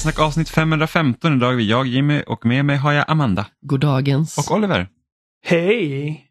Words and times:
Spelsnack 0.00 0.18
avsnitt 0.26 0.48
515. 0.48 1.36
Idag 1.36 1.52
är 1.52 1.56
vi 1.56 1.70
jag, 1.70 1.86
Jimmy 1.86 2.22
och 2.26 2.46
med 2.46 2.64
mig 2.64 2.76
har 2.76 2.92
jag 2.92 3.04
Amanda. 3.10 3.46
Goddagens. 3.60 4.38
Och 4.38 4.56
Oliver. 4.56 4.88
Hej! 5.42 6.30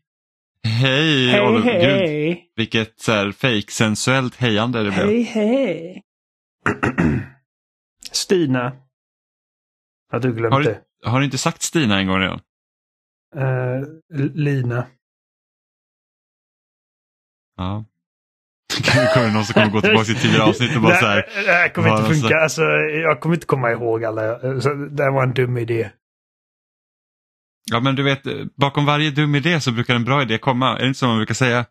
Hej, 0.63 1.27
Hej, 1.27 1.41
Oliver. 1.47 1.73
Gud, 1.73 2.09
hej! 2.09 2.51
vilket 2.55 2.99
så 2.99 3.11
här, 3.11 3.31
fake-sensuellt 3.31 4.35
hejande 4.35 4.83
det 4.83 4.91
blev. 4.91 5.05
Hej, 5.05 5.21
hej! 5.23 6.01
Stina. 8.11 8.75
Har 10.11 10.19
du 10.19 10.33
glömt 10.33 10.53
Har 10.53 10.61
du, 10.61 10.81
har 11.05 11.19
du 11.19 11.25
inte 11.25 11.37
sagt 11.37 11.61
Stina 11.61 11.99
en 11.99 12.07
gång 12.07 12.19
redan? 12.19 12.39
L- 14.13 14.31
Lina. 14.35 14.87
Ja. 17.57 17.85
Kommer 19.13 19.31
någon 19.31 19.45
som 19.45 19.53
kommer 19.53 19.69
gå 19.71 19.81
tillbaka 19.81 20.05
till 20.05 20.15
tidigare 20.15 20.43
avsnitt 20.43 20.75
och 20.75 20.81
bara 20.81 20.95
så 20.95 21.05
här. 21.05 21.25
Det 21.45 21.51
här 21.51 21.69
kommer 21.69 21.89
inte 21.89 22.03
alltså- 22.03 22.21
funka. 22.21 22.37
Alltså, 22.37 22.61
jag 23.03 23.19
kommer 23.19 23.35
inte 23.35 23.47
komma 23.47 23.71
ihåg 23.71 24.05
alla. 24.05 24.39
Så 24.61 24.73
det 24.73 25.03
här 25.03 25.11
var 25.11 25.23
en 25.23 25.33
dum 25.33 25.57
idé. 25.57 25.89
Ja 27.71 27.79
men 27.79 27.95
du 27.95 28.03
vet, 28.03 28.23
bakom 28.55 28.85
varje 28.85 29.11
dum 29.11 29.35
idé 29.35 29.61
så 29.61 29.71
brukar 29.71 29.95
en 29.95 30.03
bra 30.03 30.21
idé 30.21 30.37
komma. 30.37 30.77
Är 30.77 30.81
det 30.81 30.87
inte 30.87 30.99
så 30.99 31.07
man 31.07 31.17
brukar 31.17 31.33
säga? 31.33 31.65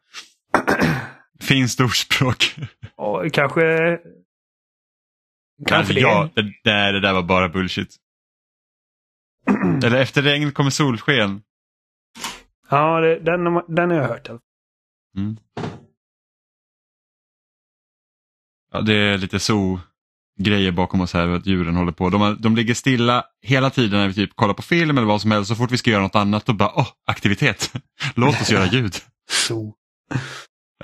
Finskt 1.41 1.81
ordspråk. 1.81 2.55
Och 2.97 3.33
kanske... 3.33 3.99
Kanske 5.67 5.95
det. 5.95 6.01
ja, 6.01 6.29
det, 6.35 6.43
nej, 6.65 6.93
det 6.93 7.01
där 7.01 7.13
var 7.13 7.23
bara 7.23 7.49
bullshit. 7.49 7.97
Eller 9.85 10.01
efter 10.01 10.23
regn 10.23 10.53
kommer 10.53 10.71
solsken. 10.71 11.43
Ja, 12.71 13.01
det, 13.01 13.19
den, 13.19 13.45
den 13.69 13.91
har 13.91 13.97
jag 13.97 14.09
hört. 14.09 14.29
Mm. 15.17 15.37
Ja, 18.73 18.81
det 18.81 18.95
är 18.95 19.19
lite 19.19 19.39
så 19.39 19.81
grejer 20.41 20.73
bakom 20.73 21.01
oss 21.01 21.13
här, 21.15 21.29
att 21.29 21.47
djuren 21.47 21.77
håller 21.77 21.93
på. 21.93 22.11
De, 22.11 22.37
de 22.41 22.57
ligger 22.57 22.75
stilla 22.75 23.25
hela 23.43 23.71
tiden 23.71 23.99
när 24.01 24.09
vi 24.09 24.15
typ 24.15 24.37
kollar 24.37 24.55
på 24.55 24.63
film 24.63 24.99
eller 24.99 25.07
vad 25.09 25.21
som 25.23 25.31
helst. 25.31 25.49
Så 25.49 25.55
fort 25.55 25.71
vi 25.71 25.79
ska 25.79 25.91
göra 25.91 26.03
något 26.03 26.15
annat 26.15 26.47
då 26.47 26.53
bara, 26.53 26.73
åh, 26.77 26.89
aktivitet. 27.07 27.73
Låt 28.15 28.41
oss 28.41 28.51
göra 28.51 28.67
ljud. 28.67 28.95
Så. 29.31 29.75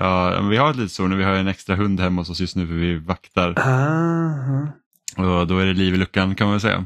Ja, 0.01 0.29
men 0.41 0.49
vi 0.49 0.57
har 0.57 0.69
ett 0.69 0.75
litet 0.75 0.91
så 0.91 1.07
nu, 1.07 1.15
vi 1.15 1.23
har 1.23 1.33
en 1.33 1.47
extra 1.47 1.75
hund 1.75 1.99
hemma 1.99 2.21
hos 2.21 2.29
oss 2.29 2.39
just 2.39 2.55
nu 2.55 2.67
för 2.67 2.73
vi 2.73 2.95
vaktar. 2.97 3.53
Ah, 3.57 4.67
Och 5.39 5.47
då 5.47 5.57
är 5.59 5.65
det 5.65 5.73
liv 5.73 5.93
i 5.93 5.97
luckan 5.97 6.35
kan 6.35 6.47
man 6.47 6.53
väl 6.53 6.61
säga. 6.61 6.85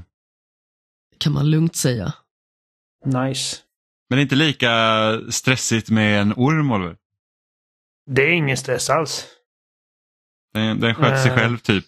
Kan 1.17 1.33
man 1.33 1.50
lugnt 1.52 1.75
säga. 1.75 2.14
nice. 3.05 3.58
Men 4.09 4.17
det 4.17 4.22
är 4.22 4.23
inte 4.23 4.36
lika 4.36 4.72
stressigt 5.30 5.89
med 5.89 6.22
en 6.22 6.33
orm, 6.33 6.72
Oliver. 6.72 6.95
Det 8.11 8.22
är 8.22 8.30
ingen 8.31 8.58
stress 8.58 8.89
alls. 8.89 9.25
Den, 10.53 10.80
den 10.80 10.95
sköter 10.95 11.16
sig 11.16 11.31
Nej. 11.31 11.39
själv 11.39 11.58
typ. 11.58 11.86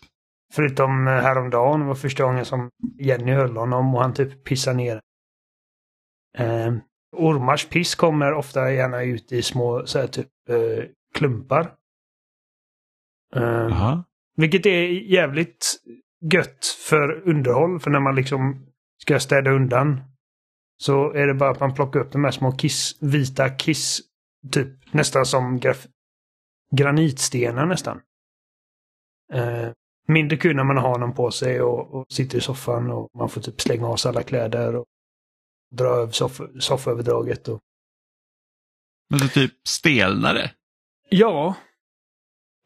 Förutom 0.54 1.08
eh, 1.08 1.14
häromdagen 1.14 1.86
var 1.86 1.96
första 1.96 2.24
gången 2.24 2.46
som 2.46 2.70
Jenny 3.00 3.32
höll 3.32 3.58
honom 3.58 3.96
och 3.96 4.02
han 4.02 4.14
typ 4.14 4.44
pissade 4.44 4.78
ner. 4.78 5.02
Eh, 6.38 6.74
ormars 7.12 7.70
piss 7.70 7.96
kommer 7.96 8.34
ofta 8.34 8.72
gärna 8.72 9.04
ut 9.04 9.32
i 9.32 9.42
små 9.42 9.86
så 9.86 10.00
här, 10.00 10.08
typ 10.08 10.28
eh, 10.50 10.86
klumpar. 11.14 11.74
Eh, 13.36 14.00
vilket 14.38 14.66
är 14.66 14.88
jävligt 14.90 15.76
gött 16.34 16.66
för 16.66 17.30
underhåll. 17.30 17.80
För 17.80 17.92
när 17.92 18.00
man 18.00 18.16
liksom 18.16 18.66
ska 19.02 19.20
städa 19.20 19.52
undan 19.52 20.02
så 20.78 21.12
är 21.12 21.28
det 21.28 21.34
bara 21.34 21.50
att 21.50 21.60
man 21.60 21.74
plockar 21.74 22.00
upp 22.00 22.12
de 22.12 22.24
här 22.24 22.32
små 22.32 22.52
kiss, 22.52 22.98
vita 23.02 23.50
kiss, 23.50 24.00
typ 24.52 24.94
nästan 24.94 25.26
som 25.26 25.60
graf, 25.60 25.88
granitstenar 26.76 27.66
nästan. 27.66 28.02
Eh, 29.34 29.70
mindre 30.08 30.38
kul 30.38 30.56
när 30.56 30.64
man 30.64 30.78
har 30.78 30.90
honom 30.90 31.14
på 31.14 31.32
sig 31.32 31.62
och, 31.62 31.94
och 31.94 32.06
sitter 32.10 32.38
i 32.38 32.42
soffan 32.42 32.92
och 32.92 33.10
man 33.18 33.30
får 33.30 33.42
typ 33.42 33.62
slänga 33.62 33.88
av 33.88 33.96
sig 33.96 34.10
alla 34.10 34.24
kläder 34.24 34.76
och 34.76 34.86
dra 35.76 35.88
över 35.88 36.12
soff, 36.12 36.42
sofföverdraget. 36.60 37.48
Och... 37.48 37.60
Men 39.10 39.20
så 39.20 39.28
typ 39.28 39.54
stelnare. 39.68 40.52
Ja. 41.10 41.56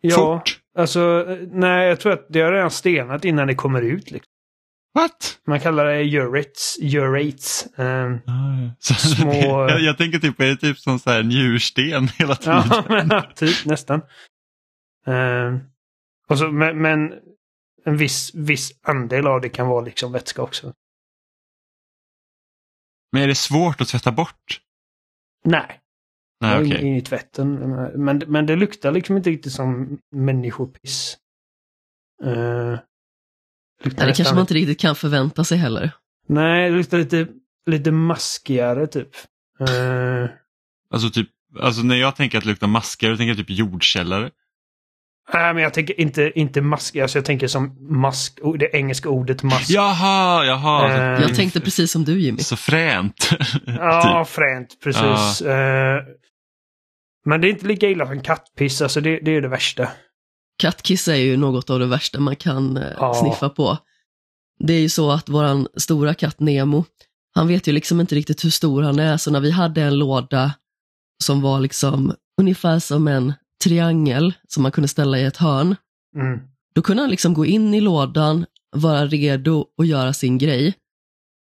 Ja, 0.02 0.16
Fort. 0.16 0.60
alltså 0.78 1.26
eh, 1.30 1.48
nej 1.52 1.88
jag 1.88 2.00
tror 2.00 2.12
att 2.14 2.26
det 2.30 2.42
har 2.42 2.52
redan 2.52 2.72
stenat 2.72 3.26
innan 3.26 3.48
det 3.48 3.56
kommer 3.56 3.82
ut. 3.82 4.12
Liksom. 4.12 4.32
What? 4.94 5.40
Man 5.48 5.60
kallar 5.60 5.86
det 5.86 6.04
urates. 6.04 6.78
urates. 6.82 7.66
Eh, 7.80 8.12
Så, 8.80 8.94
Små- 9.16 9.34
jag, 9.70 9.82
jag 9.82 9.98
tänker 9.98 10.20
typ, 10.20 10.40
är 10.40 10.46
det 10.46 10.56
typ 10.58 10.78
som 10.80 11.00
så 11.00 11.10
här 11.10 11.24
njursten 11.24 12.08
hela 12.08 12.36
tiden? 12.36 12.64
ja, 12.70 12.84
men, 12.90 13.24
typ 13.36 13.66
nästan. 13.66 14.02
Och 14.02 15.75
så, 16.34 16.52
men, 16.52 16.82
men 16.82 17.14
en 17.86 17.98
viss, 17.98 18.36
viss 18.36 18.72
andel 18.82 19.28
av 19.28 19.42
det 19.42 19.50
kan 19.50 19.68
vara 19.68 19.82
liksom 19.82 20.12
vätska 20.12 20.42
också. 20.42 20.74
Men 23.12 23.22
är 23.22 23.28
det 23.28 23.36
svårt 23.36 23.82
att 23.82 23.88
tvätta 23.88 24.12
bort? 24.12 24.62
Nej, 25.44 25.80
Nej, 26.42 26.66
in, 26.66 26.72
okej. 26.72 26.88
in 26.88 26.96
i 26.96 27.02
tvätten. 27.02 27.54
Men, 27.96 28.24
men 28.28 28.46
det 28.46 28.56
luktar 28.56 28.92
liksom 28.92 29.18
inte 29.18 29.30
riktigt 29.30 29.52
som 29.54 29.98
människopiss. 30.12 31.18
Uh, 32.24 32.78
Nej, 33.84 33.94
det 34.08 34.14
kanske 34.16 34.34
man 34.34 34.42
inte 34.42 34.54
riktigt 34.54 34.80
kan 34.80 34.96
förvänta 34.96 35.44
sig 35.44 35.58
heller. 35.58 35.92
Nej, 36.28 36.70
det 36.70 36.78
luktar 36.78 36.98
lite, 36.98 37.28
lite 37.66 37.92
maskigare 37.92 38.88
typ. 38.88 39.10
Eh, 39.60 40.30
Alltså, 40.90 41.10
typ, 41.10 41.30
alltså 41.60 41.82
när 41.84 41.96
jag 41.96 42.16
tänker 42.16 42.38
att 42.38 42.44
det 42.44 42.50
luktar 42.50 42.68
maskar, 42.68 43.10
då 43.10 43.18
tänker 43.18 43.30
jag 43.30 43.38
typ 43.38 43.50
jordkällare. 43.50 44.32
Nej, 45.34 45.54
men 45.54 45.64
jag 45.64 45.74
tänker 45.74 46.02
inte, 46.02 46.32
inte 46.40 46.62
mask. 46.62 46.96
Alltså 46.96 47.18
jag 47.18 47.26
tänker 47.26 47.48
som 47.48 47.88
mask, 48.02 48.40
det 48.60 48.70
engelska 48.76 49.10
ordet 49.10 49.44
mask. 49.44 49.70
Jaha, 49.70 50.46
jaha. 50.46 50.94
Eh, 50.94 51.22
Jag 51.22 51.36
tänkte 51.36 51.62
precis 51.62 51.92
som 51.92 52.04
du 52.04 52.20
Jimmy. 52.22 52.40
Så 52.40 52.56
fränt. 52.56 53.30
Ja, 53.66 54.24
typ. 54.26 54.34
fränt, 54.34 54.78
precis. 54.84 55.42
Eh, 55.42 56.02
men 57.26 57.42
det 57.42 57.48
är 57.48 57.50
inte 57.50 57.66
lika 57.68 57.90
illa 57.90 58.08
som 58.08 58.22
kattpiss, 58.22 58.82
alltså 58.82 59.02
det, 59.02 59.20
det 59.20 59.36
är 59.36 59.42
det 59.42 59.48
värsta. 59.48 59.88
Kattkiss 60.60 61.08
är 61.08 61.16
ju 61.16 61.38
något 61.38 61.70
av 61.70 61.80
det 61.80 61.86
värsta 61.88 62.20
man 62.20 62.36
kan 62.36 62.78
eh, 62.78 62.84
Ja. 62.98 63.14
sniffa 63.14 63.50
på. 63.50 63.78
Det 64.60 64.74
är 64.74 64.80
ju 64.80 64.90
så 64.90 65.12
att 65.12 65.30
våran 65.30 65.68
stora 65.78 66.14
katt 66.14 66.40
Nemo, 66.40 66.86
han 67.36 67.48
vet 67.48 67.68
ju 67.68 67.72
liksom 67.72 68.02
inte 68.02 68.16
riktigt 68.16 68.46
hur 68.46 68.50
stor 68.50 68.84
han 68.84 69.00
är, 69.00 69.18
så 69.18 69.32
när 69.32 69.40
vi 69.40 69.52
hade 69.52 69.82
en 69.82 69.98
låda 70.00 70.54
som 71.24 71.42
var 71.42 71.60
liksom 71.60 72.14
ungefär 72.42 72.80
som 72.80 73.08
en 73.08 73.34
triangel 73.64 74.34
som 74.48 74.64
man 74.64 74.72
kunde 74.72 74.88
ställa 74.88 75.20
i 75.20 75.24
ett 75.24 75.38
hörn, 75.38 75.76
Mm. 76.16 76.40
då 76.76 76.82
kunde 76.82 77.04
han 77.04 77.10
liksom 77.10 77.34
gå 77.34 77.46
in 77.46 77.74
i 77.74 77.82
lådan, 77.82 78.46
vara 78.76 79.06
redo 79.06 79.66
och 79.78 79.86
göra 79.86 80.14
sin 80.14 80.38
grej. 80.38 80.74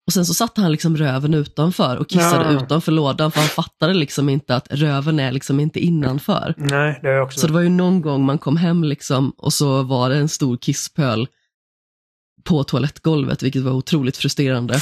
Och 0.08 0.14
sen 0.14 0.26
så 0.26 0.34
satte 0.34 0.62
han 0.62 0.72
liksom 0.72 0.98
röven 0.98 1.34
utanför 1.34 1.98
och 1.98 2.10
kissade 2.10 2.54
Ja. 2.54 2.64
utanför 2.64 2.92
lådan 2.92 3.32
för 3.32 3.40
han 3.40 3.50
fattade 3.50 3.94
liksom 3.94 4.30
inte 4.30 4.56
att 4.56 4.68
röven 4.72 5.20
är 5.20 5.32
liksom 5.32 5.60
inte 5.60 5.80
innanför. 5.80 6.54
Nej, 6.58 7.00
det 7.02 7.10
jag 7.10 7.24
också. 7.24 7.40
Så 7.40 7.48
det 7.48 7.54
var 7.54 7.62
ju 7.62 7.70
någon 7.70 8.02
gång 8.02 8.26
man 8.26 8.38
kom 8.38 8.58
hem 8.58 8.84
liksom 8.84 9.30
och 9.38 9.54
så 9.54 9.84
var 9.84 10.10
det 10.10 10.16
en 10.18 10.30
stor 10.30 10.58
kisspöl 10.58 11.28
på 12.44 12.64
toalettgolvet, 12.64 13.44
vilket 13.44 13.62
var 13.62 13.72
otroligt 13.72 14.18
frustrerande. 14.18 14.80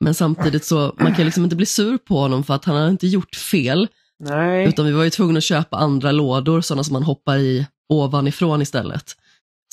Men 0.00 0.14
samtidigt 0.14 0.64
så, 0.64 0.94
man 0.98 1.14
kan 1.14 1.24
liksom 1.24 1.44
inte 1.44 1.56
bli 1.56 1.66
sur 1.66 1.98
på 1.98 2.18
honom 2.20 2.44
för 2.44 2.54
att 2.54 2.64
han 2.64 2.76
har 2.76 2.88
inte 2.88 3.06
gjort 3.06 3.34
fel, 3.36 3.88
Nej. 4.24 4.68
utan 4.68 4.86
vi 4.86 4.92
var 4.92 5.04
ju 5.04 5.10
tvungna 5.10 5.38
att 5.38 5.44
köpa 5.44 5.76
andra 5.76 6.12
lådor, 6.12 6.60
sådana 6.60 6.84
som 6.84 6.92
man 6.92 7.02
hoppar 7.02 7.36
i 7.38 7.66
ovanifrån 7.88 8.62
istället. 8.62 9.04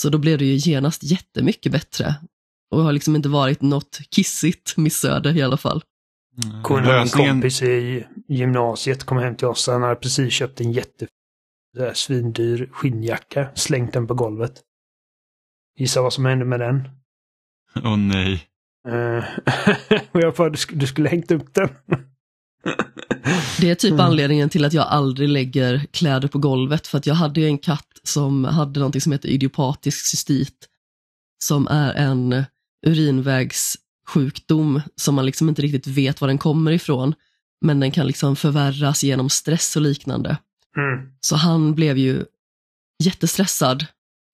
Så 0.02 0.10
då 0.10 0.18
blev 0.18 0.38
det 0.38 0.46
ju 0.46 0.72
genast 0.72 1.04
jättemycket 1.04 1.72
bättre. 1.72 2.16
Och 2.72 2.84
har 2.84 2.92
liksom 2.92 3.16
inte 3.16 3.30
varit 3.30 3.62
något 3.62 4.00
kissigt 4.10 4.78
missöde 4.78 5.32
i 5.32 5.42
alla 5.42 5.58
fall. 5.58 5.84
Kun- 6.64 6.78
En 6.78 6.84
Lösningen, 6.86 7.32
kompis 7.36 7.62
i 7.62 8.06
gymnasiet 8.28 9.04
kom 9.04 9.18
hem 9.18 9.36
till 9.36 9.48
oss. 9.48 9.68
Han 9.68 9.82
hade 9.84 9.96
precis 9.96 10.34
köpt 10.34 10.62
en 10.62 10.72
jätte 10.72 11.08
svindyr 11.94 12.70
skinnjacka. 12.72 13.50
Slängt 13.56 13.94
den 13.94 14.08
på 14.08 14.14
golvet. 14.14 14.62
Gissa 15.80 16.02
vad 16.02 16.14
som 16.14 16.26
hände 16.26 16.46
med 16.46 16.60
den? 16.60 16.90
åh 17.84 17.98
nej. 17.98 18.44
Eh, 18.88 19.24
och 20.12 20.22
jag 20.22 20.34
bara, 20.34 20.50
du, 20.50 20.56
sk- 20.56 20.76
du 20.76 20.88
skulle 20.88 21.10
hängt 21.10 21.32
upp 21.32 21.54
den. 21.54 21.70
Det 23.60 23.70
är 23.70 23.76
typ 23.76 23.92
Mm. 23.92 24.06
anledningen 24.06 24.50
till 24.50 24.66
att 24.66 24.74
jag 24.74 24.88
aldrig 24.88 25.30
lägger 25.30 25.86
kläder 25.92 26.28
på 26.28 26.40
golvet, 26.40 26.88
för 26.88 26.98
att 26.98 27.06
jag 27.06 27.16
hade 27.16 27.40
ju 27.42 27.46
en 27.46 27.58
katt 27.58 28.00
som 28.04 28.46
hade 28.46 28.80
någonting 28.80 29.02
som 29.02 29.12
heter 29.12 29.30
idiopatisk 29.30 30.06
cystit, 30.06 30.68
som 31.44 31.68
är 31.68 31.94
en 31.94 32.44
urinvägssjukdom 32.88 34.82
som 34.96 35.16
man 35.16 35.26
liksom 35.26 35.50
inte 35.50 35.62
riktigt 35.62 35.88
vet 35.88 36.22
var 36.22 36.28
den 36.28 36.38
kommer 36.38 36.72
ifrån, 36.72 37.14
men 37.62 37.80
den 37.80 37.92
kan 37.92 38.08
liksom 38.08 38.36
förvärras 38.36 39.04
genom 39.04 39.30
stress 39.30 39.76
och 39.76 39.82
liknande. 39.82 40.38
Mm. 40.78 41.12
Så 41.22 41.36
han 41.36 41.76
blev 41.76 41.98
ju 41.98 42.26
jättestressad 43.04 43.86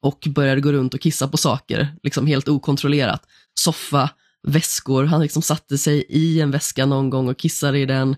och 0.02 0.28
började 0.30 0.62
gå 0.62 0.72
runt 0.72 0.94
och 0.94 1.02
kissa 1.02 1.28
på 1.28 1.38
saker, 1.38 1.96
liksom 2.04 2.28
helt 2.28 2.48
okontrollerat. 2.48 3.24
Soffa, 3.60 4.10
väskor, 4.48 5.04
han 5.04 5.22
liksom 5.22 5.42
satte 5.42 5.78
sig 5.78 6.06
i 6.10 6.42
en 6.42 6.52
väska 6.52 6.86
någon 6.86 7.10
gång 7.10 7.30
och 7.30 7.38
kissade 7.38 7.80
i 7.80 7.86
den, 7.86 8.16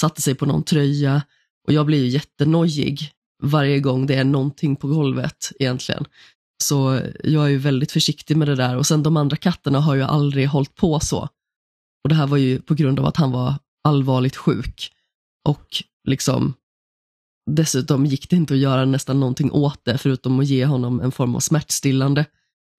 satte 0.00 0.22
sig 0.22 0.34
på 0.34 0.46
någon 0.46 0.62
tröja 0.62 1.22
och 1.66 1.72
jag 1.72 1.86
blir 1.86 2.04
ju 2.04 2.08
jättenojig 2.08 3.12
varje 3.42 3.80
gång 3.80 4.06
det 4.06 4.14
är 4.14 4.24
någonting 4.24 4.76
på 4.76 4.88
golvet 4.88 5.52
egentligen. 5.58 6.04
Så 6.64 7.00
jag 7.24 7.44
är 7.44 7.48
ju 7.48 7.58
väldigt 7.58 7.92
försiktig 7.92 8.36
med 8.36 8.48
det 8.48 8.54
där 8.54 8.76
och 8.76 8.86
sen 8.86 9.02
de 9.02 9.16
andra 9.16 9.36
katterna 9.36 9.80
har 9.80 9.94
ju 9.94 10.02
aldrig 10.02 10.48
hållit 10.48 10.74
på 10.74 11.00
så. 11.00 11.28
Och 12.04 12.08
det 12.08 12.14
här 12.14 12.26
var 12.26 12.36
ju 12.36 12.60
på 12.60 12.74
grund 12.74 13.00
av 13.00 13.06
att 13.06 13.16
han 13.16 13.32
var 13.32 13.54
allvarligt 13.84 14.36
sjuk. 14.36 14.92
Och 15.48 15.66
liksom 16.08 16.54
dessutom 17.50 18.06
gick 18.06 18.30
det 18.30 18.36
inte 18.36 18.54
att 18.54 18.60
göra 18.60 18.84
nästan 18.84 19.20
någonting 19.20 19.52
åt 19.52 19.84
det 19.84 19.98
förutom 19.98 20.40
att 20.40 20.46
ge 20.46 20.64
honom 20.64 21.00
en 21.00 21.12
form 21.12 21.34
av 21.34 21.40
smärtstillande. 21.40 22.24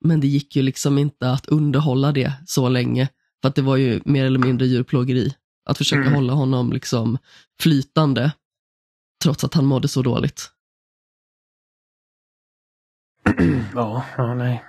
Men 0.05 0.19
det 0.19 0.27
gick 0.27 0.55
ju 0.55 0.61
liksom 0.61 0.97
inte 0.97 1.31
att 1.31 1.45
underhålla 1.47 2.11
det 2.11 2.33
så 2.45 2.69
länge 2.69 3.09
för 3.41 3.49
att 3.49 3.55
det 3.55 3.61
var 3.61 3.75
ju 3.77 4.01
mer 4.05 4.25
eller 4.25 4.39
mindre 4.39 4.67
djurplågeri. 4.67 5.33
Att 5.69 5.77
försöka 5.77 6.01
Mm. 6.01 6.13
hålla 6.13 6.33
honom 6.33 6.71
liksom 6.73 7.17
flytande 7.61 8.31
trots 9.23 9.43
att 9.43 9.53
han 9.53 9.65
mådde 9.65 9.87
så 9.87 10.01
dåligt. 10.01 10.51
Ja, 13.73 14.05
ja, 14.17 14.33
nej. 14.35 14.63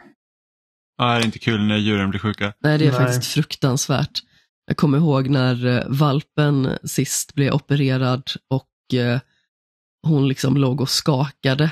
Ja, 0.96 1.04
det 1.14 1.20
är 1.22 1.24
inte 1.24 1.38
kul 1.38 1.60
när 1.66 1.76
djuren 1.76 2.10
blir 2.10 2.20
sjuka. 2.20 2.52
Nej, 2.60 2.78
det 2.78 2.86
är 2.86 2.90
Nej. 2.92 3.00
faktiskt 3.00 3.32
fruktansvärt. 3.32 4.20
Jag 4.66 4.76
kommer 4.76 4.98
ihåg 4.98 5.28
när 5.28 5.66
eh, 5.66 5.84
valpen 5.88 6.68
sist 6.84 7.34
blev 7.34 7.52
opererad 7.54 8.30
och 8.48 8.94
eh, 8.94 9.20
hon 10.02 10.28
liksom 10.28 10.56
låg 10.56 10.80
och 10.80 10.90
skakade 10.90 11.70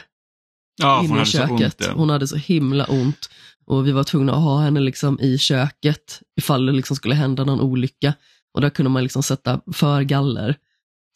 Ja, 0.77 1.05
inne 1.05 1.09
hon 1.09 1.23
i 1.23 1.27
så 1.27 1.43
ont. 1.43 1.61
köket. 1.61 1.77
ja. 1.79 1.93
Hon 1.95 2.11
hade 2.11 2.29
så 2.29 2.37
himla 2.37 2.85
ont. 2.85 3.31
Och 3.67 3.87
vi 3.87 3.93
var 3.93 4.05
tvungna 4.05 4.33
att 4.33 4.43
ha 4.43 4.61
henne 4.61 4.81
liksom 4.81 5.21
i 5.21 5.39
köket 5.39 6.21
ifall 6.37 6.67
det 6.67 6.73
liksom 6.73 6.97
skulle 6.97 7.15
hända 7.15 7.45
någon 7.45 7.61
olycka. 7.61 8.15
Och 8.55 8.61
där 8.61 8.71
kunde 8.71 8.91
man 8.91 9.03
liksom 9.03 9.23
sätta 9.23 9.61
för 9.73 10.03
galler. 10.03 10.57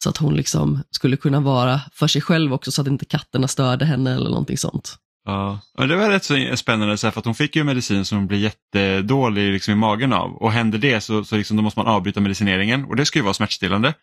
Så 0.03 0.09
att 0.09 0.17
hon 0.17 0.35
liksom 0.35 0.83
skulle 0.91 1.17
kunna 1.17 1.39
vara 1.39 1.81
för 1.93 2.07
sig 2.07 2.21
själv 2.21 2.53
också 2.53 2.71
så 2.71 2.81
att 2.81 2.87
inte 2.87 3.05
katterna 3.05 3.47
störde 3.47 3.85
henne 3.85 4.15
eller 4.15 4.29
någonting 4.29 4.57
sånt. 4.57 4.97
Ja. 5.25 5.59
ja, 5.77 5.85
det 5.85 5.95
var 5.95 6.09
rätt 6.09 6.23
så 6.23 6.57
spännande 6.57 6.97
så 6.97 7.07
här, 7.07 7.11
för 7.11 7.19
att 7.19 7.25
hon 7.25 7.35
fick 7.35 7.55
ju 7.55 7.63
medicin 7.63 8.05
som 8.05 8.17
hon 8.17 8.27
blir 8.27 8.37
jättedålig 8.37 9.53
liksom, 9.53 9.71
i 9.71 9.75
magen 9.75 10.13
av 10.13 10.35
och 10.35 10.51
händer 10.51 10.79
det 10.79 11.01
så, 11.01 11.23
så 11.23 11.37
liksom, 11.37 11.57
då 11.57 11.63
måste 11.63 11.79
man 11.79 11.87
avbryta 11.87 12.19
medicineringen 12.19 12.85
och 12.85 12.95
det 12.95 13.05
ska 13.05 13.19
ju 13.19 13.23
vara 13.23 13.33
smärtstillande. 13.33 13.93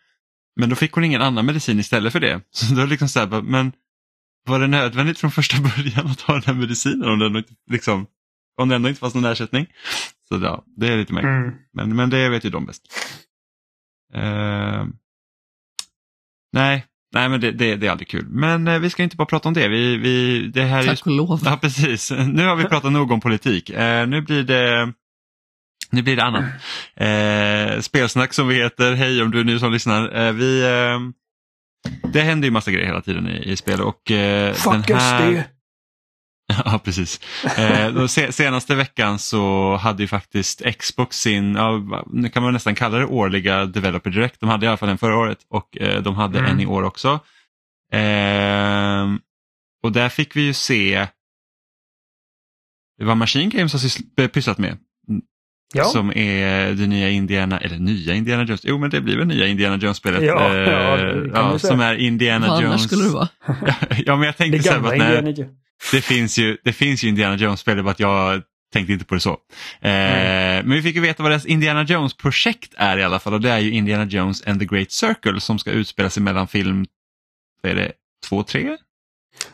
Men 0.55 0.69
då 0.69 0.75
fick 0.75 0.91
hon 0.91 1.03
ingen 1.03 1.21
annan 1.21 1.45
medicin 1.45 1.79
istället 1.79 2.13
för 2.13 2.19
det. 2.19 2.41
Så 2.51 2.73
då 2.73 2.85
liksom 2.85 3.09
så 3.09 3.19
här, 3.19 3.41
men 3.41 3.71
var 4.49 4.59
det 4.59 4.67
nödvändigt 4.67 5.19
från 5.19 5.31
första 5.31 5.57
början 5.61 6.07
att 6.07 6.21
ha 6.21 6.33
den 6.33 6.43
här 6.43 6.53
medicinen 6.53 7.09
om 7.09 7.19
det 7.19 7.25
ändå 7.25 7.39
inte, 7.39 7.53
liksom, 7.71 8.07
om 8.57 8.69
det 8.69 8.75
ändå 8.75 8.89
inte 8.89 8.99
fanns 8.99 9.15
någon 9.15 9.25
ersättning? 9.25 9.67
Så 10.27 10.39
ja, 10.43 10.63
det 10.77 10.87
är 10.87 10.97
lite 10.97 11.13
märkligt. 11.13 11.29
Mm. 11.29 11.53
Men, 11.73 11.95
men 11.95 12.09
det 12.09 12.29
vet 12.29 12.45
ju 12.45 12.49
de 12.49 12.65
bäst. 12.65 12.81
Eh, 14.13 14.85
nej, 16.53 16.85
nej 17.13 17.29
men 17.29 17.41
det, 17.41 17.51
det, 17.51 17.75
det 17.75 17.87
är 17.87 17.91
aldrig 17.91 18.07
kul. 18.07 18.25
Men 18.29 18.67
eh, 18.67 18.79
vi 18.79 18.89
ska 18.89 19.03
inte 19.03 19.15
bara 19.15 19.25
prata 19.25 19.47
om 19.47 19.53
det. 19.53 19.67
Vi, 19.67 19.97
vi, 19.97 20.47
det 20.47 20.63
här 20.63 20.83
Tack 20.83 21.05
och 21.05 21.11
lov. 21.11 21.41
Ja, 21.45 21.57
precis. 21.61 22.11
Nu 22.27 22.45
har 22.45 22.55
vi 22.55 22.63
pratat 22.63 22.91
nog 22.91 23.11
om 23.11 23.21
politik. 23.21 23.69
Eh, 23.69 24.07
nu 24.07 24.21
blir 24.21 24.43
det 24.43 24.93
nu 25.91 26.01
blir 26.01 26.15
det 26.15 26.23
annat. 26.23 26.43
Eh, 26.95 27.81
spelsnack 27.81 28.33
som 28.33 28.47
vi 28.47 28.55
heter. 28.55 28.93
Hej 28.93 29.21
om 29.21 29.31
du 29.31 29.39
är 29.39 29.43
ny 29.43 29.59
som 29.59 29.71
lyssnar. 29.71 30.15
Eh, 30.15 30.33
vi, 30.33 30.61
eh, 30.61 30.99
det 32.13 32.21
händer 32.21 32.47
ju 32.47 32.51
massa 32.51 32.71
grejer 32.71 32.85
hela 32.87 33.01
tiden 33.01 33.27
i, 33.27 33.51
i 33.51 33.57
spel. 33.57 33.81
Och, 33.81 34.11
eh, 34.11 34.53
Fuck 34.53 34.87
den 34.87 34.97
här... 34.97 35.41
SD! 35.43 35.49
Ja, 36.65 36.79
precis. 36.83 37.19
Eh, 37.57 37.91
då 37.93 38.07
se, 38.07 38.31
senaste 38.31 38.75
veckan 38.75 39.19
så 39.19 39.75
hade 39.75 40.03
ju 40.03 40.07
faktiskt 40.07 40.61
Xbox 40.79 41.17
sin, 41.21 41.55
ja, 41.55 42.03
nu 42.07 42.29
kan 42.29 42.43
man 42.43 42.53
nästan 42.53 42.75
kalla 42.75 42.97
det 42.97 43.05
årliga 43.05 43.65
Developer 43.65 44.09
Direct. 44.09 44.39
De 44.39 44.49
hade 44.49 44.65
i 44.65 44.69
alla 44.69 44.77
fall 44.77 44.89
en 44.89 44.97
förra 44.97 45.17
året 45.17 45.37
och 45.49 45.77
eh, 45.77 46.01
de 46.01 46.15
hade 46.15 46.39
Mm. 46.39 46.51
en 46.51 46.59
i 46.59 46.65
år 46.65 46.83
också. 46.83 47.19
Eh, 47.93 49.07
och 49.83 49.91
där 49.91 50.09
fick 50.09 50.35
vi 50.35 50.41
ju 50.41 50.53
se 50.53 51.07
vad 53.01 53.17
Machine 53.17 53.49
Games 53.49 53.73
har 53.73 53.79
sys- 53.79 54.27
pysslat 54.27 54.57
med. 54.57 54.77
Ja, 55.73 55.83
Som 55.83 56.11
är 56.17 56.71
det 56.73 56.87
nya 56.87 57.09
Indiana, 57.09 57.57
eller 57.59 57.77
nya 57.77 58.13
Indiana 58.15 58.43
Jones, 58.43 58.61
jo 58.63 58.77
men 58.77 58.89
det 58.89 59.01
blir 59.01 59.17
väl 59.17 59.27
nya 59.27 59.47
Indiana 59.47 59.77
Jones-spelet. 59.77 60.23
Ja, 60.23 60.55
Eh, 60.55 60.59
ja, 60.69 60.97
det 61.53 61.59
säga. 61.59 61.71
som 61.71 61.79
är 61.79 61.95
Indiana 61.95 62.47
Vad 62.47 62.63
Jones. 62.63 62.83
skulle 62.83 63.03
det 63.03 63.09
vara? 63.09 63.27
ja 64.05 64.15
men 64.15 64.25
jag 64.25 64.33
det 64.33 64.37
tänkte 64.37 64.63
så 64.63 64.73
här, 64.73 64.81
när, 64.81 65.17
Indiana 65.17 65.49
det 65.91 66.01
finns 66.01 66.37
ju, 66.39 66.57
det 66.63 66.73
finns 66.73 67.03
ju 67.03 67.07
Indiana 67.07 67.35
Jones-spel, 67.35 67.83
bara 67.83 67.91
att 67.91 67.99
jag 67.99 68.41
tänkte 68.73 68.93
inte 68.93 69.05
på 69.05 69.15
det 69.15 69.21
så. 69.21 69.29
Eh, 69.31 69.37
Men 69.81 70.71
vi 70.71 70.81
fick 70.81 70.95
ju 70.95 71.01
veta 71.01 71.23
vad 71.23 71.31
deras 71.31 71.45
Indiana 71.45 71.83
Jones-projekt 71.83 72.73
är 72.77 72.97
i 72.97 73.03
alla 73.03 73.19
fall 73.19 73.33
och 73.33 73.41
det 73.41 73.49
är 73.51 73.59
ju 73.59 73.71
Indiana 73.71 74.05
Jones 74.05 74.47
and 74.47 74.59
the 74.59 74.65
Great 74.65 74.91
Circle 74.91 75.39
som 75.39 75.59
ska 75.59 75.71
utspela 75.71 76.09
sig 76.09 76.23
mellan 76.23 76.47
film, 76.47 76.85
vad 77.63 77.71
är 77.71 77.75
det, 77.75 77.91
två, 78.29 78.43
tre? 78.43 78.77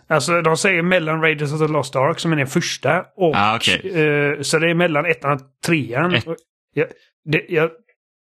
Alltså 0.08 0.42
de 0.42 0.58
säger 0.58 0.82
mellan 0.82 1.22
Raiders 1.22 1.54
of 1.54 1.60
the 1.60 1.68
Lost 1.68 1.96
Ark 1.96 2.20
som 2.20 2.32
är 2.32 2.36
den 2.36 2.48
första 2.48 3.06
och... 3.16 3.36
Ah, 3.36 3.56
okej. 3.56 3.76
eh, 4.08 4.42
så 4.42 4.60
det 4.60 4.70
är 4.70 4.76
mellan 4.76 5.06
ettan 5.06 5.32
och 5.34 5.42
trean. 5.66 6.14
Ett- 6.16 6.26
Jag, 6.74 6.88
det, 7.32 7.46
jag, 7.50 7.70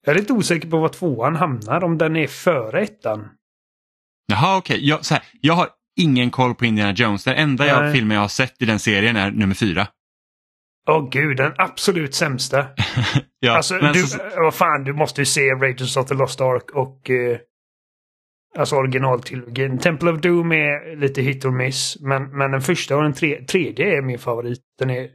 jag 0.06 0.14
är 0.16 0.20
lite 0.20 0.32
osäker 0.32 0.68
på 0.70 0.78
var 0.78 0.88
tvåan 0.88 1.36
hamnar, 1.36 1.84
om 1.84 1.98
den 1.98 2.16
är 2.16 2.26
före 2.26 2.80
ettan. 2.82 3.28
Jaha 4.32 4.56
okej, 4.58 4.88
jag, 4.88 5.04
så 5.04 5.14
här, 5.14 5.22
jag 5.40 5.54
har 5.54 5.68
ingen 6.00 6.30
koll 6.30 6.54
på 6.54 6.64
Indiana 6.66 6.92
Jones. 6.92 7.24
Den 7.24 7.34
enda 7.34 7.66
jag, 7.66 7.92
filmen 7.92 8.14
jag 8.14 8.22
har 8.22 8.28
sett 8.28 8.62
i 8.62 8.64
den 8.64 8.78
serien 8.78 9.16
är 9.16 9.30
nummer 9.30 9.54
fyra. 9.54 9.86
Åh 10.90 11.08
gud, 11.10 11.36
den 11.36 11.52
absolut 11.58 12.14
sämsta. 12.14 12.66
ja, 13.40 13.56
alltså, 13.56 13.78
du, 13.78 14.02
så- 14.02 14.18
vad 14.36 14.54
fan, 14.54 14.84
du 14.84 14.92
måste 14.92 15.20
ju 15.20 15.24
se 15.24 15.40
Raiders 15.50 15.96
of 15.96 16.06
the 16.08 16.14
Lost 16.14 16.40
Ark 16.40 16.70
och... 16.74 17.10
Eh, 17.10 17.38
alltså 18.56 18.76
originaltrilogin. 18.76 19.78
Temple 19.78 20.10
of 20.10 20.20
Doom 20.20 20.52
är 20.52 20.96
lite 20.96 21.22
hit 21.22 21.44
or 21.44 21.50
miss. 21.50 21.96
Men, 22.00 22.38
men 22.38 22.50
den 22.50 22.60
första 22.60 22.96
och 22.96 23.02
den 23.02 23.12
tre, 23.12 23.44
tredje 23.44 23.96
är 23.96 24.02
min 24.02 24.18
favorit. 24.18 24.60
Den 24.78 24.90
är 24.90 25.10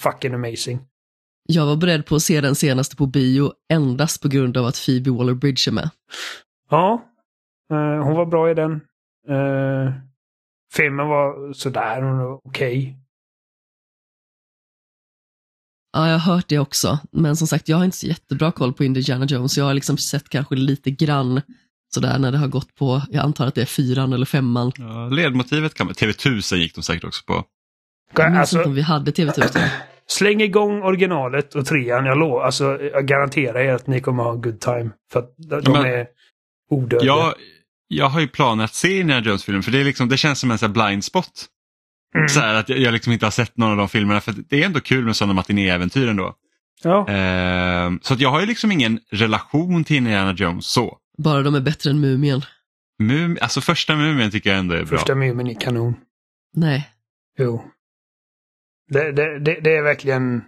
fucking 0.00 0.34
amazing. 0.34 0.80
Jag 1.48 1.66
var 1.66 1.76
beredd 1.76 2.06
på 2.06 2.14
att 2.14 2.22
se 2.22 2.40
den 2.40 2.54
senaste 2.54 2.96
på 2.96 3.06
bio 3.06 3.52
endast 3.72 4.22
på 4.22 4.28
grund 4.28 4.56
av 4.56 4.66
att 4.66 4.84
Phoebe 4.86 5.10
Waller-Bridge 5.10 5.68
är 5.68 5.72
med. 5.72 5.90
Ja, 6.70 7.04
eh, 7.72 8.04
hon 8.04 8.16
var 8.16 8.26
bra 8.26 8.50
i 8.50 8.54
den. 8.54 8.72
Eh, 9.28 9.92
filmen 10.74 11.08
var 11.08 11.52
sådär, 11.52 12.02
hon 12.02 12.18
var 12.18 12.40
okej. 12.44 12.96
Ja, 15.92 16.08
jag 16.08 16.18
har 16.18 16.34
hört 16.34 16.48
det 16.48 16.58
också. 16.58 16.98
Men 17.12 17.36
som 17.36 17.46
sagt, 17.46 17.68
jag 17.68 17.76
har 17.76 17.84
inte 17.84 17.96
så 17.96 18.06
jättebra 18.06 18.52
koll 18.52 18.72
på 18.72 18.84
Indiana 18.84 19.24
Jones. 19.24 19.58
Jag 19.58 19.64
har 19.64 19.74
liksom 19.74 19.98
sett 19.98 20.28
kanske 20.28 20.54
lite 20.54 20.90
grann 20.90 21.40
sådär 22.00 22.18
när 22.18 22.32
det 22.32 22.38
har 22.38 22.48
gått 22.48 22.74
på, 22.74 23.02
jag 23.10 23.24
antar 23.24 23.46
att 23.46 23.54
det 23.54 23.62
är 23.62 23.66
fyran 23.66 24.12
eller 24.12 24.26
femman. 24.26 24.72
ja, 24.78 25.08
ledmotivet 25.08 25.74
kan 25.74 25.86
man, 25.86 25.94
TV1000 25.94 26.54
gick 26.56 26.74
de 26.74 26.82
säkert 26.82 27.04
också 27.04 27.24
på. 27.26 27.44
Jag 28.16 28.30
minns 28.30 28.40
Alltså, 28.40 28.56
inte 28.56 28.68
om 28.68 28.74
vi 28.74 28.82
hade 28.82 29.10
TV1000. 29.10 29.68
släng 30.08 30.40
igång 30.42 30.82
originalet 30.82 31.54
och 31.54 31.66
trean. 31.66 32.04
Jag, 32.06 32.18
lov, 32.18 32.42
alltså, 32.42 32.78
jag 32.92 33.06
garanterar 33.06 33.60
er 33.60 33.72
att 33.74 33.86
ni 33.86 34.00
kommer 34.00 34.22
ha 34.22 34.32
en 34.32 34.40
good 34.40 34.60
time. 34.60 34.90
För 35.12 35.18
att 35.20 35.34
de, 35.36 35.60
de 35.60 35.72
Men- 35.72 35.86
är 35.86 36.06
odödliga. 36.70 37.12
Jag, 37.14 37.34
jag 37.88 38.08
har 38.08 38.20
ju 38.20 38.28
planer 38.28 38.64
att 38.64 38.74
se 38.74 39.00
Indiana 39.00 39.26
Jones-filmen 39.26 39.62
för 39.62 39.70
det, 39.72 39.80
är 39.80 39.84
liksom, 39.84 40.08
det 40.08 40.16
känns 40.16 40.38
som 40.40 40.50
en 40.50 40.58
sån 40.58 40.74
här 40.74 40.88
blind 40.88 41.04
spot. 41.04 41.46
Mm. 42.14 42.28
Så 42.28 42.40
här, 42.40 42.54
att 42.54 42.68
jag, 42.68 42.78
jag 42.78 42.92
liksom 42.92 43.12
inte 43.12 43.26
har 43.26 43.30
sett 43.30 43.56
någon 43.56 43.70
av 43.70 43.76
de 43.76 43.88
filmerna 43.88 44.20
för 44.20 44.34
det 44.48 44.62
är 44.62 44.66
ändå 44.66 44.80
kul 44.80 45.04
med 45.04 45.16
sådana 45.16 45.32
matinéäventyr 45.34 46.08
ändå. 46.08 46.34
Ja. 46.82 47.08
Ehm, 47.08 47.98
så 48.02 48.14
att 48.14 48.20
jag 48.20 48.30
har 48.30 48.40
ju 48.40 48.46
liksom 48.46 48.72
ingen 48.72 49.00
relation 49.12 49.84
till 49.84 49.96
Indiana 49.96 50.32
Jones 50.32 50.66
så. 50.66 50.98
Bara 51.16 51.42
de 51.42 51.54
är 51.54 51.60
bättre 51.60 51.90
än 51.90 52.00
Mumien. 52.00 52.40
Mum, 52.98 53.38
alltså 53.40 53.60
första 53.60 53.96
Mumien 53.96 54.30
tycker 54.30 54.50
jag 54.50 54.58
ändå 54.58 54.74
är 54.74 54.84
bra. 54.84 54.98
Första 54.98 55.14
Mumin 55.14 55.46
är 55.46 55.60
kanon. 55.60 55.94
Nej. 56.54 56.90
Jo. 57.38 57.64
Det, 58.88 59.12
det, 59.12 59.38
det, 59.38 59.60
det 59.60 59.76
är 59.76 59.82
verkligen... 59.82 60.44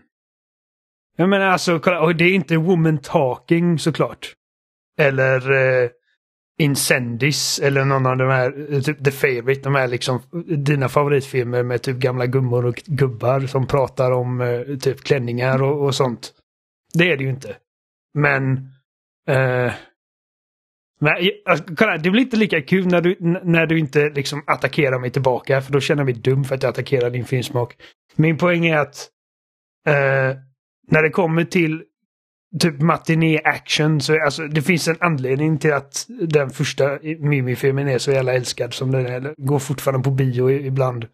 Jag 1.16 1.28
menar 1.28 1.46
alltså, 1.46 1.78
kolla, 1.78 2.00
och 2.00 2.16
det 2.16 2.24
är 2.24 2.34
inte 2.34 2.56
Woman 2.56 2.98
Talking 2.98 3.78
såklart. 3.78 4.34
Eller 4.98 5.50
eh, 5.50 5.90
Incendis 6.58 7.58
eller 7.58 7.84
någon 7.84 8.06
av 8.06 8.16
de 8.16 8.30
här, 8.30 8.74
eh, 8.74 8.80
typ 8.80 9.04
The 9.04 9.10
Favourite, 9.10 9.60
de 9.60 9.74
här 9.74 9.88
liksom 9.88 10.22
dina 10.56 10.88
favoritfilmer 10.88 11.62
med 11.62 11.82
typ 11.82 11.96
gamla 11.96 12.26
gummor 12.26 12.66
och 12.66 12.82
gubbar 12.86 13.40
som 13.40 13.66
pratar 13.66 14.10
om 14.10 14.40
eh, 14.40 14.76
typ 14.76 15.00
klänningar 15.00 15.62
och, 15.62 15.84
och 15.84 15.94
sånt. 15.94 16.32
Det 16.94 17.12
är 17.12 17.16
det 17.16 17.24
ju 17.24 17.30
inte. 17.30 17.56
Men... 18.14 18.72
Eh, 19.28 19.72
men, 20.98 21.14
alltså, 21.44 21.64
kolla, 21.76 21.98
det 21.98 22.10
blir 22.10 22.22
inte 22.22 22.36
lika 22.36 22.62
kul 22.62 22.86
när 22.86 23.00
du, 23.00 23.16
när 23.44 23.66
du 23.66 23.78
inte 23.78 24.10
liksom 24.14 24.42
attackerar 24.46 24.98
mig 24.98 25.10
tillbaka 25.10 25.60
för 25.60 25.72
då 25.72 25.80
känner 25.80 26.00
jag 26.00 26.06
mig 26.06 26.14
dum 26.14 26.44
för 26.44 26.54
att 26.54 26.62
jag 26.62 26.70
attackerar 26.70 27.10
din 27.10 27.24
filmsmak. 27.24 27.76
Min 28.16 28.38
poäng 28.38 28.66
är 28.66 28.76
att 28.76 29.08
eh, 29.86 30.36
när 30.90 31.02
det 31.02 31.10
kommer 31.10 31.44
till 31.44 31.82
typ 32.60 32.80
matiné 32.80 33.40
action 33.44 34.00
så 34.00 34.24
alltså, 34.24 34.42
det 34.42 34.62
finns 34.62 34.88
en 34.88 34.96
anledning 35.00 35.58
till 35.58 35.72
att 35.72 36.06
den 36.20 36.50
första 36.50 36.98
Mimi-filmen 37.02 37.88
är 37.88 37.98
så 37.98 38.10
jävla 38.10 38.34
älskad 38.34 38.74
som 38.74 38.92
den 38.92 39.06
är. 39.06 39.34
Går 39.36 39.58
fortfarande 39.58 40.04
på 40.04 40.10
bio 40.10 40.50
ibland. 40.50 41.04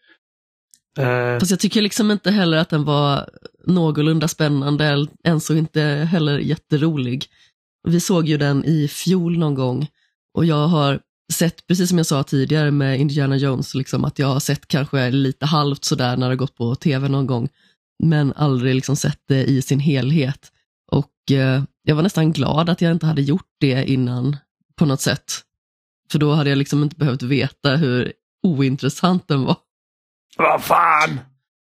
Eh, 0.98 1.38
Fast 1.38 1.50
jag 1.50 1.60
tycker 1.60 1.82
liksom 1.82 2.10
inte 2.10 2.30
heller 2.30 2.58
att 2.58 2.70
den 2.70 2.84
var 2.84 3.28
någorlunda 3.66 4.28
spännande, 4.28 4.84
än 4.84 5.08
ens 5.24 5.50
inte 5.50 5.80
heller 5.82 6.38
jätterolig. 6.38 7.24
Vi 7.88 8.00
såg 8.00 8.28
ju 8.28 8.36
den 8.36 8.64
i 8.64 8.88
fjol 8.88 9.38
någon 9.38 9.54
gång 9.54 9.88
och 10.34 10.44
jag 10.44 10.68
har 10.68 11.00
sett, 11.32 11.66
precis 11.66 11.88
som 11.88 11.98
jag 11.98 12.06
sa 12.06 12.22
tidigare 12.22 12.70
med 12.70 13.00
Indiana 13.00 13.36
Jones, 13.36 13.74
liksom, 13.74 14.04
att 14.04 14.18
jag 14.18 14.26
har 14.26 14.40
sett 14.40 14.68
kanske 14.68 15.10
lite 15.10 15.46
halvt 15.46 15.84
sådär 15.84 16.16
när 16.16 16.30
det 16.30 16.36
gått 16.36 16.56
på 16.56 16.74
tv 16.74 17.08
någon 17.08 17.26
gång, 17.26 17.48
men 18.02 18.32
aldrig 18.36 18.74
liksom 18.74 18.96
sett 18.96 19.20
det 19.28 19.44
i 19.44 19.62
sin 19.62 19.80
helhet. 19.80 20.52
Och 20.90 21.32
eh, 21.32 21.62
jag 21.82 21.94
var 21.96 22.02
nästan 22.02 22.32
glad 22.32 22.68
att 22.68 22.80
jag 22.80 22.92
inte 22.92 23.06
hade 23.06 23.22
gjort 23.22 23.50
det 23.60 23.90
innan 23.90 24.36
på 24.76 24.86
något 24.86 25.00
sätt. 25.00 25.32
För 26.12 26.18
då 26.18 26.32
hade 26.32 26.50
jag 26.50 26.58
liksom 26.58 26.82
inte 26.82 26.96
behövt 26.96 27.22
veta 27.22 27.76
hur 27.76 28.12
ointressant 28.42 29.28
den 29.28 29.42
var. 29.42 29.56
Vad 30.36 30.62
fan! 30.62 31.20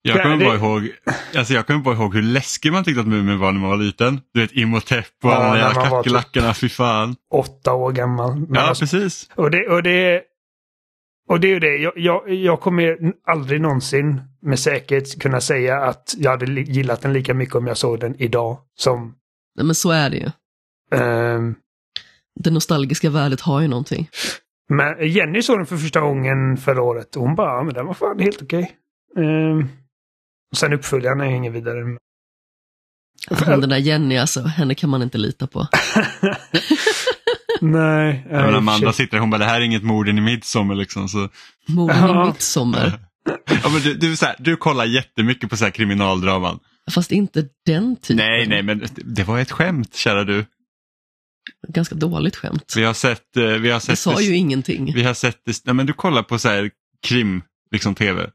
Jag 0.08 0.18
Ja, 0.18 0.24
kommer 0.24 0.38
det- 0.38 0.46
bara 0.46 0.56
ihåg, 0.56 0.90
alltså 1.38 1.54
jag 1.54 1.68
kommer 1.68 1.80
bara 1.80 1.96
ihåg 1.96 2.16
hur 2.16 2.22
läskig 2.22 2.72
man 2.72 2.84
tyckte 2.84 3.02
att 3.02 3.08
Mumin 3.08 3.40
var 3.40 3.52
när 3.52 3.60
man 3.60 3.70
var 3.70 3.78
liten. 3.78 4.22
Du 4.34 4.40
vet 4.42 4.52
Imhotep 4.52 5.06
och 5.24 5.30
Ja, 5.30 5.36
alla 5.36 5.58
jävla 5.58 5.82
typ- 5.82 5.90
kackerlackorna, 5.92 6.54
fy 6.54 6.70
fan. 6.70 7.16
Åtta 7.34 7.74
år 7.74 7.92
gammal. 7.92 8.36
Men 8.36 8.48
Ja, 8.54 8.62
alltså, 8.62 8.82
precis. 8.84 9.30
och, 9.36 9.52
det, 9.52 9.68
och, 9.68 9.84
det, 9.84 10.22
och 11.30 11.40
det 11.40 11.48
är 11.48 11.50
ju 11.54 11.60
det. 11.60 11.78
Jag, 11.78 11.94
jag, 11.96 12.30
jag 12.34 12.62
kommer 12.62 12.98
aldrig 13.28 13.62
någonsin 13.62 14.22
med 14.42 14.60
säkerhet 14.60 15.22
kunna 15.22 15.42
säga 15.42 15.78
att 15.84 16.14
jag 16.18 16.32
hade 16.32 16.62
gillat 16.62 17.02
den 17.02 17.14
lika 17.14 17.34
mycket 17.34 17.56
om 17.56 17.68
jag 17.68 17.78
såg 17.78 18.00
den 18.00 18.16
idag 18.22 18.58
som... 18.76 19.16
Nej, 19.58 19.66
men 19.66 19.76
så 19.76 19.92
är 19.92 20.10
det 20.10 20.18
ju. 20.18 20.30
ehm, 21.00 21.56
Det 22.40 22.52
nostalgiska 22.52 23.10
värdet 23.10 23.42
har 23.42 23.62
ju 23.62 23.68
någonting. 23.68 24.10
men 24.70 25.08
Jenny 25.10 25.42
såg 25.42 25.58
den 25.60 25.66
för 25.66 25.78
första 25.78 26.00
gången 26.00 26.58
förra 26.58 26.82
året 26.82 27.16
och 27.16 27.22
hon 27.22 27.36
bara, 27.36 27.58
"Ja, 27.58 27.64
men 27.64 27.74
den 27.74 27.86
var 27.86 27.94
fan 27.94 28.20
helt 28.20 28.42
okej. 28.42 28.72
Ehm, 29.18 29.60
och 29.60 29.66
sen 30.56 30.74
uppföljaren 30.74 31.22
är 31.22 31.26
ingen 31.26 31.54
vidare. 31.54 31.98
Han, 33.32 33.62
den 33.62 33.70
där 33.70 33.78
Jenny 33.78 34.18
alltså, 34.18 34.42
henne 34.42 34.76
kan 34.76 34.90
man 34.90 35.02
inte 35.02 35.18
lita 35.18 35.48
på. 35.48 35.68
Nej. 37.62 38.26
Men 38.30 38.44
nej, 38.46 38.56
Amanda 38.56 38.88
shit. 38.94 38.96
sitter 38.96 39.18
hon 39.18 39.30
bara 39.30 39.38
det 39.38 39.46
här 39.46 39.62
är 39.62 39.66
inget 39.66 39.84
morden 39.84 40.18
i 40.18 40.22
midsommar 40.22 40.76
liksom. 40.76 41.10
Så. 41.10 41.30
Morden 41.68 41.98
Ja. 41.98 42.24
i 42.24 42.28
midsommar. 42.28 43.00
Ja, 43.64 43.70
men 43.70 43.82
du, 43.82 43.94
du, 43.94 44.16
så 44.18 44.26
här, 44.26 44.36
du 44.40 44.56
kollar 44.58 44.86
jättemycket 44.86 45.50
på 45.50 45.58
så 45.58 45.64
här 45.64 45.72
kriminaldraman. 45.72 46.60
Fast 46.92 47.12
inte 47.12 47.46
den 47.66 47.96
typen. 47.96 48.16
Nej, 48.18 48.48
nej, 48.48 48.64
men 48.64 48.86
det 48.96 49.24
var 49.24 49.40
ett 49.40 49.52
skämt 49.52 49.96
kära 49.96 50.24
du. 50.24 50.46
Ganska 51.68 51.96
dåligt 51.96 52.36
skämt. 52.36 52.74
Vi 52.76 52.84
har 52.84 52.94
sett, 52.94 53.38
eh, 53.38 53.44
vi 53.44 53.70
har 53.70 53.76
Det 53.80 53.86
sett, 53.86 54.00
sa 54.00 54.22
ju 54.22 54.36
ingenting. 54.36 54.94
vi 54.94 55.04
har 55.04 55.14
sett, 55.14 55.38
det- 55.46 55.66
nej 55.66 55.76
men 55.76 55.86
du 55.86 55.94
kollar 55.94 56.24
på 56.24 56.40
så 56.40 56.50
här 56.50 56.72
krim, 57.08 57.42
liksom 57.72 57.96
tv. 57.96 58.30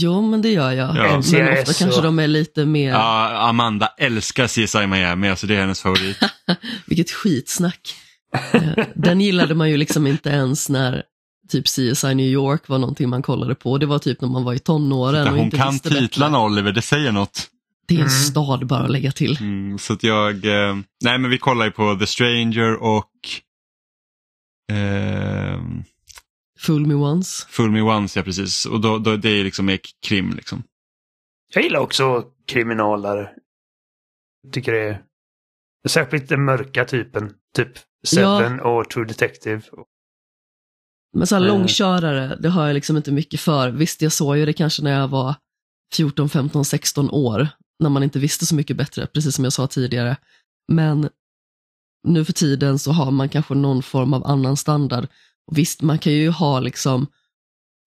Jo, 0.00 0.22
men 0.22 0.42
det 0.42 0.48
gör 0.50 0.72
jag. 0.72 0.96
Ja. 0.96 1.02
Men 1.02 1.18
ofta 1.18 1.72
kanske 1.72 1.96
och- 1.96 2.02
de 2.02 2.18
är 2.18 2.26
lite 2.28 2.64
mer, 2.66 2.90
Ja, 2.90 3.48
Amanda 3.48 3.86
älskar 3.98 4.46
CSI 4.48 4.86
Miami, 4.86 5.28
alltså 5.28 5.46
det 5.46 5.54
är 5.56 5.60
hennes 5.60 5.80
favorit. 5.82 6.18
vilket 6.86 7.10
skitsnack. 7.10 7.94
Eh, 8.52 8.62
Den 8.94 9.20
gillade 9.20 9.54
man 9.54 9.70
ju 9.70 9.76
liksom 9.76 10.06
inte 10.06 10.28
ens 10.30 10.68
när 10.68 11.02
typ 11.48 11.64
CSI 11.66 12.14
New 12.14 12.26
York 12.26 12.68
var 12.68 12.78
någonting 12.78 13.08
man 13.08 13.22
kollade 13.22 13.54
på. 13.54 13.78
Det 13.78 13.86
var 13.86 13.98
typ 13.98 14.20
när 14.20 14.28
man 14.28 14.44
var 14.44 14.54
i 14.54 14.58
tonåren 14.58 15.28
och 15.28 15.34
Hon 15.34 15.44
inte 15.44 15.56
kan 15.56 15.78
titlarna 15.78 16.40
Oliver, 16.44 16.72
det 16.72 16.82
säger 16.82 17.12
något. 17.12 17.46
Det 17.88 17.94
är 17.94 17.98
en 17.98 18.06
Mm. 18.06 18.10
stad 18.18 18.66
bara 18.66 18.80
att 18.84 18.90
lägga 18.90 19.12
till. 19.12 19.36
Mm, 19.40 19.78
så 19.78 19.92
att 19.92 20.02
jag, 20.02 20.44
eh, 20.44 20.76
nej 21.04 21.18
men 21.18 21.30
vi 21.30 21.38
kollar 21.38 21.64
ju 21.64 21.70
på 21.70 21.94
The 22.00 22.06
Stranger 22.06 22.74
och 22.82 23.10
eh, 24.72 25.60
Fool 26.58 26.86
me 26.86 26.94
once. 26.94 27.46
Full 27.48 27.70
Me 27.70 27.80
Once, 27.80 28.18
ja 28.18 28.22
precis. 28.22 28.66
Och 28.66 28.80
då, 28.80 28.98
då, 28.98 29.16
det 29.16 29.28
är 29.28 29.44
liksom 29.44 29.66
mer 29.66 29.80
krim 30.06 30.32
liksom. 30.36 30.62
Jag 31.54 31.64
gillar 31.64 31.80
också 31.80 32.24
kriminalare. 32.46 33.30
Tycker 34.52 34.72
det 34.72 34.80
är 34.80 35.02
särskilt 35.88 36.28
den 36.28 36.44
mörka 36.44 36.84
typen. 36.84 37.34
Typ 37.56 37.68
Seven 38.06 38.60
och 38.60 38.90
True 38.90 39.06
Detective. 39.06 39.62
Men 41.16 41.26
så 41.26 41.34
här 41.34 41.42
Mm. 41.42 41.54
långkörare, 41.58 42.36
det 42.36 42.48
har 42.48 42.66
jag 42.66 42.74
liksom 42.74 42.96
inte 42.96 43.12
mycket 43.12 43.40
för. 43.40 43.70
Visst, 43.70 44.02
jag 44.02 44.12
såg 44.12 44.36
ju 44.36 44.46
det 44.46 44.52
kanske 44.52 44.82
när 44.82 45.00
jag 45.00 45.08
var 45.08 45.34
14, 45.94 46.28
15, 46.28 46.64
16 46.64 47.10
år, 47.10 47.48
när 47.78 47.90
man 47.90 48.02
inte 48.02 48.18
visste 48.18 48.46
så 48.46 48.54
mycket 48.54 48.76
bättre, 48.76 49.06
precis 49.06 49.34
som 49.34 49.44
jag 49.44 49.52
sa 49.52 49.66
tidigare. 49.66 50.16
Men 50.72 51.08
nu 52.08 52.24
för 52.24 52.32
tiden 52.32 52.78
så 52.78 52.92
har 52.92 53.10
man 53.10 53.28
kanske 53.28 53.54
någon 53.54 53.82
form 53.82 54.14
av 54.14 54.26
annan 54.26 54.56
standard. 54.56 55.06
Och 55.48 55.58
visst, 55.58 55.82
man 55.82 55.98
kan 55.98 56.12
ju 56.12 56.30
ha 56.30 56.60
liksom 56.60 57.06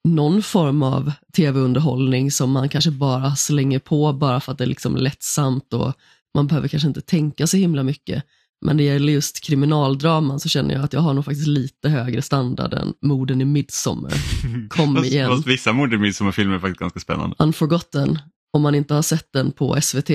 någon 0.08 0.44
form 0.44 0.84
av 0.84 1.12
tv-underhållning 1.36 2.32
som 2.32 2.51
man 2.51 2.70
kanske 2.70 2.91
bara 2.91 3.36
slänger 3.36 3.80
på 3.80 4.13
bara 4.13 4.39
för 4.39 4.51
att 4.51 4.58
det 4.58 4.63
är 4.63 4.68
liksom 4.68 4.96
lättsamt 4.96 5.74
och 5.74 5.94
man 6.34 6.48
behöver 6.48 6.68
kanske 6.68 6.88
inte 6.88 7.01
tänka 7.01 7.48
så 7.48 7.58
himla 7.58 7.84
mycket. 7.84 8.24
Men 8.65 8.77
det 8.77 8.84
gäller 8.84 9.13
just 9.13 9.41
kriminaldraman 9.41 10.39
så 10.39 10.50
känner 10.50 10.75
jag 10.75 10.84
att 10.84 10.94
jag 10.94 11.01
har 11.01 11.13
nog 11.13 11.25
faktiskt 11.25 11.48
lite 11.48 11.89
högre 11.89 12.22
standard 12.22 12.74
än 12.74 12.94
morden 13.01 13.41
i 13.41 13.46
Midsommar. 13.46 14.13
Kom 14.70 14.96
Fast- 14.96 15.08
igen. 15.08 15.30
Fast 15.30 15.48
vissa 15.48 15.74
mord 15.74 15.94
i 15.94 15.98
Midsommar-filmer 15.98 16.56
är 16.56 16.60
faktiskt 16.60 16.80
ganska 16.80 17.00
spännande. 17.00 17.36
Unforgotten, 17.39 18.20
om 18.53 18.62
man 18.62 18.75
inte 18.75 18.94
har 18.94 19.01
sett 19.01 19.34
den 19.34 19.51
på 19.51 19.82
SVT. 19.82 20.10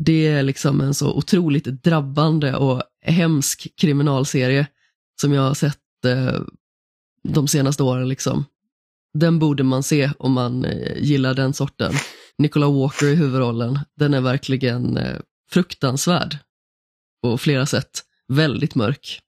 Det 0.00 0.26
är 0.26 0.42
liksom 0.42 0.80
en 0.80 0.94
så 0.94 1.14
otroligt 1.14 1.64
drabbande 1.64 2.54
och 2.54 2.82
hemsk 3.02 3.68
kriminalserie 3.76 4.66
som 5.20 5.32
jag 5.32 5.42
har 5.42 5.54
sett 5.54 5.78
eh, 6.04 6.40
de 7.22 7.48
senaste 7.48 7.82
åren. 7.82 8.08
Liksom. 8.08 8.44
Den 9.18 9.38
borde 9.38 9.62
man 9.62 9.82
se 9.82 10.10
om 10.18 10.32
man 10.32 10.64
eh, 10.64 10.96
gillar 11.02 11.34
den 11.34 11.52
sorten. 11.52 11.92
Nicola 12.38 12.68
Walker 12.70 13.06
i 13.06 13.14
huvudrollen, 13.14 13.78
den 13.96 14.14
är 14.14 14.20
verkligen 14.20 14.96
eh, 14.96 15.18
fruktansvärd 15.50 16.36
på 17.22 17.38
flera 17.38 17.66
sätt. 17.66 18.02
Väldigt 18.28 18.74
mörk. 18.74 19.20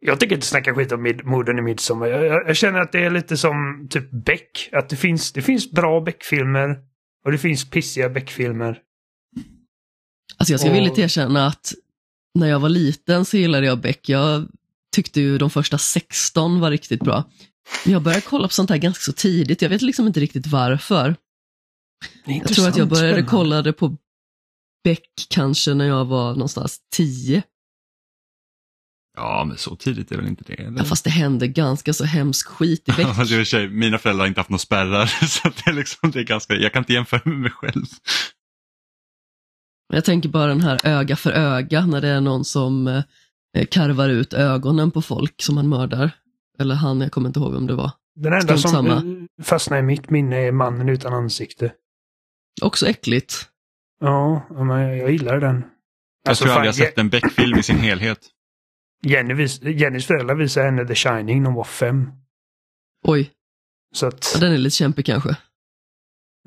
Jag 0.00 0.20
tycker 0.20 0.34
inte 0.34 0.46
snacka 0.46 0.74
skit 0.74 0.92
om 0.92 1.02
mid- 1.06 1.24
morden 1.24 1.58
i 1.58 1.62
Midsommar. 1.62 2.06
Jag, 2.06 2.24
jag, 2.24 2.48
jag 2.48 2.56
känner 2.56 2.80
att 2.80 2.92
det 2.92 3.04
är 3.04 3.10
lite 3.10 3.36
som 3.36 3.86
typ 3.90 4.10
Beck. 4.10 4.68
Att 4.72 4.88
det 4.88 4.96
finns, 4.96 5.32
det 5.32 5.42
finns 5.42 5.70
bra 5.70 6.00
Beck-filmer 6.00 6.76
och 7.24 7.32
det 7.32 7.38
finns 7.38 7.70
pissiga 7.70 8.08
Beck-filmer. 8.08 8.78
Alltså 10.36 10.52
jag 10.52 10.60
ska 10.60 10.70
Och- 10.70 10.76
villigt 10.76 10.98
erkänna 10.98 11.46
att 11.46 11.72
när 12.34 12.48
jag 12.48 12.60
var 12.60 12.68
liten 12.68 13.24
så 13.24 13.36
gillade 13.36 13.66
jag 13.66 13.80
Beck. 13.80 14.08
Jag 14.08 14.48
tyckte 14.98 15.20
ju 15.20 15.38
de 15.38 15.50
första 15.50 15.78
16 15.78 16.60
var 16.60 16.70
riktigt 16.70 17.00
bra. 17.00 17.24
Men 17.84 17.92
jag 17.92 18.02
började 18.02 18.20
kolla 18.20 18.48
på 18.48 18.54
sånt 18.54 18.70
här 18.70 18.76
ganska 18.76 19.02
så 19.02 19.12
tidigt. 19.12 19.62
Jag 19.62 19.68
vet 19.68 19.82
liksom 19.82 20.06
inte 20.06 20.20
riktigt 20.20 20.46
varför. 20.46 21.16
Jag 22.24 22.48
tror 22.48 22.68
att 22.68 22.76
jag 22.76 22.88
började 22.88 23.22
kolla 23.22 23.62
det 23.62 23.72
på 23.72 23.96
Beck 24.84 25.08
kanske 25.30 25.74
när 25.74 25.84
jag 25.84 26.04
var 26.04 26.32
någonstans 26.32 26.78
10. 26.96 27.42
Ja, 29.16 29.44
men 29.48 29.58
så 29.58 29.76
tidigt 29.76 30.12
är 30.12 30.16
väl 30.16 30.26
inte 30.26 30.44
det? 30.46 30.54
Eller? 30.54 30.78
Ja, 30.78 30.84
fast 30.84 31.04
det 31.04 31.10
hände 31.10 31.48
ganska 31.48 31.92
så 31.92 32.04
hemsk 32.04 32.46
skit 32.46 32.88
i 32.88 32.92
Beck. 32.96 33.06
Ja, 33.06 33.14
fast 33.14 33.30
i 33.30 33.34
och 33.34 33.38
för 33.38 33.44
sig, 33.44 33.68
mina 33.68 33.98
föräldrar 33.98 34.22
har 34.22 34.28
inte 34.28 34.40
haft 34.40 34.50
några 34.50 34.58
spärrar, 34.58 35.06
så 35.26 35.48
det 35.48 35.70
är 35.70 35.74
liksom, 35.74 36.10
det 36.10 36.20
är 36.20 36.24
ganska, 36.24 36.54
jag 36.54 36.72
kan 36.72 36.82
inte 36.82 36.92
jämföra 36.92 37.22
med 37.24 37.38
mig 37.38 37.50
själv. 37.50 37.86
Jag 39.92 40.04
tänker 40.04 40.28
bara 40.28 40.46
den 40.46 40.60
här 40.60 40.80
öga 40.84 41.16
för 41.16 41.30
öga 41.30 41.86
när 41.86 42.00
det 42.00 42.08
är 42.08 42.20
någon 42.20 42.44
som 42.44 42.86
eh, 42.86 43.02
karvar 43.70 44.08
ut 44.08 44.32
ögonen 44.32 44.90
på 44.90 45.02
folk 45.02 45.42
som 45.42 45.56
han 45.56 45.68
mördar. 45.68 46.10
Eller 46.58 46.74
han, 46.74 47.00
jag 47.00 47.12
kommer 47.12 47.28
inte 47.28 47.40
ihåg 47.40 47.52
vem 47.52 47.66
det 47.66 47.74
var. 47.74 47.90
Den 48.14 48.32
enda 48.32 48.40
Strunt 48.40 48.60
som 48.60 48.70
samma. 48.70 48.94
eh, 48.94 49.44
fastnar 49.44 49.78
i 49.78 49.82
mitt 49.82 50.10
minne 50.10 50.36
är 50.36 50.52
Mannen 50.52 50.88
utan 50.88 51.14
ansikte. 51.14 51.72
Också 52.62 52.86
äckligt. 52.86 53.48
Ja, 54.00 54.46
men 54.50 54.68
jag, 54.68 54.96
jag 54.98 55.10
gillar 55.10 55.40
den. 55.40 55.54
Jag 55.56 56.30
Alltså, 56.30 56.44
tror 56.44 56.52
fan, 56.54 56.56
aldrig 56.60 56.68
jag 56.68 56.74
sett 56.88 56.98
en 56.98 57.08
Beck-film 57.08 57.58
i 57.58 57.62
sin 57.62 57.78
helhet. 57.78 58.18
Jenny 59.02 59.34
vis, 59.34 59.62
Jennys 59.62 60.06
föräldrar 60.06 60.34
visade 60.34 60.66
henne 60.66 60.86
The 60.86 60.94
Shining 60.94 61.42
när 61.42 61.46
hon 61.46 61.54
var 61.56 61.64
fem. 61.64 62.10
Oj, 63.04 63.30
Så 63.94 64.06
att... 64.06 64.30
ja, 64.34 64.40
den 64.40 64.52
är 64.52 64.58
lite 64.58 64.76
kämpig 64.76 65.06
kanske. 65.06 65.30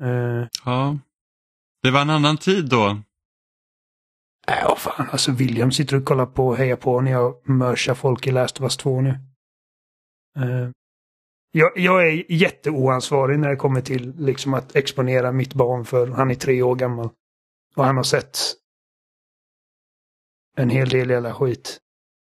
Eh, 0.02 0.46
Ja. 0.64 0.98
Det 1.82 1.90
var 1.90 2.00
en 2.00 2.10
annan 2.10 2.36
tid 2.36 2.68
då. 2.68 3.02
Äh, 4.48 4.68
vad 4.68 4.78
fan, 4.78 5.08
alltså 5.12 5.32
William 5.32 5.72
sitter 5.72 5.96
och 5.96 6.04
kollar 6.04 6.26
på 6.26 6.48
och 6.48 6.56
hejar 6.56 6.76
på 6.76 7.00
när 7.00 7.10
jag 7.12 7.48
mörsar 7.48 7.94
folk 7.94 8.26
i 8.26 8.30
Last 8.30 8.58
of 8.60 8.62
Us 8.64 8.76
2 8.76 9.00
nu. 9.00 9.10
Eh, 10.36 10.70
jag, 11.52 11.78
jag 11.78 12.08
är 12.08 12.32
jätteoansvarig 12.32 13.38
när 13.38 13.48
det 13.48 13.56
kommer 13.56 13.80
till 13.80 14.14
liksom 14.18 14.54
att 14.54 14.76
exponera 14.76 15.32
mitt 15.32 15.54
barn 15.54 15.84
för 15.84 16.06
han 16.06 16.30
är 16.30 16.34
tre 16.34 16.62
år 16.62 16.74
gammal. 16.74 17.10
Och 17.76 17.84
han 17.84 17.96
har 17.96 18.04
sett 18.04 18.38
en 20.56 20.70
hel 20.70 20.88
del 20.88 21.10
jävla 21.10 21.34
skit. 21.34 21.78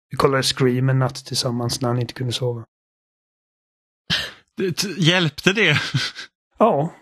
Vi 0.09 0.17
kollade 0.17 0.43
Scream 0.43 0.89
en 0.89 1.00
natt 1.00 1.25
tillsammans 1.25 1.81
när 1.81 1.89
han 1.89 2.00
inte 2.00 2.13
kunde 2.13 2.33
sova. 2.33 2.65
Det- 4.57 4.83
Hjälpte 4.97 5.53
det? 5.53 5.77
Ja. 6.57 6.93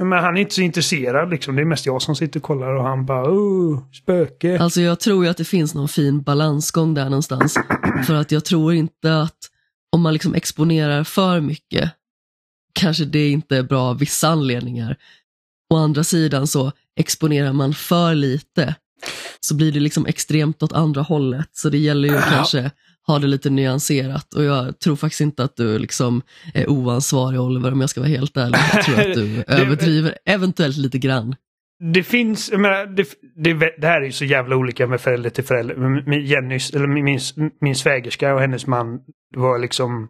Men 0.00 0.24
han 0.24 0.36
är 0.36 0.40
inte 0.40 0.54
så 0.54 0.60
intresserad 0.60 1.30
liksom. 1.30 1.56
Det 1.56 1.62
är 1.62 1.66
mest 1.66 1.86
jag 1.86 2.02
som 2.02 2.16
sitter 2.16 2.40
och 2.40 2.44
kollar 2.44 2.74
och 2.74 2.84
han 2.84 3.06
bara 3.06 3.30
oh, 3.30 3.82
spöke. 3.92 4.58
Alltså 4.58 4.80
jag 4.80 5.00
tror 5.00 5.24
ju 5.24 5.30
att 5.30 5.36
det 5.36 5.44
finns 5.44 5.74
någon 5.74 5.88
fin 5.88 6.22
balansgång 6.22 6.94
där 6.94 7.04
någonstans. 7.04 7.54
För 8.06 8.14
att 8.14 8.32
jag 8.32 8.44
tror 8.44 8.74
inte 8.74 9.16
att 9.20 9.36
om 9.92 10.02
man 10.02 10.12
liksom 10.12 10.34
exponerar 10.34 11.04
för 11.04 11.40
mycket, 11.40 11.90
kanske 12.74 13.04
det 13.04 13.28
inte 13.28 13.56
är 13.56 13.62
bra 13.62 13.82
av 13.82 13.98
vissa 13.98 14.28
anledningar. 14.28 14.96
Å 15.74 15.76
andra 15.76 16.04
sidan 16.04 16.46
så 16.46 16.72
exponerar 17.00 17.52
man 17.52 17.74
för 17.74 18.14
lite, 18.14 18.74
så 19.40 19.54
blir 19.54 19.72
det 19.72 19.80
liksom 19.80 20.06
extremt 20.06 20.62
åt 20.62 20.72
andra 20.72 21.02
hållet. 21.02 21.48
Så 21.52 21.68
det 21.68 21.78
gäller 21.78 22.08
ju 22.08 22.14
Ja. 22.14 22.20
kanske 22.20 22.70
ha 23.12 23.18
det 23.18 23.26
lite 23.26 23.50
nyanserat 23.50 24.34
och 24.34 24.44
jag 24.44 24.78
tror 24.78 24.96
faktiskt 24.96 25.20
inte 25.20 25.44
att 25.44 25.56
du 25.56 25.78
liksom 25.78 26.22
är 26.54 26.70
oansvarig 26.70 27.40
Oliver 27.40 27.72
om 27.72 27.80
jag 27.80 27.90
ska 27.90 28.00
vara 28.00 28.10
helt 28.10 28.36
ärlig. 28.36 28.58
Jag 28.72 28.84
tror 28.84 29.00
att 29.00 29.14
du 29.14 29.44
överdriver 29.62 30.18
eventuellt 30.24 30.76
lite 30.76 30.98
grann. 30.98 31.36
Det 31.94 32.02
finns, 32.02 32.50
jag 32.50 32.60
menar, 32.60 32.86
det, 32.86 33.08
det, 33.36 33.54
det 33.78 33.86
här 33.86 34.00
är 34.00 34.04
ju 34.04 34.12
så 34.12 34.24
jävla 34.24 34.56
olika 34.56 34.86
med 34.86 35.00
förälder 35.00 35.30
till 35.30 35.44
förälder. 35.44 35.74
Jenny, 36.18 36.58
eller 36.74 36.86
min, 36.86 37.20
min 37.60 37.76
svägerska 37.76 38.34
och 38.34 38.40
hennes 38.40 38.66
man 38.66 39.00
var 39.36 39.58
liksom 39.58 40.08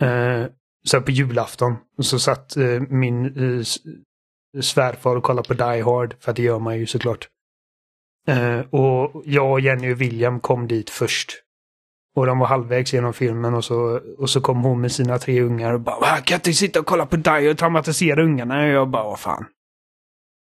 eh, 0.00 0.44
så 0.84 1.00
på 1.00 1.10
julafton. 1.10 1.76
Och 1.98 2.06
så 2.06 2.18
satt 2.18 2.56
eh, 2.56 2.80
min 2.88 3.24
eh, 3.24 3.62
svärfar 4.60 5.16
och 5.16 5.22
kollade 5.22 5.48
på 5.48 5.54
Die 5.54 5.82
Hard, 5.82 6.14
för 6.20 6.32
det 6.32 6.42
gör 6.42 6.58
man 6.58 6.78
ju 6.78 6.86
såklart. 6.86 7.28
Eh, 8.28 8.60
och 8.60 9.22
jag, 9.26 9.60
Jenny 9.60 9.92
och 9.92 10.00
William 10.00 10.40
kom 10.40 10.68
dit 10.68 10.90
först. 10.90 11.30
Och 12.18 12.26
de 12.26 12.38
var 12.38 12.46
halvvägs 12.46 12.92
genom 12.92 13.12
filmen 13.12 13.54
och 13.54 13.64
så, 13.64 14.00
och 14.18 14.30
så 14.30 14.40
kom 14.40 14.62
hon 14.62 14.80
med 14.80 14.92
sina 14.92 15.18
tre 15.18 15.40
ungar 15.40 15.72
och 15.72 15.80
bara 15.80 16.16
kan 16.16 16.34
jag 16.34 16.38
inte 16.38 16.52
sitta 16.52 16.80
och 16.80 16.86
kolla 16.86 17.06
på 17.06 17.16
Die 17.16 17.50
och 17.50 17.58
traumatisera 17.58 18.22
ungarna? 18.22 18.62
Och 18.62 18.68
jag 18.68 18.90
bara, 18.90 19.04
vad 19.04 19.20
fan. 19.20 19.46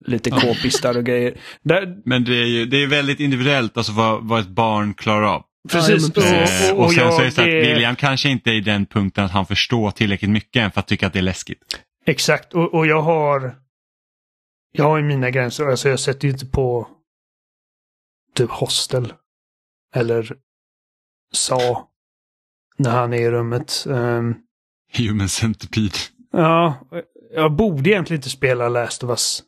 Lite 0.06 0.30
k-pistar 0.30 0.98
och 0.98 1.04
grejer. 1.04 1.40
Där... 1.64 2.02
Men 2.06 2.24
det 2.24 2.36
är 2.36 2.46
ju 2.46 2.66
det 2.66 2.84
är 2.84 2.88
väldigt 2.88 3.20
individuellt 3.20 3.78
alltså 3.78 3.92
vad, 3.92 4.28
vad 4.28 4.40
ett 4.40 4.48
barn 4.48 4.94
klarar 4.94 5.24
av. 5.24 5.44
Precis. 5.72 6.08
Ja, 6.08 6.22
precis. 6.22 6.70
Eh, 6.70 6.76
och, 6.76 6.86
och, 6.86 6.92
sen 6.92 7.04
jag, 7.04 7.14
så 7.14 7.22
är 7.22 7.26
det 7.26 7.32
så 7.32 7.42
att 7.42 7.48
William 7.48 7.96
kanske 7.96 8.30
inte 8.30 8.50
är 8.50 8.54
i 8.54 8.62
den 8.62 8.86
punkten 8.86 9.26
att 9.26 9.32
han 9.32 9.46
förstår 9.46 9.92
tillräckligt 9.92 10.32
mycket 10.32 10.64
än 10.64 10.72
för 10.72 10.80
att 10.80 10.88
tycka 10.88 11.08
att 11.08 11.14
det 11.14 11.20
är 11.20 11.24
läskigt. 11.24 11.82
Exakt, 12.06 12.54
och, 12.54 12.74
och 12.74 12.88
jag 12.88 13.02
har 13.02 13.56
jag 14.72 14.86
har 14.86 14.98
ju 14.98 15.04
mina 15.04 15.30
gränser. 15.30 15.66
Alltså 15.66 15.90
jag 15.90 16.00
sätter 16.00 16.28
ju 16.28 16.32
inte 16.34 16.46
på 16.46 16.88
typ 18.36 18.50
hostel. 18.50 19.14
Eller 19.96 20.36
sa 21.32 21.88
när 22.78 22.90
han 22.92 23.14
är 23.14 23.18
i 23.18 23.32
rummet. 23.32 23.84
Um, 23.88 24.36
Human 24.98 25.30
Centipede. 25.30 25.98
Ja, 26.32 26.88
jag 27.34 27.56
borde 27.56 27.90
egentligen 27.90 28.18
inte 28.20 28.30
spela 28.30 28.70
Last 28.70 29.04
of 29.04 29.10
Us. 29.10 29.44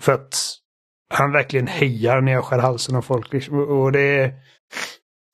För 0.00 0.12
att 0.12 0.36
han 1.10 1.32
verkligen 1.32 1.66
hejar 1.66 2.20
när 2.20 2.32
jag 2.32 2.44
skär 2.44 2.58
halsen 2.58 2.96
av 2.96 3.02
folk. 3.02 3.34
Och 3.52 3.92
det 3.92 4.00
är... 4.00 4.34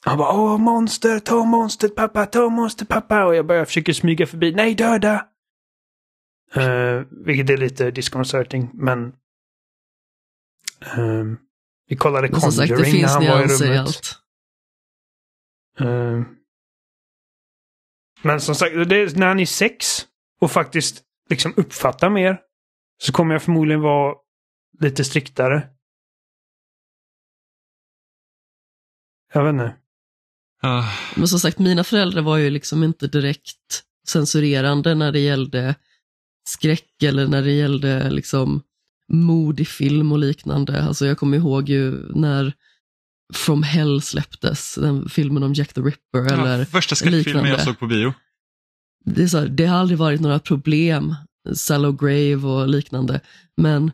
Han 0.04 0.18
bara 0.18 0.32
åh 0.32 0.58
monster, 0.58 1.18
ta 1.18 1.44
monstret 1.44 1.94
pappa, 1.94 2.26
ta 2.26 2.48
monster 2.48 2.84
pappa. 2.86 3.24
Och 3.24 3.34
jag 3.34 3.46
börjar 3.46 3.64
försöka 3.64 3.94
smyga 3.94 4.26
förbi. 4.26 4.54
Nej, 4.54 4.74
döda! 4.74 5.26
Uh, 6.56 7.02
vilket 7.10 7.50
är 7.50 7.56
lite 7.56 7.90
disconcerting, 7.90 8.70
men... 8.72 9.04
Uh, 10.98 11.36
vi 11.88 11.96
kollade 11.96 12.28
Conjuring 12.28 12.52
sagt, 12.52 12.68
det 12.68 12.76
när 12.76 13.08
han 13.08 13.26
var 13.26 13.44
i 13.44 13.46
rummet. 13.46 13.80
allt. 13.80 14.19
Uh, 15.80 16.22
men 18.22 18.40
som 18.40 18.54
sagt, 18.54 18.74
det 18.88 18.96
är 18.96 19.18
när 19.18 19.26
han 19.26 19.40
är 19.40 19.46
sex 19.46 20.06
och 20.40 20.50
faktiskt 20.50 21.02
liksom 21.30 21.54
uppfattar 21.56 22.10
mer 22.10 22.40
så 22.98 23.12
kommer 23.12 23.34
jag 23.34 23.42
förmodligen 23.42 23.80
vara 23.80 24.14
lite 24.80 25.04
striktare. 25.04 25.68
Jag 29.32 29.44
vet 29.44 29.52
inte. 29.52 29.76
Ah, 30.62 30.92
Men 31.16 31.28
som 31.28 31.38
sagt, 31.38 31.58
mina 31.58 31.84
föräldrar 31.84 32.22
var 32.22 32.36
ju 32.36 32.50
liksom 32.50 32.84
inte 32.84 33.06
direkt 33.06 33.84
censurerande 34.08 34.94
när 34.94 35.12
det 35.12 35.20
gällde 35.20 35.74
skräck 36.48 37.02
eller 37.02 37.26
när 37.26 37.42
det 37.42 37.52
gällde 37.52 38.10
liksom 38.10 38.62
modig 39.08 39.68
film 39.68 40.12
och 40.12 40.18
liknande. 40.18 40.82
Alltså 40.82 41.06
jag 41.06 41.18
kommer 41.18 41.36
ihåg 41.36 41.68
ju 41.68 41.90
när 42.14 42.52
From 43.32 43.62
Hell 43.62 44.02
släpptes, 44.02 44.74
den 44.74 45.08
filmen 45.08 45.42
om 45.42 45.54
Jack 45.54 45.72
the 45.72 45.80
Ripper 45.80 46.32
eller 46.32 46.58
ja, 46.58 46.64
första 46.64 46.94
skräckfilmen 46.94 47.44
jag 47.44 47.44
liknande. 47.44 47.64
såg 47.64 47.78
på 47.78 47.86
bio. 47.86 48.12
det, 49.04 49.22
är 49.22 49.26
så 49.26 49.38
här, 49.38 49.48
det 49.48 49.66
har 49.66 49.78
aldrig 49.78 49.98
varit 49.98 50.20
några 50.20 50.38
problem, 50.38 51.14
Sallow 51.54 51.96
Grave 51.96 52.36
och 52.46 52.68
liknande, 52.68 53.20
men 53.56 53.92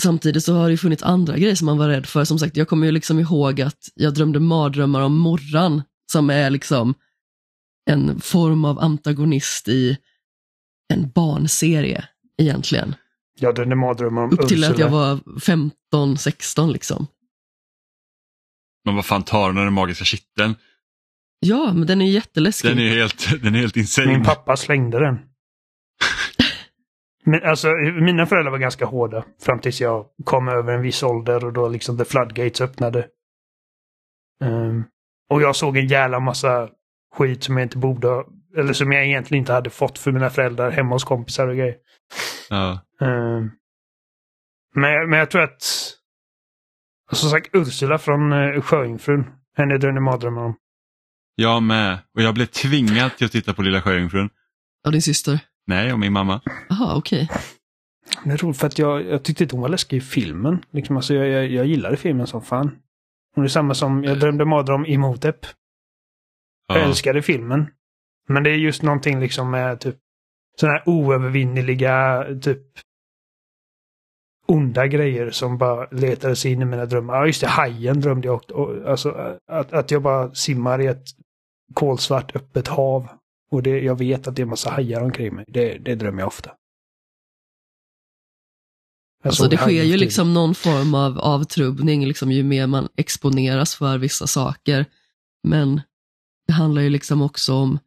samtidigt 0.00 0.44
så 0.44 0.54
har 0.54 0.70
det 0.70 0.76
funnits 0.76 1.02
andra 1.02 1.38
grejer 1.38 1.54
som 1.54 1.66
man 1.66 1.78
var 1.78 1.88
rädd 1.88 2.06
för. 2.06 2.24
Som 2.24 2.38
sagt, 2.38 2.56
jag 2.56 2.68
kommer 2.68 2.86
ju 2.86 2.92
liksom 2.92 3.18
ihåg 3.18 3.60
att 3.60 3.88
jag 3.94 4.14
drömde 4.14 4.40
mardrömmar 4.40 5.00
om 5.00 5.16
Morran, 5.18 5.82
som 6.12 6.30
är 6.30 6.50
liksom 6.50 6.94
en 7.90 8.20
form 8.20 8.64
av 8.64 8.78
antagonist 8.78 9.68
i 9.68 9.96
en 10.92 11.10
barnserie 11.10 12.04
egentligen. 12.38 12.94
Jag 13.40 13.54
drömde 13.54 13.76
mardrömmar 13.76 14.22
om 14.22 14.30
Upp 14.32 14.48
till 14.48 14.64
att 14.64 14.70
Ursula. 14.70 14.86
jag 14.86 14.90
var 14.90 15.40
15, 15.40 16.18
16 16.18 16.72
liksom. 16.72 17.06
Men 18.88 18.96
vad 18.96 19.06
fan 19.06 19.22
tar 19.22 19.52
den 19.52 19.72
magiska 19.72 20.04
kitteln? 20.04 20.54
Ja, 21.40 21.72
men 21.72 21.86
den 21.86 22.02
är 22.02 22.06
jätteläskig. 22.06 22.70
Den 22.70 22.78
är 22.78 22.88
helt, 22.88 23.42
den 23.42 23.54
är 23.54 23.58
helt 23.58 23.76
insane. 23.76 24.06
Min 24.12 24.24
pappa 24.24 24.56
slängde 24.56 24.98
den. 24.98 25.18
Men 27.24 27.42
alltså, 27.42 27.68
mina 28.00 28.26
föräldrar 28.26 28.50
var 28.50 28.58
ganska 28.58 28.86
hårda 28.86 29.24
fram 29.42 29.58
tills 29.58 29.80
jag 29.80 30.06
kom 30.24 30.48
över 30.48 30.72
en 30.72 30.82
viss 30.82 31.02
ålder 31.02 31.44
och 31.44 31.52
då 31.52 31.68
liksom 31.68 31.98
the 31.98 32.04
floodgates 32.04 32.60
öppnade. 32.60 33.06
Ehm, 34.44 34.84
och 35.30 35.42
jag 35.42 35.56
såg 35.56 35.76
en 35.76 35.86
jävla 35.86 36.20
massa 36.20 36.68
skit 37.14 37.44
som 37.44 37.56
jag 37.56 37.64
inte 37.64 37.78
borde 37.78 38.24
eller 38.56 38.72
som 38.72 38.92
jag 38.92 39.06
egentligen 39.06 39.42
inte 39.42 39.52
hade 39.52 39.70
fått 39.70 39.98
för 39.98 40.12
mina 40.12 40.30
föräldrar 40.30 40.70
hemma 40.70 40.94
hos 40.94 41.04
kompisar 41.04 41.48
och 41.48 41.56
grejer. 41.56 41.76
Ja. 42.50 42.80
Ehm, 43.00 43.50
men, 44.74 45.10
men 45.10 45.18
jag 45.18 45.30
tror 45.30 45.42
att, 45.42 45.62
som 47.16 47.30
sagt, 47.30 47.50
Ursula 47.52 47.98
från 47.98 48.32
uh, 48.32 48.60
Sjöjungfrun, 48.60 49.24
henne 49.56 49.78
drömde 49.78 50.00
mardrömmar 50.00 50.42
om. 50.44 50.54
Jag 51.34 51.62
med. 51.62 51.98
Och 52.14 52.22
jag 52.22 52.34
blev 52.34 52.46
tvingad 52.46 53.16
till 53.16 53.24
att 53.26 53.32
titta 53.32 53.54
på 53.54 53.62
Lilla 53.62 53.82
Sjöjungfrun. 53.82 54.30
Av 54.86 54.92
din 54.92 55.02
syster? 55.02 55.40
Nej, 55.66 55.92
och 55.92 55.98
min 55.98 56.12
mamma. 56.12 56.40
Jaha, 56.68 56.96
okej. 56.96 57.28
Det 58.24 58.30
är 58.30 58.36
roligt 58.36 58.58
för 58.58 58.66
att 58.66 58.78
jag, 58.78 59.04
jag 59.06 59.24
tyckte 59.24 59.44
inte 59.44 59.54
hon 59.56 59.62
var 59.62 59.68
läskig 59.68 59.96
i 59.96 60.00
filmen. 60.00 60.64
Liksom, 60.70 60.96
alltså, 60.96 61.14
jag, 61.14 61.28
jag, 61.28 61.46
jag 61.50 61.66
gillade 61.66 61.96
filmen 61.96 62.26
som 62.26 62.42
fan. 62.42 62.76
Hon 63.34 63.44
är 63.44 63.48
samma 63.48 63.74
som 63.74 64.04
jag 64.04 64.20
drömde 64.20 64.44
mardröm 64.44 64.86
i 64.86 64.98
Motep. 64.98 65.36
Jag 66.68 66.78
Ja. 66.78 66.82
älskade 66.82 67.22
filmen. 67.22 67.66
Men 68.28 68.42
det 68.42 68.50
är 68.50 68.54
just 68.54 68.82
någonting 68.82 69.20
liksom 69.20 69.50
med 69.50 69.80
typ 69.80 69.96
sådana 70.60 70.78
här 70.78 70.88
oövervinneliga 70.88 72.24
typ 72.42 72.62
onda 74.48 74.86
grejer 74.86 75.30
som 75.30 75.58
bara 75.58 75.86
letade 75.90 76.36
sig 76.36 76.52
in 76.52 76.62
i 76.62 76.64
mina 76.64 76.86
drömmar. 76.86 77.14
Ja 77.14 77.26
just 77.26 77.40
det, 77.40 77.46
hajen 77.46 78.00
drömde 78.00 78.28
jag 78.28 78.34
också. 78.34 78.54
Och, 78.54 78.90
Alltså 78.90 79.38
att, 79.46 79.72
att 79.72 79.90
jag 79.90 80.02
bara 80.02 80.34
simmar 80.34 80.80
i 80.80 80.86
ett 80.86 81.04
kolsvart 81.74 82.36
öppet 82.36 82.68
hav. 82.68 83.08
Och 83.50 83.62
det, 83.62 83.80
jag 83.80 83.98
vet 83.98 84.28
att 84.28 84.36
det 84.36 84.42
är 84.42 84.44
en 84.44 84.50
massa 84.50 84.70
hajar 84.70 85.00
omkring 85.00 85.34
mig. 85.34 85.44
Det, 85.48 85.78
det 85.78 85.94
drömmer 85.94 86.20
jag 86.20 86.26
ofta. 86.26 86.50
Jag 89.22 89.28
Alltså 89.28 89.48
det 89.48 89.56
sker 89.56 89.82
ju 89.82 89.96
liksom 89.96 90.34
någon 90.34 90.54
form 90.54 90.94
av 90.94 91.18
avtrubbning 91.18 92.06
liksom, 92.06 92.32
ju 92.32 92.42
mer 92.42 92.66
man 92.66 92.88
exponeras 92.96 93.74
för 93.74 93.98
vissa 93.98 94.26
saker. 94.26 94.86
Men 95.42 95.80
det 96.46 96.52
handlar 96.52 96.82
ju 96.82 96.90
liksom 96.90 97.22
också 97.22 97.54
om 97.54 97.78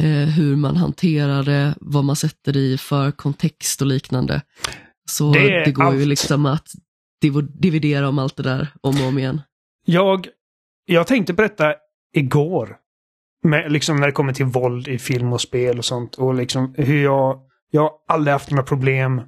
eh, 0.00 0.28
hur 0.28 0.56
man 0.56 0.76
hanterar 0.76 1.42
det, 1.42 1.74
vad 1.80 2.04
man 2.04 2.16
sätter 2.16 2.56
i 2.56 2.78
för 2.78 3.10
kontext 3.10 3.80
och 3.80 3.86
liknande. 3.86 4.42
Så 5.10 5.32
Det 5.32 5.64
det, 5.64 5.72
går 5.72 5.92
ju 5.94 5.98
allt. 6.00 6.08
liksom 6.08 6.46
att 6.46 6.68
div- 7.22 7.60
dividera 7.60 8.08
om 8.08 8.18
allt 8.18 8.36
det 8.36 8.42
där 8.42 8.68
om 8.80 9.00
och 9.02 9.08
om 9.08 9.18
igen. 9.18 9.40
Jag, 9.86 10.28
jag 10.84 11.06
tänkte 11.06 11.34
på 11.34 11.42
detta 11.42 11.74
igår. 12.16 12.76
Med, 13.42 13.72
liksom 13.72 13.96
när 13.96 14.06
det 14.06 14.12
kommer 14.12 14.32
till 14.32 14.46
våld 14.46 14.88
i 14.88 14.98
film 14.98 15.32
och 15.32 15.40
spel 15.40 15.78
och 15.78 15.84
sånt. 15.84 16.14
Och 16.14 16.34
liksom 16.34 16.74
hur 16.78 17.02
jag... 17.02 17.40
Jag 17.72 17.82
har 17.82 17.92
aldrig 18.08 18.32
haft 18.32 18.50
några 18.50 18.62
problem 18.62 19.22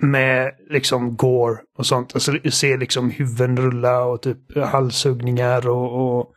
med 0.00 0.54
liksom 0.70 1.16
gore 1.16 1.58
och 1.78 1.86
sånt. 1.86 2.14
Alltså 2.14 2.32
ser 2.50 2.78
liksom 2.78 3.10
huvuden 3.10 3.56
rulla 3.56 4.04
och 4.04 4.22
typ 4.22 4.56
halshuggningar 4.56 5.68
och... 5.68 6.18
och 6.20 6.34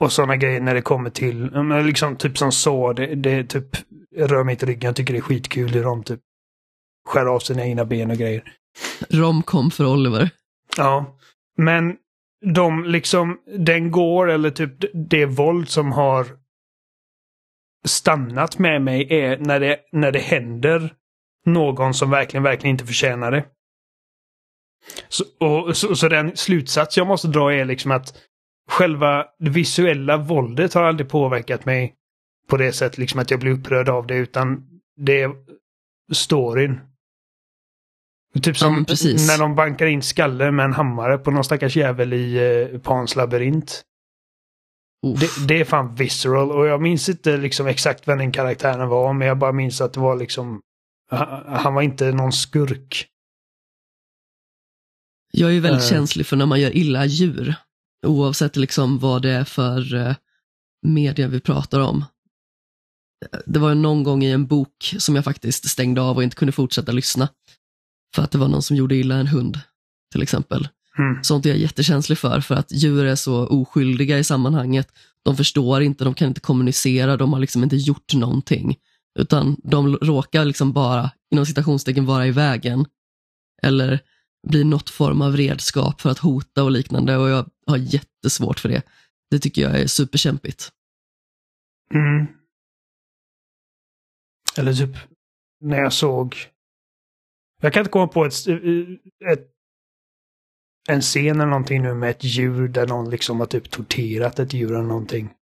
och 0.00 0.12
sådana 0.12 0.36
grejer 0.36 0.60
när 0.60 0.74
det 0.74 0.82
kommer 0.82 1.10
till, 1.10 1.50
liksom 1.86 2.16
typ 2.16 2.38
som 2.38 2.52
så, 2.52 2.92
det, 2.92 3.14
det 3.14 3.30
är 3.30 3.44
typ, 3.44 3.76
jag 4.16 4.32
rör 4.32 4.44
mig 4.44 4.52
inte 4.52 4.66
ryggen, 4.66 4.88
jag 4.88 4.96
tycker 4.96 5.14
det 5.14 5.18
är 5.18 5.22
skitkul 5.22 5.70
hur 5.70 5.84
de 5.84 6.04
typ 6.04 6.20
skär 7.08 7.26
av 7.26 7.38
sina 7.38 7.64
egna 7.64 7.84
ben 7.84 8.10
och 8.10 8.16
grejer. 8.16 8.54
Romcom 9.10 9.70
för 9.70 9.86
Oliver. 9.86 10.30
Ja, 10.76 11.18
men 11.56 11.96
de 12.54 12.84
liksom, 12.84 13.38
den 13.58 13.90
går 13.90 14.30
eller 14.30 14.50
typ 14.50 14.72
det 15.10 15.26
våld 15.26 15.68
som 15.68 15.92
har 15.92 16.26
stannat 17.86 18.58
med 18.58 18.82
mig 18.82 19.06
är 19.14 19.38
när 19.38 19.60
det, 19.60 19.78
när 19.92 20.12
det 20.12 20.18
händer 20.18 20.94
någon 21.46 21.94
som 21.94 22.10
verkligen, 22.10 22.42
verkligen 22.42 22.74
inte 22.74 22.86
förtjänar 22.86 23.30
det. 23.30 23.44
Så, 25.08 25.24
och, 25.40 25.76
så, 25.76 25.96
så 25.96 26.08
den 26.08 26.36
slutsats 26.36 26.96
jag 26.96 27.06
måste 27.06 27.28
dra 27.28 27.52
är 27.52 27.64
liksom 27.64 27.90
att 27.90 28.14
själva 28.70 29.26
det 29.38 29.50
visuella 29.50 30.16
våldet 30.16 30.74
har 30.74 30.82
aldrig 30.82 31.08
påverkat 31.08 31.64
mig 31.64 31.94
på 32.48 32.56
det 32.56 32.72
sättet 32.72 32.98
liksom 32.98 33.20
att 33.20 33.30
jag 33.30 33.40
blir 33.40 33.52
upprörd 33.52 33.88
av 33.88 34.06
det 34.06 34.16
utan 34.16 34.66
det 34.96 35.22
är 35.22 35.30
storyn 36.12 36.80
Typ 38.42 38.56
som 38.56 38.84
precis. 38.84 39.28
när 39.28 39.38
de 39.38 39.54
bankar 39.54 39.86
in 39.86 40.02
skallen 40.02 40.56
med 40.56 40.64
en 40.64 40.72
hammare 40.72 41.18
på 41.18 41.30
någon 41.30 41.44
stackars 41.44 41.76
jävel 41.76 42.12
i 42.12 42.36
eh, 42.72 42.80
Pans 42.80 43.16
labyrint. 43.16 43.82
Det, 45.20 45.46
det 45.48 45.60
är 45.60 45.64
fan 45.64 45.94
visceral 45.94 46.50
och 46.52 46.66
jag 46.66 46.82
minns 46.82 47.08
inte 47.08 47.36
liksom 47.36 47.66
exakt 47.66 48.08
vem 48.08 48.18
den 48.18 48.32
karaktären 48.32 48.88
var 48.88 49.12
men 49.12 49.28
jag 49.28 49.38
bara 49.38 49.52
minns 49.52 49.80
att 49.80 49.92
det 49.92 50.00
var 50.00 50.16
liksom 50.16 50.60
han, 51.46 51.74
var 51.74 51.82
inte 51.82 52.12
någon 52.12 52.32
skurk. 52.32 53.06
Jag 55.32 55.56
är 55.56 55.60
väldigt 55.60 55.82
Eh. 55.82 55.88
känslig 55.88 56.26
för 56.26 56.36
när 56.36 56.46
man 56.46 56.60
gör 56.60 56.76
illa 56.76 57.06
djur. 57.06 57.54
Oavsett 58.06 58.56
liksom 58.56 58.98
vad 58.98 59.22
det 59.22 59.30
är 59.30 59.44
för 59.44 59.94
eh, 59.94 60.14
media 60.82 61.28
vi 61.28 61.40
pratar 61.40 61.80
om. 61.80 62.04
Det 63.46 63.58
var 63.58 63.74
någon 63.74 64.02
gång 64.02 64.24
i 64.24 64.30
en 64.30 64.46
bok 64.46 64.94
som 64.98 65.16
jag 65.16 65.24
faktiskt 65.24 65.68
stängde 65.68 66.00
av 66.00 66.16
och 66.16 66.22
inte 66.22 66.36
kunde 66.36 66.52
fortsätta 66.52 66.92
lyssna. 66.92 67.28
För 68.14 68.22
att 68.22 68.30
det 68.30 68.38
var 68.38 68.48
någon 68.48 68.62
som 68.62 68.76
gjorde 68.76 68.96
illa 68.96 69.14
en 69.14 69.26
hund, 69.26 69.60
till 70.12 70.22
exempel. 70.22 70.68
Mm. 70.98 71.24
Sånt 71.24 71.46
är 71.46 71.50
jag 71.50 71.58
jättekänslig 71.58 72.18
för, 72.18 72.40
för 72.40 72.54
att 72.54 72.72
djur 72.72 73.04
är 73.04 73.16
så 73.16 73.46
oskyldiga 73.46 74.18
i 74.18 74.24
sammanhanget. 74.24 74.92
De 75.22 75.36
förstår 75.36 75.82
inte, 75.82 76.04
de 76.04 76.14
kan 76.14 76.28
inte 76.28 76.40
kommunicera, 76.40 77.16
de 77.16 77.32
har 77.32 77.40
liksom 77.40 77.62
inte 77.62 77.76
gjort 77.76 78.14
någonting. 78.14 78.76
Utan 79.18 79.56
de 79.64 79.96
råkar 79.96 80.44
liksom 80.44 80.72
bara, 80.72 81.10
inom 81.30 81.46
citationstecken, 81.46 82.06
vara 82.06 82.26
i 82.26 82.30
vägen. 82.30 82.86
Eller 83.62 84.00
blir 84.48 84.64
något 84.64 84.90
form 84.90 85.22
av 85.22 85.36
redskap 85.36 86.00
för 86.00 86.10
att 86.10 86.18
hota 86.18 86.64
och 86.64 86.70
liknande 86.70 87.16
och 87.16 87.28
jag 87.28 87.50
har 87.66 87.76
jättesvårt 87.76 88.60
för 88.60 88.68
det. 88.68 88.82
Det 89.30 89.38
tycker 89.38 89.62
jag 89.62 89.80
är 89.80 89.86
superkämpigt. 89.86 90.72
Mm. 91.94 92.26
Eller 94.58 94.72
typ 94.72 94.96
när 95.60 95.78
jag 95.78 95.92
såg... 95.92 96.36
Jag 97.62 97.72
kan 97.72 97.80
inte 97.80 97.90
komma 97.90 98.08
på 98.08 98.24
ett, 98.24 98.46
eh, 98.48 98.54
eh, 98.54 99.32
ett, 99.32 99.50
en 100.88 101.00
scen 101.00 101.36
eller 101.36 101.46
någonting 101.46 101.82
nu 101.82 101.94
med 101.94 102.10
ett 102.10 102.24
djur 102.24 102.68
där 102.68 102.86
någon 102.86 103.10
liksom 103.10 103.40
har 103.40 103.46
typ 103.46 103.70
torterat 103.70 104.38
ett 104.38 104.52
djur 104.52 104.72
eller 104.72 104.82
någonting. 104.82 105.34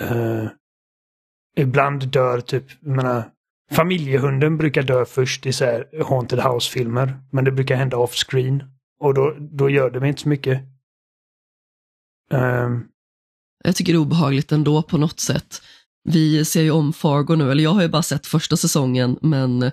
Uh, 0.00 0.48
ibland 1.56 2.08
dör 2.08 2.40
typ, 2.40 2.64
jag 2.80 2.96
menar, 2.96 3.30
familjehunden 3.72 4.56
brukar 4.56 4.82
dö 4.82 5.04
först 5.04 5.46
i 5.46 5.52
så 5.52 5.64
här 5.64 6.04
Haunted 6.04 6.38
House-filmer. 6.38 7.20
Men 7.30 7.44
det 7.44 7.52
brukar 7.52 7.76
hända 7.76 7.96
off-screen. 7.96 8.64
Och 9.00 9.14
då, 9.14 9.36
då 9.40 9.70
gör 9.70 9.90
det 9.90 10.00
mig 10.00 10.08
inte 10.08 10.22
så 10.22 10.28
mycket. 10.28 10.62
Um, 12.30 12.88
Jag 13.64 13.76
tycker 13.76 13.92
det 13.92 13.96
är 13.96 14.00
obehagligt 14.00 14.52
ändå 14.52 14.82
på 14.82 14.98
något 14.98 15.20
sätt. 15.20 15.62
Vi 16.04 16.44
ser 16.44 16.62
ju 16.62 16.70
om 16.70 16.92
Fargo 16.92 17.34
nu, 17.36 17.50
eller 17.50 17.64
jag 17.64 17.70
har 17.70 17.82
ju 17.82 17.88
bara 17.88 18.02
sett 18.02 18.26
första 18.26 18.56
säsongen, 18.56 19.18
men 19.22 19.70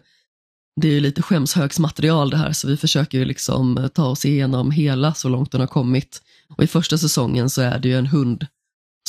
det 0.82 0.88
är 0.88 0.92
ju 0.92 1.00
lite 1.00 1.22
skämshögsmaterial 1.22 2.30
det 2.30 2.38
här, 2.38 2.52
så 2.52 2.68
vi 2.68 2.78
försöker 2.78 3.18
ju 3.18 3.26
liksom 3.26 3.78
eh, 3.78 3.88
ta 3.88 4.06
oss 4.06 4.26
igenom 4.26 4.72
hela 4.72 5.14
så 5.14 5.30
långt 5.30 5.52
den 5.52 5.62
har 5.62 5.68
kommit. 5.68 6.22
Och 6.50 6.64
i 6.64 6.68
första 6.68 6.98
säsongen 6.98 7.50
så 7.50 7.62
är 7.62 7.80
det 7.80 7.88
ju 7.88 7.98
en 7.98 8.08
hund 8.08 8.48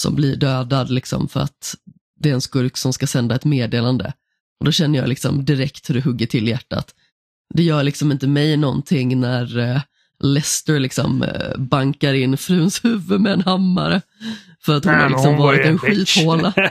som 0.00 0.14
blir 0.14 0.37
dödad 0.37 0.90
liksom 0.90 1.28
för 1.28 1.40
att 1.40 1.74
det 2.20 2.31
är 2.31 2.35
en 2.35 2.40
skurk 2.40 2.76
som 2.76 2.92
ska 2.92 3.07
sända 3.07 3.35
ett 3.35 3.44
meddelande. 3.44 4.12
Och 4.61 4.64
då 4.64 4.72
känner 4.72 4.98
jag 4.98 5.09
liksom 5.09 5.44
direkt 5.44 5.90
hur 5.90 5.94
det 5.94 6.04
hugger 6.04 6.26
till 6.26 6.48
hjärtat. 6.48 6.94
Det 7.54 7.62
gör 7.62 7.83
liksom 7.83 8.12
inte 8.12 8.26
mig 8.26 8.57
någonting 8.57 9.20
när 9.20 9.59
eh, 9.59 9.81
Lester 10.20 10.78
liksom 10.78 11.22
eh, 11.22 11.59
bankar 11.59 12.14
in 12.14 12.37
fruns 12.37 12.85
huvud 12.85 13.20
med 13.20 13.33
en 13.33 13.40
hammare. 13.42 14.02
För 14.61 14.76
att 14.76 14.85
hon 14.85 14.92
Nej, 14.92 15.02
har 15.02 15.09
liksom 15.11 15.31
hon 15.31 15.38
var 15.38 15.46
varit 15.46 15.66
en 15.66 15.76
bitch. 15.76 16.14
skithåla. 16.16 16.52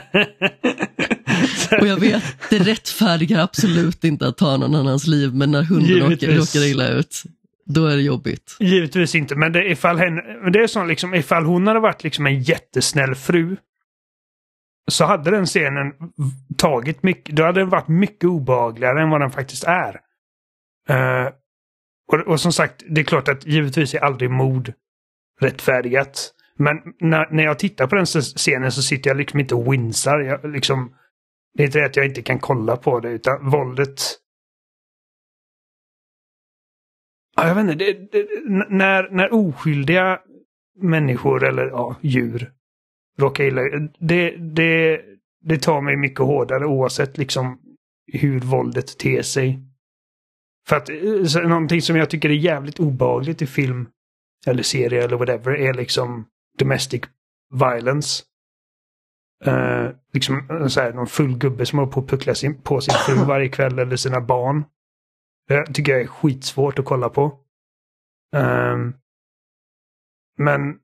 Och 1.80 1.86
jag 1.86 2.00
vet, 2.00 2.24
det 2.50 2.58
rättfärdigar 2.58 3.42
absolut 3.42 4.04
inte 4.04 4.28
att 4.28 4.36
ta 4.36 4.56
någon 4.56 4.74
annans 4.74 5.06
liv, 5.06 5.34
men 5.34 5.50
när 5.50 5.62
hunden 5.62 5.88
Givetvis. 5.88 6.54
råkar 6.54 6.66
illa 6.66 6.88
ut, 6.88 7.22
då 7.66 7.86
är 7.86 7.96
det 7.96 8.02
jobbigt. 8.02 8.56
Givetvis 8.60 9.14
inte, 9.14 9.34
men 9.34 9.52
det, 9.52 9.70
ifall, 9.70 9.98
henne, 9.98 10.50
det 10.52 10.58
är 10.58 10.66
sånt 10.66 10.88
liksom, 10.88 11.14
ifall 11.14 11.44
hon 11.44 11.66
hade 11.66 11.80
varit 11.80 12.04
liksom 12.04 12.26
en 12.26 12.42
jättesnäll 12.42 13.14
fru 13.14 13.56
så 14.90 15.04
hade 15.04 15.30
den 15.30 15.46
scenen 15.46 15.92
tagit 16.56 17.02
mycket, 17.02 17.36
då 17.36 17.42
hade 17.42 17.60
den 17.60 17.68
varit 17.68 17.88
mycket 17.88 18.24
obehagligare 18.24 19.02
än 19.02 19.10
vad 19.10 19.20
den 19.20 19.30
faktiskt 19.30 19.64
är. 19.64 20.00
Eh, 20.88 21.28
och, 22.12 22.18
och 22.18 22.40
som 22.40 22.52
sagt, 22.52 22.82
det 22.88 23.00
är 23.00 23.04
klart 23.04 23.28
att 23.28 23.46
givetvis 23.46 23.94
är 23.94 23.98
aldrig 23.98 24.30
mord 24.30 24.72
rättfärdigat. 25.40 26.34
Men 26.56 26.76
när, 27.00 27.28
när 27.30 27.44
jag 27.44 27.58
tittar 27.58 27.86
på 27.86 27.96
den 27.96 28.06
scenen 28.06 28.72
så 28.72 28.82
sitter 28.82 29.10
jag 29.10 29.16
liksom 29.16 29.40
inte 29.40 29.54
och 29.54 29.72
winsar. 29.72 30.20
Jag, 30.20 30.52
liksom, 30.52 30.94
det 31.54 31.62
är 31.62 31.66
inte 31.66 31.78
det 31.78 31.86
att 31.86 31.96
jag 31.96 32.06
inte 32.06 32.22
kan 32.22 32.38
kolla 32.38 32.76
på 32.76 33.00
det, 33.00 33.08
utan 33.08 33.50
våldet 33.50 34.00
Ja, 37.38 37.48
jag 37.48 37.54
vet 37.54 37.62
inte. 37.62 37.74
Det, 37.74 38.12
det, 38.12 38.26
när, 38.68 39.10
när 39.10 39.32
oskyldiga 39.32 40.20
människor 40.80 41.44
eller 41.44 41.66
ja, 41.66 41.96
djur 42.00 42.52
råkar 43.18 43.44
illa 43.44 43.62
ut, 43.62 43.96
det, 43.98 44.36
det, 44.36 45.00
det 45.40 45.62
tar 45.62 45.80
mig 45.80 45.96
mycket 45.96 46.18
hårdare 46.18 46.66
oavsett 46.66 47.18
liksom 47.18 47.58
hur 48.12 48.40
våldet 48.40 48.98
ter 48.98 49.22
sig. 49.22 49.58
För 50.68 50.76
att 50.76 50.88
eh, 50.88 51.48
någonting 51.48 51.82
som 51.82 51.96
jag 51.96 52.10
tycker 52.10 52.28
är 52.28 52.34
jävligt 52.34 52.80
obehagligt 52.80 53.42
i 53.42 53.46
film 53.46 53.88
eller 54.46 54.62
serie 54.62 55.04
eller 55.04 55.16
whatever 55.16 55.56
är 55.56 55.74
liksom 55.74 56.26
domestic 56.58 57.02
violence. 57.54 58.24
Uh, 59.46 59.90
liksom 60.12 60.50
eh, 60.50 60.66
så 60.66 60.80
här, 60.80 60.92
någon 60.92 61.06
full 61.06 61.38
gubbe 61.38 61.66
som 61.66 61.78
håller 61.78 61.92
på 61.92 62.00
att 62.00 62.08
puckla 62.08 62.34
sin, 62.34 62.62
på 62.62 62.80
sin 62.80 62.94
fru 62.94 63.14
varje 63.26 63.48
kväll 63.48 63.78
eller 63.78 63.96
sina 63.96 64.20
barn. 64.20 64.64
Det 65.48 65.66
tycker 65.66 65.92
jag 65.92 66.00
är 66.00 66.06
skitsvårt 66.06 66.78
att 66.78 66.84
kolla 66.84 67.08
på. 67.08 67.40
Ehm, 68.36 68.94
men 70.38 70.78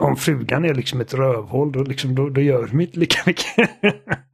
om 0.00 0.16
frugan 0.16 0.64
är 0.64 0.74
liksom 0.74 1.00
ett 1.00 1.14
rövhål 1.14 1.72
då, 1.72 1.82
liksom, 1.82 2.14
då, 2.14 2.28
då 2.28 2.40
gör 2.40 2.66
de 2.66 2.80
inte 2.80 2.98
lika 2.98 3.22
mycket. 3.26 3.70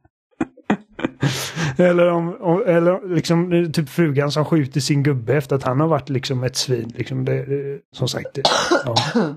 eller 1.77 2.07
om, 2.07 2.37
om 2.41 2.63
eller 2.67 3.15
liksom 3.15 3.71
typ 3.73 3.89
frugan 3.89 4.31
som 4.31 4.45
skjuter 4.45 4.79
sin 4.79 5.03
gubbe 5.03 5.33
efter 5.33 5.55
att 5.55 5.63
han 5.63 5.79
har 5.79 5.87
varit 5.87 6.09
liksom 6.09 6.43
ett 6.43 6.55
svin. 6.55 6.93
Liksom 6.95 7.25
det, 7.25 7.45
det, 7.45 7.79
som 7.95 8.07
sagt. 8.07 8.33
Det, 8.33 8.41
ja. 8.85 8.95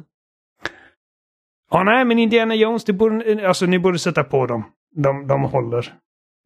ja, 1.70 1.82
nej, 1.82 2.04
men 2.04 2.18
Indiana 2.18 2.54
Jones, 2.54 2.84
det 2.84 2.92
borde, 2.92 3.48
alltså, 3.48 3.66
ni 3.66 3.78
borde 3.78 3.98
sätta 3.98 4.24
på 4.24 4.46
dem. 4.46 4.64
De, 4.94 5.26
de 5.26 5.42
håller. 5.42 5.94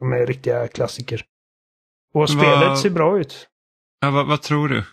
De 0.00 0.12
är 0.12 0.26
riktiga 0.26 0.68
klassiker. 0.68 1.22
Och 2.14 2.30
spelet 2.30 2.68
Vad- 2.68 2.78
ser 2.78 2.90
bra 2.90 3.18
ut. 3.18 3.48
Ja, 4.00 4.10
vad, 4.10 4.26
vad 4.26 4.42
tror 4.42 4.68
du? 4.68 4.84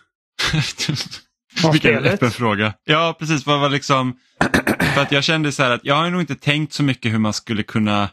Vilken 1.72 2.04
öppen 2.04 2.30
fråga. 2.30 2.74
Ja, 2.84 3.16
precis. 3.18 3.46
Vad 3.46 3.60
var 3.60 3.68
liksom... 3.68 4.18
För 4.94 5.00
att 5.00 5.12
jag 5.12 5.24
kände 5.24 5.52
så 5.52 5.62
här 5.62 5.70
att 5.70 5.84
jag 5.84 5.94
har 5.94 6.10
nog 6.10 6.20
inte 6.20 6.34
tänkt 6.34 6.72
så 6.72 6.82
mycket 6.82 7.12
hur 7.12 7.18
man 7.18 7.32
skulle 7.32 7.62
kunna... 7.62 8.08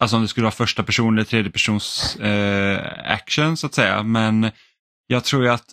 Alltså 0.00 0.16
om 0.16 0.22
det 0.22 0.28
skulle 0.28 0.44
vara 0.44 0.52
första 0.52 0.82
person 0.82 1.14
eller 1.14 1.24
tredje 1.24 1.50
persons 1.50 2.16
eh, 2.16 3.12
action 3.12 3.56
så 3.56 3.66
att 3.66 3.74
säga. 3.74 4.02
Men 4.02 4.50
jag 5.06 5.24
tror 5.24 5.44
ju 5.44 5.50
att 5.50 5.64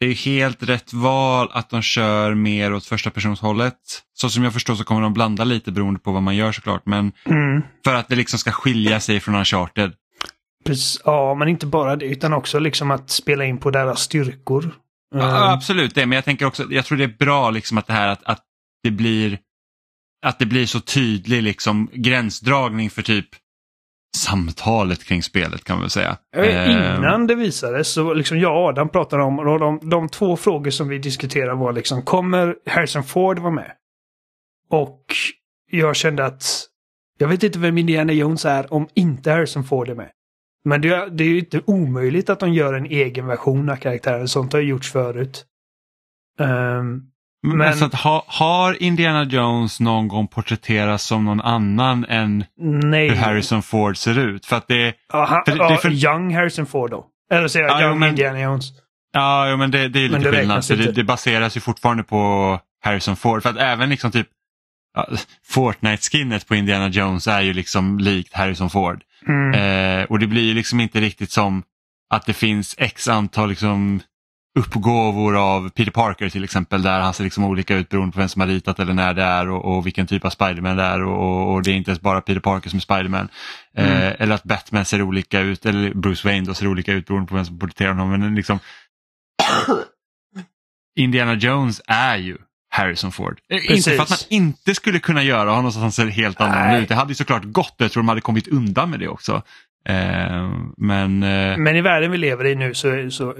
det 0.00 0.06
är 0.06 0.14
helt 0.14 0.62
rätt 0.62 0.92
val 0.92 1.48
att 1.52 1.70
de 1.70 1.82
kör 1.82 2.34
mer 2.34 2.72
åt 2.74 2.86
första 2.86 3.10
persons 3.10 3.40
hållet. 3.40 3.74
Så 4.14 4.30
som 4.30 4.44
jag 4.44 4.52
förstår 4.52 4.74
så 4.74 4.84
kommer 4.84 5.00
de 5.00 5.12
blanda 5.14 5.44
lite 5.44 5.72
beroende 5.72 6.00
på 6.00 6.12
vad 6.12 6.22
man 6.22 6.36
gör 6.36 6.52
såklart. 6.52 6.86
Men 6.86 7.12
Mm. 7.26 7.62
för 7.84 7.94
att 7.94 8.08
det 8.08 8.16
liksom 8.16 8.38
ska 8.38 8.50
skilja 8.52 9.00
sig 9.00 9.20
från 9.20 9.34
Uncharted. 9.34 9.92
Precis, 10.64 11.00
ja, 11.04 11.34
men 11.34 11.48
inte 11.48 11.66
bara 11.66 11.96
det, 11.96 12.06
utan 12.06 12.32
också 12.32 12.58
liksom 12.58 12.90
att 12.90 13.10
spela 13.10 13.44
in 13.44 13.58
på 13.58 13.70
deras 13.70 14.00
styrkor. 14.00 14.74
Ja, 15.14 15.20
Mm. 15.20 15.42
absolut 15.54 15.94
det, 15.94 16.06
men 16.06 16.16
jag 16.16 16.24
tänker 16.24 16.46
också, 16.46 16.66
jag 16.70 16.84
tror 16.84 16.98
det 16.98 17.04
är 17.04 17.16
bra 17.18 17.50
liksom 17.50 17.78
att 17.78 17.86
det 17.86 17.92
här 17.92 18.08
att, 18.08 18.24
att 18.24 18.42
det 18.82 18.90
blir 18.90 19.38
att 20.26 20.38
det 20.38 20.46
blir 20.46 20.66
så 20.66 20.80
tydlig 20.80 21.42
liksom 21.42 21.90
gränsdragning 21.92 22.90
för 22.90 23.02
typ 23.02 23.28
samtalet 24.16 25.04
kring 25.04 25.22
spelet 25.22 25.64
kan 25.64 25.76
man 25.76 25.80
väl 25.82 25.90
säga. 25.90 26.16
Eh, 26.36 26.42
Eh, 26.70 26.96
Innan 26.98 27.26
det 27.26 27.34
visades 27.34 27.92
så 27.92 28.14
liksom 28.14 28.38
jag 28.38 28.56
och 28.56 28.68
Adam 28.68 28.88
pratade 28.88 29.22
om, 29.22 29.38
och 29.38 29.58
de, 29.58 29.80
de 29.90 30.08
två 30.08 30.36
frågor 30.36 30.70
som 30.70 30.88
vi 30.88 30.98
diskuterade 30.98 31.54
var 31.54 31.72
liksom, 31.72 32.02
kommer 32.02 32.56
Harrison 32.66 33.04
Ford 33.04 33.38
vara 33.38 33.52
med? 33.52 33.72
Och 34.70 35.04
jag 35.70 35.96
kände 35.96 36.24
att 36.24 36.44
jag 37.18 37.28
vet 37.28 37.42
inte 37.42 37.58
vem 37.58 37.78
Indiana 37.78 38.12
Jones 38.12 38.44
är 38.44 38.72
om 38.72 38.88
inte 38.94 39.30
Harrison 39.30 39.64
Ford 39.64 39.88
är 39.88 39.94
med. 39.94 40.10
Men 40.64 40.80
det, 40.80 40.88
är- 40.88 41.10
det 41.10 41.24
är 41.24 41.28
ju 41.28 41.38
inte 41.38 41.60
omöjligt 41.66 42.30
att 42.30 42.40
de 42.40 42.52
gör 42.52 42.74
en 42.74 42.86
egen 42.86 43.26
version 43.26 43.68
av 43.70 43.76
karaktären. 43.76 44.28
Sånt 44.28 44.52
har 44.52 44.60
ju 44.60 44.68
gjorts 44.68 44.92
förut. 44.92 45.44
Ehm, 46.40 47.02
men 47.42 47.56
men- 47.58 47.76
så 47.76 47.84
att, 47.84 47.94
ha, 47.94 48.24
har 48.26 48.82
Indiana 48.82 49.24
Jones 49.24 49.80
någon 49.80 50.08
gång 50.08 50.28
porträtterats 50.28 51.04
som 51.04 51.24
någon 51.24 51.40
annan 51.40 52.04
än 52.08 52.44
nej. 52.60 53.08
hur 53.08 53.16
Harrison 53.16 53.62
Ford 53.62 53.96
ser 53.96 54.18
ut? 54.18 54.46
För 54.46 54.56
att 54.56 54.68
det, 54.68 54.94
Ja, 55.12 55.24
han, 55.24 55.42
för 55.46 55.58
det- 55.58 55.64
är 55.74 55.76
för- 55.76 55.90
Young 56.04 56.34
Harrison 56.34 56.66
Ford 56.66 56.90
då. 56.90 57.06
Eller 57.32 57.48
säger 57.48 57.66
jag 57.66 57.74
Ja, 57.76 57.80
jo, 57.82 57.86
Young 57.88 57.98
men- 58.00 58.08
Indiana 58.08 58.40
Jones. 58.40 58.64
ja, 59.12 59.48
jo, 59.50 59.56
men 59.56 59.70
det, 59.70 59.88
det 59.88 59.98
är 60.04 60.08
lite 60.08 60.30
det 60.30 60.36
skillnad. 60.38 60.64
Så 60.64 60.74
det, 60.74 60.92
det 60.92 61.04
baseras 61.04 61.56
ju 61.56 61.60
fortfarande 61.60 62.02
på 62.02 62.60
Harrison 62.84 63.16
Ford. 63.16 63.42
För 63.42 63.50
att 63.50 63.56
även 63.56 63.90
liksom 63.90 64.10
typ 64.10 64.28
ja, 64.94 65.08
Fortnite-skinnet 65.54 66.48
på 66.48 66.54
Indiana 66.54 66.88
Jones 66.88 67.26
är 67.26 67.40
ju 67.40 67.52
liksom 67.52 67.98
likt 67.98 68.34
Harrison 68.34 68.70
Ford. 68.70 69.02
Mm. 69.28 69.54
Eh, 70.00 70.04
och 70.04 70.18
det 70.18 70.26
blir 70.26 70.42
ju 70.42 70.54
liksom 70.54 70.80
inte 70.80 71.00
riktigt 71.00 71.30
som 71.30 71.62
att 72.10 72.26
det 72.26 72.32
finns 72.32 72.74
x 72.78 73.08
antal 73.08 73.48
liksom, 73.48 74.00
uppgåvor 74.58 75.36
av 75.36 75.70
Peter 75.70 75.90
Parker 75.90 76.28
till 76.28 76.44
exempel 76.44 76.82
där 76.82 77.00
han 77.00 77.14
ser 77.14 77.24
liksom 77.24 77.44
olika 77.44 77.76
ut 77.76 77.88
beroende 77.88 78.12
på 78.12 78.18
vem 78.18 78.28
som 78.28 78.40
har 78.40 78.48
ritat 78.48 78.78
eller 78.78 78.92
när 78.92 79.14
det 79.14 79.22
är 79.22 79.50
och, 79.50 79.76
och 79.76 79.86
vilken 79.86 80.06
typ 80.06 80.24
av 80.24 80.30
Spiderman 80.30 80.76
det 80.76 80.82
är 80.82 81.02
och, 81.02 81.52
och, 81.52 81.62
det 81.62 81.70
är 81.70 81.74
inte 81.74 81.90
ens 81.90 82.00
bara 82.00 82.20
Peter 82.20 82.40
Parker 82.40 82.70
som 82.70 82.76
är 82.76 82.80
Spiderman. 82.80 83.28
Mm. 83.76 83.92
Eh, 83.92 84.14
eller 84.18 84.34
att 84.34 84.44
Batman 84.44 84.84
ser 84.84 85.02
olika 85.02 85.40
ut 85.40 85.66
eller 85.66 85.94
Bruce 85.94 86.28
Wayne 86.28 86.46
då 86.46 86.54
ser 86.54 86.66
olika 86.66 86.92
ut 86.92 87.06
beroende 87.06 87.28
på 87.28 87.34
vem 87.34 87.44
som 87.44 87.58
porträtterar 87.58 87.92
honom. 87.92 88.20
Men 88.20 88.34
liksom, 88.34 88.58
Indiana 90.98 91.34
Jones 91.34 91.80
är 91.86 92.16
ju 92.16 92.38
Harrison 92.70 93.12
Ford. 93.12 93.40
Precis. 93.48 93.70
Eh, 93.70 93.76
inte 93.76 93.90
för 93.90 94.02
att 94.02 94.10
man 94.10 94.18
inte 94.28 94.74
skulle 94.74 94.98
kunna 94.98 95.22
göra 95.22 95.50
honom 95.50 95.72
så 95.72 95.78
att 95.78 95.82
han 95.82 95.92
ser 95.92 96.06
helt 96.06 96.40
annorlunda 96.40 96.78
ut. 96.78 96.88
Det 96.88 96.94
hade 96.94 97.10
ju 97.10 97.14
såklart 97.14 97.44
gått 97.44 97.74
jag 97.76 97.92
tror 97.92 98.02
de 98.02 98.08
hade 98.08 98.20
kommit 98.20 98.48
undan 98.48 98.90
med 98.90 99.00
det 99.00 99.08
också. 99.08 99.42
Eh, 99.88 100.50
men, 100.76 101.22
eh... 101.22 101.56
men 101.58 101.76
i 101.76 101.80
världen 101.80 102.10
vi 102.10 102.18
lever 102.18 102.44
i 102.44 102.54
nu 102.54 102.74
så, 102.74 103.10
så 103.10 103.34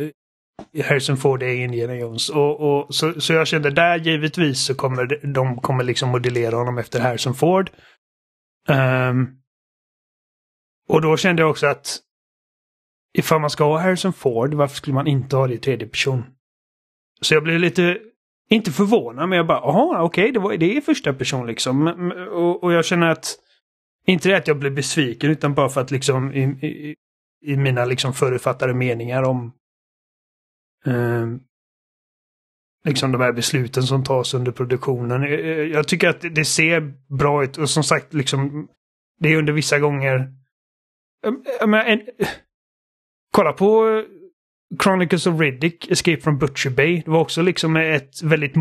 Harrison 0.85 1.17
Ford 1.17 1.43
är 1.43 1.55
Indiana 1.55 1.95
Jones. 1.95 2.29
Och, 2.29 2.61
och, 2.61 2.95
så, 2.95 3.21
så 3.21 3.33
jag 3.33 3.47
kände 3.47 3.71
där 3.71 3.99
givetvis 3.99 4.61
så 4.61 4.75
kommer 4.75 5.21
de 5.35 5.57
kommer 5.57 5.85
liksom 5.85 6.09
modellera 6.09 6.57
honom 6.57 6.79
efter 6.79 7.01
Harrison 7.01 7.35
Ford. 7.35 7.71
Um, 8.69 9.39
och 10.89 11.03
då 11.03 11.17
kände 11.17 11.43
jag 11.43 11.51
också 11.51 11.67
att 11.67 11.99
ifall 13.19 13.41
man 13.41 13.51
ska 13.51 13.65
ha 13.65 13.79
Harrison 13.79 14.13
Ford, 14.13 14.55
varför 14.55 14.77
skulle 14.77 14.95
man 14.95 15.07
inte 15.07 15.37
ha 15.37 15.47
det 15.47 15.55
i 15.55 15.59
tredje 15.59 15.89
person? 15.89 16.25
Så 17.21 17.35
jag 17.35 17.43
blev 17.43 17.59
lite, 17.59 17.99
inte 18.51 18.73
förvånad, 18.73 19.29
men 19.29 19.37
jag 19.37 19.47
bara, 19.47 19.61
jaha, 19.61 20.03
okej, 20.03 20.23
okay, 20.23 20.33
det, 20.33 20.39
var, 20.39 20.57
det 20.57 20.77
är 20.77 20.81
första 20.81 21.13
person 21.13 21.47
liksom. 21.47 21.87
Och, 22.33 22.65
och, 22.65 22.73
jag 22.73 22.85
känner 22.85 23.09
att, 23.09 23.37
inte 24.07 24.29
det 24.29 24.37
att 24.37 24.49
jag 24.49 24.59
blev 24.59 24.75
besviken, 24.75 25.31
utan 25.31 25.55
bara 25.55 25.69
för 25.69 25.81
att 25.81 25.91
liksom 25.91 26.33
i, 26.33 26.43
i, 26.43 26.95
i 27.45 27.57
mina 27.57 27.85
liksom 27.85 28.15
förutfattade 28.15 28.75
meningar 28.75 29.23
om 29.23 29.53
eh, 30.87 31.27
liksom 32.85 33.13
de 33.13 33.21
här 33.21 33.33
besluten 33.33 33.83
som 33.83 34.05
tas 34.05 34.35
under 34.35 34.53
produktionen. 34.53 35.23
Jag, 35.23 35.67
jag 35.69 35.89
tycker 35.89 36.09
att 36.09 36.21
det 36.35 36.45
ser 36.45 36.93
bra 37.19 37.45
ut 37.45 37.59
och 37.59 37.71
som 37.71 37.85
sagt, 37.85 38.15
liksom, 38.15 38.69
det 39.21 39.29
är 39.29 39.37
under 39.37 39.53
vissa 39.53 39.79
gånger... 39.79 40.33
Ehm, 41.27 41.45
jag 41.61 41.91
en, 41.93 42.01
kolla 43.33 43.53
på 43.53 43.89
eh, 43.89 44.05
Chronicles 44.83 45.27
of 45.27 45.41
Riddick, 45.41 45.91
Escape 45.91 46.21
from 46.21 46.39
Butcher 46.39 46.71
Bay. 46.71 47.03
Det 47.05 47.11
var 47.11 47.21
också 47.21 47.43
liksom 47.43 47.77
ett 47.77 48.23
väldigt 48.23 48.55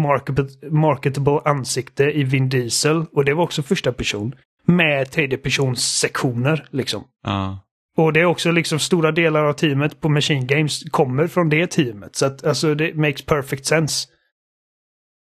marketable, 0.72 1.42
ansikte 1.46 2.04
i 2.04 2.24
Vin 2.24 2.50
Diesel. 2.50 3.06
Och 3.12 3.26
det 3.26 3.34
var 3.34 3.44
också 3.44 3.64
första 3.64 3.94
person. 3.94 4.36
Med 4.66 5.12
tredje 5.12 5.38
persons 5.38 6.00
sektioner 6.00 6.68
liksom. 6.72 7.04
Uh. 7.28 7.56
Och 7.98 8.14
det 8.14 8.20
är 8.20 8.26
också 8.26 8.52
liksom 8.52 8.80
stora 8.80 9.12
delar 9.12 9.44
av 9.44 9.54
teamet 9.54 10.02
på 10.02 10.10
Machine 10.10 10.48
Games 10.48 10.84
kommer 10.92 11.28
från 11.28 11.50
det 11.50 11.68
teamet. 11.68 12.16
Så 12.16 12.26
att 12.26 12.44
alltså 12.46 12.76
det 12.76 12.96
makes 12.96 13.22
perfect 13.22 13.66
sense. 13.66 14.08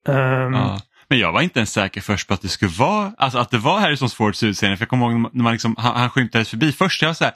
Um, 0.07 0.53
uh. 0.53 0.79
Men 1.09 1.19
jag 1.19 1.31
var 1.31 1.41
inte 1.41 1.59
ens 1.59 1.71
säker 1.71 2.01
först 2.01 2.27
på 2.27 2.33
att 2.33 2.41
det 2.41 2.47
skulle 2.47 2.71
vara, 2.71 3.13
alltså 3.17 3.39
att 3.39 3.51
det 3.51 3.57
var 3.57 3.79
Harrison 3.79 4.09
Fords 4.09 4.43
utseende. 4.43 4.77
För 4.77 4.81
jag 4.81 4.89
kommer 4.89 5.11
ihåg 5.11 5.29
när 5.33 5.43
man 5.43 5.53
liksom, 5.53 5.75
han, 5.77 5.95
han 5.95 6.09
skymtades 6.09 6.49
förbi. 6.49 6.71
Först 6.71 7.01
jag 7.01 7.09
var 7.09 7.13
så 7.13 7.23
här, 7.23 7.33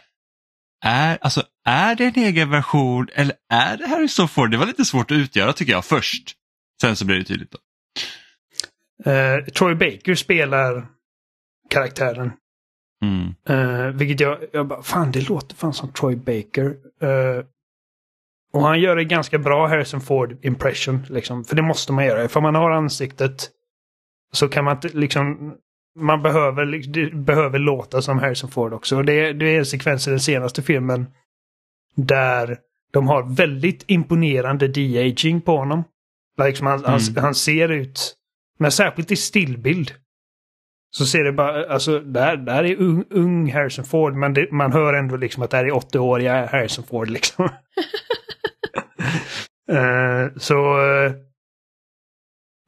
är, 0.85 1.17
alltså, 1.21 1.43
är 1.65 1.95
det 1.95 2.05
en 2.05 2.15
egen 2.15 2.49
version 2.49 3.07
eller 3.13 3.35
är 3.49 3.77
det 3.77 3.87
Harrison 3.87 4.27
Ford? 4.27 4.51
Det 4.51 4.57
var 4.57 4.65
lite 4.65 4.85
svårt 4.85 5.11
att 5.11 5.17
utgöra 5.17 5.53
tycker 5.53 5.71
jag 5.71 5.85
först. 5.85 6.35
Sen 6.81 6.95
så 6.95 7.05
blev 7.05 7.19
det 7.19 7.25
tydligt. 7.25 7.51
Då. 7.51 9.11
Uh, 9.11 9.45
Troy 9.45 9.75
Baker 9.75 10.15
spelar 10.15 10.85
karaktären. 11.69 12.31
Mm. 13.01 13.33
Uh, 13.49 13.95
vilket 13.95 14.19
jag, 14.19 14.37
jag 14.51 14.67
bara, 14.67 14.83
fan 14.83 15.11
det 15.11 15.29
låter 15.29 15.55
fan 15.55 15.73
som 15.73 15.91
Troy 15.91 16.15
Baker. 16.15 16.65
Uh, 17.03 17.45
och 18.53 18.61
han 18.61 18.79
gör 18.79 18.97
en 18.97 19.07
ganska 19.07 19.37
bra 19.37 19.67
Harrison 19.67 20.01
Ford 20.01 20.37
impression. 20.41 21.05
Liksom, 21.09 21.43
för 21.43 21.55
det 21.55 21.61
måste 21.61 21.93
man 21.93 22.05
göra. 22.05 22.27
För 22.27 22.41
man 22.41 22.55
har 22.55 22.71
ansiktet 22.71 23.49
så 24.33 24.47
kan 24.47 24.65
man 24.65 24.75
inte 24.75 24.87
liksom 24.87 25.55
man 25.95 26.21
behöver, 26.21 27.15
behöver 27.15 27.59
låta 27.59 28.01
som 28.01 28.19
Harrison 28.19 28.51
Ford 28.51 28.73
också. 28.73 28.97
Och 28.97 29.05
det, 29.05 29.33
det 29.33 29.45
är 29.45 29.59
en 29.59 29.65
sekvens 29.65 30.07
i 30.07 30.11
den 30.11 30.19
senaste 30.19 30.61
filmen 30.61 31.07
där 31.95 32.57
de 32.91 33.07
har 33.07 33.35
väldigt 33.35 33.83
imponerande 33.87 34.67
de-aging 34.67 35.41
på 35.41 35.57
honom. 35.57 35.83
Liksom 36.45 36.67
han, 36.67 36.79
mm. 36.79 36.91
han, 36.91 37.23
han, 37.23 37.35
ser 37.35 37.69
ut, 37.69 38.15
men 38.59 38.71
särskilt 38.71 39.11
i 39.11 39.15
stillbild. 39.15 39.91
Så 40.91 41.05
ser 41.05 41.23
det 41.23 41.31
bara, 41.31 41.65
alltså 41.65 41.99
där, 41.99 42.37
där 42.37 42.63
är 42.63 42.75
ung, 42.75 43.05
ung 43.09 43.51
Harrison 43.51 43.85
Ford 43.85 44.13
men 44.13 44.33
det, 44.33 44.51
man 44.51 44.73
hör 44.73 44.93
ändå 44.93 45.15
liksom 45.15 45.43
att 45.43 45.49
det 45.49 45.57
här 45.57 45.65
är 45.65 45.71
80-åriga 45.71 46.45
Harrison 46.45 46.83
Ford 46.83 47.09
liksom. 47.09 47.45
uh, 49.71 50.29
så... 50.37 50.79
Uh, 50.79 51.11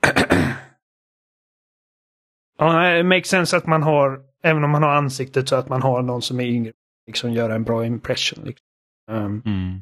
Ja, 2.58 2.94
det 2.94 3.04
makes 3.04 3.28
sense 3.28 3.58
att 3.58 3.68
man 3.68 3.84
har, 3.84 4.22
även 4.44 4.64
om 4.64 4.70
man 4.70 4.84
har 4.84 4.96
ansiktet 4.96 5.50
så 5.50 5.56
att 5.56 5.70
man 5.70 5.82
har 5.82 6.02
någon 6.02 6.22
som 6.22 6.40
är 6.40 6.44
yngre, 6.46 6.74
liksom 7.08 7.32
göra 7.32 7.56
en 7.56 7.64
bra 7.64 7.86
impression. 7.86 8.46
Liksom. 8.46 8.66
Um, 9.12 9.42
mm. 9.46 9.82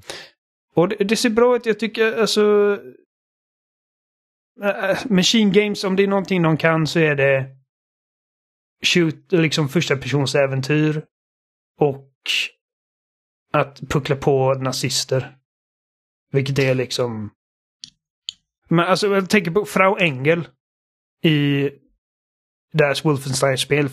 Och 0.76 0.90
det, 0.90 0.96
det, 0.96 1.16
ser 1.16 1.30
bra 1.30 1.56
ut, 1.56 1.66
jag 1.66 1.80
tycker 1.80 2.20
alltså... 2.20 2.78
Äh, 4.64 4.98
Machine 5.06 5.52
Games, 5.52 5.84
om 5.84 5.96
det 5.96 6.04
är 6.04 6.08
någonting 6.08 6.42
de 6.42 6.58
kan 6.58 6.88
så 6.88 7.00
är 7.00 7.16
det 7.16 7.46
shoot, 8.86 9.32
liksom 9.32 9.70
första 9.70 9.98
persons 9.98 10.36
äventyr 10.36 11.06
och 11.80 12.12
att 13.54 13.80
puckla 13.90 14.16
på 14.16 14.54
nazister. 14.54 15.38
Vilket 16.32 16.60
är 16.60 16.76
liksom... 16.76 17.30
Men 18.70 18.86
alltså 18.86 19.08
jag 19.08 19.30
tänker 19.30 19.52
på 19.52 19.66
Frau 19.66 19.98
Engel 20.00 20.48
i 21.24 21.70
deras 22.74 23.06
Wolfenstein-spel. 23.06 23.90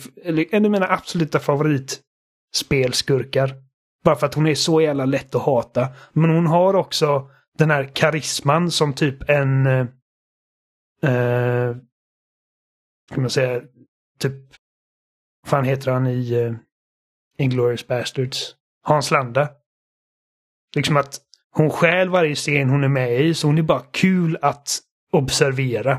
En 0.51 0.65
av 0.65 0.71
mina 0.71 0.87
absoluta 0.87 1.39
favoritspelskurkar. 1.39 3.55
Bara 4.03 4.15
för 4.15 4.27
att 4.27 4.33
hon 4.33 4.47
är 4.47 4.55
så 4.55 4.81
jävla 4.81 5.05
lätt 5.05 5.35
att 5.35 5.41
hata. 5.41 5.87
Men 6.13 6.29
hon 6.29 6.47
har 6.47 6.73
också 6.73 7.29
den 7.57 7.71
här 7.71 7.95
karisman 7.95 8.71
som 8.71 8.93
typ 8.93 9.29
en... 9.29 9.65
Eh, 9.65 9.87
eh 11.03 11.75
kan 13.09 13.21
man 13.21 13.29
säga? 13.29 13.61
Typ... 14.19 14.33
Vad 15.49 15.59
fan 15.59 15.65
heter 15.65 15.91
han 15.91 16.07
i 16.07 16.35
uh, 16.35 16.55
Inglourious 17.37 17.87
Bastards? 17.87 18.55
Hans 18.83 19.11
Landa. 19.11 19.49
Liksom 20.75 20.97
att 20.97 21.17
hon 21.51 21.69
själv 21.69 22.11
varje 22.11 22.35
scen 22.35 22.69
hon 22.69 22.83
är 22.83 22.87
med 22.87 23.21
i, 23.21 23.33
så 23.33 23.47
hon 23.47 23.57
är 23.57 23.61
bara 23.61 23.83
kul 23.91 24.37
att 24.41 24.79
observera. 25.11 25.97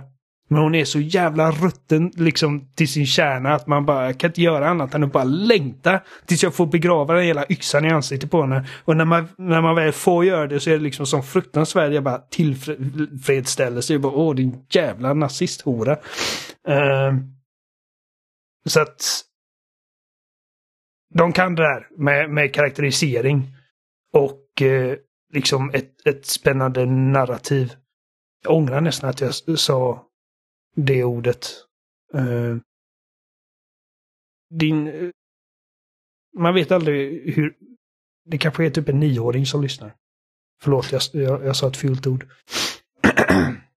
Men 0.49 0.63
hon 0.63 0.75
är 0.75 0.85
så 0.85 1.01
jävla 1.01 1.51
rutten 1.51 2.13
liksom 2.15 2.73
till 2.75 2.89
sin 2.89 3.07
kärna 3.07 3.55
att 3.55 3.67
man 3.67 3.87
bara 3.87 4.13
kan 4.13 4.31
inte 4.31 4.43
göra 4.43 4.69
annat 4.69 4.95
än 4.95 5.05
att 5.05 5.13
bara 5.13 5.25
längta 5.25 6.01
tills 6.27 6.43
jag 6.43 6.55
får 6.55 6.67
begrava 6.67 7.15
den 7.15 7.25
hela 7.25 7.45
yxan 7.49 7.85
i 7.85 7.91
ansiktet 7.91 8.31
på 8.31 8.43
henne. 8.43 8.67
Och 8.85 8.97
när 8.97 9.05
man, 9.05 9.29
när 9.39 9.63
man 9.63 9.77
väl 9.77 9.93
får 9.93 10.25
göra 10.25 10.47
det 10.47 10.61
så 10.61 10.71
är 10.71 10.75
det 10.75 10.83
liksom 10.85 11.07
som 11.07 11.23
fruktansvärd 11.23 11.93
jag 11.93 12.05
bara 12.05 12.19
tillfredsställelse. 12.19 13.93
Jag 13.93 14.03
bara 14.03 14.13
åh 14.13 14.35
din 14.35 14.65
jävla 14.71 15.15
nazisthora. 15.15 15.93
Uh, 16.69 17.15
så 18.67 18.81
att 18.81 19.27
de 21.15 21.33
kan 21.33 21.55
det 21.55 21.63
där 21.63 21.89
med, 21.97 22.31
med 22.31 22.55
karaktärisering 22.55 23.43
och 24.13 24.63
eh, 24.63 24.99
liksom 25.33 25.71
ett, 25.75 26.07
ett 26.07 26.27
spännande 26.27 26.87
narrativ. 26.87 27.73
Jag 28.43 28.55
ångrar 28.55 28.81
nästan 28.81 29.11
att 29.11 29.21
jag 29.21 29.59
sa 29.59 30.07
det 30.77 31.05
ordet. 31.05 31.47
Eh, 32.15 32.57
din... 34.51 34.89
Eh, 34.89 35.11
man 36.39 36.55
vet 36.55 36.73
aldrig 36.73 37.35
hur... 37.35 37.57
Det 38.25 38.39
kanske 38.39 38.67
är 38.67 38.71
typ 38.71 38.89
en 38.89 39.01
nioåring 39.01 39.47
som 39.47 39.63
lyssnar. 39.63 39.95
Förlåt, 40.63 40.93
jag, 40.93 41.03
jag, 41.13 41.45
jag 41.45 41.57
sa 41.57 41.69
ett 41.69 41.77
fult 41.77 42.07
ord. 42.07 42.27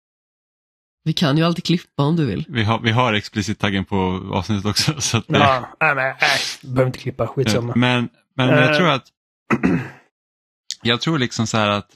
Vi 1.04 1.14
kan 1.14 1.38
ju 1.38 1.44
alltid 1.44 1.64
klippa 1.64 2.04
om 2.04 2.16
du 2.16 2.26
vill. 2.26 2.46
Vi 2.50 2.64
har, 2.64 2.80
vi 2.80 2.92
har 2.92 3.14
explicit-taggen 3.14 3.86
på 3.86 4.30
avsnittet 4.34 4.66
också. 4.66 4.94
Så 5.02 5.18
att 5.18 5.28
det... 5.28 5.38
Ja, 5.38 5.76
nej, 5.80 5.96
nej, 5.96 6.16
nej, 6.22 6.40
behöver 6.62 6.86
inte 6.86 7.00
klippa, 7.00 7.28
skitsamma. 7.28 7.74
Men, 7.76 8.10
men 8.36 8.50
uh, 8.50 8.60
jag 8.60 8.78
tror 8.78 8.90
att... 8.90 9.04
Jag 10.86 11.02
tror 11.02 11.20
liksom 11.20 11.48
så 11.48 11.58
här 11.58 11.70
att 11.70 11.90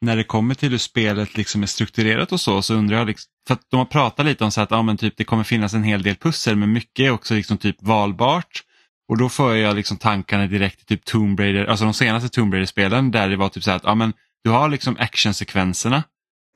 när 0.00 0.16
det 0.16 0.24
kommer 0.24 0.54
till 0.54 0.70
hur 0.70 0.78
spelet 0.78 1.36
liksom 1.36 1.62
är 1.62 1.66
strukturerat 1.66 2.32
och 2.32 2.40
så, 2.40 2.62
så 2.62 2.74
undrar 2.74 2.98
jag, 2.98 3.06
liksom, 3.06 3.30
för 3.46 3.54
att 3.54 3.70
de 3.70 3.76
har 3.76 3.84
pratat 3.84 4.26
lite 4.26 4.44
om 4.44 4.50
så 4.50 4.60
att 4.60 4.70
ja, 4.70 4.82
men 4.82 4.96
typ, 4.96 5.16
det 5.16 5.24
kommer 5.24 5.44
finnas 5.44 5.74
en 5.74 5.82
hel 5.82 6.02
del 6.02 6.16
pussel, 6.16 6.56
men 6.56 6.72
mycket 6.72 7.04
är 7.04 7.10
också 7.10 7.34
liksom 7.34 7.58
typ 7.58 7.76
valbart. 7.80 8.62
Och 9.08 9.18
då 9.18 9.28
får 9.28 9.56
jag 9.56 9.76
liksom 9.76 9.96
tankarna 9.96 10.46
direkt 10.46 10.78
till 10.78 10.86
typ 10.86 11.04
Tomb 11.04 11.40
Raider, 11.40 11.66
alltså 11.66 11.84
de 11.84 11.94
senaste 11.94 12.28
Tomb 12.28 12.54
Raider-spelen 12.54 13.10
där 13.10 13.28
det 13.28 13.36
var 13.36 13.48
typ 13.48 13.64
så 13.64 13.70
här 13.70 13.76
att 13.76 13.84
ja, 13.84 13.94
men 13.94 14.12
du 14.44 14.50
har 14.50 14.68
liksom 14.68 14.96
actionsekvenserna 14.98 16.02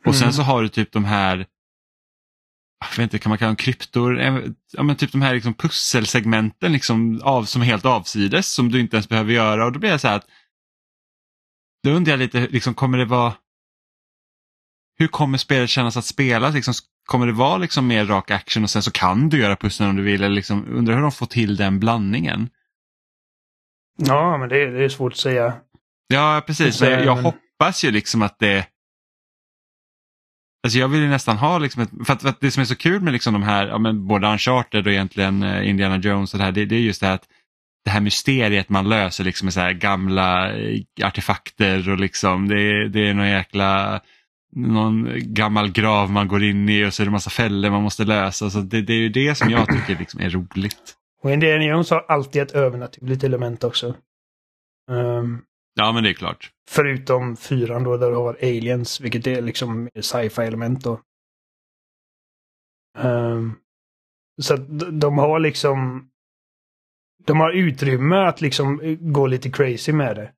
och 0.06 0.14
mm. 0.14 0.18
sen 0.20 0.32
så 0.32 0.42
har 0.42 0.62
du 0.62 0.68
typ 0.68 0.92
de 0.92 1.04
här 1.04 1.46
jag 2.90 2.96
vet 2.96 2.98
inte, 2.98 3.18
kan 3.18 3.30
man 3.30 3.38
kalla 3.38 3.48
dem 3.48 3.56
kryptor? 3.56 4.18
Ja, 4.72 4.82
men 4.82 4.96
typ 4.96 5.12
de 5.12 5.22
här 5.22 5.34
liksom 5.34 5.54
pusselsegmenten 5.54 6.72
liksom 6.72 7.20
av, 7.22 7.44
som 7.44 7.62
är 7.62 7.66
helt 7.66 7.84
avsides 7.84 8.52
som 8.52 8.72
du 8.72 8.80
inte 8.80 8.96
ens 8.96 9.08
behöver 9.08 9.32
göra 9.32 9.64
och 9.64 9.72
då 9.72 9.78
blir 9.78 9.90
det 9.90 9.98
så 9.98 10.08
här 10.08 10.16
att 10.16 10.26
då 11.82 11.90
undrar 11.90 12.12
jag 12.12 12.18
lite, 12.18 12.48
liksom, 12.50 12.74
kommer 12.74 12.98
det 12.98 13.04
vara 13.04 13.34
hur 14.98 15.06
kommer 15.06 15.38
spelet 15.38 15.70
kännas 15.70 15.96
att 15.96 16.04
spela? 16.04 16.48
Liksom, 16.48 16.74
kommer 17.06 17.26
det 17.26 17.32
vara 17.32 17.56
liksom 17.56 17.86
mer 17.86 18.06
rak 18.06 18.30
action 18.30 18.62
och 18.62 18.70
sen 18.70 18.82
så 18.82 18.90
kan 18.90 19.28
du 19.28 19.40
göra 19.40 19.56
pusslen 19.56 19.90
om 19.90 19.96
du 19.96 20.02
vill? 20.02 20.22
Eller 20.22 20.34
liksom, 20.34 20.66
undrar 20.68 20.94
hur 20.94 21.02
de 21.02 21.12
får 21.12 21.26
till 21.26 21.56
den 21.56 21.80
blandningen? 21.80 22.50
Ja, 23.96 24.38
men 24.38 24.48
det, 24.48 24.70
det 24.70 24.84
är 24.84 24.88
svårt 24.88 25.12
att 25.12 25.18
säga. 25.18 25.54
Ja, 26.08 26.42
precis. 26.46 26.80
Jag, 26.80 27.04
jag 27.04 27.16
hoppas 27.16 27.84
ju 27.84 27.90
liksom 27.90 28.22
att 28.22 28.38
det 28.38 28.66
Alltså 30.64 30.78
jag 30.78 30.88
vill 30.88 31.00
ju 31.00 31.08
nästan 31.08 31.36
ha, 31.36 31.58
liksom 31.58 31.82
ett, 31.82 31.90
för, 32.06 32.12
att, 32.12 32.22
för 32.22 32.28
att 32.28 32.40
det 32.40 32.50
som 32.50 32.60
är 32.60 32.64
så 32.64 32.76
kul 32.76 33.00
med 33.00 33.12
liksom 33.12 33.32
de 33.32 33.42
här, 33.42 33.66
ja, 33.66 33.78
men 33.78 34.06
både 34.06 34.26
Uncharted 34.26 34.86
och 34.86 34.92
egentligen 34.92 35.42
eh, 35.42 35.68
Indiana 35.68 35.96
Jones 35.96 36.34
och 36.34 36.38
det 36.38 36.44
här, 36.44 36.52
det, 36.52 36.64
det, 36.64 36.76
är 36.76 36.80
just 36.80 37.00
det 37.00 37.06
här 37.06 37.14
att 37.14 37.28
det 37.84 37.90
här 37.90 38.00
mysteriet 38.00 38.68
man 38.68 38.88
löser 38.88 39.24
liksom 39.24 39.46
med 39.46 39.54
så 39.54 39.60
här 39.60 39.72
gamla 39.72 40.52
eh, 40.52 40.80
artefakter 41.02 41.90
och 41.90 41.98
liksom 41.98 42.48
det, 42.48 42.88
det 42.88 43.08
är 43.08 43.14
någon 43.14 43.28
jäkla 43.28 44.00
någon 44.56 45.12
gammal 45.16 45.70
grav 45.70 46.10
man 46.10 46.28
går 46.28 46.42
in 46.42 46.68
i 46.68 46.84
och 46.84 46.94
så 46.94 47.02
är 47.02 47.04
det 47.04 47.10
massa 47.10 47.30
fällor 47.30 47.70
man 47.70 47.82
måste 47.82 48.04
lösa. 48.04 48.50
Så 48.50 48.58
det, 48.58 48.82
det 48.82 48.92
är 48.92 48.98
ju 48.98 49.08
det 49.08 49.34
som 49.34 49.50
jag 49.50 49.68
tycker 49.68 49.98
liksom 49.98 50.20
är 50.20 50.30
roligt. 50.30 50.94
Och 51.22 51.32
Indiana 51.32 51.64
Jones 51.64 51.90
har 51.90 52.04
alltid 52.08 52.42
ett 52.42 52.52
övernaturligt 52.52 53.24
element 53.24 53.64
också. 53.64 53.94
Um, 54.90 55.42
ja 55.74 55.92
men 55.92 56.02
det 56.02 56.10
är 56.10 56.14
klart. 56.14 56.50
Förutom 56.70 57.36
fyran 57.36 57.84
då 57.84 57.96
där 57.96 58.10
du 58.10 58.16
har 58.16 58.38
aliens, 58.42 59.00
vilket 59.00 59.26
är 59.26 59.42
liksom 59.42 59.88
sci-fi 60.00 60.42
element 60.42 60.84
då. 60.84 61.00
Um, 62.98 63.58
så 64.42 64.54
att 64.54 65.00
de 65.00 65.18
har 65.18 65.38
liksom 65.38 66.10
de 67.26 67.40
har 67.40 67.50
utrymme 67.50 68.16
att 68.16 68.40
liksom 68.40 68.96
gå 69.00 69.26
lite 69.26 69.50
crazy 69.50 69.92
med 69.92 70.16
det. 70.16 70.32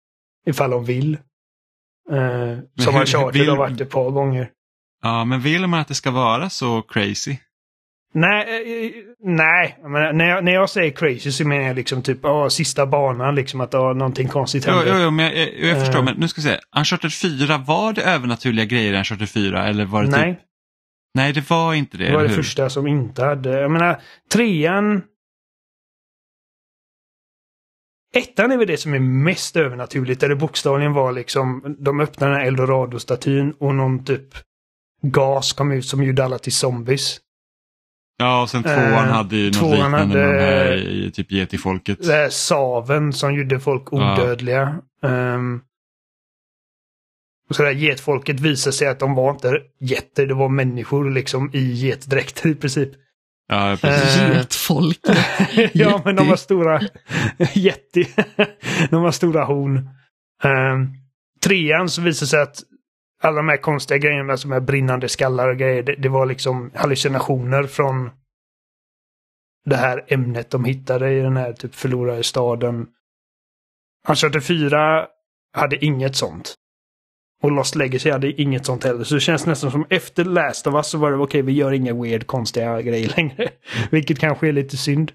Ifall 0.46 0.70
de 0.70 0.84
vill. 0.84 1.18
Uh, 2.10 2.58
som 2.78 2.94
har 2.94 3.00
Uncharted 3.00 3.48
har 3.48 3.56
varit 3.56 3.80
ett 3.80 3.90
par 3.90 4.10
gånger. 4.10 4.50
Ja, 5.02 5.24
men 5.24 5.40
vill 5.40 5.66
man 5.66 5.80
att 5.80 5.88
det 5.88 5.94
ska 5.94 6.10
vara 6.10 6.50
så 6.50 6.82
crazy? 6.82 7.36
Nej, 8.14 8.40
eh, 8.40 8.92
nej. 9.20 9.78
Menar, 9.82 10.12
när, 10.12 10.28
jag, 10.28 10.44
när 10.44 10.52
jag 10.52 10.70
säger 10.70 10.90
crazy 10.90 11.32
så 11.32 11.46
menar 11.46 11.66
jag 11.66 11.76
liksom 11.76 12.02
typ 12.02 12.24
oh, 12.24 12.48
sista 12.48 12.86
banan, 12.86 13.34
liksom 13.34 13.60
att 13.60 13.74
oh, 13.74 13.94
någonting 13.94 14.28
konstigt 14.28 14.64
händer. 14.64 14.84
Jo, 14.86 14.92
jo, 14.94 15.02
jo 15.02 15.10
men 15.10 15.24
jag, 15.24 15.36
jag, 15.36 15.70
jag 15.70 15.80
förstår, 15.80 15.98
uh, 15.98 16.04
men 16.04 16.14
nu 16.16 16.28
ska 16.28 16.40
vi 16.40 16.48
se. 16.48 16.58
Uncharted 16.76 17.12
4, 17.12 17.58
var 17.58 17.92
det 17.92 18.02
övernaturliga 18.02 18.64
grejer 18.64 18.92
i 18.92 18.96
Uncharted 18.96 19.28
4? 19.28 19.66
Eller 19.66 19.84
var 19.84 20.02
det 20.02 20.08
nej. 20.08 20.34
Typ... 20.34 20.42
Nej, 21.14 21.32
det 21.32 21.50
var 21.50 21.74
inte 21.74 21.96
det. 21.96 22.04
Det 22.04 22.16
var 22.16 22.22
det 22.22 22.28
första 22.28 22.70
som 22.70 22.86
inte 22.86 23.24
hade. 23.24 23.60
Jag 23.60 23.70
menar, 23.70 24.00
trean 24.32 25.02
Ettan 28.16 28.52
är 28.52 28.56
väl 28.56 28.66
det 28.66 28.76
som 28.76 28.94
är 28.94 28.98
mest 28.98 29.56
övernaturligt, 29.56 30.20
där 30.20 30.28
det 30.28 30.36
bokstavligen 30.36 30.92
var 30.92 31.12
liksom, 31.12 31.76
de 31.78 32.00
öppnade 32.00 32.32
den 32.32 32.40
här 32.40 32.46
Eldorado-statyn 32.46 33.54
och 33.58 33.74
någon 33.74 34.04
typ 34.04 34.28
gas 35.02 35.52
kom 35.52 35.72
ut 35.72 35.86
som 35.86 36.02
gjorde 36.02 36.24
alla 36.24 36.38
till 36.38 36.52
zombies. 36.52 37.18
Ja, 38.18 38.42
och 38.42 38.50
sen 38.50 38.62
tvåan 38.62 39.08
eh, 39.08 39.12
hade 39.12 39.36
ju 39.36 39.50
något 39.50 39.70
liknande 39.70 39.98
hade, 39.98 40.14
med 40.14 40.34
de 40.34 40.44
här 40.44 41.10
typ 41.10 41.32
getifolket. 41.32 41.98
Saven 42.30 43.12
som 43.12 43.34
gjorde 43.34 43.60
folk 43.60 43.92
odödliga. 43.92 44.78
Ja. 45.00 45.34
Um, 45.34 45.62
så 47.50 47.62
där 47.62 47.70
getfolket 47.70 48.40
visade 48.40 48.76
sig 48.76 48.88
att 48.88 48.98
de 48.98 49.14
var 49.14 49.30
inte 49.30 49.60
getter, 49.80 50.26
det 50.26 50.34
var 50.34 50.48
människor 50.48 51.10
liksom 51.10 51.50
i 51.52 51.72
getdräkter 51.72 52.48
i 52.48 52.54
princip. 52.54 52.90
Ja, 53.48 53.76
precis. 53.80 54.70
Uh, 54.70 54.92
ja, 55.72 56.02
men 56.04 56.16
de 56.16 56.28
var 56.28 56.36
stora. 56.36 56.80
Jätti. 57.54 58.08
de 58.90 59.02
var 59.02 59.10
stora 59.10 59.44
horn. 59.44 59.88
Um, 60.44 60.94
trean 61.44 61.88
så 61.88 62.02
visade 62.02 62.28
sig 62.28 62.42
att 62.42 62.62
alla 63.26 63.36
de 63.36 63.48
här 63.48 63.56
konstiga 63.56 63.98
grejerna 63.98 64.36
som 64.36 64.52
är 64.52 64.60
brinnande 64.60 65.08
skallar 65.08 65.48
och 65.48 65.56
grejer, 65.56 65.82
det, 65.82 65.94
det, 65.94 66.08
var 66.08 66.26
liksom 66.26 66.70
hallucinationer 66.74 67.62
från 67.62 68.10
det 69.64 69.76
här 69.76 70.04
ämnet 70.08 70.50
de 70.50 70.64
hittade 70.64 71.12
i 71.12 71.20
den 71.20 71.36
här 71.36 71.52
typ 71.52 71.74
förlorade 71.74 72.22
staden. 72.22 72.86
Uncharted 74.08 74.44
4 74.44 75.06
hade 75.52 75.84
inget 75.84 76.16
sånt. 76.16 76.54
Och 77.42 77.52
Lost 77.52 77.74
Legacy 77.74 78.10
hade 78.10 78.40
inget 78.42 78.66
sånt 78.66 78.84
heller. 78.84 79.04
Så 79.04 79.14
det 79.14 79.20
känns 79.20 79.46
nästan 79.46 79.70
som 79.70 79.86
efter 79.90 80.24
Last 80.24 80.66
of 80.66 80.74
Us 80.74 80.86
så 80.86 80.98
var 80.98 81.10
det 81.10 81.16
okej, 81.16 81.24
okay, 81.24 81.42
vi 81.42 81.52
gör 81.52 81.72
inga 81.72 81.94
weird 81.94 82.26
konstiga 82.26 82.82
grejer 82.82 83.12
längre. 83.16 83.48
Vilket 83.90 84.18
kanske 84.18 84.48
är 84.48 84.52
lite 84.52 84.76
synd. 84.76 85.12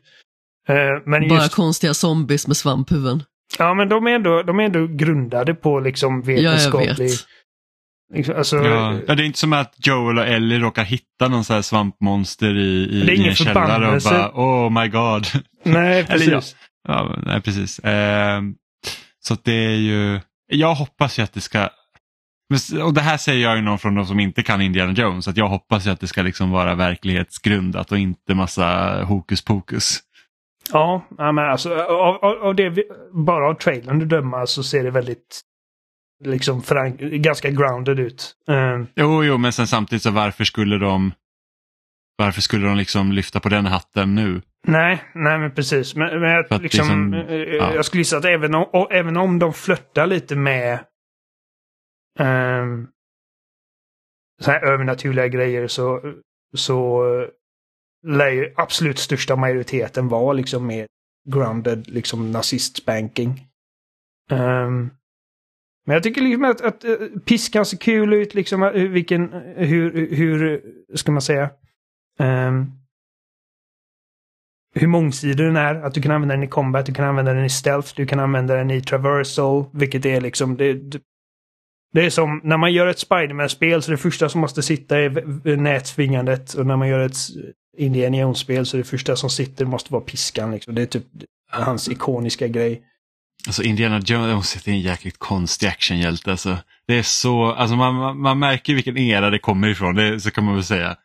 Uh, 0.69 0.75
men 1.05 1.27
Bara 1.27 1.43
just... 1.43 1.55
konstiga 1.55 1.93
zombies 1.93 2.47
med 2.47 2.57
svamphuvuden. 2.57 3.23
Ja, 3.57 3.73
men 3.73 3.89
de 3.89 4.07
är 4.07 4.11
ändå, 4.11 4.43
de 4.43 4.59
är 4.59 4.63
ändå 4.63 4.87
grundade 4.87 5.53
på 5.53 5.79
liksom 5.79 6.21
vetenskaplig... 6.21 7.09
Ja, 7.09 7.15
alltså, 8.35 8.57
ja. 8.57 8.99
ja. 9.07 9.15
det 9.15 9.23
är 9.23 9.25
inte 9.25 9.39
som 9.39 9.53
att 9.53 9.75
Joel 9.77 10.17
och 10.17 10.27
Ellie 10.27 10.59
råkar 10.59 10.83
hitta 10.83 11.27
någon 11.27 11.43
så 11.43 11.53
här 11.53 11.61
svampmonster 11.61 12.57
i, 12.57 12.83
i, 12.83 13.11
i 13.11 13.27
en 13.27 13.35
källare 13.35 13.95
och 13.95 14.01
bara 14.01 14.31
oh 14.33 14.81
my 14.81 14.87
god. 14.87 15.27
Nej, 15.63 16.05
precis. 16.05 16.27
Eller, 16.27 16.43
ja, 16.87 17.13
ja, 17.15 17.19
nej, 17.25 17.41
precis. 17.41 17.79
Eh, 17.79 18.41
så 19.19 19.37
det 19.43 19.65
är 19.65 19.75
ju, 19.75 20.19
jag 20.47 20.75
hoppas 20.75 21.19
ju 21.19 21.23
att 21.23 21.33
det 21.33 21.41
ska 21.41 21.69
och 22.83 22.93
det 22.93 23.01
här 23.01 23.17
säger 23.17 23.43
jag 23.43 23.55
ju 23.55 23.61
någon 23.61 23.79
från 23.79 23.95
de 23.95 24.05
som 24.05 24.19
inte 24.19 24.43
kan 24.43 24.61
Indiana 24.61 24.93
Jones, 24.93 25.27
att 25.27 25.37
jag 25.37 25.47
hoppas 25.47 25.87
ju 25.87 25.91
att 25.91 25.99
det 25.99 26.07
ska 26.07 26.21
liksom 26.21 26.51
vara 26.51 26.75
verklighetsgrundat 26.75 27.91
och 27.91 27.97
inte 27.97 28.35
massa 28.35 28.99
hokus 29.03 29.45
pokus. 29.45 29.99
Ja, 30.71 31.05
men 31.17 31.39
alltså 31.39 31.75
av, 31.75 32.25
av, 32.25 32.43
av 32.43 32.55
det, 32.55 32.85
bara 33.13 33.49
av 33.49 33.53
trailern 33.53 33.99
du 33.99 34.05
dömer 34.05 34.45
så 34.45 34.63
ser 34.63 34.83
det 34.83 34.91
väldigt 34.91 35.41
liksom 36.23 36.63
ganska 36.99 37.49
grounded 37.49 37.99
ut. 37.99 38.35
Uh, 38.49 38.85
jo, 38.95 39.23
jo, 39.23 39.37
men 39.37 39.53
sen 39.53 39.67
samtidigt 39.67 40.03
så 40.03 40.11
varför 40.11 40.43
skulle 40.43 40.77
de 40.77 41.11
varför 42.17 42.41
skulle 42.41 42.67
de 42.67 42.77
liksom 42.77 43.11
lyfta 43.11 43.39
på 43.39 43.49
den 43.49 43.65
hatten 43.65 44.15
nu? 44.15 44.41
Nej, 44.67 45.03
nej 45.13 45.39
men 45.39 45.51
precis. 45.51 45.95
Men, 45.95 46.19
men 46.19 46.29
jag, 46.29 46.61
liksom, 46.61 47.11
liksom, 47.11 47.13
ja. 47.29 47.75
jag 47.75 47.85
skulle 47.85 48.01
gissa 48.01 48.17
att 48.17 48.25
även 48.25 48.55
om, 48.55 48.63
och, 48.63 48.93
även 48.93 49.17
om 49.17 49.39
de 49.39 49.53
flörtar 49.53 50.07
lite 50.07 50.35
med 50.35 50.79
um, 52.19 52.87
så 54.41 54.51
här 54.51 54.65
övernaturliga 54.65 55.27
grejer 55.27 55.67
så, 55.67 56.13
så 56.55 57.03
lär 58.07 58.29
ju 58.29 58.53
absolut 58.55 58.99
största 58.99 59.35
majoriteten 59.35 60.07
vara 60.07 60.33
liksom 60.33 60.67
mer 60.67 60.87
grounded 61.29 61.89
liksom 61.89 62.31
nazistspanking. 62.31 63.47
Um, 64.31 64.91
men 65.85 65.93
jag 65.93 66.03
tycker 66.03 66.21
liksom 66.21 66.43
att, 66.43 66.61
att, 66.61 66.83
eh, 66.83 66.91
att 66.91 67.25
piskan 67.25 67.65
ser 67.65 67.77
kul 67.77 68.13
ut, 68.13 68.33
liksom 68.33 68.63
eh, 68.63 68.71
vilken, 68.71 69.33
hur, 69.55 70.15
hur 70.15 70.61
ska 70.95 71.11
man 71.11 71.21
säga? 71.21 71.49
Um, 72.19 72.71
hur 74.73 74.87
mångsidig 74.87 75.37
den 75.37 75.55
är. 75.55 75.75
Att 75.75 75.93
du 75.93 76.01
kan 76.01 76.11
använda 76.11 76.35
den 76.35 76.43
i 76.43 76.47
combat, 76.47 76.85
du 76.85 76.93
kan 76.93 77.05
använda 77.05 77.33
den 77.33 77.45
i 77.45 77.49
stealth, 77.49 77.93
du 77.95 78.05
kan 78.05 78.19
använda 78.19 78.55
den 78.55 78.71
i 78.71 78.81
traversal, 78.81 79.65
vilket 79.73 80.05
är 80.05 80.21
liksom 80.21 80.57
det, 80.57 80.73
det 81.93 82.05
är 82.05 82.09
som 82.09 82.41
när 82.43 82.57
man 82.57 82.73
gör 82.73 82.87
ett 82.87 82.99
Spiderman-spel 82.99 83.81
så 83.81 83.91
det 83.91 83.97
första 83.97 84.29
som 84.29 84.41
måste 84.41 84.61
sitta 84.61 84.97
är 84.97 85.55
nätsvingandet 85.55 86.53
och 86.53 86.65
när 86.65 86.77
man 86.77 86.87
gör 86.87 86.99
ett 86.99 87.17
Indiana 87.77 88.17
Jones-spel 88.17 88.65
så 88.65 88.77
det 88.77 88.83
första 88.83 89.15
som 89.15 89.29
sitter 89.29 89.65
måste 89.65 89.93
vara 89.93 90.03
piskan. 90.03 90.51
Liksom. 90.51 90.75
Det 90.75 90.81
är 90.81 90.85
typ 90.85 91.05
hans 91.49 91.89
ikoniska 91.89 92.47
grej. 92.47 92.83
Alltså 93.47 93.63
Indiana 93.63 93.99
Jones 93.99 94.67
är 94.67 94.71
en 94.71 94.79
jäkligt 94.79 95.17
konstig 95.17 95.67
actionhjälte. 95.67 96.31
Alltså. 96.31 96.57
Det 96.87 96.97
är 96.97 97.03
så, 97.03 97.45
alltså 97.45 97.75
man, 97.75 98.19
man 98.19 98.39
märker 98.39 98.73
vilken 98.73 98.97
era 98.97 99.29
det 99.29 99.39
kommer 99.39 99.67
ifrån, 99.67 99.95
det, 99.95 100.19
så 100.19 100.31
kan 100.31 100.43
man 100.43 100.55
väl 100.55 100.63
säga. 100.63 100.97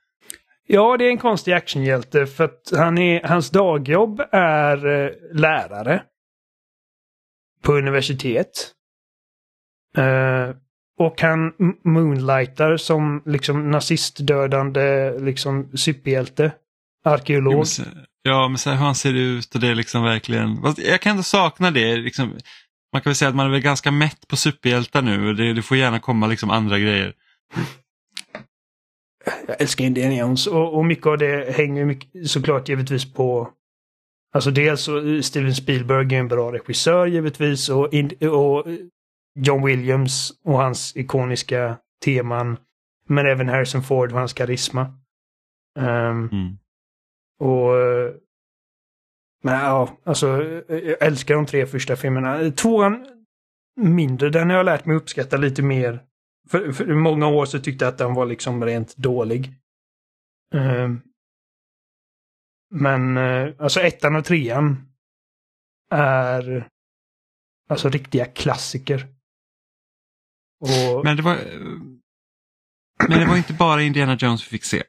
Ja, 0.66 0.96
det 0.96 1.04
är 1.04 1.10
en 1.10 1.18
konstig 1.18 1.52
actionhjälte 1.52 2.26
för 2.26 2.44
att 2.44 2.72
han 2.76 2.98
är, 2.98 3.22
hans 3.22 3.50
dagjobb 3.50 4.20
är 4.32 4.86
eh, 4.86 5.10
lärare. 5.32 6.02
På 7.62 7.72
universitet. 7.72 8.72
Eh, 9.96 10.56
och 10.98 11.20
han 11.20 11.52
moonlightar 11.84 12.76
som 12.76 13.22
liksom 13.26 13.70
nazistdödande 13.70 15.18
liksom 15.18 15.76
superhjälte. 15.76 16.52
Arkeolog. 17.04 17.64
Ja, 17.78 17.84
men 18.32 18.58
så 18.58 18.70
här, 18.70 18.76
hur 18.76 18.84
han 18.84 18.94
ser 18.94 19.14
ut 19.14 19.54
och 19.54 19.60
det 19.60 19.68
är 19.68 19.74
liksom 19.74 20.02
verkligen... 20.02 20.58
Jag 20.76 21.00
kan 21.00 21.10
ändå 21.10 21.22
sakna 21.22 21.70
det. 21.70 21.96
Liksom, 21.96 22.28
man 22.92 23.02
kan 23.02 23.10
väl 23.10 23.16
säga 23.16 23.28
att 23.28 23.34
man 23.34 23.46
är 23.46 23.50
väl 23.50 23.60
ganska 23.60 23.90
mätt 23.90 24.28
på 24.28 24.36
superhjältar 24.36 25.02
nu 25.02 25.28
och 25.28 25.34
det, 25.34 25.52
det 25.52 25.62
får 25.62 25.76
gärna 25.76 26.00
komma 26.00 26.26
liksom 26.26 26.50
andra 26.50 26.78
grejer. 26.78 27.14
Jag 29.46 29.60
älskar 29.60 29.84
Indiana 29.84 30.14
Jones 30.14 30.46
och, 30.46 30.74
och 30.74 30.84
mycket 30.84 31.06
av 31.06 31.18
det 31.18 31.56
hänger 31.56 31.84
mycket, 31.84 32.30
såklart 32.30 32.68
givetvis 32.68 33.14
på 33.14 33.52
Alltså 34.36 34.50
dels 34.50 34.82
så 34.82 35.22
Steven 35.22 35.54
Spielberg 35.54 36.14
är 36.14 36.20
en 36.20 36.28
bra 36.28 36.52
regissör 36.52 37.06
givetvis 37.06 37.68
och, 37.68 37.94
och 38.32 38.66
John 39.38 39.66
Williams 39.66 40.32
och 40.44 40.58
hans 40.58 40.96
ikoniska 40.96 41.76
teman. 42.04 42.56
Men 43.08 43.26
även 43.26 43.48
Harrison 43.48 43.82
Ford 43.82 44.12
och 44.12 44.18
hans 44.18 44.32
karisma. 44.32 44.82
Um, 45.78 46.28
mm. 46.32 46.58
Och... 47.38 47.78
Eh, 47.78 48.14
men 49.42 49.54
ja, 49.54 49.98
alltså 50.04 50.42
eh, 50.68 50.78
jag 50.78 51.02
älskar 51.02 51.34
de 51.34 51.46
tre 51.46 51.66
första 51.66 51.96
filmerna. 51.96 52.50
Tvåan 52.50 53.06
mindre. 53.76 54.30
Den 54.30 54.50
har 54.50 54.56
jag 54.56 54.66
lärt 54.66 54.86
mig 54.86 54.96
uppskatta 54.96 55.36
lite 55.36 55.62
mer. 55.62 56.04
För, 56.48 56.72
för 56.72 56.94
många 56.94 57.26
år 57.26 57.46
så 57.46 57.58
tyckte 57.58 57.84
jag 57.84 57.92
att 57.92 57.98
den 57.98 58.14
var 58.14 58.26
liksom 58.26 58.64
rent 58.64 58.96
dålig. 58.96 59.52
Ehm, 60.54 61.00
men 62.70 63.16
eh, 63.16 63.54
alltså 63.58 63.80
ettan 63.80 64.16
och 64.16 64.24
trean 64.24 64.88
är 65.90 66.68
alltså 67.68 67.88
riktiga 67.88 68.24
klassiker. 68.24 69.06
Och, 70.60 71.04
Men 71.04 71.16
det 71.16 71.22
var 71.22 71.36
Men 73.08 73.18
det 73.20 73.26
var 73.26 73.36
inte 73.36 73.52
bara 73.52 73.82
Indiana 73.82 74.16
Jones 74.20 74.44
vi 74.44 74.48
fick 74.48 74.64
se. 74.64 74.82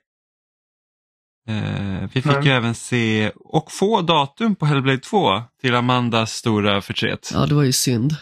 Eh, 1.48 2.02
vi 2.14 2.22
fick 2.22 2.26
Nej. 2.26 2.46
ju 2.46 2.52
även 2.52 2.76
se 2.76 3.32
och 3.36 3.72
få 3.72 4.02
datum 4.02 4.56
på 4.56 4.66
Hellblade 4.66 4.98
2 4.98 5.42
till 5.62 5.76
Amandas 5.76 6.34
stora 6.34 6.82
förtret. 6.82 7.32
Ja, 7.34 7.46
det 7.46 7.56
var 7.56 7.64
ju 7.64 7.72
synd. 7.72 8.16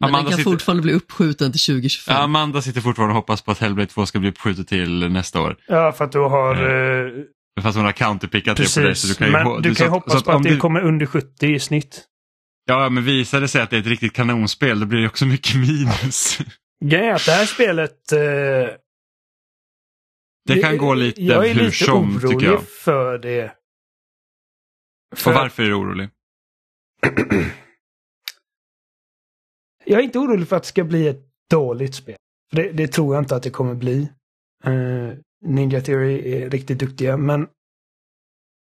Men 0.00 0.08
Amanda 0.08 0.22
den 0.22 0.30
kan 0.30 0.38
sitter- 0.38 0.50
fortfarande 0.50 0.82
bli 0.82 0.92
uppskjuten 0.92 1.52
till 1.52 1.60
2025. 1.60 2.14
Ja, 2.16 2.22
Amanda 2.22 2.62
sitter 2.62 2.80
fortfarande 2.80 3.12
och 3.12 3.16
hoppas 3.16 3.42
på 3.42 3.50
att 3.50 3.58
Hellblade 3.58 3.86
2 3.86 4.06
ska 4.06 4.18
bli 4.18 4.28
uppskjutet 4.28 4.68
till 4.68 5.08
nästa 5.08 5.40
år. 5.40 5.56
ja, 5.66 5.92
för 5.92 6.04
att 6.04 6.12
du 6.12 6.18
har... 6.18 6.54
Eh, 6.54 7.10
Fast 7.62 7.76
hon 7.76 7.84
har 7.84 7.92
counterpickat 7.92 8.56
det 8.56 8.62
på 8.62 8.62
dig. 8.62 8.68
Så 8.68 8.80
precis. 8.80 9.10
du 9.10 9.14
kan 9.14 9.26
ju, 9.26 9.32
Men 9.32 9.62
du 9.62 9.74
kan 9.74 9.84
ju 9.86 9.88
att- 9.88 9.90
hoppas 9.94 10.14
att 10.14 10.24
på 10.24 10.30
att 10.30 10.36
om 10.36 10.42
det 10.42 10.48
du- 10.50 10.56
kommer 10.56 10.80
under 10.80 11.06
70 11.06 11.46
i 11.54 11.60
snitt. 11.60 12.04
Ja, 12.66 12.88
men 12.88 13.04
visar 13.04 13.40
det 13.40 13.48
sig 13.48 13.62
att 13.62 13.70
det 13.70 13.76
är 13.76 13.80
ett 13.80 13.86
riktigt 13.86 14.12
kanonspel 14.12 14.80
då 14.80 14.86
blir 14.86 15.00
det 15.00 15.06
också 15.06 15.26
mycket 15.26 15.54
minus. 15.56 16.38
Grejen 16.84 17.04
är 17.10 17.14
att 17.14 17.26
det 17.26 17.32
här 17.32 17.46
spelet... 17.46 18.12
Eh, 18.12 18.18
Det 20.44 20.60
kan 20.60 20.78
gå 20.78 20.94
lite 20.94 21.22
jag 21.22 21.48
är 21.48 21.54
hur 21.54 21.62
lite 21.62 21.84
som 21.84 22.16
orolig 22.16 22.30
tycker 22.30 22.46
jag. 22.46 22.68
för 22.68 23.18
det. 23.18 23.56
Och 25.26 25.34
varför 25.34 25.62
är 25.62 25.66
du 25.66 25.74
orolig? 25.74 26.08
Jag 29.84 30.00
är 30.00 30.04
inte 30.04 30.18
orolig 30.18 30.48
för 30.48 30.56
att 30.56 30.62
det 30.62 30.68
ska 30.68 30.84
bli 30.84 31.08
ett 31.08 31.22
dåligt 31.50 31.94
spel. 31.94 32.16
För 32.50 32.56
det, 32.56 32.72
det 32.72 32.88
tror 32.88 33.14
jag 33.14 33.22
inte 33.22 33.36
att 33.36 33.42
det 33.42 33.50
kommer 33.50 33.74
bli. 33.74 34.12
Eh, 34.64 35.12
Ninja 35.46 35.80
Theory 35.80 36.34
är 36.34 36.50
riktigt 36.50 36.78
duktiga, 36.78 37.16
men 37.16 37.46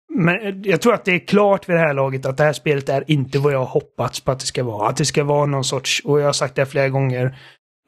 men 0.10 0.64
jag 0.64 0.82
tror 0.82 0.94
att 0.94 1.06
det 1.06 1.12
är 1.12 1.28
klart 1.28 1.70
vid 1.70 1.76
det 1.76 1.80
här 1.80 1.94
laget 1.94 2.26
att 2.26 2.38
det 2.38 2.44
här 2.44 2.54
spelet 2.54 2.90
är 2.90 3.12
inte 3.12 3.40
vad 3.40 3.54
jag 3.54 3.66
hoppats 3.66 4.20
på 4.22 4.32
att 4.32 4.40
det 4.40 4.46
ska 4.46 4.64
vara. 4.64 4.90
Att 4.90 4.98
det 4.98 5.06
ska 5.06 5.24
vara 5.24 5.46
någon 5.46 5.64
sorts, 5.64 6.02
och 6.06 6.20
jag 6.20 6.26
har 6.26 6.34
sagt 6.34 6.56
det 6.56 6.66
flera 6.66 6.90
gånger, 6.90 7.40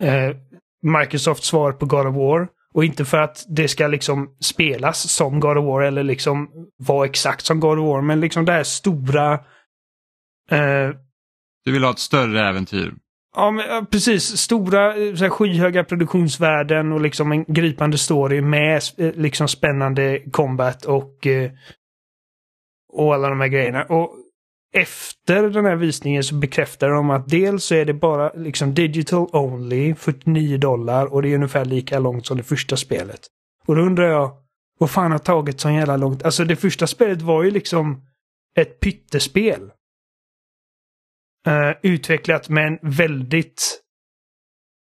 eh, 0.02 0.36
Microsofts 0.82 1.48
svar 1.48 1.72
på 1.72 1.86
God 1.86 2.08
of 2.08 2.16
War. 2.16 2.48
Och 2.74 2.86
inte 2.86 3.06
för 3.06 3.18
att 3.18 3.46
det 3.50 3.68
ska 3.68 3.88
liksom 3.88 4.36
spelas 4.40 5.12
som 5.12 5.40
God 5.40 5.58
of 5.58 5.66
War 5.66 5.82
eller 5.82 6.04
liksom 6.04 6.50
vara 6.78 7.06
exakt 7.06 7.46
som 7.46 7.60
God 7.60 7.80
of 7.80 7.86
War, 7.86 8.02
men 8.02 8.20
liksom 8.20 8.46
det 8.46 8.52
här 8.52 8.64
stora 8.64 9.34
eh, 10.52 10.90
Du 11.66 11.72
vill 11.72 11.84
ha 11.84 11.92
ett 11.92 12.00
större 12.00 12.50
äventyr. 12.50 12.94
Ja, 13.36 13.52
men, 13.52 13.66
ja, 13.68 13.86
precis. 13.92 14.24
Stora, 14.24 14.96
eh, 14.96 15.16
så 15.16 15.24
här, 15.24 15.30
skyhöga 15.30 15.84
produktionsvärden 15.84 16.92
och 16.92 17.02
liksom 17.02 17.32
en 17.32 17.46
gripande 17.48 17.98
story 17.98 18.42
med 18.42 18.82
eh, 18.98 19.12
liksom 19.14 19.48
spännande 19.48 20.20
combat 20.32 20.86
och, 20.86 21.28
eh, 21.28 21.52
och 22.94 23.14
alla 23.14 23.30
de 23.30 23.40
här 23.40 23.48
grejerna. 23.48 23.84
Och 23.84 24.16
efter 24.74 25.50
den 25.50 25.66
här 25.66 25.76
visningen 25.76 26.24
så 26.24 26.36
bekräftar 26.36 26.90
de 26.90 27.10
att 27.10 27.28
dels 27.28 27.64
så 27.64 27.76
är 27.76 27.86
det 27.86 27.94
bara 27.94 28.34
liksom 28.34 28.74
digital 28.74 29.30
only, 29.32 29.96
49 29.96 30.58
dollar 30.58 31.14
och 31.14 31.22
det 31.22 31.30
är 31.30 31.36
ungefär 31.36 31.66
lika 31.66 32.00
långt 32.00 32.26
som 32.26 32.38
det 32.38 32.44
första 32.44 32.78
spelet. 32.78 33.20
Och 33.68 33.76
då 33.76 33.82
undrar 33.82 34.08
jag, 34.08 34.32
vad 34.80 34.92
fan 34.92 35.12
har 35.12 35.20
tagit 35.20 35.60
så 35.60 35.70
jävla 35.70 35.98
långt? 35.98 36.24
Alltså 36.24 36.46
det 36.46 36.56
första 36.56 36.88
spelet 36.88 37.22
var 37.22 37.44
ju 37.44 37.52
liksom 37.52 38.02
ett 38.56 38.80
pyttespel. 38.80 39.72
Uh, 41.48 41.72
utvecklat 41.84 42.50
med 42.50 42.68
en 42.68 42.80
väldigt 42.82 43.82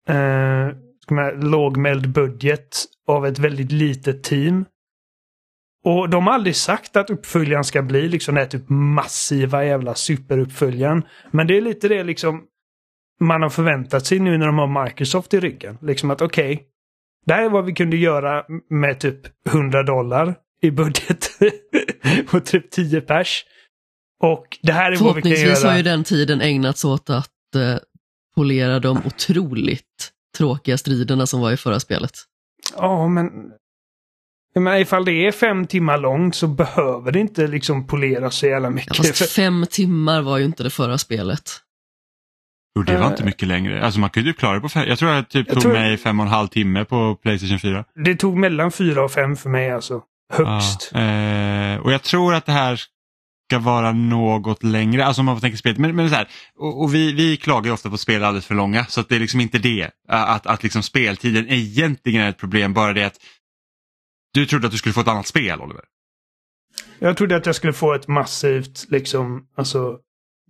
uh, 0.10 0.70
lågmäld 1.34 2.10
budget 2.10 2.86
av 3.08 3.26
ett 3.26 3.40
väldigt 3.40 3.72
litet 3.72 4.24
team. 4.24 4.66
Och 5.84 6.10
de 6.10 6.28
har 6.28 6.34
aldrig 6.34 6.56
sagt 6.56 6.96
att 6.96 7.10
uppföljaren 7.10 7.64
ska 7.64 7.82
bli 7.82 8.08
liksom 8.08 8.36
den 8.36 8.44
här 8.44 8.50
typ 8.50 8.70
massiva 8.70 9.66
jävla 9.66 9.96
superuppföljaren. 9.96 11.04
Men 11.32 11.48
det 11.48 11.58
är 11.58 11.62
lite 11.62 11.88
det 11.88 12.04
liksom 12.04 12.42
man 13.20 13.42
har 13.42 13.50
förväntat 13.50 14.06
sig 14.06 14.20
nu 14.20 14.38
när 14.38 14.46
de 14.46 14.58
har 14.58 14.86
Microsoft 14.86 15.34
i 15.34 15.40
ryggen. 15.40 15.78
Liksom 15.82 16.12
att 16.12 16.22
okej, 16.22 16.54
okay, 16.54 16.66
det 17.26 17.34
här 17.34 17.46
är 17.46 17.50
vad 17.50 17.66
vi 17.66 17.74
kunde 17.74 17.98
göra 17.98 18.46
med 18.70 19.00
typ 19.00 19.20
100 19.50 19.84
dollar 19.84 20.36
i 20.62 20.72
budget. 20.72 21.30
och 22.34 22.46
typ 22.46 22.72
10 22.72 23.02
pers. 23.02 23.46
Och 24.24 24.58
det 24.62 24.72
här 24.72 24.92
är 24.92 24.98
vad 24.98 24.98
vi 24.98 24.98
kan 24.98 25.08
Förhoppningsvis 25.08 25.64
göra. 25.64 25.72
har 25.72 25.78
ju 25.78 25.84
den 25.84 26.04
tiden 26.04 26.42
ägnats 26.42 26.86
åt 26.86 27.10
att 27.10 27.56
eh, 27.56 27.78
polera 28.36 28.80
de 28.80 28.98
otroligt 29.06 30.12
tråkiga 30.38 30.78
striderna 30.78 31.28
som 31.28 31.42
var 31.42 31.52
i 31.52 31.58
förra 31.58 31.80
spelet. 31.80 32.12
Ja, 32.78 33.08
men... 33.08 33.26
Men 34.56 34.78
ifall 34.82 35.06
det 35.06 35.12
är 35.28 35.32
fem 35.32 35.68
timmar 35.68 35.98
långt 35.98 36.36
så 36.36 36.48
behöver 36.48 37.12
det 37.12 37.20
inte 37.20 37.48
liksom 37.48 37.88
poleras 37.88 38.36
så 38.36 38.46
jävla 38.48 38.68
Ja, 38.68 38.72
mycket. 38.72 38.98
fast 38.98 39.32
fem 39.36 39.66
timmar 39.70 40.22
var 40.22 40.38
ju 40.38 40.46
inte 40.46 40.64
det 40.64 40.70
förra 40.70 40.98
spelet. 40.98 41.42
Jo, 42.76 42.84
det 42.84 42.94
var 42.98 43.06
Eh. 43.06 43.08
inte 43.12 43.24
mycket 43.24 43.48
längre. 43.48 43.86
Alltså 43.86 44.00
man 44.00 44.10
kunde 44.10 44.30
ju 44.30 44.34
klara 44.34 44.56
det 44.56 44.62
på 44.62 44.70
fem. 44.70 44.86
Jag 44.88 45.00
tror 45.00 45.10
att 45.12 45.30
det 45.30 45.40
typ 45.40 45.48
Jag 45.48 45.54
tog 45.54 45.62
tror- 45.64 45.74
mig 45.74 45.98
fem 45.98 46.20
och 46.20 46.26
en 46.26 46.32
halv 46.32 46.48
timme 46.48 46.86
på 46.86 47.16
Playstation 47.16 47.60
4. 47.60 47.84
Det 48.06 48.16
tog 48.16 48.38
mellan 48.38 48.72
fyra 48.72 49.04
och 49.04 49.12
fem 49.12 49.36
för 49.36 49.50
mig 49.50 49.72
alltså. 49.72 50.02
Högst. 50.34 50.92
Ja, 50.94 51.00
eh, 51.00 51.78
och 51.80 51.92
jag 51.92 52.02
tror 52.04 52.34
att 52.34 52.46
det 52.46 52.52
här 52.52 52.76
ska 53.50 53.60
vara 53.60 53.92
något 53.92 54.64
längre, 54.64 55.06
alltså 55.06 55.22
om 55.22 55.26
man 55.26 55.36
får 55.36 55.42
tänka 55.42 55.58
spelet. 55.58 55.78
Men, 55.78 55.96
men 55.96 56.10
så 56.10 56.16
här, 56.16 56.28
och, 56.60 56.82
och 56.84 56.96
vi, 56.96 57.14
vi 57.14 57.38
klagar 57.38 57.66
ju 57.66 57.72
ofta 57.74 57.90
på 57.90 57.98
spel 57.98 58.24
alldeles 58.24 58.46
för 58.46 58.56
långa 58.56 58.86
så 58.86 59.02
att 59.02 59.10
det 59.10 59.16
är 59.16 59.20
liksom 59.20 59.42
inte 59.42 59.58
det. 59.58 59.90
Att, 60.08 60.48
att 60.48 60.64
liksom 60.64 60.84
speltiden 60.84 61.46
egentligen 61.50 62.22
är 62.22 62.30
ett 62.30 62.38
problem, 62.38 62.74
bara 62.74 62.94
det 62.94 63.04
att 63.04 63.16
du 64.34 64.46
trodde 64.46 64.68
att 64.68 64.72
du 64.72 64.78
skulle 64.78 64.94
få 64.94 65.02
ett 65.02 65.08
annat 65.08 65.28
spel 65.28 65.62
Oliver. 65.62 65.84
Jag 67.00 67.18
trodde 67.18 67.36
att 67.36 67.46
jag 67.46 67.56
skulle 67.56 67.74
få 67.74 67.94
ett 67.94 68.08
massivt 68.08 68.86
liksom, 68.90 69.48
alltså 69.56 70.00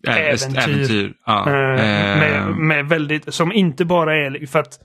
Äh, 0.07 0.17
Äventyr. 0.17 0.57
äventyr. 0.57 1.13
Ja. 1.25 1.47
Eh, 1.47 2.19
med, 2.19 2.57
med 2.57 2.85
väldigt, 2.85 3.33
som 3.33 3.51
inte 3.51 3.85
bara 3.85 4.15
är 4.15 4.45
för 4.45 4.59
att 4.59 4.79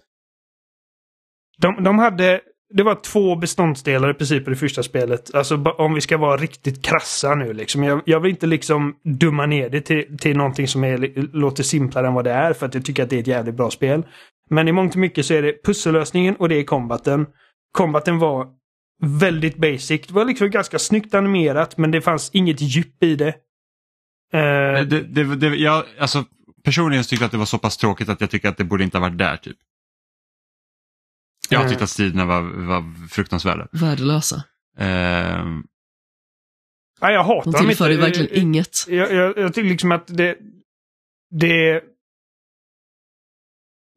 de, 1.59 1.85
de 1.85 1.99
hade, 1.99 2.41
det 2.75 2.83
var 2.83 2.95
två 2.95 3.37
beståndsdelar 3.37 4.11
i 4.11 4.15
princip 4.15 4.47
i 4.47 4.51
det 4.51 4.57
första 4.57 4.83
spelet. 4.83 5.35
Alltså 5.35 5.57
om 5.57 5.95
vi 5.95 6.01
ska 6.01 6.19
vara 6.19 6.37
riktigt 6.37 6.85
krassa 6.85 7.35
nu 7.35 7.53
liksom. 7.53 7.85
Jag, 7.85 8.03
jag 8.07 8.21
vill 8.21 8.31
inte 8.31 8.47
liksom 8.47 8.97
dumma 9.05 9.47
ner 9.47 9.71
det 9.71 9.81
till, 9.81 10.19
till 10.19 10.37
någonting 10.37 10.69
som 10.69 10.85
är, 10.85 10.99
låter 11.37 11.63
simplare 11.63 12.07
än 12.07 12.15
vad 12.15 12.25
det 12.25 12.33
är 12.33 12.53
för 12.53 12.67
att 12.67 12.75
jag 12.75 12.85
tycker 12.85 13.03
att 13.03 13.11
det 13.11 13.17
är 13.17 13.21
ett 13.21 13.27
jävligt 13.27 13.55
bra 13.55 13.71
spel. 13.71 14.07
Men 14.51 14.69
i 14.69 14.73
mångt 14.73 14.95
och 14.95 15.01
mycket 15.01 15.27
så 15.27 15.35
är 15.35 15.43
det 15.43 15.65
pussellösningen 15.65 16.37
och 16.37 16.49
det 16.49 16.55
är 16.55 16.65
combaten. 16.65 17.27
Combaten 17.73 18.19
var 18.19 18.47
väldigt 19.03 19.57
basic. 19.57 20.07
Det 20.07 20.13
var 20.13 20.25
liksom 20.25 20.51
ganska 20.51 20.79
snyggt 20.79 21.15
animerat 21.15 21.77
men 21.79 21.91
det 21.91 22.01
fanns 22.01 22.31
inget 22.33 22.61
djup 22.61 23.03
i 23.03 23.17
det. 23.17 23.29
Eh, 24.33 24.85
det, 24.87 25.01
det, 25.01 25.37
det, 25.37 25.47
jag, 25.57 25.85
alltså, 25.99 26.25
personligen 26.65 27.05
tyckte 27.05 27.23
jag 27.23 27.27
att 27.27 27.33
det 27.33 27.39
var 27.39 27.45
så 27.47 27.59
pass 27.59 27.77
tråkigt 27.77 28.09
att 28.09 28.21
jag 28.21 28.31
tycker 28.31 28.49
att 28.49 28.57
det 28.57 28.65
borde 28.65 28.85
inte 28.85 28.99
ha 28.99 29.03
varit 29.09 29.19
där. 29.19 29.37
typ. 29.37 29.57
Jag 31.49 31.63
Eh. 31.63 31.69
tyckte 31.69 31.85
att 31.85 31.91
striderna 31.91 32.25
var, 32.25 32.41
var 32.43 33.09
fruktansvärda. 33.09 33.69
Värdelösa. 33.73 34.43
Eh, 34.79 34.87
ja, 37.01 37.11
jag 37.11 37.25
hatar 37.25 37.45
De 37.45 37.51
dem 37.53 37.67
tillför 37.67 37.89
ju 37.89 37.95
inte. 37.95 38.07
verkligen 38.07 38.43
inget. 38.43 38.89
Jag, 38.89 39.13
jag, 39.13 39.39
jag 39.39 39.55
tycker 39.55 39.69
liksom 39.71 39.93
att 39.93 40.07
det... 40.07 40.37
Det... 41.31 41.83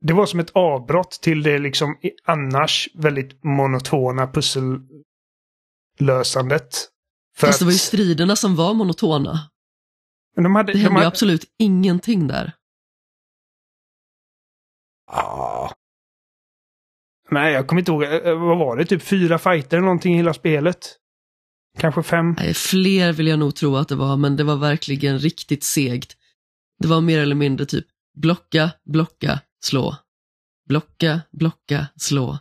Det 0.02 0.14
var 0.14 0.26
som 0.26 0.40
ett 0.40 0.52
avbrott 0.54 1.12
till 1.12 1.44
det 1.44 1.60
liksom 1.60 1.98
annars 2.26 2.90
väldigt 2.94 3.44
monotona 3.44 4.28
pussellösandet. 4.28 6.90
För 7.38 7.48
Fast 7.48 7.60
det 7.60 7.66
var 7.66 7.72
ju 7.72 7.78
striderna 7.78 8.36
som 8.36 8.56
var 8.56 8.74
monotona. 8.74 9.40
men 10.36 10.44
de 10.44 10.56
hade, 10.56 10.72
Det 10.74 10.78
de 10.78 10.82
hände 10.84 10.94
ju 10.94 10.98
hade, 10.98 11.08
absolut 11.08 11.46
ingenting 11.60 12.28
där. 12.28 12.54
Ja. 15.12 15.74
Nej, 17.32 17.54
jag 17.54 17.68
kommer 17.68 17.82
inte 17.82 17.92
ihåg. 17.92 18.04
Eh, 18.04 18.40
Vad 18.40 18.58
var 18.58 18.78
det? 18.78 18.86
Typ 18.86 19.04
fyra 19.04 19.38
fighter 19.38 19.78
eller 19.78 19.86
någonting 19.86 20.14
i 20.14 20.18
hela 20.18 20.34
spelet? 20.34 20.96
Kanske 21.80 22.04
fem? 22.04 22.36
Nej, 22.38 22.54
fler 22.54 23.14
vill 23.14 23.28
jag 23.28 23.40
nog 23.40 23.56
tro 23.56 23.76
att 23.76 23.88
det 23.88 23.96
var, 23.96 24.18
men 24.18 24.36
det 24.36 24.44
var 24.44 24.56
verkligen 24.56 25.20
riktigt 25.20 25.64
segt. 25.64 26.18
Det 26.80 26.88
var 26.88 27.02
mer 27.02 27.20
eller 27.20 27.36
mindre 27.36 27.66
typ 27.66 27.86
blocka, 28.18 28.72
blocka, 28.86 29.40
slå. 29.66 29.96
Blocka, 30.70 31.22
blocka, 31.32 31.88
slå. 31.96 32.40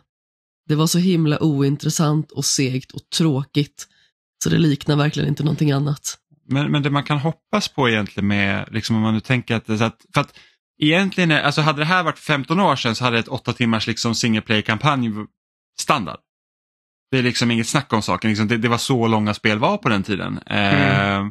Det 0.67 0.75
var 0.75 0.87
så 0.87 0.97
himla 0.99 1.43
ointressant 1.43 2.31
och 2.31 2.45
segt 2.45 2.91
och 2.91 3.01
tråkigt. 3.17 3.87
Så 4.43 4.49
det 4.49 4.57
liknar 4.57 4.95
verkligen 4.95 5.29
inte 5.29 5.43
någonting 5.43 5.71
annat. 5.71 6.17
Men, 6.49 6.71
men 6.71 6.83
det 6.83 6.89
man 6.89 7.03
kan 7.03 7.17
hoppas 7.17 7.67
på 7.67 7.89
egentligen 7.89 8.27
med, 8.27 8.67
liksom 8.71 8.95
om 8.95 9.01
man 9.01 9.13
nu 9.13 9.19
tänker 9.19 9.55
att, 9.55 9.65
det 9.65 9.73
är 9.73 9.77
så 9.77 9.83
att, 9.83 10.05
för 10.13 10.21
att 10.21 10.37
egentligen, 10.81 11.31
är- 11.31 11.41
alltså 11.41 11.61
hade 11.61 11.79
det 11.81 11.85
här 11.85 12.03
varit 12.03 12.19
15 12.19 12.59
år 12.59 12.75
sedan 12.75 12.95
så 12.95 13.03
hade 13.03 13.19
ett 13.19 13.27
åtta 13.27 13.53
timmars 13.53 13.87
liksom 13.87 14.15
single 14.15 14.41
play-kampanj 14.41 15.11
standard. 15.79 16.19
Det 17.11 17.17
är 17.17 17.23
liksom 17.23 17.51
inget 17.51 17.67
snack 17.67 17.93
om 17.93 18.01
saken, 18.01 18.29
liksom, 18.29 18.47
det, 18.47 18.57
det 18.57 18.67
var 18.67 18.77
så 18.77 19.07
långa 19.07 19.33
spel 19.33 19.59
var 19.59 19.77
på 19.77 19.89
den 19.89 20.03
tiden. 20.03 20.37
Eh, 20.37 21.25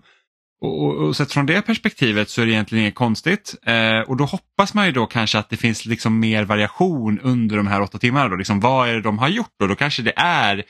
och, 0.60 0.84
och, 0.84 0.96
och 0.96 1.16
sett 1.16 1.32
från 1.32 1.46
det 1.46 1.62
perspektivet 1.62 2.30
så 2.30 2.42
är 2.42 2.46
det 2.46 2.52
egentligen 2.52 2.84
inget 2.84 2.94
konstigt. 2.94 3.54
Eh, 3.62 4.00
och 4.00 4.16
då 4.16 4.24
hoppas 4.24 4.74
man 4.74 4.86
ju 4.86 4.92
då 4.92 5.06
kanske 5.06 5.38
att 5.38 5.50
det 5.50 5.56
finns 5.56 5.86
liksom 5.86 6.20
mer 6.20 6.44
variation 6.44 7.20
under 7.20 7.56
de 7.56 7.66
här 7.66 7.80
åtta 7.80 7.98
timmarna. 7.98 8.28
Då. 8.28 8.36
Liksom, 8.36 8.60
vad 8.60 8.88
är 8.88 8.94
det 8.94 9.02
de 9.02 9.18
har 9.18 9.28
gjort 9.28 9.54
då? 9.58 9.66
Då 9.66 9.74
kanske 9.74 10.02
det 10.02 10.12
är 10.16 10.64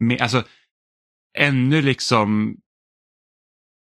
med, 0.00 0.22
alltså, 0.22 0.44
ännu 1.38 1.82
liksom 1.82 2.56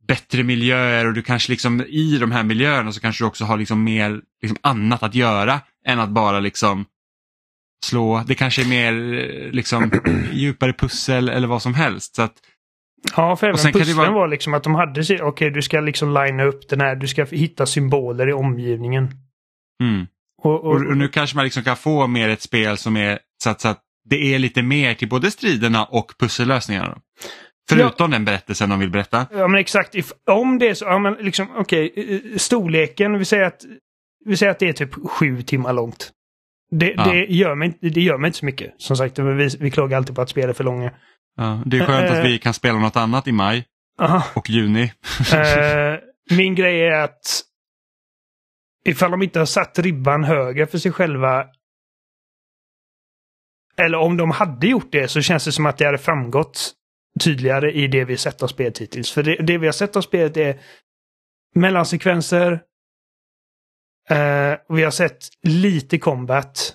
bättre 0.08 0.42
miljöer 0.42 1.06
och 1.06 1.14
du 1.14 1.22
kanske 1.22 1.52
liksom 1.52 1.80
i 1.80 2.18
de 2.18 2.32
här 2.32 2.42
miljöerna 2.42 2.92
så 2.92 3.00
kanske 3.00 3.24
du 3.24 3.28
också 3.28 3.44
har 3.44 3.56
liksom 3.56 3.84
mer 3.84 4.20
liksom 4.42 4.58
annat 4.60 5.02
att 5.02 5.14
göra 5.14 5.60
än 5.86 6.00
att 6.00 6.10
bara 6.10 6.40
liksom 6.40 6.84
slå. 7.84 8.24
Det 8.26 8.34
kanske 8.34 8.62
är 8.62 8.68
mer 8.68 8.92
eh, 8.92 9.50
liksom 9.50 9.90
djupare 10.32 10.72
pussel 10.72 11.28
eller 11.28 11.48
vad 11.48 11.62
som 11.62 11.74
helst. 11.74 12.14
Så 12.14 12.22
att, 12.22 12.34
Ja, 13.16 13.36
för 13.36 13.46
även 13.46 13.72
pusslen 13.72 13.96
vara... 13.96 14.10
var 14.10 14.28
liksom 14.28 14.54
att 14.54 14.62
de 14.62 14.74
hade, 14.74 15.00
okej 15.00 15.22
okay, 15.22 15.50
du 15.50 15.62
ska 15.62 15.80
liksom 15.80 16.14
linea 16.14 16.46
upp 16.46 16.68
den 16.68 16.80
här, 16.80 16.96
du 16.96 17.08
ska 17.08 17.24
hitta 17.24 17.66
symboler 17.66 18.28
i 18.28 18.32
omgivningen. 18.32 19.10
Mm. 19.82 20.06
Och, 20.42 20.64
och, 20.64 20.74
och, 20.74 20.96
nu 20.96 21.08
kanske 21.08 21.36
man 21.36 21.44
liksom 21.44 21.62
kan 21.62 21.76
få 21.76 22.06
mer 22.06 22.28
ett 22.28 22.42
spel 22.42 22.76
som 22.76 22.96
är 22.96 23.18
så 23.42 23.50
att, 23.50 23.60
så 23.60 23.68
att 23.68 23.82
det 24.04 24.34
är 24.34 24.38
lite 24.38 24.62
mer 24.62 24.94
till 24.94 25.08
både 25.08 25.30
striderna 25.30 25.84
och 25.84 26.12
pussellösningarna. 26.18 26.98
Förutom 27.68 28.12
ja. 28.12 28.16
den 28.16 28.24
berättelsen 28.24 28.70
de 28.70 28.78
vill 28.78 28.90
berätta. 28.90 29.26
Ja 29.32 29.48
men 29.48 29.60
exakt. 29.60 29.94
If, 29.94 30.12
om 30.30 30.58
det 30.58 30.68
är 30.68 30.74
så, 30.74 30.84
ja 30.84 30.98
men 30.98 31.14
liksom 31.14 31.48
okej, 31.56 31.90
okay, 31.90 32.38
storleken, 32.38 33.18
vi 33.18 33.24
säger, 33.24 33.44
att, 33.44 33.64
vi 34.24 34.36
säger 34.36 34.52
att 34.52 34.58
det 34.58 34.68
är 34.68 34.72
typ 34.72 34.94
sju 34.94 35.42
timmar 35.42 35.72
långt. 35.72 36.12
Det, 36.70 36.94
ja. 36.96 37.04
det, 37.04 37.26
gör, 37.26 37.54
mig, 37.54 37.78
det 37.80 38.00
gör 38.00 38.18
mig 38.18 38.28
inte 38.28 38.38
så 38.38 38.44
mycket. 38.44 38.74
Som 38.78 38.96
sagt, 38.96 39.18
vi, 39.18 39.48
vi 39.60 39.70
klagar 39.70 39.96
alltid 39.96 40.14
på 40.16 40.22
att 40.22 40.28
spela 40.28 40.48
är 40.48 40.52
för 40.52 40.64
långa. 40.64 40.92
Ja, 41.38 41.62
det 41.66 41.78
är 41.78 41.86
skönt 41.86 42.10
att 42.10 42.24
vi 42.24 42.38
kan 42.38 42.54
spela 42.54 42.78
något 42.78 42.96
annat 42.96 43.28
i 43.28 43.32
maj 43.32 43.64
Aha. 44.00 44.24
och 44.34 44.50
juni. 44.50 44.82
uh, 44.82 45.98
min 46.30 46.54
grej 46.54 46.82
är 46.82 46.92
att 46.92 47.42
ifall 48.84 49.10
de 49.10 49.22
inte 49.22 49.38
har 49.38 49.46
satt 49.46 49.78
ribban 49.78 50.24
högre 50.24 50.66
för 50.66 50.78
sig 50.78 50.92
själva 50.92 51.46
eller 53.76 53.98
om 53.98 54.16
de 54.16 54.30
hade 54.30 54.66
gjort 54.66 54.92
det 54.92 55.08
så 55.08 55.20
känns 55.22 55.44
det 55.44 55.52
som 55.52 55.66
att 55.66 55.78
det 55.78 55.84
hade 55.84 55.98
framgått 55.98 56.72
tydligare 57.20 57.72
i 57.72 57.88
det 57.88 58.04
vi 58.04 58.16
sett 58.16 58.42
av 58.42 58.46
spelet 58.46 58.78
hittills. 58.78 59.10
För 59.10 59.22
det, 59.22 59.36
det 59.36 59.58
vi 59.58 59.66
har 59.66 59.72
sett 59.72 59.96
av 59.96 60.00
spelet 60.00 60.36
är 60.36 60.60
mellansekvenser. 61.54 62.52
Uh, 64.10 64.56
vi 64.68 64.82
har 64.82 64.90
sett 64.90 65.28
lite 65.42 65.98
combat. 65.98 66.74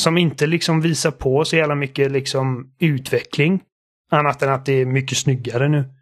Som 0.00 0.18
inte 0.18 0.46
liksom 0.46 0.80
visar 0.80 1.10
på 1.10 1.44
så 1.44 1.56
jävla 1.56 1.74
mycket 1.74 2.10
liksom 2.12 2.74
utveckling. 2.78 3.62
Annat 4.10 4.42
än 4.42 4.52
att 4.52 4.66
det 4.66 4.72
är 4.72 4.86
mycket 4.86 5.18
snyggare 5.18 5.68
nu. 5.68 5.94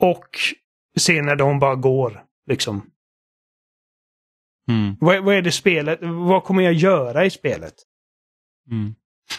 Och 0.00 0.28
scener 0.98 1.36
där 1.36 1.44
hon 1.44 1.58
bara 1.58 1.74
går. 1.74 2.24
Liksom. 2.46 2.90
Mm. 4.68 4.96
Vad, 5.00 5.24
vad, 5.24 5.34
är 5.34 5.42
det 5.42 5.52
spelet? 5.52 5.98
Vad 6.02 6.44
kommer 6.44 6.62
jag 6.62 6.72
göra 6.72 7.24
i 7.24 7.30
spelet? 7.30 7.74
Mm. 8.70 8.94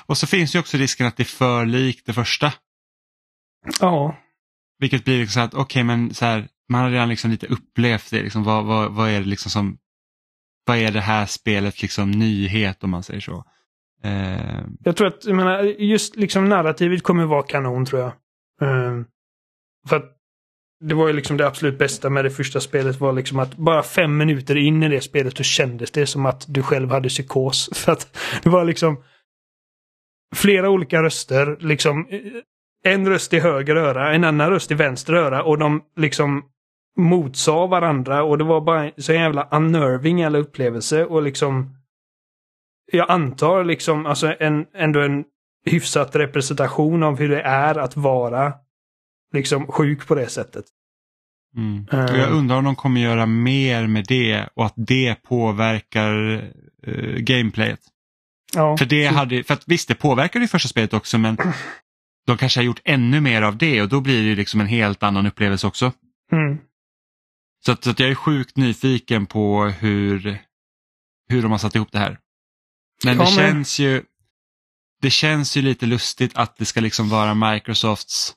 Och 0.06 0.18
så 0.18 0.28
finns 0.28 0.56
ju 0.56 0.60
också 0.60 0.78
risken 0.78 1.08
att 1.08 1.18
det 1.18 1.24
är 1.24 1.26
för 1.26 1.66
likt 1.66 2.06
det 2.06 2.14
första. 2.14 2.54
Ja. 3.80 4.18
Vilket 4.80 5.06
blir 5.06 5.20
liksom 5.20 5.34
så 5.34 5.46
att, 5.46 5.54
okej 5.54 5.64
okay, 5.64 5.84
men 5.84 6.14
så 6.14 6.26
här, 6.26 6.48
man 6.70 6.82
har 6.82 6.92
redan 6.92 7.10
liksom 7.10 7.32
lite 7.32 7.48
upplevt 7.48 8.12
det. 8.12 8.24
Liksom, 8.24 8.44
vad, 8.44 8.66
vad, 8.66 8.92
vad 8.92 9.10
är 9.10 9.20
det 9.20 9.26
liksom 9.26 9.52
som, 9.52 9.78
vad 10.66 10.78
är 10.78 10.92
det 10.92 11.02
här 11.02 11.26
spelet 11.26 11.82
liksom 11.82 12.12
nyhet 12.12 12.84
om 12.84 12.90
man 12.90 13.04
säger 13.04 13.20
så. 13.20 13.46
Eh... 14.04 14.66
Jag 14.84 14.96
tror 14.96 15.08
att, 15.08 15.26
jag 15.26 15.36
menar, 15.36 15.64
just 15.64 16.16
liksom 16.16 16.50
narrativet 16.50 17.04
kommer 17.04 17.26
vara 17.26 17.44
kanon 17.44 17.86
tror 17.86 18.02
jag. 18.02 18.12
Eh, 18.62 19.02
för 19.90 19.96
att 19.96 20.18
det 20.84 20.96
var 20.96 21.08
ju 21.08 21.14
liksom 21.14 21.38
det 21.38 21.48
absolut 21.48 21.78
bästa 21.78 22.10
med 22.10 22.26
det 22.26 22.32
första 22.32 22.60
spelet 22.60 23.00
var 23.00 23.14
liksom 23.14 23.40
att 23.40 23.56
bara 23.56 23.84
fem 23.84 24.18
minuter 24.18 24.56
in 24.56 24.84
i 24.84 24.90
det 24.90 25.02
spelet 25.02 25.38
så 25.38 25.44
kändes 25.44 25.92
det 25.92 26.06
som 26.06 26.26
att 26.26 26.46
du 26.48 26.64
själv 26.64 26.92
hade 26.92 27.10
psykos. 27.10 27.70
För 27.74 27.92
att 27.92 28.18
det 28.44 28.50
var 28.50 28.66
liksom 28.66 29.04
flera 30.36 30.70
olika 30.70 31.04
röster, 31.04 31.58
liksom 31.60 32.08
eh, 32.10 32.22
en 32.86 33.08
röst 33.08 33.34
i 33.34 33.40
höger 33.40 33.76
öra, 33.76 34.14
en 34.14 34.24
annan 34.24 34.50
röst 34.50 34.72
i 34.72 34.74
vänster 34.74 35.14
öra 35.14 35.44
och 35.44 35.58
de 35.58 35.84
liksom 35.96 36.44
motsa 36.98 37.68
varandra 37.68 38.24
och 38.24 38.38
det 38.38 38.44
var 38.44 38.62
bara 38.62 38.92
så 38.98 39.14
jävla 39.14 39.48
unnerving 39.52 40.24
alla 40.24 40.38
upplevelse 40.38 41.06
och 41.06 41.22
liksom 41.22 41.76
jag 42.92 43.12
antar 43.12 43.64
liksom 43.64 44.06
alltså 44.06 44.36
en, 44.40 44.66
ändå 44.74 45.02
en 45.02 45.24
hyfsat 45.66 46.16
representation 46.16 47.04
av 47.04 47.20
hur 47.20 47.30
det 47.30 47.42
är 47.42 47.76
att 47.78 47.98
vara 47.98 48.54
liksom 49.34 49.68
sjuk 49.68 50.08
på 50.08 50.16
det 50.16 50.28
sättet. 50.28 50.66
Mm. 51.58 51.88
Uh, 51.94 52.20
jag 52.20 52.32
undrar 52.32 52.58
om 52.58 52.64
de 52.64 52.76
kommer 52.76 53.02
göra 53.02 53.26
mer 53.26 53.88
med 53.88 54.06
det 54.08 54.48
och 54.54 54.66
att 54.66 54.74
det 54.76 55.16
påverkar 55.24 56.16
uh, 56.88 57.18
gameplayet. 57.18 57.80
Ja. 58.56 58.78
För, 58.78 58.86
det 58.86 59.06
hade, 59.06 59.44
för 59.44 59.54
att 59.54 59.64
visst, 59.68 59.88
det 59.88 59.96
påverkar 59.96 60.40
det 60.40 60.48
första 60.48 60.70
spelet 60.70 60.94
också 60.94 61.18
men 61.18 61.38
de 62.28 62.38
kanske 62.38 62.60
har 62.60 62.66
gjort 62.66 62.82
ännu 62.84 63.22
mer 63.22 63.42
av 63.42 63.58
det 63.58 63.82
och 63.82 63.90
då 63.90 64.02
blir 64.02 64.30
det 64.30 64.36
liksom 64.36 64.62
en 64.62 64.68
helt 64.68 65.04
annan 65.04 65.26
upplevelse 65.26 65.68
också. 65.68 65.92
Mm. 66.32 66.58
Så, 67.66 67.72
att, 67.72 67.84
så 67.84 67.90
att 67.90 68.00
jag 68.00 68.10
är 68.10 68.16
sjukt 68.16 68.58
nyfiken 68.58 69.26
på 69.26 69.64
hur, 69.66 70.38
hur 71.30 71.42
de 71.42 71.52
har 71.52 71.58
satt 71.58 71.76
ihop 71.76 71.92
det 71.92 72.00
här. 72.00 72.18
Men 73.04 73.18
det 73.18 73.26
känns 73.26 73.80
ju 73.80 74.04
det 75.02 75.10
känns 75.10 75.58
ju 75.58 75.62
lite 75.62 75.86
lustigt 75.86 76.32
att 76.36 76.58
det 76.58 76.66
ska 76.66 76.82
liksom 76.82 77.10
vara 77.10 77.34
Microsofts 77.34 78.34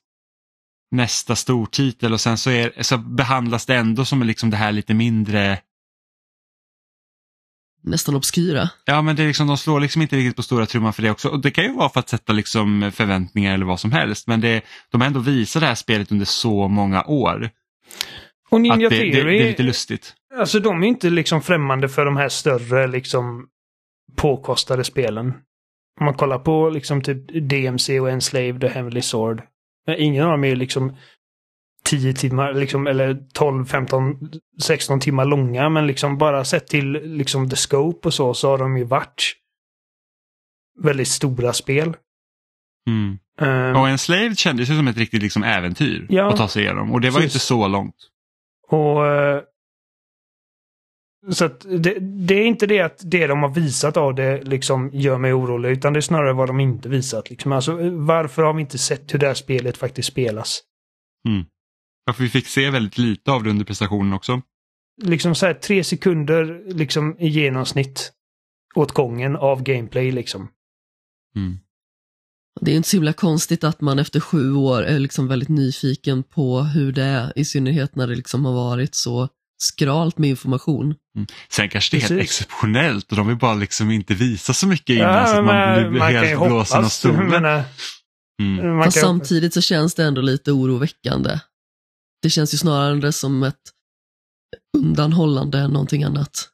nästa 0.90 1.36
stortitel 1.36 2.12
och 2.12 2.20
sen 2.20 2.38
så, 2.38 2.50
är, 2.50 2.82
så 2.82 2.98
behandlas 2.98 3.66
det 3.66 3.76
ändå 3.76 4.04
som 4.04 4.22
liksom 4.22 4.50
det 4.50 4.56
här 4.56 4.72
lite 4.72 4.94
mindre 4.94 5.58
nästan 7.82 8.14
obskyra. 8.14 8.70
Ja, 8.84 9.02
men 9.02 9.16
det 9.16 9.22
är 9.22 9.26
liksom, 9.26 9.46
de 9.46 9.56
slår 9.56 9.80
liksom 9.80 10.02
inte 10.02 10.16
riktigt 10.16 10.36
på 10.36 10.42
stora 10.42 10.66
trumman 10.66 10.92
för 10.92 11.02
det 11.02 11.10
också. 11.10 11.28
Och 11.28 11.40
det 11.40 11.50
kan 11.50 11.64
ju 11.64 11.72
vara 11.72 11.88
för 11.88 12.00
att 12.00 12.08
sätta 12.08 12.32
liksom 12.32 12.92
förväntningar 12.94 13.54
eller 13.54 13.66
vad 13.66 13.80
som 13.80 13.92
helst. 13.92 14.26
Men 14.26 14.40
det, 14.40 14.62
de 14.90 15.00
har 15.00 15.06
ändå 15.08 15.20
visat 15.20 15.62
det 15.62 15.66
här 15.66 15.74
spelet 15.74 16.12
under 16.12 16.26
så 16.26 16.68
många 16.68 17.04
år. 17.04 17.50
Och 18.50 18.60
Ninja 18.60 18.88
det, 18.88 18.98
Theory, 18.98 19.12
det, 19.12 19.22
det 19.22 19.44
är 19.44 19.48
lite 19.48 19.62
lustigt. 19.62 20.14
Alltså 20.38 20.60
de 20.60 20.82
är 20.82 20.86
inte 20.86 21.10
liksom 21.10 21.42
främmande 21.42 21.88
för 21.88 22.04
de 22.04 22.16
här 22.16 22.28
större 22.28 22.86
liksom 22.86 23.46
påkostade 24.16 24.84
spelen. 24.84 25.26
Om 26.00 26.04
man 26.04 26.14
kollar 26.14 26.38
på 26.38 26.70
liksom 26.70 27.02
typ 27.02 27.48
DMC 27.50 28.00
och 28.00 28.10
Enslaved 28.10 28.64
och 28.64 28.70
Heavenly 28.70 29.02
Sword. 29.02 29.42
Ingen 29.98 30.24
av 30.24 30.30
dem 30.30 30.44
är 30.44 30.56
liksom 30.56 30.96
10 31.84 32.12
timmar, 32.12 32.54
liksom, 32.54 32.86
eller 32.86 33.18
12, 33.32 33.64
15, 33.64 34.30
16 34.62 35.00
timmar 35.00 35.24
långa. 35.24 35.68
Men 35.68 35.86
liksom 35.86 36.18
bara 36.18 36.44
sett 36.44 36.66
till 36.66 36.92
liksom 36.92 37.50
the 37.50 37.56
scope 37.56 38.08
och 38.08 38.14
så, 38.14 38.34
så 38.34 38.50
har 38.50 38.58
de 38.58 38.76
ju 38.76 38.84
varit 38.84 39.32
väldigt 40.82 41.08
stora 41.08 41.52
spel. 41.52 41.96
Mm. 42.86 43.18
Um, 43.40 43.76
och 43.80 43.88
Enslaved 43.88 44.38
kändes 44.38 44.70
ju 44.70 44.76
som 44.76 44.88
ett 44.88 44.96
riktigt 44.96 45.22
liksom, 45.22 45.42
äventyr 45.42 46.06
ja, 46.08 46.30
att 46.30 46.36
ta 46.36 46.48
sig 46.48 46.62
igenom. 46.62 46.92
Och 46.92 47.00
det 47.00 47.10
var 47.10 47.20
ju 47.20 47.24
inte 47.24 47.38
så 47.38 47.68
långt. 47.68 47.96
Och 48.68 49.02
uh, 49.02 49.40
så 51.30 51.44
att 51.44 51.60
det, 51.60 51.98
det, 52.00 52.34
är 52.34 52.44
inte 52.44 52.66
det 52.66 52.80
att 52.80 53.00
det 53.04 53.26
de 53.26 53.42
har 53.42 53.54
visat 53.54 53.96
av 53.96 54.14
det 54.14 54.42
liksom 54.42 54.90
gör 54.92 55.18
mig 55.18 55.32
orolig, 55.32 55.70
utan 55.70 55.92
det 55.92 55.98
är 55.98 56.00
snarare 56.00 56.32
vad 56.32 56.48
de 56.48 56.60
inte 56.60 56.88
visat. 56.88 57.30
Liksom. 57.30 57.52
Alltså, 57.52 57.90
varför 57.90 58.42
har 58.42 58.54
vi 58.54 58.60
inte 58.60 58.78
sett 58.78 59.14
hur 59.14 59.18
det 59.18 59.26
här 59.26 59.34
spelet 59.34 59.76
faktiskt 59.76 60.08
spelas? 60.08 60.62
Mm. 61.28 61.44
Varför 62.04 62.22
vi 62.22 62.28
fick 62.28 62.46
se 62.46 62.70
väldigt 62.70 62.98
lite 62.98 63.32
av 63.32 63.42
det 63.42 63.50
under 63.50 63.64
prestationen 63.64 64.12
också. 64.12 64.42
Liksom 65.02 65.34
så 65.34 65.46
här 65.46 65.54
tre 65.54 65.84
sekunder 65.84 66.62
liksom 66.66 67.16
i 67.18 67.28
genomsnitt 67.28 68.12
åt 68.74 68.92
gången 68.92 69.36
av 69.36 69.62
gameplay 69.62 70.10
liksom. 70.10 70.48
Mm. 71.36 71.58
Det 72.60 72.72
är 72.72 72.76
inte 72.76 72.88
så 72.88 72.96
himla 72.96 73.12
konstigt 73.12 73.64
att 73.64 73.80
man 73.80 73.98
efter 73.98 74.20
sju 74.20 74.54
år 74.54 74.82
är 74.82 74.98
liksom 74.98 75.28
väldigt 75.28 75.48
nyfiken 75.48 76.22
på 76.22 76.60
hur 76.60 76.92
det 76.92 77.02
är, 77.02 77.38
i 77.38 77.44
synnerhet 77.44 77.96
när 77.96 78.06
det 78.06 78.14
liksom 78.14 78.44
har 78.44 78.52
varit 78.52 78.94
så 78.94 79.28
skralt 79.58 80.18
med 80.18 80.30
information. 80.30 80.94
Mm. 81.16 81.26
Sen 81.48 81.68
kanske 81.68 81.96
det 81.96 82.04
är 82.04 82.08
helt 82.08 82.22
exceptionellt 82.22 83.10
och 83.10 83.16
de 83.16 83.26
vill 83.26 83.36
bara 83.36 83.54
liksom 83.54 83.90
inte 83.90 84.14
visa 84.14 84.52
så 84.52 84.66
mycket 84.66 84.96
innan 84.96 85.14
ja, 85.14 85.26
så 85.26 85.38
att 85.38 85.44
man 85.44 85.90
blir 85.90 85.98
man 85.98 86.14
helt 86.14 86.46
blåsen 86.46 86.84
av 86.84 86.88
stolen. 86.88 87.64
Mm. 88.42 88.82
Fast 88.82 89.00
samtidigt 89.00 89.54
så 89.54 89.60
känns 89.60 89.94
det 89.94 90.04
ändå 90.04 90.20
lite 90.20 90.52
oroväckande. 90.52 91.38
Det 92.22 92.30
känns 92.30 92.54
ju 92.54 92.58
snarare 92.58 93.12
som 93.12 93.42
ett 93.42 93.54
undanhållande 94.76 95.58
än 95.58 95.70
någonting 95.70 96.04
annat. 96.04 96.48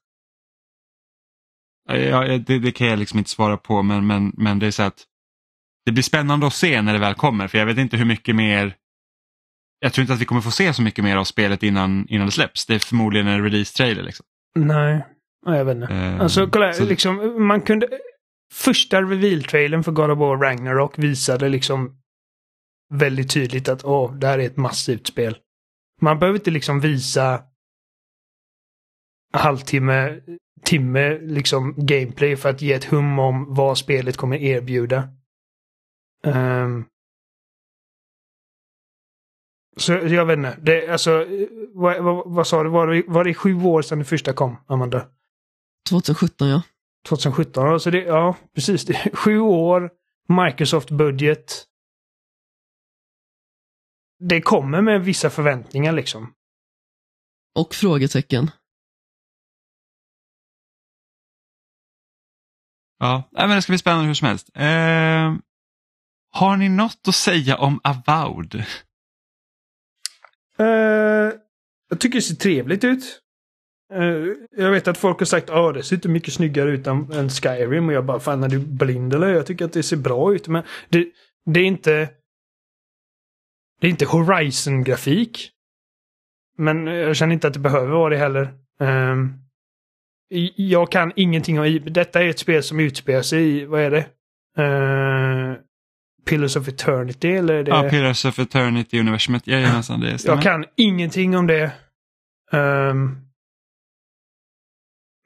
Ja, 1.89 2.39
det, 2.39 2.59
det, 2.59 2.73
kan 2.73 2.87
jag 2.87 2.99
liksom 2.99 3.19
inte 3.19 3.31
svara 3.31 3.57
på 3.57 3.83
men, 3.83 4.07
men, 4.07 4.33
men 4.37 4.59
det 4.59 4.67
är 4.67 4.71
så 4.71 4.83
att 4.83 5.07
det 5.85 5.93
blir 5.93 6.03
spännande 6.03 6.47
att 6.47 6.55
se 6.55 6.83
när 6.83 6.93
det 6.93 6.99
väl 6.99 7.15
kommer 7.15 7.49
för 7.49 7.59
jag 7.59 7.67
vet 7.67 7.79
inte 7.79 7.97
hur 7.97 8.05
mycket 8.05 8.37
mer 8.37 8.77
jag 9.83 9.93
tror 9.93 10.03
inte 10.03 10.15
att 10.15 10.21
vi 10.21 10.25
kommer 10.25 10.41
få 10.41 10.51
se 10.51 10.75
så 10.75 10.83
mycket 10.83 11.05
mer 11.05 11.17
av 11.17 11.25
spelet 11.25 11.63
innan, 11.63 12.07
innan 12.09 12.27
det 12.27 12.33
släpps. 12.33 12.67
Det 12.67 12.75
är 12.75 12.79
förmodligen 12.79 13.27
en 13.27 13.45
release-trailer. 13.45 14.03
Liksom. 14.03 14.27
Nej, 14.59 15.07
jag 15.47 15.65
vet 15.65 15.77
inte. 15.77 15.93
Uh, 15.93 16.21
alltså 16.21 16.47
kolla, 16.47 16.73
så... 16.73 16.85
liksom, 16.85 17.47
man 17.47 17.61
kunde... 17.61 17.89
Första 18.53 19.03
reveal-trailern 19.03 19.83
för 19.83 19.93
God 19.93 20.11
of 20.11 20.19
War 20.19 20.37
Ragnarok 20.37 20.99
visade 20.99 21.49
liksom 21.49 21.97
väldigt 22.95 23.31
tydligt 23.31 23.69
att 23.69 23.85
åh, 23.85 24.15
det 24.15 24.27
här 24.27 24.39
är 24.39 24.47
ett 24.47 24.57
massivt 24.57 25.07
spel. 25.07 25.39
Man 26.01 26.19
behöver 26.19 26.39
inte 26.39 26.51
liksom 26.51 26.81
visa 26.81 27.43
halvtimme, 29.33 30.21
timme 30.65 31.19
liksom 31.19 31.75
gameplay 31.77 32.37
för 32.37 32.51
att 32.51 32.63
ge 32.63 32.73
ett 32.73 32.85
hum 32.85 33.19
om 33.19 33.55
vad 33.55 33.79
spelet 33.79 34.17
kommer 34.17 34.37
erbjuda. 34.37 35.09
Um, 36.27 36.85
så 39.77 39.93
jag 39.93 40.27
vet 40.27 40.37
inte. 40.37 40.59
Det, 40.63 40.89
alltså, 40.89 41.27
vad, 41.75 42.05
vad, 42.05 42.31
vad 42.31 42.47
sa 42.47 42.63
du? 42.63 42.71
Var 42.71 42.87
det, 42.87 43.03
var 43.07 43.25
det 43.25 43.35
sju 43.35 43.63
år 43.63 43.83
sedan 43.83 43.99
det 43.99 44.05
första 44.05 44.33
kom, 44.33 44.57
Amanda? 44.67 45.09
2017 45.89 46.49
ja. 46.49 46.63
2017, 47.09 47.69
alltså 47.69 47.91
det, 47.91 48.03
ja 48.03 48.37
precis. 48.55 48.85
Det, 48.85 49.11
sju 49.17 49.39
år, 49.39 49.91
Microsoft-budget. 50.29 51.67
Det 54.19 54.41
kommer 54.41 54.81
med 54.81 55.05
vissa 55.05 55.31
förväntningar 55.31 55.93
liksom. 55.93 56.35
Och 57.55 57.75
frågetecken. 57.75 58.51
Ja, 62.99 63.29
men 63.33 63.51
det 63.51 63.63
ska 63.63 63.71
bli 63.71 63.79
spännande 63.79 64.07
hur 64.07 64.15
som 64.15 64.29
helst. 64.29 64.51
Eh, 64.55 65.35
har 66.31 66.57
ni 66.57 66.69
något 66.69 67.09
att 67.09 67.15
säga 67.15 67.57
om 67.57 67.81
Avowed? 67.85 68.65
Uh, 70.63 71.33
jag 71.91 72.01
tycker 72.01 72.19
det 72.19 72.23
ser 72.23 72.35
trevligt 72.35 72.85
ut. 72.85 73.19
Uh, 73.95 74.29
jag 74.57 74.71
vet 74.71 74.89
att 74.89 74.99
folk 74.99 75.19
har 75.19 75.27
sagt 75.27 75.51
att 75.51 75.57
oh, 75.57 75.73
det 75.73 75.83
ser 75.83 75.97
inte 75.97 76.09
mycket 76.09 76.35
snyggare 76.35 76.71
ut 76.71 76.87
än, 76.87 77.13
än 77.13 77.29
Skyrim 77.29 77.89
och 77.89 77.95
jag 77.95 78.05
bara 78.05 78.21
fan 78.21 78.45
är 78.45 78.49
du 78.49 78.59
blind 78.59 79.15
eller? 79.15 79.29
Jag 79.29 79.47
tycker 79.47 79.65
att 79.65 79.73
det 79.73 79.83
ser 79.83 79.97
bra 79.97 80.35
ut 80.35 80.49
men 80.49 80.63
det, 80.89 81.07
det 81.47 81.61
är 81.61 81.65
inte 81.65 82.09
det 83.83 83.87
är 83.87 83.91
inte 83.91 84.07
Horizon-grafik. 84.07 85.51
Men 86.59 86.87
jag 86.87 87.17
känner 87.17 87.33
inte 87.33 87.47
att 87.47 87.55
det 87.55 87.61
behöver 87.61 87.93
vara 87.93 88.11
det 88.11 88.17
heller. 88.17 88.55
Um, 88.81 89.39
jag 90.57 90.93
kan 90.93 91.13
ingenting 91.17 91.61
om 91.61 91.81
Detta 91.85 92.23
är 92.23 92.29
ett 92.29 92.39
spel 92.39 92.63
som 92.63 92.81
utspelar 92.81 93.23
sig 93.23 93.43
i, 93.43 93.65
vad 93.65 93.81
är 93.81 93.91
det? 93.91 94.07
Uh, 94.59 95.12
Pillars 96.33 96.57
of 96.57 96.69
Eternity 96.69 97.29
eller? 97.29 97.55
Är 97.55 97.65
det... 97.65 97.71
Ja, 97.71 97.83
Pillars 97.91 98.25
of 98.25 98.39
Eternity-universumet. 98.39 99.47
Jajamensan, 99.47 100.01
det 100.01 100.19
stämmer. 100.19 100.37
Jag 100.37 100.43
kan 100.43 100.65
ingenting 100.77 101.37
om 101.37 101.47
det. 101.47 101.73
Um, 102.53 103.19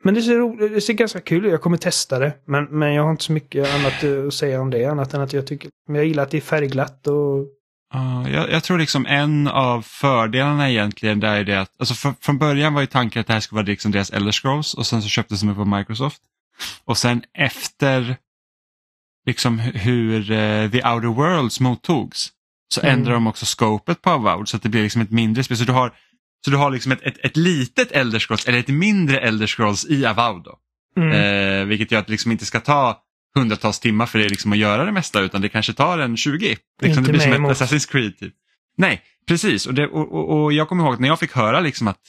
men 0.04 0.14
det 0.14 0.22
ser, 0.22 0.68
det 0.74 0.80
ser 0.80 0.92
ganska 0.92 1.20
kul 1.20 1.46
ut. 1.46 1.52
Jag 1.52 1.62
kommer 1.62 1.76
testa 1.76 2.18
det. 2.18 2.32
Men, 2.44 2.64
men 2.64 2.94
jag 2.94 3.02
har 3.02 3.10
inte 3.10 3.24
så 3.24 3.32
mycket 3.32 3.74
annat 3.74 4.04
att 4.26 4.34
säga 4.34 4.60
om 4.60 4.70
det. 4.70 4.84
Annat 4.84 5.14
än 5.14 5.20
att 5.20 5.32
jag 5.32 5.46
tycker... 5.46 5.70
Jag 5.88 6.04
gillar 6.04 6.22
att 6.22 6.30
det 6.30 6.36
är 6.36 6.40
färgglatt 6.40 7.06
och... 7.06 7.38
Uh, 7.94 8.32
jag, 8.32 8.50
jag, 8.50 8.64
tror 8.64 8.78
liksom 8.78 9.06
en 9.06 9.48
av 9.48 9.82
fördelarna 9.82 10.70
egentligen 10.70 11.20
där 11.20 11.36
är 11.36 11.44
det 11.44 11.60
att, 11.60 11.70
alltså 11.78 11.94
för, 11.94 12.14
från 12.20 12.38
början 12.38 12.74
var 12.74 12.80
ju 12.80 12.86
tanken 12.86 13.20
att 13.20 13.26
det 13.26 13.32
här 13.32 13.40
skulle 13.40 13.56
vara 13.56 13.66
liksom 13.66 13.92
deras 13.92 14.10
Elder 14.10 14.32
Scrolls 14.32 14.74
och 14.74 14.86
sen 14.86 15.02
så 15.02 15.08
köptes 15.08 15.40
de 15.40 15.48
upp 15.48 15.58
av 15.58 15.68
Microsoft. 15.68 16.22
Och 16.84 16.98
sen 16.98 17.22
efter 17.38 18.16
liksom 19.26 19.58
hur 19.58 20.30
uh, 20.30 20.70
The 20.70 20.88
Outer 20.88 21.08
Worlds 21.08 21.60
mottogs 21.60 22.32
så 22.68 22.80
mm. 22.80 22.92
ändrar 22.92 23.14
de 23.14 23.26
också 23.26 23.46
scopet 23.46 24.02
på 24.02 24.10
Avowed 24.10 24.48
så 24.48 24.56
att 24.56 24.62
det 24.62 24.68
blir 24.68 24.82
liksom 24.82 25.02
ett 25.02 25.10
mindre 25.10 25.44
spel. 25.44 25.56
Så 25.56 25.64
du 25.64 25.72
har, 25.72 25.92
så 26.44 26.50
du 26.50 26.56
har 26.56 26.70
liksom 26.70 26.92
ett, 26.92 27.02
ett, 27.02 27.18
ett 27.24 27.36
litet 27.36 27.92
Elder 27.92 28.18
Scrolls 28.18 28.48
eller 28.48 28.58
ett 28.58 28.68
mindre 28.68 29.18
Elder 29.18 29.46
Scrolls 29.46 29.86
i 29.86 30.06
Avowed. 30.06 30.42
Då. 30.42 30.58
Mm. 30.96 31.12
Uh, 31.12 31.66
vilket 31.66 31.92
gör 31.92 31.98
att 31.98 32.06
det 32.06 32.12
liksom 32.12 32.32
inte 32.32 32.46
ska 32.46 32.60
ta 32.60 33.02
hundratals 33.34 33.80
timmar 33.80 34.06
för 34.06 34.18
det 34.18 34.28
liksom 34.28 34.52
att 34.52 34.58
göra 34.58 34.84
det 34.84 34.92
mesta 34.92 35.20
utan 35.20 35.40
det 35.40 35.48
kanske 35.48 35.72
tar 35.72 35.98
en 35.98 36.16
20. 36.16 36.56
Liksom 36.82 37.04
det 37.04 37.10
blir 37.10 37.20
som 37.20 37.32
ett 37.32 37.40
Assassin's 37.40 37.90
Creed. 37.90 38.18
Typ. 38.18 38.34
Nej, 38.76 39.02
precis. 39.28 39.66
Och, 39.66 39.74
det, 39.74 39.86
och, 39.86 40.12
och, 40.12 40.42
och, 40.42 40.52
jag 40.52 40.68
kommer 40.68 40.84
ihåg 40.84 41.00
när 41.00 41.08
jag 41.08 41.20
fick 41.20 41.32
höra 41.32 41.60
liksom 41.60 41.88
att 41.88 42.00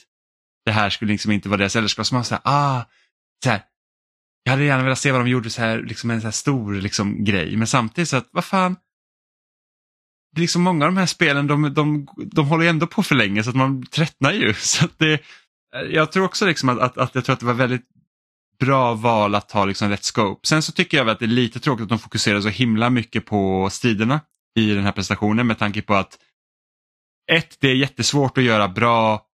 det 0.64 0.72
här 0.72 0.90
skulle 0.90 1.12
liksom 1.12 1.32
inte 1.32 1.48
vara 1.48 1.58
deras 1.58 1.76
Elder 1.76 1.88
Scrolls, 1.88 2.08
så 2.08 2.14
man 2.14 2.24
så 2.24 2.34
här, 2.34 2.42
ah, 2.44 2.82
så 3.44 3.50
här, 3.50 3.62
jag 4.42 4.52
hade 4.52 4.64
gärna 4.64 4.82
velat 4.82 4.98
se 4.98 5.12
vad 5.12 5.20
de 5.20 5.28
gjorde 5.28 5.50
så 5.50 5.62
här, 5.62 5.82
liksom 5.82 6.10
en 6.10 6.20
så 6.20 6.26
här 6.26 6.32
stor 6.32 6.74
liksom, 6.74 7.24
grej. 7.24 7.56
Men 7.56 7.66
samtidigt 7.66 8.08
så 8.08 8.16
att, 8.16 8.28
vad 8.32 8.44
fan. 8.44 8.76
Det 10.32 10.38
är 10.38 10.40
liksom 10.40 10.62
många 10.62 10.84
av 10.84 10.92
de 10.92 10.98
här 10.98 11.06
spelen, 11.06 11.46
de, 11.46 11.74
de, 11.74 12.08
de 12.16 12.46
håller 12.46 12.64
ju 12.64 12.70
ändå 12.70 12.86
på 12.86 13.02
för 13.02 13.14
länge 13.14 13.44
så 13.44 13.50
att 13.50 13.56
man 13.56 13.86
tröttnar 13.86 14.32
ju. 14.32 14.54
Så 14.58 14.84
att 14.84 14.98
det, 14.98 15.20
jag 15.90 16.12
tror 16.12 16.24
också 16.24 16.46
liksom 16.46 16.68
att, 16.68 16.78
att, 16.78 16.98
att, 16.98 17.14
jag 17.14 17.24
tror 17.24 17.32
att 17.32 17.40
det 17.40 17.46
var 17.46 17.54
väldigt 17.54 17.86
bra 18.58 18.94
val 18.94 19.34
att 19.34 19.48
ta 19.48 19.64
liksom 19.64 19.88
rätt 19.88 20.04
scope. 20.04 20.46
Sen 20.46 20.62
så 20.62 20.72
tycker 20.72 20.96
jag 20.96 21.10
att 21.10 21.18
det 21.18 21.24
är 21.24 21.26
lite 21.26 21.60
tråkigt 21.60 21.82
att 21.82 21.88
de 21.88 21.98
fokuserar 21.98 22.40
så 22.40 22.48
himla 22.48 22.90
mycket 22.90 23.26
på 23.26 23.68
striderna 23.70 24.20
i 24.58 24.74
den 24.74 24.84
här 24.84 24.92
presentationen 24.92 25.46
med 25.46 25.58
tanke 25.58 25.82
på 25.82 25.94
att 25.94 26.18
ett, 27.32 27.56
det 27.60 27.68
är 27.68 27.74
jättesvårt 27.74 28.38
att 28.38 28.44
göra 28.44 28.68
bra 28.68 29.27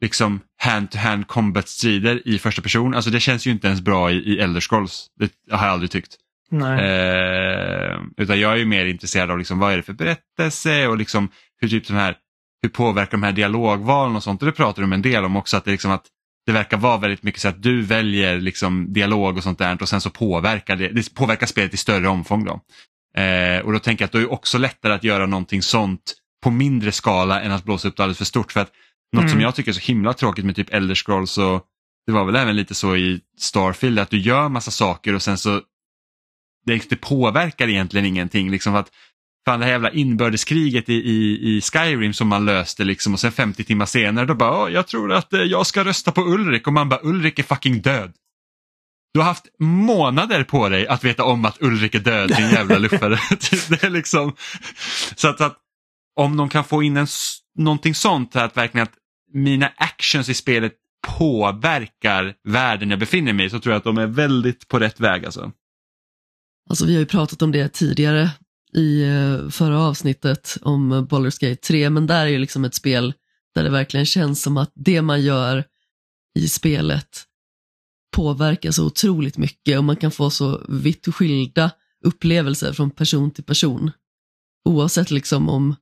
liksom 0.00 0.40
hand-to-hand 0.62 1.26
combat-strider 1.26 2.28
i 2.28 2.38
första 2.38 2.62
person. 2.62 2.94
Alltså 2.94 3.10
det 3.10 3.20
känns 3.20 3.46
ju 3.46 3.50
inte 3.50 3.66
ens 3.66 3.80
bra 3.80 4.10
i, 4.10 4.14
i 4.14 4.38
Elder 4.38 4.60
Scrolls. 4.60 5.06
Det 5.18 5.32
har 5.50 5.66
jag 5.66 5.72
aldrig 5.72 5.90
tyckt. 5.90 6.16
Eh, 6.52 8.00
utan 8.16 8.40
jag 8.40 8.52
är 8.52 8.56
ju 8.56 8.64
mer 8.64 8.86
intresserad 8.86 9.30
av 9.30 9.38
liksom, 9.38 9.58
vad 9.58 9.72
är 9.72 9.76
det 9.76 9.82
för 9.82 9.92
berättelse 9.92 10.86
och 10.86 10.96
liksom 10.96 11.28
hur 11.60 11.68
typ 11.68 11.86
de 11.86 11.94
här 11.94 12.16
hur 12.62 12.68
påverkar 12.68 13.10
de 13.10 13.22
här 13.22 13.32
dialogvalen 13.32 14.16
och 14.16 14.22
sånt. 14.22 14.42
Och 14.42 14.46
det 14.46 14.52
pratar 14.52 14.82
de 14.82 14.92
en 14.92 15.02
del 15.02 15.24
om 15.24 15.36
också. 15.36 15.56
att 15.56 15.64
det, 15.64 15.70
liksom 15.70 15.90
att 15.90 16.06
det 16.46 16.52
verkar 16.52 16.76
vara 16.76 16.98
väldigt 16.98 17.22
mycket 17.22 17.40
så 17.40 17.48
att 17.48 17.62
du 17.62 17.82
väljer 17.82 18.40
liksom 18.40 18.92
dialog 18.92 19.36
och 19.36 19.42
sånt 19.42 19.58
där 19.58 19.82
och 19.82 19.88
sen 19.88 20.00
så 20.00 20.10
påverkar 20.10 20.76
det, 20.76 20.88
det 20.88 21.14
påverkar 21.14 21.46
spelet 21.46 21.74
i 21.74 21.76
större 21.76 22.08
omfång. 22.08 22.44
Då. 22.44 22.60
Eh, 23.20 23.60
och 23.60 23.72
då 23.72 23.78
tänker 23.78 24.02
jag 24.02 24.06
att 24.06 24.12
det 24.12 24.18
är 24.18 24.32
också 24.32 24.58
lättare 24.58 24.92
att 24.92 25.04
göra 25.04 25.26
någonting 25.26 25.62
sånt 25.62 26.14
på 26.42 26.50
mindre 26.50 26.92
skala 26.92 27.40
än 27.40 27.52
att 27.52 27.64
blåsa 27.64 27.88
upp 27.88 27.96
det 27.96 28.02
alldeles 28.02 28.18
för 28.18 28.24
stort. 28.24 28.52
För 28.52 28.60
att 28.60 28.72
något 29.14 29.22
mm. 29.22 29.32
som 29.32 29.40
jag 29.40 29.54
tycker 29.54 29.70
är 29.70 29.74
så 29.74 29.80
himla 29.80 30.12
tråkigt 30.12 30.44
med 30.44 30.56
typ 30.56 30.74
Elder 30.74 30.94
Scrolls 30.94 31.38
och 31.38 31.66
det 32.06 32.12
var 32.12 32.24
väl 32.24 32.36
även 32.36 32.56
lite 32.56 32.74
så 32.74 32.96
i 32.96 33.20
Starfield 33.38 33.98
att 33.98 34.10
du 34.10 34.18
gör 34.18 34.48
massa 34.48 34.70
saker 34.70 35.14
och 35.14 35.22
sen 35.22 35.38
så 35.38 35.60
det, 36.66 36.90
det 36.90 36.96
påverkar 36.96 37.68
egentligen 37.68 38.06
ingenting. 38.06 38.50
Liksom 38.50 38.74
att 38.74 38.90
fan 39.44 39.60
det 39.60 39.66
här 39.66 39.72
jävla 39.72 39.90
inbördeskriget 39.90 40.88
i, 40.88 40.94
i, 40.94 41.56
i 41.56 41.60
Skyrim 41.60 42.12
som 42.12 42.28
man 42.28 42.44
löste 42.44 42.84
liksom 42.84 43.12
och 43.12 43.20
sen 43.20 43.32
50 43.32 43.64
timmar 43.64 43.86
senare 43.86 44.26
då 44.26 44.34
bara, 44.34 44.70
jag 44.70 44.86
tror 44.86 45.12
att 45.12 45.32
eh, 45.32 45.40
jag 45.40 45.66
ska 45.66 45.84
rösta 45.84 46.12
på 46.12 46.20
Ulrik 46.20 46.66
och 46.66 46.72
man 46.72 46.88
bara, 46.88 47.00
Ulrik 47.02 47.38
är 47.38 47.42
fucking 47.42 47.80
död. 47.80 48.12
Du 49.14 49.20
har 49.20 49.26
haft 49.26 49.46
månader 49.58 50.44
på 50.44 50.68
dig 50.68 50.88
att 50.88 51.04
veta 51.04 51.24
om 51.24 51.44
att 51.44 51.62
Ulrik 51.62 51.94
är 51.94 52.00
död, 52.00 52.28
din 52.36 52.50
jävla 52.50 52.78
luffare. 52.78 53.18
det 53.68 53.82
är 53.82 53.90
liksom, 53.90 54.36
så 55.16 55.28
att, 55.28 55.40
att, 55.40 55.56
om 56.20 56.36
de 56.36 56.48
kan 56.48 56.64
få 56.64 56.82
in 56.82 56.96
en, 56.96 57.06
någonting 57.58 57.94
sånt, 57.94 58.36
att 58.36 58.56
verkligen 58.56 58.82
att 58.82 58.94
mina 59.34 59.72
actions 59.76 60.28
i 60.28 60.34
spelet 60.34 60.72
påverkar 61.18 62.34
världen 62.44 62.90
jag 62.90 62.98
befinner 62.98 63.32
mig 63.32 63.46
i 63.46 63.50
så 63.50 63.60
tror 63.60 63.72
jag 63.72 63.78
att 63.78 63.84
de 63.84 63.98
är 63.98 64.06
väldigt 64.06 64.68
på 64.68 64.78
rätt 64.78 65.00
väg. 65.00 65.24
Alltså. 65.24 65.52
Alltså 66.70 66.86
vi 66.86 66.92
har 66.92 67.00
ju 67.00 67.06
pratat 67.06 67.42
om 67.42 67.52
det 67.52 67.68
tidigare 67.68 68.30
i 68.74 69.02
eh, 69.02 69.48
förra 69.48 69.80
avsnittet 69.80 70.58
om 70.62 71.08
Baldur's 71.08 71.40
Gate 71.40 71.62
3, 71.62 71.90
men 71.90 72.06
där 72.06 72.26
är 72.26 72.30
ju 72.30 72.38
liksom 72.38 72.64
ett 72.64 72.74
spel 72.74 73.14
där 73.54 73.64
det 73.64 73.70
verkligen 73.70 74.06
känns 74.06 74.42
som 74.42 74.56
att 74.56 74.72
det 74.74 75.02
man 75.02 75.22
gör 75.22 75.64
i 76.38 76.48
spelet 76.48 77.24
påverkar 78.16 78.70
så 78.70 78.86
otroligt 78.86 79.38
mycket 79.38 79.78
och 79.78 79.84
man 79.84 79.96
kan 79.96 80.10
få 80.10 80.30
så 80.30 80.64
vitt 80.68 81.14
skilda 81.14 81.70
upplevelser 82.04 82.72
från 82.72 82.90
person 82.90 83.30
till 83.30 83.44
person. 83.44 83.90
Oavsett 84.64 85.10
liksom 85.10 85.48
om 85.48 85.76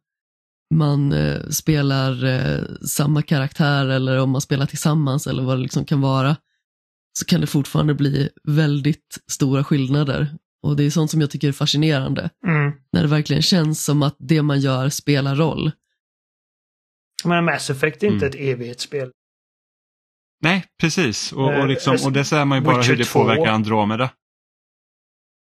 man 0.72 1.12
eh, 1.12 1.48
spelar 1.48 2.24
eh, 2.24 2.64
samma 2.88 3.22
karaktär 3.22 3.86
eller 3.86 4.18
om 4.18 4.30
man 4.30 4.40
spelar 4.40 4.66
tillsammans 4.66 5.26
eller 5.26 5.42
vad 5.42 5.56
det 5.56 5.62
liksom 5.62 5.84
kan 5.84 6.00
vara, 6.00 6.36
så 7.18 7.24
kan 7.24 7.40
det 7.40 7.46
fortfarande 7.46 7.94
bli 7.94 8.28
väldigt 8.44 9.18
stora 9.30 9.64
skillnader 9.64 10.36
och 10.62 10.76
det 10.76 10.84
är 10.84 10.90
sånt 10.90 11.10
som 11.10 11.20
jag 11.20 11.30
tycker 11.30 11.48
är 11.48 11.52
fascinerande. 11.52 12.30
Mm. 12.46 12.72
När 12.92 13.02
det 13.02 13.08
verkligen 13.08 13.42
känns 13.42 13.84
som 13.84 14.02
att 14.02 14.16
det 14.18 14.42
man 14.42 14.60
gör 14.60 14.88
spelar 14.88 15.36
roll. 15.36 15.70
Men 17.24 17.44
Mass 17.44 17.70
Effect 17.70 18.02
är 18.02 18.06
inte 18.06 18.26
mm. 18.26 18.28
ett 18.28 18.34
evighetsspel. 18.34 19.10
Nej, 20.40 20.64
precis. 20.80 21.32
Och, 21.32 21.58
och, 21.60 21.68
liksom, 21.68 21.96
och 22.04 22.12
det 22.12 22.24
ser 22.24 22.44
man 22.44 22.58
ju 22.58 22.64
bara 22.64 22.76
Witcher 22.76 22.90
hur 22.90 22.96
det 22.96 23.04
2. 23.04 23.18
påverkar 23.18 23.52
Andromeda. 23.52 24.10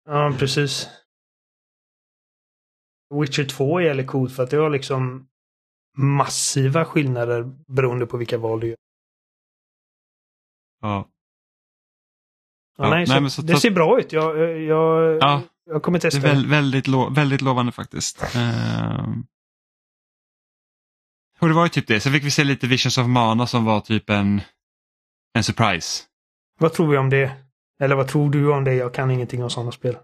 Ja, 0.04 0.34
precis. 0.38 0.88
Witcher 3.20 3.44
2 3.44 3.78
är 3.78 3.82
jävligt 3.82 4.06
coolt 4.06 4.32
för 4.36 4.42
att 4.42 4.50
det 4.50 4.56
har 4.56 4.70
liksom 4.70 5.26
massiva 5.96 6.84
skillnader 6.84 7.44
beroende 7.68 8.06
på 8.06 8.16
vilka 8.16 8.38
val 8.38 8.60
du 8.60 8.66
gör. 8.66 8.76
Ja. 10.80 11.08
Ja, 12.78 12.90
nej, 12.90 13.06
nej, 13.08 13.30
så, 13.30 13.42
det 13.42 13.56
ser 13.56 13.70
bra 13.70 14.00
ut. 14.00 14.12
Jag, 14.12 14.60
jag, 14.60 15.18
ja, 15.20 15.42
jag 15.66 15.82
kommer 15.82 15.98
testa 15.98 16.20
det. 16.20 16.28
Är 16.28 16.48
väldigt, 16.48 16.86
lo, 16.86 17.10
väldigt 17.10 17.40
lovande 17.40 17.72
faktiskt. 17.72 18.22
Uh, 18.36 19.16
och 21.40 21.48
det 21.48 21.54
var 21.54 21.62
ju 21.62 21.68
typ 21.68 21.86
det. 21.86 22.00
Sen 22.00 22.12
fick 22.12 22.24
vi 22.24 22.30
se 22.30 22.44
lite 22.44 22.66
Visions 22.66 22.98
of 22.98 23.06
Mana 23.06 23.46
som 23.46 23.64
var 23.64 23.80
typ 23.80 24.10
en, 24.10 24.40
en 25.34 25.44
surprise. 25.44 26.02
Vad 26.58 26.72
tror 26.72 26.90
vi 26.90 26.96
om 26.96 27.10
det? 27.10 27.32
Eller 27.80 27.96
vad 27.96 28.08
tror 28.08 28.30
du 28.30 28.52
om 28.52 28.64
det? 28.64 28.74
Jag 28.74 28.94
kan 28.94 29.10
ingenting 29.10 29.42
om 29.42 29.50
sådana 29.50 29.72
spel. 29.72 29.96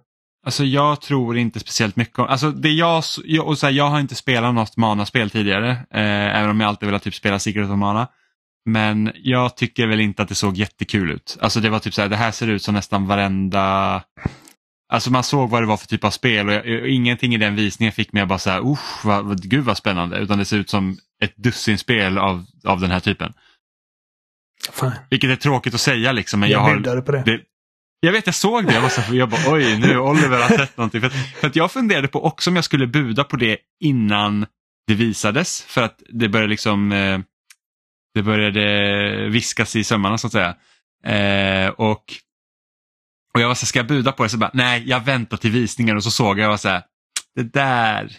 Alltså 0.47 0.65
jag 0.65 1.01
tror 1.01 1.37
inte 1.37 1.61
speciellt 1.61 1.97
mycket 1.97 2.19
om, 2.19 2.27
alltså 2.27 2.51
det 2.51 2.69
jag, 2.69 3.05
och 3.43 3.59
så 3.59 3.67
här, 3.67 3.73
jag 3.73 3.91
har 3.91 4.01
inte 4.01 4.15
spelat 4.15 4.55
något 4.55 4.77
Mana-spel 4.77 5.31
tidigare, 5.31 5.71
eh, 5.71 6.37
även 6.37 6.51
om 6.51 6.61
jag 6.61 6.69
alltid 6.69 6.87
velat 6.87 7.03
typ 7.03 7.15
spela 7.15 7.39
Secret 7.39 7.71
of 7.71 7.79
Mana. 7.79 8.09
Men 8.65 9.13
jag 9.15 9.57
tycker 9.57 9.87
väl 9.87 10.01
inte 10.01 10.23
att 10.23 10.29
det 10.29 10.35
såg 10.35 10.57
jättekul 10.57 11.11
ut. 11.11 11.39
Alltså 11.41 11.61
det 11.61 11.71
var 11.71 11.79
typ 11.79 11.95
så 11.95 12.03
här, 12.03 12.09
det 12.09 12.17
här 12.17 12.31
ser 12.31 12.47
ut 12.47 12.63
som 12.63 12.75
nästan 12.75 13.07
varenda 13.07 14.03
Alltså 14.93 15.11
man 15.11 15.25
såg 15.25 15.51
vad 15.51 15.63
det 15.63 15.67
var 15.67 15.77
för 15.77 15.87
typ 15.87 16.05
av 16.05 16.11
spel 16.11 16.49
och, 16.49 16.55
jag, 16.55 16.83
och 16.83 16.89
ingenting 16.89 17.35
i 17.35 17.39
den 17.39 17.57
visningen 17.57 17.93
fick 17.93 18.13
mig 18.13 18.23
att 18.23 18.29
bara 18.29 18.39
säga, 18.39 18.61
usch, 18.61 19.05
vad, 19.05 19.43
gud 19.43 19.65
vad 19.65 19.77
spännande, 19.77 20.19
utan 20.19 20.39
det 20.39 20.45
ser 20.45 20.57
ut 20.57 20.71
som 20.71 20.97
ett 21.23 21.37
dussin 21.37 21.79
spel 21.79 22.19
av, 22.19 22.45
av 22.65 22.81
den 22.81 22.91
här 22.91 23.01
typen. 23.01 23.33
Fan. 24.73 24.93
Vilket 25.11 25.31
är 25.31 25.37
tråkigt 25.37 25.75
att 25.75 25.81
säga 25.81 26.13
liksom. 26.13 26.41
Men 26.41 26.51
Jag, 26.51 26.59
jag, 26.59 26.93
har, 26.93 27.13
det. 27.13 27.23
det, 27.23 27.41
jag 28.01 28.13
vet, 28.13 28.27
jag 28.27 28.35
såg 28.35 28.67
det. 28.67 28.75
Jag, 28.75 28.81
var 28.81 28.89
så 28.89 29.01
här, 29.01 29.15
jag 29.15 29.29
bara, 29.29 29.53
oj, 29.53 29.79
nu 29.79 29.99
Oliver 29.99 30.43
har 30.43 30.57
sett 30.57 30.77
någonting. 30.77 31.01
För 31.01 31.09
att, 31.09 31.15
för 31.15 31.47
att 31.47 31.57
jag 31.57 31.73
funderade 31.73 32.09
på 32.09 32.25
också 32.25 32.51
om 32.51 32.57
jag 32.57 32.65
skulle 32.65 32.87
buda 32.87 33.25
på 33.25 33.37
det 33.37 33.59
innan 33.81 34.47
det 34.87 34.95
visades. 34.95 35.63
För 35.63 35.83
att 35.83 36.03
det 36.09 36.29
började 36.29 36.51
liksom 36.51 36.93
eh, 36.93 37.19
det 38.15 38.23
började 38.23 39.29
viskas 39.29 39.77
i 39.77 39.85
sömmarna 39.85 40.19
så 40.19 40.27
att 40.27 40.33
säga. 40.33 40.57
Eh, 41.05 41.71
och, 41.71 42.05
och 43.35 43.41
jag 43.41 43.49
var 43.49 43.55
så 43.55 43.61
här, 43.61 43.67
ska 43.67 43.79
jag 43.79 43.87
buda 43.87 44.13
på 44.13 44.23
det? 44.23 44.29
Så 44.29 44.39
bara, 44.39 44.51
nej, 44.55 44.83
jag 44.87 45.05
väntar 45.05 45.37
till 45.37 45.51
visningen 45.51 45.97
och 45.97 46.05
så 46.05 46.11
såg 46.11 46.39
jag, 46.39 46.45
jag 46.45 46.51
var 46.51 46.57
så 46.57 46.69
här, 46.69 46.83
det 47.35 47.43
där, 47.43 48.17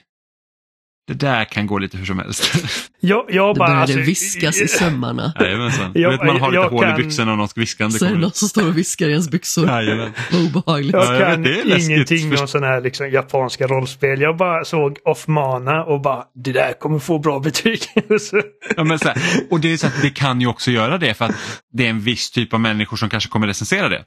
det 1.10 1.16
där 1.16 1.46
kan 1.46 1.68
gå 1.68 1.78
lite 1.78 1.98
hur 1.98 2.06
som 2.06 2.20
helst. 2.20 2.54
Jag, 3.02 3.26
jag 3.30 3.56
Det 3.56 3.60
bara, 3.60 3.68
började 3.68 3.82
alltså, 3.82 4.00
viskas 4.00 4.62
i 4.62 4.68
sömmarna. 4.68 5.34
Jajamensan. 5.40 5.92
Jag- 5.96 6.12
vet, 6.12 6.24
man 6.24 6.40
har 6.42 6.52
lite 6.52 6.64
hål 6.64 6.84
i 6.86 6.88
kan- 6.88 6.98
byxorna 6.98 7.32
och 7.32 7.38
någon 7.38 7.48
ska 7.48 7.60
viskande 7.62 8.00
Så 8.00 8.06
är 8.06 8.10
det 8.10 8.18
någon 8.18 8.32
som 8.32 8.50
står 8.50 8.68
och 8.68 8.78
viskar 8.78 9.08
i 9.08 9.12
ens 9.12 9.30
byxor. 9.30 9.68
Jajamän. 9.68 10.12
Obehagligt. 10.48 10.94
Jag 10.94 11.06
Ja, 11.06 11.14
jag 11.20 11.34
kan 11.34 11.44
vet, 11.44 11.66
det 11.66 11.80
ingenting 11.80 12.40
om 12.40 12.48
sådana 12.48 12.68
här 12.68 12.82
liksom, 12.82 13.10
japanska 13.10 13.68
rollspel. 13.68 14.22
Jag 14.22 14.38
bara 14.38 14.66
såg 14.66 14.98
Off 15.06 15.28
Mana 15.28 15.84
och 15.84 16.02
bara, 16.02 16.24
det 16.36 16.52
där 16.52 16.74
kommer 16.80 17.00
få 17.00 17.20
bra 17.20 17.40
betyg. 17.40 17.80
Ja, 18.78 18.84
men 18.84 19.00
så 19.00 19.08
här, 19.08 19.18
och 19.50 19.60
det, 19.60 19.74
är 19.74 19.78
så 19.78 19.88
att 19.88 20.02
det 20.02 20.10
kan 20.10 20.42
ju 20.42 20.48
också 20.48 20.72
göra 20.72 20.98
det 20.98 21.14
för 21.14 21.26
att 21.26 21.36
det 21.74 21.86
är 21.86 21.90
en 21.90 22.00
viss 22.00 22.32
typ 22.32 22.54
av 22.54 22.60
människor 22.60 22.98
som 22.98 23.10
kanske 23.10 23.30
kommer 23.30 23.48
recensera 23.48 23.90
det. 23.90 24.04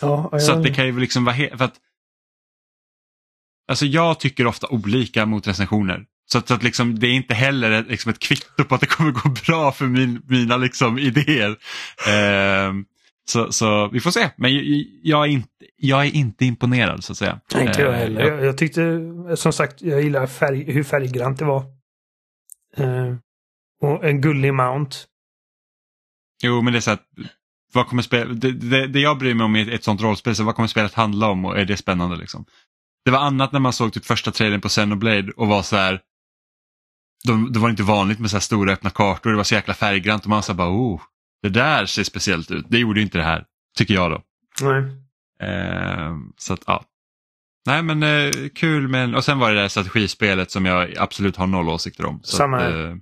ja, 0.00 0.38
Så 0.40 0.52
att 0.52 0.62
det 0.62 0.70
kan 0.70 0.86
ju 0.86 1.00
liksom 1.00 1.24
vara 1.24 1.36
he- 1.36 1.56
för 1.56 1.64
att 1.64 1.74
Alltså 3.68 3.86
jag 3.86 4.20
tycker 4.20 4.46
ofta 4.46 4.68
olika 4.68 5.26
mot 5.26 5.46
recensioner. 5.46 6.04
Så 6.26 6.38
att, 6.38 6.48
så 6.48 6.54
att 6.54 6.62
liksom, 6.62 6.98
det 6.98 7.06
är 7.06 7.12
inte 7.12 7.34
heller 7.34 7.70
ett, 7.70 7.86
liksom 7.88 8.10
ett 8.10 8.18
kvitto 8.18 8.64
på 8.64 8.74
att 8.74 8.80
det 8.80 8.86
kommer 8.86 9.10
gå 9.10 9.28
bra 9.46 9.72
för 9.72 9.86
min, 9.86 10.22
mina 10.28 10.56
liksom, 10.56 10.98
idéer. 10.98 11.56
Ehm, 12.08 12.84
så, 13.28 13.52
så 13.52 13.88
vi 13.88 14.00
får 14.00 14.10
se, 14.10 14.30
men 14.36 14.50
jag, 15.02 15.22
är 15.24 15.28
inte, 15.30 15.48
jag 15.76 16.06
är 16.06 16.14
inte 16.14 16.44
imponerad 16.44 17.04
så 17.04 17.12
att 17.12 17.18
säga. 17.18 17.40
Inte 17.60 17.80
jag 17.82 17.92
Eh, 17.92 17.98
heller. 17.98 18.20
jag- 18.20 18.38
Jag, 18.38 18.44
jag 18.44 18.58
tyckte, 18.58 19.00
som 19.36 19.52
sagt, 19.52 19.82
jag 19.82 20.02
gillar 20.02 20.26
färg, 20.26 20.72
hur 20.72 20.82
färggrant 20.84 21.38
det 21.38 21.44
var. 21.44 21.64
Eh, 22.76 23.14
och 23.82 24.04
en 24.04 24.20
gullig 24.20 24.54
mount. 24.54 24.96
Jo, 26.42 26.62
men 26.62 26.72
det 26.72 26.78
är 26.78 26.80
så 26.80 26.90
att 26.90 27.02
vad 27.72 27.86
kommer 27.86 28.02
spel, 28.02 28.40
det, 28.40 28.52
det, 28.52 28.86
det 28.86 29.00
jag 29.00 29.18
bryr 29.18 29.34
mig 29.34 29.44
om 29.44 29.56
i 29.56 29.74
ett 29.74 29.84
sånt 29.84 30.02
rollspel, 30.02 30.36
så 30.36 30.44
vad 30.44 30.54
kommer 30.54 30.66
spelet 30.68 30.94
handla 30.94 31.28
om 31.28 31.44
och 31.44 31.58
är 31.58 31.64
det 31.64 31.76
spännande 31.76 32.16
liksom? 32.16 32.44
Det 33.04 33.10
var 33.10 33.18
annat 33.18 33.52
när 33.52 33.60
man 33.60 33.72
såg 33.72 33.92
typ 33.92 34.04
första 34.04 34.30
trailern 34.30 34.60
på 34.60 34.68
Xenoblade 34.68 35.32
och 35.36 35.48
var 35.48 35.62
så 35.62 35.76
här, 35.76 36.00
de, 37.26 37.52
det 37.52 37.58
var 37.58 37.70
inte 37.70 37.82
vanligt 37.82 38.18
med 38.18 38.30
så 38.30 38.36
här 38.36 38.40
stora 38.40 38.72
öppna 38.72 38.90
kartor, 38.90 39.30
det 39.30 39.36
var 39.36 39.44
så 39.44 39.54
jäkla 39.54 39.74
färggrant 39.74 40.22
och 40.22 40.28
man 40.30 40.42
sa 40.42 40.54
bara 40.54 40.70
oh, 40.70 41.00
det 41.42 41.48
där 41.48 41.86
ser 41.86 42.04
speciellt 42.04 42.50
ut. 42.50 42.66
Det 42.68 42.78
gjorde 42.78 43.00
inte 43.02 43.18
det 43.18 43.24
här, 43.24 43.44
tycker 43.76 43.94
jag 43.94 44.10
då. 44.10 44.22
Nej. 44.62 44.82
Eh, 45.50 46.14
så 46.36 46.52
att 46.54 46.62
ja. 46.66 46.84
Nej 47.66 47.82
men 47.82 48.02
eh, 48.02 48.30
kul 48.54 48.88
men 48.88 49.14
och 49.14 49.24
sen 49.24 49.38
var 49.38 49.52
det 49.52 49.60
där 49.60 49.68
strategispelet 49.68 50.50
som 50.50 50.66
jag 50.66 50.96
absolut 50.98 51.36
har 51.36 51.46
noll 51.46 51.68
åsikter 51.68 52.06
om. 52.06 52.20
Samma 52.22 52.56
att, 52.56 52.62
här. 52.62 52.98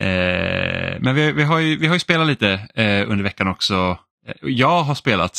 eh, 0.00 0.08
eh, 0.08 1.00
men 1.00 1.14
vi, 1.14 1.32
vi, 1.32 1.42
har 1.42 1.58
ju, 1.58 1.76
vi 1.76 1.86
har 1.86 1.94
ju 1.94 2.00
spelat 2.00 2.26
lite 2.26 2.68
eh, 2.74 3.10
under 3.10 3.22
veckan 3.24 3.48
också. 3.48 3.98
Eh, 4.26 4.34
Jag 4.42 4.82
har 4.82 4.94
spelat, 4.94 5.36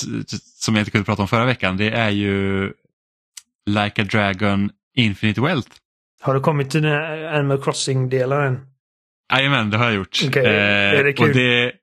som 0.59 0.75
jag 0.75 0.81
inte 0.81 0.91
kunde 0.91 1.05
prata 1.05 1.21
om 1.21 1.27
förra 1.27 1.45
veckan, 1.45 1.77
det 1.77 1.89
är 1.89 2.09
ju 2.09 2.73
Like 3.68 4.01
a 4.01 4.05
Dragon 4.05 4.72
Infinite 4.95 5.41
Wealth. 5.41 5.70
Har 6.22 6.34
du 6.34 6.39
kommit 6.39 6.70
till 6.70 6.82
den 6.82 6.91
här 6.91 7.24
Animal 7.24 7.63
Crossing-delaren? 7.63 8.59
Jajamän, 9.34 9.70
det 9.70 9.78
har 9.78 9.86
jag 9.86 9.93
gjort. 9.93 10.20
Okej, 10.28 10.45
är 10.45 11.03
det 11.03 11.13
kul? 11.13 11.30
Och 11.30 11.36
det, 11.36 11.74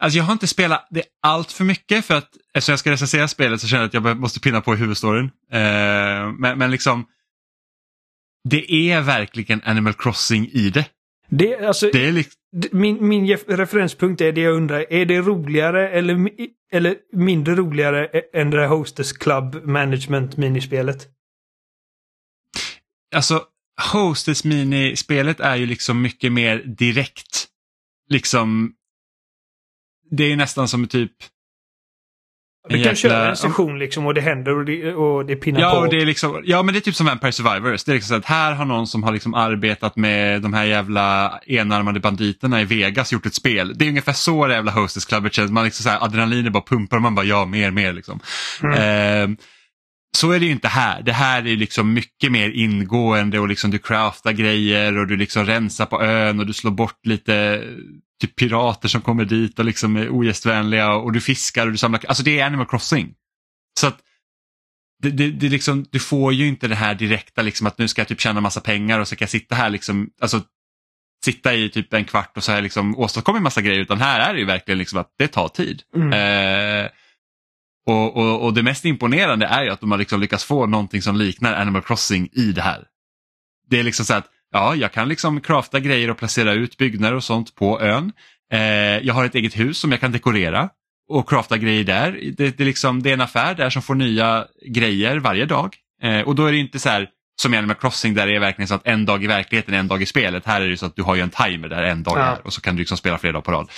alltså 0.00 0.18
jag 0.18 0.24
har 0.24 0.32
inte 0.32 0.46
spelat 0.46 0.86
det 0.90 1.02
allt 1.22 1.52
för 1.52 1.64
mycket 1.64 2.04
för 2.04 2.14
att 2.14 2.28
eftersom 2.54 2.72
jag 2.72 2.78
ska 2.78 2.90
recensera 2.90 3.28
spelet 3.28 3.60
så 3.60 3.66
känner 3.66 3.82
jag 3.82 3.88
att 3.88 3.94
jag 4.06 4.16
måste 4.16 4.40
pinna 4.40 4.60
på 4.60 4.74
i 4.74 4.76
huvudstoryn. 4.76 5.30
Eh, 5.52 5.60
men, 6.38 6.58
men 6.58 6.70
liksom, 6.70 7.06
det 8.48 8.72
är 8.72 9.00
verkligen 9.00 9.60
Animal 9.64 9.94
Crossing 9.94 10.48
i 10.52 10.70
det. 10.70 10.86
Det, 11.28 11.66
alltså, 11.66 11.90
Det 11.92 12.08
är 12.08 12.12
liksom, 12.12 12.40
min, 12.72 13.08
min 13.08 13.36
referenspunkt 13.36 14.20
är 14.20 14.32
det 14.32 14.40
jag 14.40 14.54
undrar. 14.54 14.92
Är 14.92 15.06
det 15.06 15.20
roligare 15.20 15.88
eller, 15.88 16.30
eller 16.72 16.96
mindre 17.12 17.54
roligare 17.54 18.06
än 18.32 18.50
det 18.50 18.56
där 18.56 18.66
Hostess 18.66 19.12
Club 19.12 19.64
Management 19.64 20.36
minispelet? 20.36 21.08
alltså 23.14 23.46
Hostess 23.92 24.44
minispelet 24.44 25.40
är 25.40 25.56
ju 25.56 25.66
liksom 25.66 26.02
mycket 26.02 26.32
mer 26.32 26.58
direkt. 26.58 27.48
Liksom, 28.08 28.74
det 30.10 30.24
är 30.24 30.28
ju 30.28 30.36
nästan 30.36 30.68
som 30.68 30.86
typ 30.86 31.12
du 32.68 32.76
En 32.76 32.82
kan 32.82 32.92
jäkla- 32.94 33.10
köra 33.10 33.30
en 33.30 33.36
session 33.36 33.78
liksom 33.78 34.06
och 34.06 34.14
det 34.14 34.20
händer 34.20 34.56
och 34.58 34.64
det, 34.64 34.94
och 34.94 35.26
det 35.26 35.36
pinnar 35.36 35.60
Ja, 35.60 35.70
på. 35.70 35.76
och 35.76 35.88
det 35.88 35.96
är 36.02 36.06
liksom, 36.06 36.42
ja, 36.44 36.62
men 36.62 36.72
det 36.74 36.78
är 36.78 36.80
typ 36.80 36.94
som 36.94 37.06
Vampire 37.06 37.32
Survivors. 37.32 37.84
Det 37.84 37.92
är 37.92 37.94
liksom 37.94 38.08
så 38.08 38.14
att 38.14 38.24
här 38.24 38.52
har 38.52 38.64
någon 38.64 38.86
som 38.86 39.02
har 39.02 39.12
liksom 39.12 39.34
arbetat 39.34 39.96
med 39.96 40.42
de 40.42 40.52
här 40.54 40.64
jävla 40.64 41.38
enarmade 41.46 42.00
banditerna 42.00 42.60
i 42.60 42.64
Vegas 42.64 43.12
gjort 43.12 43.26
ett 43.26 43.34
spel. 43.34 43.72
Det 43.78 43.84
är 43.84 43.88
ungefär 43.88 44.12
så 44.12 44.46
det 44.46 44.54
jävla 44.54 44.72
Hostess 44.72 45.04
Club 45.04 45.32
känns. 45.32 45.50
Man 45.50 45.64
liksom 45.64 45.82
så 45.82 45.88
här, 45.90 46.04
adrenalinet 46.04 46.52
bara 46.52 46.62
pumpar 46.66 46.96
och 46.96 47.02
man 47.02 47.14
bara 47.14 47.26
ja, 47.26 47.44
mer, 47.44 47.70
mer. 47.70 47.92
Liksom. 47.92 48.20
Mm. 48.62 49.30
Eh, 49.32 49.36
så 50.16 50.30
är 50.32 50.40
det 50.40 50.46
ju 50.46 50.52
inte 50.52 50.68
här. 50.68 51.02
Det 51.02 51.12
här 51.12 51.46
är 51.46 51.56
liksom 51.56 51.92
mycket 51.92 52.32
mer 52.32 52.50
ingående 52.50 53.38
och 53.38 53.48
liksom 53.48 53.70
du 53.70 53.78
craftar 53.78 54.32
grejer 54.32 54.98
och 54.98 55.06
du 55.06 55.16
liksom 55.16 55.46
rensar 55.46 55.86
på 55.86 56.02
ön 56.02 56.40
och 56.40 56.46
du 56.46 56.52
slår 56.52 56.70
bort 56.70 57.06
lite 57.06 57.62
typ 58.20 58.36
pirater 58.36 58.88
som 58.88 59.00
kommer 59.00 59.24
dit 59.24 59.58
och 59.58 59.64
liksom 59.64 59.96
är 59.96 60.08
ogästvänliga 60.08 60.94
och 60.94 61.12
du 61.12 61.20
fiskar 61.20 61.66
och 61.66 61.72
du 61.72 61.78
samlar. 61.78 62.04
Alltså 62.08 62.22
det 62.22 62.40
är 62.40 62.46
Animal 62.46 62.66
Crossing. 62.66 63.14
Så 63.80 63.86
att 63.86 63.98
det, 65.02 65.10
det, 65.10 65.30
det 65.30 65.48
liksom, 65.48 65.86
du 65.90 65.98
får 65.98 66.32
ju 66.32 66.46
inte 66.46 66.68
det 66.68 66.74
här 66.74 66.94
direkta 66.94 67.42
liksom 67.42 67.66
att 67.66 67.78
nu 67.78 67.88
ska 67.88 68.00
jag 68.00 68.08
typ 68.08 68.20
tjäna 68.20 68.40
massa 68.40 68.60
pengar 68.60 69.00
och 69.00 69.08
så 69.08 69.16
kan 69.16 69.24
jag 69.24 69.30
sitta 69.30 69.54
här 69.54 69.70
liksom, 69.70 70.10
alltså 70.20 70.42
sitta 71.24 71.54
i 71.54 71.68
typ 71.68 71.94
en 71.94 72.04
kvart 72.04 72.36
och 72.36 72.44
så 72.44 72.52
jag 72.52 72.62
liksom 72.62 72.98
åstadkommit 72.98 73.42
massa 73.42 73.62
grejer 73.62 73.80
utan 73.80 74.00
här 74.00 74.20
är 74.20 74.34
det 74.34 74.40
ju 74.40 74.46
verkligen 74.46 74.78
liksom 74.78 74.98
att 74.98 75.14
det 75.18 75.28
tar 75.28 75.48
tid. 75.48 75.82
Mm. 75.96 76.12
Eh, 76.12 76.90
och, 77.86 78.16
och, 78.16 78.44
och 78.44 78.54
det 78.54 78.62
mest 78.62 78.84
imponerande 78.84 79.46
är 79.46 79.62
ju 79.64 79.70
att 79.70 79.80
de 79.80 79.90
har 79.90 79.98
liksom 79.98 80.20
lyckats 80.20 80.44
få 80.44 80.66
någonting 80.66 81.02
som 81.02 81.16
liknar 81.16 81.54
Animal 81.54 81.82
Crossing 81.82 82.28
i 82.32 82.52
det 82.52 82.62
här. 82.62 82.84
Det 83.70 83.78
är 83.78 83.82
liksom 83.82 84.04
så 84.04 84.14
att 84.14 84.26
ja, 84.54 84.74
jag 84.74 84.92
kan 84.92 85.08
liksom 85.08 85.40
crafta 85.40 85.80
grejer 85.80 86.10
och 86.10 86.18
placera 86.18 86.52
ut 86.52 86.76
byggnader 86.76 87.16
och 87.16 87.24
sånt 87.24 87.54
på 87.54 87.80
ön. 87.80 88.12
Eh, 88.52 88.60
jag 89.06 89.14
har 89.14 89.24
ett 89.24 89.34
eget 89.34 89.58
hus 89.58 89.78
som 89.78 89.90
jag 89.90 90.00
kan 90.00 90.12
dekorera 90.12 90.68
och 91.08 91.28
crafta 91.28 91.58
grejer 91.58 91.84
där. 91.84 92.12
Det, 92.36 92.56
det, 92.56 92.60
är 92.60 92.64
liksom, 92.64 93.02
det 93.02 93.10
är 93.10 93.14
en 93.14 93.20
affär 93.20 93.54
där 93.54 93.70
som 93.70 93.82
får 93.82 93.94
nya 93.94 94.46
grejer 94.66 95.16
varje 95.16 95.46
dag. 95.46 95.76
Eh, 96.02 96.20
och 96.20 96.34
då 96.34 96.46
är 96.46 96.52
det 96.52 96.58
inte 96.58 96.78
så 96.78 96.88
här 96.88 97.08
som 97.42 97.54
i 97.54 97.56
Animal 97.56 97.76
Crossing 97.76 98.14
där 98.14 98.26
det 98.26 98.36
är 98.36 98.40
verkligen 98.40 98.68
så 98.68 98.74
att 98.74 98.86
en 98.86 99.04
dag 99.04 99.24
i 99.24 99.26
verkligheten 99.26 99.74
är 99.74 99.78
en 99.78 99.88
dag 99.88 100.02
i 100.02 100.06
spelet. 100.06 100.46
Här 100.46 100.60
är 100.60 100.68
det 100.68 100.76
så 100.76 100.86
att 100.86 100.96
du 100.96 101.02
har 101.02 101.14
ju 101.14 101.20
en 101.20 101.30
timer 101.30 101.68
där 101.68 101.82
en 101.82 102.02
dag 102.02 102.18
Ja. 102.18 102.38
och 102.44 102.52
så 102.52 102.60
kan 102.60 102.76
du 102.76 102.78
liksom 102.78 102.96
spela 102.96 103.18
flera 103.18 103.32
dagar 103.32 103.42
på 103.42 103.52
rad. 103.52 103.68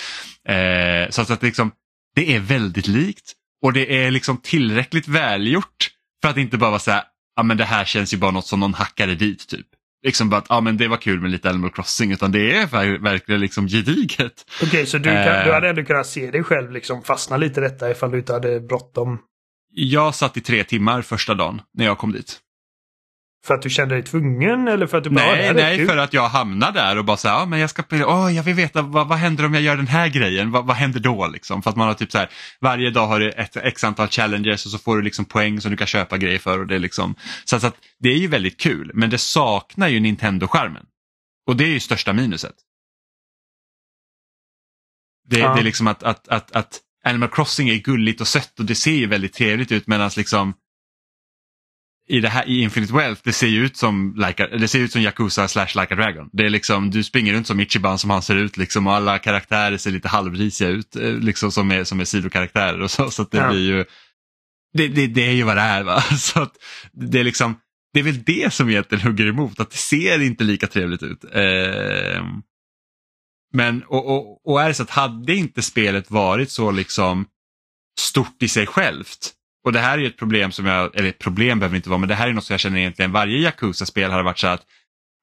Eh, 0.49 1.09
så 1.09 1.33
att, 1.33 1.43
liksom, 1.43 1.71
det 2.15 2.35
är 2.35 2.39
väldigt 2.39 2.87
likt 2.87 3.33
och 3.61 3.73
det 3.73 4.05
är 4.05 4.11
liksom 4.11 4.37
tillräckligt 4.37 5.07
välgjort 5.07 5.89
för 6.21 6.29
att 6.29 6.37
inte 6.37 6.57
bara 6.57 6.69
vara 6.69 6.79
så 6.79 6.91
här, 6.91 7.03
ja 7.35 7.43
men 7.43 7.57
det 7.57 7.65
här 7.65 7.85
känns 7.85 8.13
ju 8.13 8.17
bara 8.17 8.31
något 8.31 8.47
som 8.47 8.59
någon 8.59 8.73
hackade 8.73 9.15
dit 9.15 9.47
typ. 9.47 9.67
Liksom 10.03 10.29
bara 10.29 10.37
att, 10.37 10.45
ja 10.49 10.61
men 10.61 10.77
det 10.77 10.87
var 10.87 10.97
kul 10.97 11.21
med 11.21 11.31
lite 11.31 11.49
Animal 11.49 11.71
Crossing 11.71 12.11
utan 12.11 12.31
det 12.31 12.57
är 12.57 12.65
ver- 12.67 12.97
verkligen 13.03 13.41
liksom 13.41 13.67
gediget. 13.67 14.45
Okej, 14.63 14.85
så 14.85 14.97
du, 14.97 15.03
kan, 15.03 15.17
Eh. 15.17 15.45
du 15.45 15.51
hade 15.53 15.69
ändå 15.69 15.83
kunnat 15.83 16.07
se 16.07 16.31
dig 16.31 16.43
själv 16.43 16.71
liksom 16.71 17.03
fastna 17.03 17.37
lite 17.37 17.59
i 17.59 17.63
detta 17.63 17.91
ifall 17.91 18.11
du 18.11 18.17
inte 18.17 18.33
hade 18.33 18.59
bråttom. 18.59 19.19
Jag 19.73 20.15
satt 20.15 20.37
i 20.37 20.41
tre 20.41 20.63
timmar 20.63 21.01
första 21.01 21.33
dagen 21.33 21.61
när 21.73 21.85
jag 21.85 21.97
kom 21.97 22.11
dit. 22.11 22.39
För 23.45 23.53
att 23.53 23.61
du 23.61 23.69
kände 23.69 23.95
dig 23.95 24.03
tvungen 24.03 24.67
eller 24.67 24.87
för 24.87 24.97
att 24.97 25.03
du 25.03 25.09
bara... 25.09 25.25
"Ja, 25.25 25.31
det 25.35 25.41
Nej, 25.41 25.53
nej, 25.53 25.77
kul." 25.77 25.87
för 25.87 25.97
att 25.97 26.13
jag 26.13 26.29
hamnar 26.29 26.71
där 26.71 26.97
och 26.97 27.05
bara 27.05 27.17
så 27.17 27.27
här, 27.27 27.45
men 27.45 27.59
jag 27.59 27.69
ska, 27.69 27.83
åh, 27.91 28.33
jag 28.35 28.43
vill 28.43 28.53
veta 28.55 28.81
vad, 28.81 29.07
vad 29.07 29.17
händer 29.17 29.45
om 29.45 29.53
jag 29.53 29.63
gör 29.63 29.77
den 29.77 29.87
här 29.87 30.07
grejen, 30.07 30.51
vad, 30.51 30.65
vad 30.65 30.75
händer 30.75 30.99
då 30.99 31.27
liksom? 31.27 31.63
För 31.63 31.69
att 31.69 31.75
man 31.75 31.87
har 31.87 31.93
typ 31.93 32.11
så 32.11 32.17
här, 32.17 32.29
varje 32.61 32.89
dag 32.89 33.07
har 33.07 33.19
du 33.19 33.31
ett 33.31 33.57
x 33.57 33.83
antal 33.83 34.07
challenges 34.07 34.65
och 34.65 34.71
så 34.71 34.77
får 34.77 34.95
du 34.97 35.01
liksom 35.01 35.25
poäng 35.25 35.61
som 35.61 35.71
du 35.71 35.77
kan 35.77 35.87
köpa 35.87 36.17
grejer 36.17 36.39
för 36.39 36.59
och 36.59 36.67
det 36.67 36.75
är 36.75 36.79
liksom, 36.79 37.15
så, 37.45 37.59
så 37.59 37.67
att 37.67 37.75
det 37.99 38.09
är 38.09 38.17
ju 38.17 38.27
väldigt 38.27 38.59
kul, 38.59 38.91
men 38.93 39.09
det 39.09 39.17
saknar 39.17 39.87
ju 39.87 39.99
Nintendo-skärmen. 39.99 40.85
Och 41.47 41.55
det 41.55 41.63
är 41.63 41.69
ju 41.69 41.79
största 41.79 42.13
minuset. 42.13 42.55
Det, 45.29 45.39
Ja. 45.39 45.53
det 45.53 45.59
är 45.59 45.63
liksom 45.63 45.87
att, 45.87 46.03
att, 46.03 46.27
att, 46.27 46.51
att 46.51 46.79
Animal 47.03 47.29
Crossing 47.29 47.69
är 47.69 47.75
gulligt 47.75 48.21
och 48.21 48.27
sött 48.27 48.59
och 48.59 48.65
det 48.65 48.75
ser 48.75 48.91
ju 48.91 49.07
väldigt 49.07 49.33
trevligt 49.33 49.71
ut 49.71 49.87
medan 49.87 50.11
liksom 50.17 50.53
i, 52.09 52.19
det 52.19 52.29
här, 52.29 52.47
i 52.49 52.61
Infinite 52.61 52.93
Wealth, 52.93 53.21
det 53.23 53.33
ser 53.33 53.47
ju 53.47 53.65
ut 53.65 53.77
som, 53.77 54.15
like 54.27 54.43
a, 54.43 54.47
det 54.57 54.67
ser 54.67 54.79
ut 54.79 54.91
som 54.91 55.01
Yakuza 55.01 55.47
slash 55.47 55.67
Like 55.75 55.93
a 55.93 55.97
Dragon. 55.97 56.29
Det 56.33 56.45
är 56.45 56.49
liksom, 56.49 56.91
du 56.91 57.03
springer 57.03 57.33
runt 57.33 57.47
som 57.47 57.59
Ichiban 57.59 57.99
som 57.99 58.09
han 58.09 58.21
ser 58.21 58.35
ut 58.35 58.57
liksom, 58.57 58.87
och 58.87 58.93
alla 58.93 59.19
karaktärer 59.19 59.77
ser 59.77 59.91
lite 59.91 60.07
halvrisiga 60.07 60.69
ut 60.69 60.95
eh, 60.95 61.13
liksom, 61.13 61.51
som, 61.51 61.71
är, 61.71 61.83
som 61.83 61.99
är 61.99 62.05
sidokaraktärer. 62.05 62.81
Och 62.81 62.91
så, 62.91 63.11
så 63.11 63.21
att 63.21 63.31
det 63.31 63.37
Ja. 63.37 63.49
blir 63.49 63.59
ju, 63.75 63.85
det, 64.73 64.87
det, 64.87 65.07
det 65.07 65.27
är 65.27 65.31
ju 65.33 65.43
vad 65.43 65.57
det 65.57 65.61
är. 65.61 65.83
Va? 65.83 66.01
Så 66.17 66.41
att 66.41 66.53
det, 66.91 67.19
är 67.19 67.23
liksom, 67.23 67.59
det 67.93 67.99
är 67.99 68.03
väl 68.03 68.23
det 68.23 68.53
som 68.53 68.69
egentligen 68.69 69.07
hugger 69.07 69.27
emot, 69.27 69.59
att 69.59 69.71
det 69.71 69.77
ser 69.77 70.21
inte 70.21 70.43
lika 70.43 70.67
trevligt 70.67 71.03
ut. 71.03 71.23
Eh, 71.33 72.25
men 73.53 73.83
och, 73.83 74.05
och, 74.07 74.47
och 74.51 74.61
är 74.61 74.67
det 74.67 74.73
så 74.73 74.83
att 74.83 74.89
hade 74.89 75.35
inte 75.35 75.61
spelet 75.61 76.11
varit 76.11 76.51
så 76.51 76.71
liksom 76.71 77.25
stort 77.99 78.43
i 78.43 78.47
sig 78.47 78.65
självt 78.67 79.33
och 79.67 79.73
det 79.73 79.79
här 79.79 79.97
är 79.97 80.01
ju 80.01 80.07
ett 80.07 80.17
problem 80.17 80.51
som 80.51 80.65
jag, 80.65 80.95
eller 80.95 81.09
ett 81.09 81.19
problem 81.19 81.59
behöver 81.59 81.73
det 81.73 81.77
inte 81.77 81.89
vara, 81.89 81.99
men 81.99 82.09
det 82.09 82.15
här 82.15 82.27
är 82.27 82.33
något 82.33 82.43
som 82.43 82.53
jag 82.53 82.59
känner 82.59 82.77
egentligen 82.77 83.11
varje 83.11 83.37
Yakuza-spel 83.37 84.11
har 84.11 84.23
varit 84.23 84.39
så 84.39 84.47
att 84.47 84.65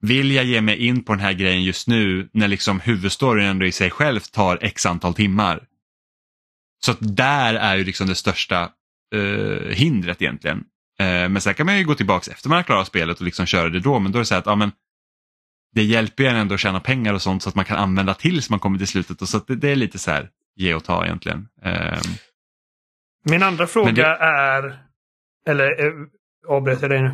vill 0.01 0.31
jag 0.33 0.45
ge 0.45 0.61
mig 0.61 0.87
in 0.87 1.05
på 1.05 1.13
den 1.13 1.21
här 1.21 1.33
grejen 1.33 1.63
just 1.63 1.89
nu 1.89 2.29
när 2.33 2.49
liksom 2.49 2.81
huvudstoryn 2.81 3.47
ändå 3.47 3.67
i 3.67 3.73
sig 3.73 3.91
själv 3.91 4.21
tar 4.21 4.59
x 4.63 4.87
antal 4.87 5.15
timmar. 5.15 5.63
Så 6.85 6.91
att 6.91 6.99
där 7.01 7.55
är 7.55 7.77
ju 7.77 7.85
liksom 7.85 8.07
det 8.07 8.15
största 8.15 8.71
eh, 9.15 9.75
hindret 9.75 10.23
egentligen. 10.23 10.65
Eh, 10.99 11.29
men 11.29 11.41
sen 11.41 11.55
kan 11.55 11.67
man 11.67 11.79
ju 11.79 11.85
gå 11.85 11.95
tillbaka 11.95 12.31
efter 12.31 12.49
man 12.49 12.57
har 12.57 12.63
klarat 12.63 12.87
spelet 12.87 13.19
och 13.19 13.25
liksom 13.25 13.47
köra 13.47 13.69
det 13.69 13.81
då, 13.81 13.99
men 13.99 14.13
då 14.13 14.19
är 14.19 14.21
det 14.21 14.27
så 14.27 14.35
här 14.35 14.41
att 14.41 14.47
ja, 14.47 14.57
men, 14.57 14.73
det 15.75 15.85
hjälper 15.85 16.25
ju 16.25 16.29
en 16.29 16.37
ändå 16.37 16.55
att 16.55 16.61
tjäna 16.61 16.81
pengar 16.81 17.15
och 17.15 17.23
sånt 17.23 17.43
så 17.43 17.49
att 17.49 17.55
man 17.55 17.65
kan 17.65 17.77
använda 17.77 18.15
tills 18.15 18.51
man 18.51 18.59
kommer 18.59 18.79
till 18.79 18.87
slutet. 18.87 19.23
Och 19.23 19.29
så 19.29 19.37
att 19.37 19.47
det, 19.47 19.57
det 19.57 19.69
är 19.69 19.77
lite 19.77 19.99
så 19.99 20.11
här 20.11 20.31
ge 20.57 20.75
och 20.75 20.85
ta 20.85 21.05
egentligen. 21.05 21.49
Eh, 21.63 21.99
min 23.25 23.43
andra 23.43 23.67
fråga 23.67 23.93
det- 23.93 24.17
är... 24.25 24.79
Eller 25.49 25.87
eh, 25.87 25.93
avbröt 26.49 26.83
jag 26.83 26.91
dig 26.91 27.03
nu? 27.03 27.11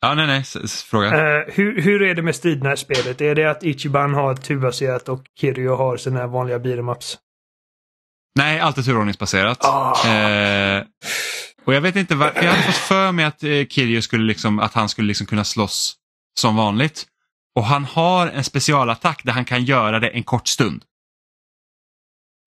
ja, 0.00 0.14
nej, 0.14 0.26
nej, 0.26 0.44
fråga. 0.90 1.06
Eh, 1.08 1.44
hur, 1.54 1.82
hur 1.82 2.02
är 2.02 2.14
det 2.14 2.22
med 2.22 2.34
striderna 2.34 2.72
i 2.72 2.76
spelet? 2.76 3.20
Är 3.20 3.34
det 3.34 3.50
att 3.50 3.64
Ichiban 3.64 4.14
har 4.14 4.34
turbaserat 4.34 5.08
och 5.08 5.22
Kiryu 5.40 5.68
har 5.68 5.96
sina 5.96 6.26
vanliga 6.26 6.58
beat'em-ups? 6.58 7.16
Nej, 8.36 8.60
allt 8.60 8.78
är 8.78 8.82
turordningsbaserat. 8.82 9.64
Ah. 9.64 10.08
Eh, 10.08 10.84
och 11.64 11.74
jag 11.74 11.80
vet 11.80 11.96
inte 11.96 12.14
varför, 12.14 12.42
jag 12.44 12.50
hade 12.50 12.62
fått 12.62 12.74
för 12.74 13.12
mig 13.12 13.24
att 13.24 13.42
eh, 13.42 13.48
Kiryu 13.70 14.02
skulle 14.02 14.24
liksom, 14.24 14.58
att 14.58 14.74
han 14.74 14.88
skulle 14.88 15.08
liksom 15.08 15.26
kunna 15.26 15.44
slåss 15.44 15.96
som 16.40 16.56
vanligt. 16.56 17.06
Och 17.56 17.64
han 17.64 17.84
har 17.84 18.26
en 18.26 18.44
specialattack 18.44 19.24
där 19.24 19.32
han 19.32 19.44
kan 19.44 19.64
göra 19.64 20.00
det 20.00 20.08
en 20.08 20.22
kort 20.22 20.48
stund. 20.48 20.82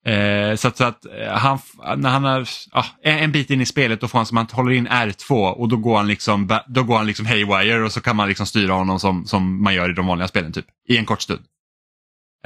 Eh, 0.05 0.55
så 0.55 0.67
att, 0.67 0.77
så 0.77 0.83
att 0.83 1.05
eh, 1.05 1.31
han, 1.31 1.59
när 1.97 2.09
han 2.09 2.25
är 2.25 2.49
ah, 2.71 2.85
en 3.01 3.31
bit 3.31 3.49
in 3.49 3.61
i 3.61 3.65
spelet 3.65 4.01
då 4.01 4.07
får 4.07 4.19
han 4.19 4.25
som 4.25 4.37
han 4.37 4.47
håller 4.51 4.71
in 4.71 4.87
R2 4.87 5.51
och 5.51 5.69
då 5.69 5.77
går 5.77 5.97
han 5.97 6.07
liksom, 6.07 6.59
då 6.67 6.83
går 6.83 6.97
han 6.97 7.07
liksom 7.07 7.25
haywire 7.25 7.83
och 7.83 7.91
så 7.91 8.01
kan 8.01 8.15
man 8.15 8.27
liksom 8.27 8.45
styra 8.45 8.73
honom 8.73 8.99
som, 8.99 9.25
som 9.25 9.63
man 9.63 9.73
gör 9.73 9.89
i 9.89 9.93
de 9.93 10.07
vanliga 10.07 10.27
spelen 10.27 10.53
typ. 10.53 10.65
I 10.89 10.97
en 10.97 11.05
kort 11.05 11.21
stund. 11.21 11.41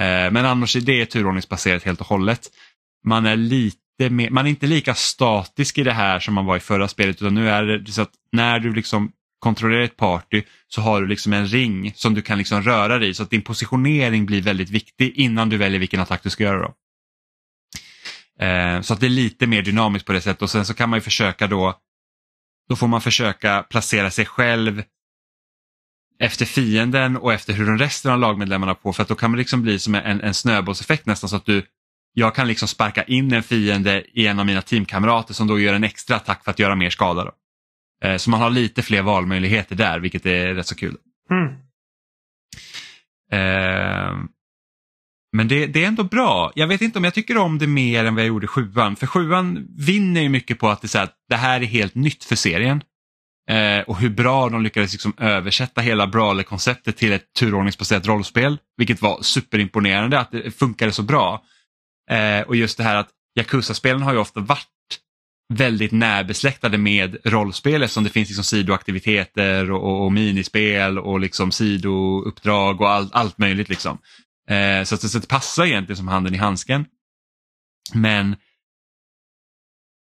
Eh, 0.00 0.30
men 0.30 0.36
annars 0.36 0.76
är 0.76 0.80
det 0.80 1.06
turordningsbaserat 1.06 1.82
helt 1.82 2.00
och 2.00 2.06
hållet. 2.06 2.50
Man 3.04 3.26
är 3.26 3.36
lite 3.36 3.78
mer, 4.10 4.30
man 4.30 4.46
är 4.46 4.50
inte 4.50 4.66
lika 4.66 4.94
statisk 4.94 5.78
i 5.78 5.82
det 5.82 5.92
här 5.92 6.20
som 6.20 6.34
man 6.34 6.46
var 6.46 6.56
i 6.56 6.60
förra 6.60 6.88
spelet 6.88 7.22
utan 7.22 7.34
nu 7.34 7.50
är 7.50 7.62
det 7.62 7.92
så 7.92 8.02
att 8.02 8.12
när 8.32 8.58
du 8.58 8.74
liksom 8.74 9.12
kontrollerar 9.38 9.82
ett 9.82 9.96
party 9.96 10.42
så 10.68 10.80
har 10.80 11.00
du 11.00 11.06
liksom 11.06 11.32
en 11.32 11.46
ring 11.46 11.92
som 11.94 12.14
du 12.14 12.22
kan 12.22 12.38
liksom 12.38 12.62
röra 12.62 12.98
dig 12.98 13.08
i 13.08 13.14
så 13.14 13.22
att 13.22 13.30
din 13.30 13.42
positionering 13.42 14.26
blir 14.26 14.42
väldigt 14.42 14.70
viktig 14.70 15.12
innan 15.16 15.48
du 15.48 15.56
väljer 15.56 15.80
vilken 15.80 16.00
attack 16.00 16.22
du 16.22 16.30
ska 16.30 16.44
göra. 16.44 16.62
Då. 16.62 16.74
Eh, 18.42 18.80
så 18.80 18.94
att 18.94 19.00
det 19.00 19.06
är 19.06 19.10
lite 19.10 19.46
mer 19.46 19.62
dynamiskt 19.62 20.06
på 20.06 20.12
det 20.12 20.20
sättet 20.20 20.42
och 20.42 20.50
sen 20.50 20.66
så 20.66 20.74
kan 20.74 20.90
man 20.90 20.96
ju 20.96 21.00
försöka 21.00 21.46
då, 21.46 21.78
då 22.68 22.76
får 22.76 22.86
man 22.88 23.00
försöka 23.00 23.62
placera 23.62 24.10
sig 24.10 24.26
själv 24.26 24.82
efter 26.18 26.44
fienden 26.44 27.16
och 27.16 27.32
efter 27.32 27.52
hur 27.52 27.66
de 27.66 27.78
resten 27.78 28.12
av 28.12 28.18
lagmedlemmarna 28.18 28.74
på 28.74 28.92
för 28.92 29.02
att 29.02 29.08
då 29.08 29.14
kan 29.14 29.30
man 29.30 29.38
liksom 29.38 29.62
bli 29.62 29.78
som 29.78 29.94
en, 29.94 30.20
en 30.20 30.34
snöbollseffekt 30.34 31.06
nästan 31.06 31.30
så 31.30 31.36
att 31.36 31.46
du 31.46 31.66
jag 32.14 32.34
kan 32.34 32.48
liksom 32.48 32.68
sparka 32.68 33.02
in 33.02 33.32
en 33.32 33.42
fiende 33.42 34.04
i 34.12 34.26
en 34.26 34.38
av 34.38 34.46
mina 34.46 34.62
teamkamrater 34.62 35.34
som 35.34 35.46
då 35.46 35.60
gör 35.60 35.74
en 35.74 35.84
extra 35.84 36.16
attack 36.16 36.44
för 36.44 36.50
att 36.50 36.58
göra 36.58 36.74
mer 36.74 36.90
skada. 36.90 37.24
Då. 37.24 37.32
Eh, 38.08 38.16
Så 38.16 38.30
man 38.30 38.40
har 38.40 38.50
lite 38.50 38.82
fler 38.82 39.02
valmöjligheter 39.02 39.76
där 39.76 40.00
vilket 40.00 40.26
är 40.26 40.54
rätt 40.54 40.66
så 40.66 40.74
kul. 40.74 40.96
Mm. 41.30 41.58
Men 45.32 45.48
det, 45.48 45.66
det 45.66 45.84
är 45.84 45.88
ändå 45.88 46.04
bra. 46.04 46.52
Jag 46.54 46.66
vet 46.66 46.80
inte 46.80 46.98
om 46.98 47.04
jag 47.04 47.14
tycker 47.14 47.36
om 47.36 47.58
det 47.58 47.66
mer 47.66 48.04
än 48.04 48.14
vad 48.14 48.24
jag 48.24 48.28
gjorde 48.28 48.44
i 48.44 48.48
sjuan. 48.48 48.96
För 48.96 49.06
sjuan 49.06 49.66
vinner 49.78 50.20
ju 50.20 50.28
mycket 50.28 50.58
på 50.58 50.68
att 50.68 50.80
det, 50.80 50.86
är 50.86 50.88
så 50.88 50.98
här, 50.98 51.08
det 51.28 51.36
här 51.36 51.60
är 51.60 51.64
helt 51.64 51.94
nytt 51.94 52.24
för 52.24 52.36
serien. 52.36 52.82
Eh, 53.50 53.80
och 53.80 53.96
hur 53.98 54.10
bra 54.10 54.48
de 54.48 54.62
lyckades 54.62 54.92
liksom 54.92 55.12
översätta 55.18 55.80
hela 55.80 56.06
Brawler-konceptet 56.06 56.96
till 56.96 57.12
ett 57.12 57.32
turordningsbaserat 57.38 58.06
rollspel. 58.06 58.58
Vilket 58.76 59.02
var 59.02 59.22
superimponerande 59.22 60.20
att 60.20 60.30
det 60.30 60.50
funkade 60.58 60.92
så 60.92 61.02
bra. 61.02 61.42
Eh, 62.10 62.40
och 62.40 62.56
just 62.56 62.78
det 62.78 62.84
här 62.84 62.96
att 62.96 63.08
Yakuza-spelen 63.38 64.02
har 64.02 64.12
ju 64.12 64.18
ofta 64.18 64.40
varit 64.40 64.68
väldigt 65.54 65.92
närbesläktade 65.92 66.78
med 66.78 67.16
rollspel 67.24 67.82
eftersom 67.82 68.04
det 68.04 68.10
finns 68.10 68.28
liksom 68.28 68.44
sidoaktiviteter 68.44 69.70
och, 69.70 69.82
och, 69.82 70.04
och 70.04 70.12
minispel 70.12 70.98
och 70.98 71.20
liksom 71.20 71.52
sidouppdrag 71.52 72.80
och 72.80 72.90
all, 72.90 73.10
allt 73.12 73.38
möjligt. 73.38 73.68
Liksom. 73.68 73.98
Eh, 74.52 74.84
så, 74.84 74.94
att, 74.94 75.10
så 75.10 75.18
att 75.18 75.22
det 75.22 75.28
passar 75.28 75.66
egentligen 75.66 75.96
som 75.96 76.08
handen 76.08 76.34
i 76.34 76.38
handsken. 76.38 76.86
Men 77.94 78.36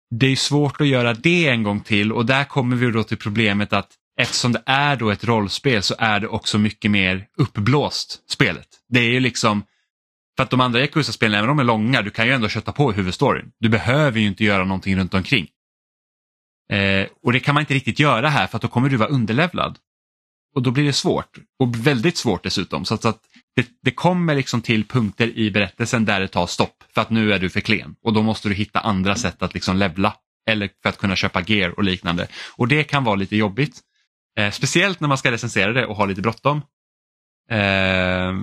det 0.10 0.28
är 0.28 0.36
svårt 0.36 0.82
att 0.82 0.88
göra 0.88 1.14
det 1.14 1.48
en 1.48 1.64
gång 1.64 1.80
till 1.80 2.12
och 2.12 2.26
där 2.26 2.44
kommer 2.44 2.76
vi 2.76 2.92
då 2.92 3.04
till 3.04 3.18
problemet 3.18 3.74
att 3.74 3.92
eftersom 4.20 4.52
det 4.52 4.64
är 4.66 4.96
då 4.96 5.10
ett 5.10 5.24
rollspel 5.24 5.84
så 5.84 5.96
är 5.98 6.20
det 6.20 6.28
också 6.28 6.58
mycket 6.58 6.92
mer 6.92 7.28
uppblåst 7.38 8.32
spelet. 8.32 8.68
Det 8.90 9.00
är 9.00 9.10
ju 9.10 9.20
liksom, 9.20 9.64
för 10.38 10.44
att 10.44 10.50
de 10.50 10.62
andra 10.62 10.80
Yakuza-spelen, 10.80 11.40
även 11.40 11.50
om 11.50 11.58
de 11.58 11.64
är 11.64 11.68
långa, 11.68 12.02
du 12.02 12.10
kan 12.10 12.28
ju 12.28 12.34
ändå 12.34 12.50
kötta 12.50 12.72
på 12.72 12.92
i 12.92 12.96
huvudstoryn. 12.96 13.52
Du 13.60 13.70
behöver 13.70 14.20
ju 14.20 14.28
inte 14.28 14.44
göra 14.44 14.64
någonting 14.64 14.98
runt 14.98 15.14
omkring. 15.14 15.48
Eh, 16.72 17.08
och 17.24 17.34
det 17.34 17.40
kan 17.40 17.54
man 17.54 17.62
inte 17.62 17.74
riktigt 17.74 18.00
göra 18.00 18.30
här 18.30 18.48
för 18.48 18.58
att 18.58 18.62
då 18.62 18.68
kommer 18.68 18.90
du 18.90 18.98
vara 18.98 19.10
underlevlad. 19.10 19.78
Och 20.56 20.62
då 20.62 20.72
blir 20.72 20.84
det 20.84 20.94
svårt. 20.94 21.38
Och 21.60 21.88
väldigt 21.88 22.18
svårt 22.18 22.44
dessutom. 22.44 22.86
Så 22.86 22.94
att, 22.94 23.02
så 23.02 23.08
att 23.08 23.22
det, 23.56 23.68
det 23.82 23.91
kommer 23.91 24.36
liksom 24.36 24.62
till 24.62 24.88
punkter 24.88 25.28
i 25.38 25.51
berättelsen 25.51 26.06
där 26.06 26.20
det 26.20 26.28
tar 26.28 26.47
stopp 26.47 26.84
för 26.93 27.01
att 27.01 27.10
nu 27.10 27.34
är 27.34 27.39
du 27.39 27.49
för 27.49 27.60
klen. 27.60 27.95
Och 28.01 28.14
då 28.14 28.22
måste 28.22 28.49
du 28.49 28.56
hitta 28.56 28.80
andra 28.80 29.16
sätt 29.16 29.41
att 29.41 29.53
liksom 29.53 29.78
levla. 29.78 30.16
Eller 30.47 30.70
för 30.82 30.89
att 30.89 30.97
kunna 30.97 31.16
köpa 31.16 31.41
gear 31.41 31.70
och 31.70 31.84
liknande. 31.84 32.28
Och 32.58 32.68
det 32.68 32.84
kan 32.84 33.03
vara 33.03 33.16
lite 33.16 33.36
jobbigt. 33.36 33.82
Eh, 34.38 34.51
speciellt 34.51 34.99
när 34.99 35.08
man 35.08 35.18
ska 35.18 35.32
recensera 35.32 35.74
det 35.74 35.86
och 35.86 35.95
ha 35.95 36.06
lite 36.06 36.22
bråttom. 36.22 36.62
Eh, 37.49 38.34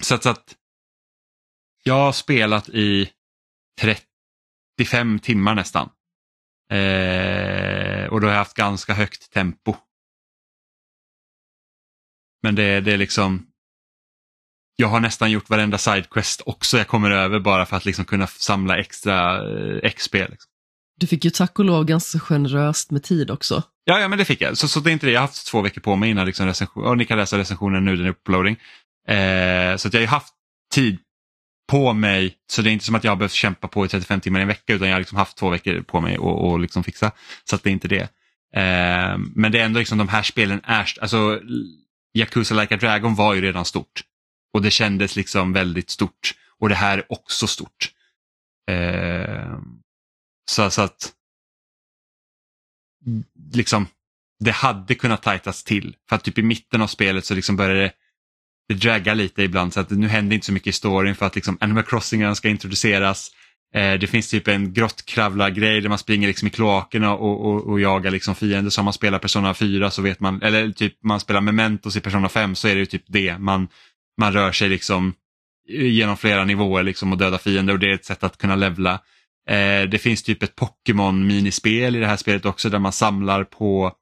så 0.00 0.14
att, 0.14 0.22
så 0.22 0.28
att 0.28 0.54
jag 1.82 1.94
har 1.94 2.12
spelat 2.12 2.68
i 2.68 3.10
35 3.80 5.18
timmar 5.18 5.54
nästan. 5.54 5.90
Eh, 6.70 8.06
och 8.06 8.20
då 8.20 8.26
har 8.26 8.32
jag 8.32 8.38
haft 8.38 8.56
ganska 8.56 8.94
högt 8.94 9.32
tempo. 9.32 9.74
Men 12.46 12.54
det, 12.54 12.80
det 12.80 12.92
är 12.92 12.96
liksom 12.96 13.46
jag 14.76 14.88
har 14.88 15.00
nästan 15.00 15.30
gjort 15.30 15.50
varenda 15.50 15.78
sidequest 15.78 16.42
också 16.46 16.78
jag 16.78 16.88
kommer 16.88 17.10
över 17.10 17.40
bara 17.40 17.66
för 17.66 17.76
att 17.76 17.84
liksom 17.84 18.04
kunna 18.04 18.26
samla 18.26 18.78
extra 18.78 19.36
eh, 19.36 19.90
XP. 19.90 20.14
Liksom. 20.14 20.50
Du 21.00 21.06
fick 21.06 21.24
ju 21.24 21.30
tack 21.30 21.58
och 21.58 21.64
lov 21.64 21.84
ganska 21.84 22.18
generöst 22.18 22.90
med 22.90 23.02
tid 23.02 23.30
också. 23.30 23.62
Ja, 23.84 24.00
ja, 24.00 24.08
men 24.08 24.18
det 24.18 24.24
fick 24.24 24.40
jag. 24.40 24.58
Så, 24.58 24.68
så 24.68 24.80
det 24.80 24.90
är 24.90 24.92
inte 24.92 25.06
det. 25.06 25.12
Jag 25.12 25.20
har 25.20 25.26
haft 25.26 25.46
två 25.46 25.60
veckor 25.60 25.80
på 25.80 25.96
mig 25.96 26.10
innan 26.10 26.26
liksom 26.26 26.46
recension. 26.46 26.84
Och 26.84 26.98
ni 26.98 27.04
kan 27.04 27.18
läsa 27.18 27.38
recensionen 27.38 27.84
nu, 27.84 27.96
den 27.96 28.06
är 28.06 28.10
uploading. 28.10 28.56
Eh, 29.08 29.76
så 29.76 29.88
jag 29.92 30.00
har 30.00 30.06
haft 30.06 30.34
tid 30.74 30.98
på 31.70 31.92
mig. 31.92 32.34
Så 32.52 32.62
det 32.62 32.70
är 32.70 32.72
inte 32.72 32.84
som 32.84 32.94
att 32.94 33.04
jag 33.04 33.10
har 33.10 33.16
behövt 33.16 33.32
kämpa 33.32 33.68
på 33.68 33.84
i 33.84 33.88
35 33.88 34.20
timmar 34.20 34.38
i 34.38 34.42
en 34.42 34.48
vecka 34.48 34.74
utan 34.74 34.88
jag 34.88 34.94
har 34.94 35.00
liksom 35.00 35.18
haft 35.18 35.36
två 35.36 35.50
veckor 35.50 35.80
på 35.80 36.00
mig 36.00 36.18
och, 36.18 36.50
och 36.50 36.60
liksom 36.60 36.84
fixa. 36.84 37.10
Så 37.44 37.56
att 37.56 37.62
det 37.62 37.70
är 37.70 37.72
inte 37.72 37.88
det. 37.88 38.08
Eh, 38.56 39.18
men 39.34 39.52
det 39.52 39.60
är 39.60 39.64
ändå 39.64 39.78
liksom 39.78 39.98
de 39.98 40.08
här 40.08 40.22
spelen 40.22 40.60
är, 40.64 40.86
alltså 41.00 41.40
Yakuza 42.16 42.54
Like 42.54 42.74
a 42.74 42.78
Dragon 42.80 43.14
var 43.14 43.34
ju 43.34 43.40
redan 43.40 43.64
stort. 43.64 44.04
Och 44.52 44.62
det 44.62 44.70
kändes 44.70 45.16
liksom 45.16 45.52
väldigt 45.52 45.90
stort. 45.90 46.34
Och 46.58 46.68
det 46.68 46.74
här 46.74 46.98
är 46.98 47.12
också 47.12 47.46
stort. 47.46 47.92
Eh, 48.70 49.58
så, 50.50 50.70
så 50.70 50.82
att 50.82 51.12
liksom 53.52 53.86
det 54.38 54.50
hade 54.50 54.94
kunnat 54.94 55.22
tajtas 55.22 55.64
till. 55.64 55.96
För 56.08 56.16
att 56.16 56.24
typ 56.24 56.38
i 56.38 56.42
mitten 56.42 56.82
av 56.82 56.86
spelet 56.86 57.24
så 57.24 57.34
liksom 57.34 57.56
började 57.56 57.80
det, 57.80 57.92
det 58.68 58.74
dragga 58.74 59.14
lite 59.14 59.42
ibland 59.42 59.72
så 59.72 59.80
att 59.80 59.90
nu 59.90 60.08
händer 60.08 60.34
inte 60.34 60.46
så 60.46 60.52
mycket 60.52 60.66
i 60.66 60.72
storyn 60.72 61.14
för 61.14 61.26
att 61.26 61.34
liksom 61.34 61.58
Animal 61.60 61.84
Crossing 61.84 62.36
ska 62.36 62.48
introduceras. 62.48 63.30
Eh, 63.76 63.94
det 63.94 64.06
finns 64.06 64.30
typ 64.30 64.48
en 64.48 64.72
grottkravlargrej 64.72 65.80
där 65.80 65.88
man 65.88 65.98
springer 65.98 66.28
liksom 66.28 66.48
i 66.48 66.50
kloakerna 66.50 67.14
och, 67.14 67.46
och, 67.46 67.66
och 67.66 67.80
jagar 67.80 68.10
liksom 68.10 68.34
fiender. 68.34 68.70
Så 68.70 68.80
om 68.80 68.84
man 68.84 68.94
spelar 68.94 69.18
Persona 69.18 69.54
4 69.54 69.90
så 69.90 70.02
vet 70.02 70.20
man, 70.20 70.42
eller 70.42 70.70
typ 70.70 70.94
man 71.02 71.20
spelar 71.20 71.40
Mementos 71.40 71.96
i 71.96 72.00
Persona 72.00 72.28
5 72.28 72.54
så 72.54 72.68
är 72.68 72.74
det 72.74 72.80
ju 72.80 72.86
typ 72.86 73.04
det. 73.06 73.38
Man, 73.38 73.68
man 74.20 74.32
rör 74.32 74.52
sig 74.52 74.68
liksom 74.68 75.14
genom 75.68 76.16
flera 76.16 76.44
nivåer 76.44 76.82
liksom 76.82 77.12
och 77.12 77.18
döda 77.18 77.38
fiender 77.38 77.72
och 77.72 77.78
det 77.78 77.90
är 77.90 77.94
ett 77.94 78.04
sätt 78.04 78.24
att 78.24 78.38
kunna 78.38 78.56
levla. 78.56 78.92
Eh, 79.50 79.82
det 79.90 80.02
finns 80.02 80.22
typ 80.22 80.42
ett 80.42 80.56
Pokémon-minispel 80.56 81.96
i 81.96 82.00
det 82.00 82.06
här 82.06 82.16
spelet 82.16 82.44
också 82.44 82.70
där 82.70 82.78
man 82.78 82.92
samlar 82.92 83.44
på 83.44 83.92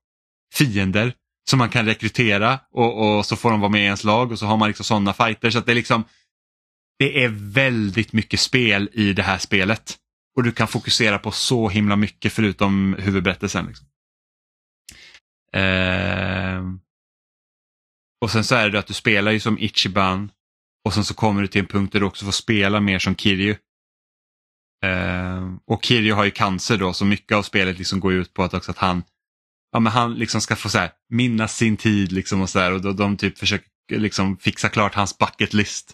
fiender 0.55 1.13
som 1.51 1.59
man 1.59 1.69
kan 1.69 1.87
rekrytera 1.87 2.59
och, 2.73 3.19
och 3.19 3.27
så 3.27 3.37
får 3.37 3.51
de 3.51 3.61
vara 3.61 3.71
med 3.71 3.81
i 3.81 3.85
ens 3.85 4.05
lag 4.05 4.33
och 4.33 4.39
så 4.39 4.47
har 4.47 4.57
man 4.57 4.69
liksom 4.69 4.85
sådana 4.85 5.13
fighter. 5.13 5.51
Så 5.51 5.59
att 5.59 5.67
det 5.67 5.73
är 5.73 5.77
liksom 5.77 6.05
det 6.99 7.25
är 7.25 7.29
väldigt 7.29 8.13
mycket 8.13 8.41
spel 8.41 8.91
i 8.93 9.13
det 9.13 9.23
här 9.23 9.39
spelet. 9.39 9.99
Och 10.37 10.43
du 10.43 10.53
kan 10.53 10.69
fokusera 10.69 11.19
på 11.19 11.31
så 11.31 11.69
himla 11.69 11.97
mycket 11.97 12.33
förutom 12.33 12.97
huvudberättelsen. 12.99 13.67
Liksom. 13.67 13.87
Eh, 15.53 16.63
och 18.21 18.31
sen 18.31 18.45
så 18.45 18.55
är 18.55 18.71
det 18.71 18.79
att 18.79 18.87
du 18.87 18.95
spelar 18.95 19.33
ju 19.33 19.41
som 19.41 19.59
Ichiban 19.59 20.31
och 20.85 20.95
sen 20.95 21.05
så 21.05 21.15
kommer 21.15 21.43
du 21.43 21.49
till 21.49 21.61
en 21.61 21.67
punkt 21.67 21.93
där 21.93 22.01
du 22.01 22.07
också 22.07 22.25
får 22.25 22.33
spela 22.33 22.81
mer 22.81 22.99
som 22.99 23.17
Kiryu. 23.17 23.57
Eh, 24.85 25.55
och 25.67 25.85
Kiryu 25.85 26.13
har 26.13 26.25
ju 26.25 26.31
cancer 26.31 26.77
då 26.77 26.93
så 26.93 27.05
mycket 27.05 27.37
av 27.37 27.43
spelet 27.43 27.79
liksom 27.79 28.01
går 28.01 28.13
ut 28.13 28.35
på 28.35 28.43
att 28.43 28.55
också 28.55 28.71
att 28.71 28.79
han 28.79 29.03
ja, 29.75 29.81
men 29.81 29.93
han 29.93 30.15
liksom 30.15 30.41
ska 30.41 30.57
få 30.57 30.69
så 30.69 30.79
här, 30.79 30.91
minnas 31.09 31.57
sin 31.57 31.77
tid 31.77 32.13
liksom 32.13 32.41
och 32.41 32.51
så 32.51 32.59
här, 32.59 32.73
och 32.73 32.81
då, 32.81 32.93
de 32.93 33.17
typ 33.17 33.39
försöker 33.39 33.69
liksom 33.89 34.37
fixa 34.37 34.69
klart 34.69 34.95
hans 34.95 35.19
bucket 35.19 35.55
list. 35.55 35.93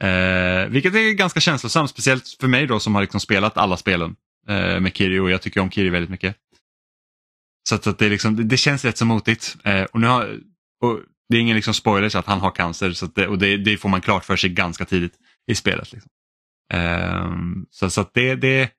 Eh, 0.00 0.68
vilket 0.68 0.94
är 0.94 1.12
ganska 1.12 1.40
känslosamt, 1.40 1.90
speciellt 1.90 2.36
för 2.40 2.48
mig 2.48 2.66
då 2.66 2.80
som 2.80 2.94
har 2.94 3.02
liksom 3.02 3.20
spelat 3.20 3.56
alla 3.56 3.76
spelen 3.76 4.16
eh, 4.48 4.80
med 4.80 4.96
Kiri 4.96 5.18
och 5.18 5.30
jag 5.30 5.42
tycker 5.42 5.60
om 5.60 5.70
Kiri 5.70 5.88
väldigt 5.88 6.10
mycket. 6.10 6.36
Så 7.68 7.74
att, 7.74 7.86
att 7.86 7.98
det, 7.98 8.08
liksom, 8.08 8.36
det, 8.36 8.44
det, 8.44 8.56
känns 8.56 8.84
rätt 8.84 8.98
så 8.98 9.04
motigt. 9.04 9.56
Eh, 9.64 9.82
och 9.82 10.00
nu 10.00 10.06
har, 10.06 10.40
och 10.80 11.00
det 11.28 11.36
är 11.36 11.40
ingen 11.40 11.56
liksom 11.56 11.74
spoiler 11.74 12.08
så 12.08 12.18
att 12.18 12.26
han 12.26 12.40
har 12.40 12.50
cancer 12.50 12.92
så 12.92 13.06
det, 13.06 13.28
och 13.28 13.38
det, 13.38 13.56
det, 13.56 13.76
får 13.76 13.88
man 13.88 14.00
klart 14.00 14.24
för 14.24 14.36
sig 14.36 14.50
ganska 14.50 14.84
tidigt 14.84 15.14
i 15.50 15.54
spelet. 15.54 15.92
Liksom. 15.92 16.10
Eh, 16.72 17.32
så 17.70 17.90
så 17.90 18.00
att 18.00 18.14
det, 18.14 18.34
det, 18.34 18.70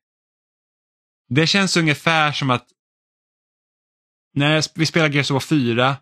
det 1.29 1.47
känns 1.47 1.77
ungefär 1.77 2.31
som 2.31 2.49
att 2.49 2.67
när 4.33 4.63
vi 4.75 4.85
spelade 4.85 5.13
Gears 5.13 5.31
of 5.31 5.51
War 5.51 5.57
4 5.57 5.97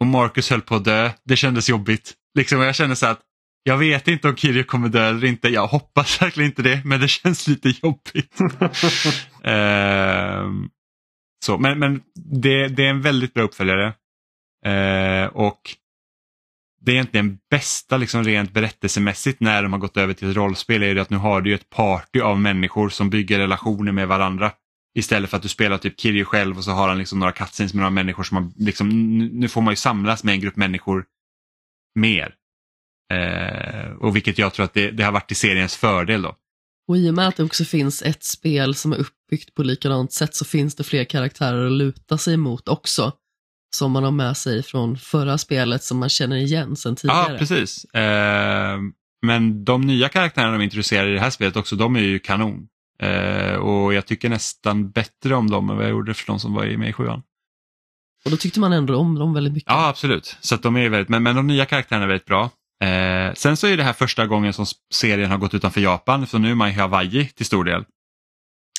och 0.00 0.06
Marcus 0.06 0.50
höll 0.50 0.60
på 0.60 0.74
att 0.74 0.84
dö, 0.84 1.10
det 1.24 1.36
kändes 1.36 1.68
jobbigt. 1.68 2.14
Liksom, 2.34 2.60
jag 2.60 2.74
kände 2.74 2.96
så 2.96 3.06
att 3.06 3.20
jag 3.62 3.78
vet 3.78 4.08
inte 4.08 4.28
om 4.28 4.36
Kirjo 4.36 4.64
kommer 4.64 4.88
dö 4.88 5.08
eller 5.08 5.24
inte. 5.26 5.48
Jag 5.48 5.66
hoppas 5.66 6.22
verkligen 6.22 6.50
inte 6.50 6.62
det, 6.62 6.82
men 6.84 7.00
det 7.00 7.08
känns 7.08 7.48
lite 7.48 7.68
jobbigt. 7.82 8.40
uh, 8.40 8.48
så, 11.44 11.58
men 11.58 11.78
men 11.78 12.02
det, 12.14 12.68
det, 12.68 12.86
är 12.86 12.90
en 12.90 13.02
väldigt 13.02 13.34
bra 13.34 13.42
uppföljare. 13.42 13.86
Uh, 14.66 15.26
och 15.26 15.60
det 16.80 16.92
är 16.92 16.94
egentligen 16.94 17.38
bästa 17.50 17.96
liksom 17.96 18.24
rent 18.24 18.52
berättelsemässigt 18.52 19.40
när 19.40 19.62
de 19.62 19.72
har 19.72 19.80
gått 19.80 19.96
över 19.96 20.14
till 20.14 20.30
ett 20.30 20.36
rollspel 20.36 20.82
är 20.82 20.94
det 20.94 21.02
att 21.02 21.10
nu 21.10 21.16
har 21.16 21.40
du 21.40 21.54
ett 21.54 21.70
party 21.70 22.20
av 22.20 22.40
människor 22.40 22.88
som 22.88 23.10
bygger 23.10 23.38
relationer 23.38 23.92
med 23.92 24.08
varandra. 24.08 24.52
Istället 24.94 25.30
för 25.30 25.36
att 25.36 25.42
du 25.42 25.48
spelar 25.48 25.78
typ 25.78 26.00
Kirjo 26.00 26.24
själv 26.24 26.56
och 26.56 26.64
så 26.64 26.70
har 26.70 26.88
han 26.88 26.98
liksom 26.98 27.18
några 27.18 27.32
cutscenes 27.32 27.74
med 27.74 27.80
några 27.80 27.90
människor 27.90 28.22
som 28.22 28.36
har 28.36 28.50
liksom, 28.56 29.18
nu 29.18 29.48
får 29.48 29.60
man 29.60 29.72
ju 29.72 29.76
samlas 29.76 30.24
med 30.24 30.34
en 30.34 30.40
grupp 30.40 30.56
människor 30.56 31.04
mer. 31.94 32.34
Eh, 33.10 33.90
och 34.00 34.16
vilket 34.16 34.38
jag 34.38 34.54
tror 34.54 34.64
att 34.64 34.74
det, 34.74 34.90
det 34.90 35.02
har 35.02 35.12
varit 35.12 35.26
till 35.26 35.36
seriens 35.36 35.76
fördel 35.76 36.22
då. 36.22 36.36
Och 36.88 36.96
i 36.96 37.10
och 37.10 37.14
med 37.14 37.28
att 37.28 37.36
det 37.36 37.44
också 37.44 37.64
finns 37.64 38.02
ett 38.02 38.24
spel 38.24 38.74
som 38.74 38.92
är 38.92 38.96
uppbyggt 38.96 39.54
på 39.54 39.62
likadant 39.62 40.12
sätt 40.12 40.34
så 40.34 40.44
finns 40.44 40.74
det 40.74 40.84
fler 40.84 41.04
karaktärer 41.04 41.66
att 41.66 41.72
luta 41.72 42.18
sig 42.18 42.36
mot 42.36 42.68
också. 42.68 43.12
Som 43.76 43.92
man 43.92 44.04
har 44.04 44.10
med 44.10 44.36
sig 44.36 44.62
från 44.62 44.98
förra 44.98 45.38
spelet 45.38 45.82
som 45.82 45.98
man 45.98 46.08
känner 46.08 46.36
igen 46.36 46.76
sedan 46.76 46.96
tidigare. 46.96 47.32
Ja, 47.32 47.38
precis. 47.38 47.84
Eh, 47.84 48.78
men 49.22 49.64
de 49.64 49.80
nya 49.80 50.08
karaktärerna 50.08 50.52
de 50.52 50.62
introducerar 50.62 51.08
i 51.08 51.12
det 51.12 51.20
här 51.20 51.30
spelet 51.30 51.56
också, 51.56 51.76
de 51.76 51.96
är 51.96 52.00
ju 52.00 52.18
kanon. 52.18 52.66
Eh, 53.02 53.54
och 53.54 53.94
jag 53.94 54.06
tycker 54.06 54.28
nästan 54.28 54.90
bättre 54.90 55.34
om 55.34 55.50
dem 55.50 55.70
än 55.70 55.76
vad 55.76 55.84
jag 55.84 55.90
gjorde 55.90 56.14
för 56.14 56.26
de 56.26 56.40
som 56.40 56.54
var 56.54 56.76
med 56.76 56.88
i 56.88 56.92
sjuan. 56.92 57.22
Och 58.24 58.30
då 58.30 58.36
tyckte 58.36 58.60
man 58.60 58.72
ändå 58.72 58.96
om 58.96 59.18
dem 59.18 59.34
väldigt 59.34 59.52
mycket. 59.52 59.70
Ja, 59.70 59.88
absolut. 59.88 60.36
Så 60.40 60.56
de 60.56 60.76
är 60.76 60.88
väldigt, 60.88 61.08
men, 61.08 61.22
men 61.22 61.36
de 61.36 61.46
nya 61.46 61.66
karaktärerna 61.66 62.04
är 62.04 62.08
väldigt 62.08 62.26
bra. 62.26 62.50
Eh, 62.84 63.34
sen 63.34 63.56
så 63.56 63.66
är 63.66 63.76
det 63.76 63.82
här 63.84 63.92
första 63.92 64.26
gången 64.26 64.52
som 64.52 64.66
serien 64.92 65.30
har 65.30 65.38
gått 65.38 65.54
utanför 65.54 65.80
Japan, 65.80 66.26
så 66.26 66.38
nu 66.38 66.50
är 66.50 66.54
man 66.54 66.68
i 66.68 66.72
Hawaii 66.72 67.28
till 67.28 67.46
stor 67.46 67.64
del. 67.64 67.84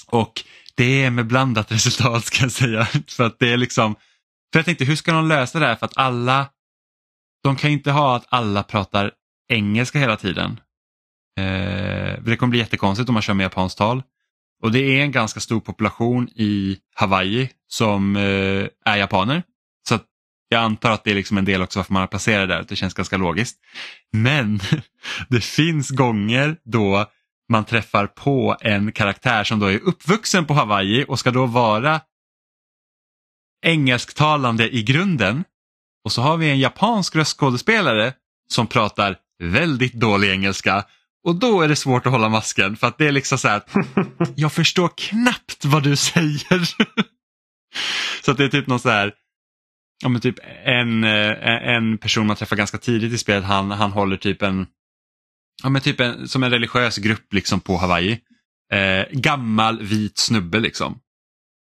Och 0.08 0.44
det 0.76 1.04
är 1.04 1.10
med 1.10 1.28
blandat 1.28 1.72
resultat 1.72 2.26
ska 2.26 2.44
jag 2.44 2.52
säga. 2.52 2.88
För 3.08 3.24
att 3.24 3.40
det 3.40 3.54
är 3.54 3.58
liksom, 3.58 3.96
för 4.54 4.60
jag 4.60 4.66
tänkte 4.66 4.86
hur 4.86 4.96
ska 4.96 5.12
de 5.12 5.28
lösa 5.28 5.60
det 5.60 5.66
här 5.66 5.76
för 5.76 5.86
att 5.86 5.98
alla, 5.98 6.50
de 7.44 7.56
kan 7.56 7.72
inte 7.72 7.92
ha 7.92 8.16
att 8.16 8.26
alla 8.30 8.64
pratar 8.64 9.12
engelska 9.50 10.00
hela 10.00 10.18
tiden. 10.18 10.60
Eh, 11.40 12.24
det 12.24 12.38
kommer 12.38 12.52
bli 12.52 12.60
jättekonstigt 12.60 13.10
om 13.10 13.14
man 13.14 13.22
kör 13.22 13.34
med 13.34 13.44
japanskt 13.44 13.78
tal. 13.78 14.04
Och 14.64 14.72
det 14.72 14.80
är 14.80 15.02
en 15.02 15.12
ganska 15.12 15.40
stor 15.40 15.60
population 15.60 16.30
i 16.36 16.78
Hawaii 16.96 17.50
som 17.68 18.16
eh, 18.16 18.68
är 18.86 18.98
japaner. 18.98 19.44
Jag 20.54 20.64
antar 20.64 20.92
att 20.92 21.04
det 21.04 21.12
är 21.12 21.16
liksom 21.16 21.38
en 21.38 21.46
del 21.46 21.62
också 21.62 21.80
varför 21.80 21.94
man 21.94 22.00
har 22.00 22.08
placerat 22.08 22.50
där, 22.50 22.66
det 22.68 22.76
känns 22.76 22.94
ganska 22.94 23.18
logiskt. 23.18 23.58
Men 24.12 24.60
det 25.30 25.44
finns 25.44 25.90
gånger 25.90 26.56
då 26.64 27.06
man 27.52 27.66
träffar 27.66 28.08
på 28.08 28.58
en 28.62 28.92
karaktär 28.92 29.44
som 29.44 29.60
då 29.60 29.66
är 29.66 29.80
uppvuxen 29.80 30.46
på 30.46 30.54
Hawaii 30.54 31.06
och 31.08 31.20
ska 31.20 31.32
då 31.32 31.46
vara 31.46 32.02
engelsktalande 33.66 34.76
i 34.76 34.84
grunden. 34.84 35.44
Och 36.06 36.12
så 36.12 36.22
har 36.22 36.38
vi 36.38 36.50
en 36.50 36.60
japansk 36.60 37.16
röstskådespelare 37.16 38.14
som 38.50 38.68
pratar 38.68 39.18
väldigt 39.44 39.94
dålig 39.94 40.30
engelska 40.30 40.86
och 41.24 41.36
då 41.36 41.62
är 41.62 41.68
det 41.68 41.76
svårt 41.76 42.06
att 42.06 42.12
hålla 42.12 42.30
masken 42.30 42.78
för 42.78 42.88
att 42.88 42.98
det 42.98 43.08
är 43.08 43.12
liksom 43.12 43.38
så 43.38 43.48
här 43.48 43.58
att 43.58 43.70
jag 44.36 44.54
förstår 44.54 44.90
knappt 44.98 45.66
vad 45.66 45.84
du 45.84 45.96
säger. 45.96 46.66
så 48.24 48.32
att 48.32 48.38
det 48.38 48.44
är 48.44 48.50
typ 48.50 48.68
någon 48.68 48.80
så 48.80 48.90
här, 48.90 49.14
ja 50.02 50.10
men 50.10 50.22
typ 50.22 50.36
en, 50.66 51.04
eh, 51.04 51.68
en 51.76 51.98
person 51.98 52.28
man 52.28 52.36
träffar 52.36 52.56
ganska 52.56 52.78
tidigt 52.78 53.14
i 53.14 53.18
spelet, 53.18 53.44
han, 53.44 53.72
han 53.72 53.92
håller 53.92 54.18
typ 54.18 54.42
en, 54.42 54.68
ja 55.64 55.70
men 55.70 55.82
typ 55.82 56.00
en, 56.00 56.28
som 56.28 56.44
en 56.44 56.52
religiös 56.52 56.98
grupp 56.98 57.34
liksom 57.34 57.60
på 57.60 57.78
Hawaii. 57.78 58.20
Eh, 58.74 59.06
gammal 59.12 59.82
vit 59.82 60.18
snubbe 60.18 60.60
liksom. 60.60 61.00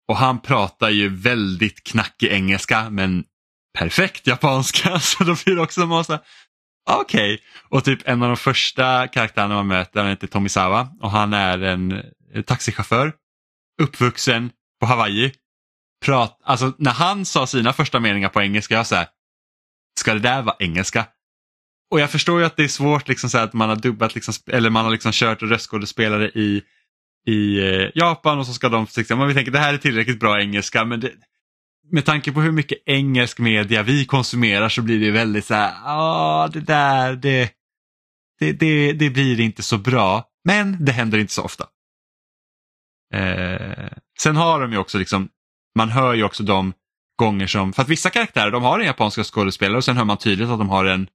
Och 0.07 0.17
han 0.17 0.39
pratar 0.39 0.89
ju 0.89 1.09
väldigt 1.09 1.83
knackig 1.83 2.27
engelska 2.31 2.89
men 2.89 3.23
perfekt 3.77 4.27
japanska. 4.27 4.99
Så 4.99 5.23
då 5.23 5.35
blir 5.45 5.55
det 5.55 5.61
också 5.61 5.81
en 5.81 5.87
massa, 5.87 6.19
ah, 6.89 7.01
Okej, 7.01 7.33
okay. 7.33 7.45
och 7.69 7.83
typ 7.83 7.99
en 8.05 8.23
av 8.23 8.27
de 8.27 8.37
första 8.37 9.07
karaktärerna 9.07 9.55
man 9.55 9.67
möter, 9.67 9.99
han 9.99 10.09
heter 10.09 10.27
Tomisawa 10.27 10.87
och 11.01 11.11
han 11.11 11.33
är 11.33 11.59
en 11.59 12.03
taxichaufför, 12.45 13.13
uppvuxen 13.81 14.51
på 14.79 14.85
Hawaii. 14.85 15.31
Prat, 16.03 16.39
alltså 16.43 16.73
när 16.77 16.91
han 16.91 17.25
sa 17.25 17.47
sina 17.47 17.73
första 17.73 17.99
meningar 17.99 18.29
på 18.29 18.41
engelska, 18.41 18.75
jag 18.75 18.87
sa 18.87 19.05
ska 19.99 20.13
det 20.13 20.19
där 20.19 20.41
vara 20.41 20.55
engelska? 20.59 21.05
Och 21.91 21.99
jag 21.99 22.11
förstår 22.11 22.39
ju 22.39 22.45
att 22.45 22.57
det 22.57 22.63
är 22.63 22.67
svårt 22.67 23.07
liksom 23.07 23.29
så 23.29 23.37
att 23.37 23.53
man 23.53 23.69
har 23.69 23.75
dubbat, 23.75 24.15
liksom, 24.15 24.33
eller 24.47 24.69
man 24.69 24.85
har 24.85 24.91
liksom 24.91 25.11
kört 25.11 25.41
röstskådespelare 25.41 26.29
i, 26.29 26.61
i 27.27 27.59
eh, 27.59 27.89
Japan 27.95 28.39
och 28.39 28.47
så 28.47 28.53
ska 28.53 28.69
de, 28.69 28.87
liksom, 28.97 29.19
man 29.19 29.33
tänker 29.33 29.51
det 29.51 29.59
här 29.59 29.73
är 29.73 29.77
tillräckligt 29.77 30.19
bra 30.19 30.41
engelska 30.41 30.85
men 30.85 30.99
det, 30.99 31.11
med 31.91 32.05
tanke 32.05 32.31
på 32.31 32.41
hur 32.41 32.51
mycket 32.51 32.77
engelsk 32.85 33.39
media 33.39 33.83
vi 33.83 34.05
konsumerar 34.05 34.69
så 34.69 34.81
blir 34.81 34.99
det 34.99 35.11
väldigt 35.11 35.45
så 35.45 35.53
här, 35.53 35.73
ja 35.85 36.49
det 36.53 36.59
där, 36.59 37.15
det, 37.15 37.51
det, 38.39 38.51
det, 38.51 38.93
det, 38.93 39.09
blir 39.09 39.39
inte 39.39 39.63
så 39.63 39.77
bra. 39.77 40.29
Men 40.43 40.85
det 40.85 40.91
händer 40.91 41.17
inte 41.17 41.33
så 41.33 41.43
ofta. 41.43 41.67
Eh, 43.13 43.89
sen 44.19 44.35
har 44.35 44.61
de 44.61 44.71
ju 44.71 44.77
också 44.77 44.97
liksom, 44.97 45.29
man 45.77 45.89
hör 45.89 46.13
ju 46.13 46.23
också 46.23 46.43
de 46.43 46.73
gånger 47.19 47.47
som, 47.47 47.73
för 47.73 47.81
att 47.81 47.89
vissa 47.89 48.09
karaktärer 48.09 48.51
de 48.51 48.63
har 48.63 48.79
en 48.79 48.85
japansk 48.85 49.25
skådespelare 49.25 49.77
och 49.77 49.83
sen 49.83 49.97
hör 49.97 50.05
man 50.05 50.17
tydligt 50.17 50.49
att 50.49 50.59
de 50.59 50.69
har 50.69 50.85
en 50.85 51.07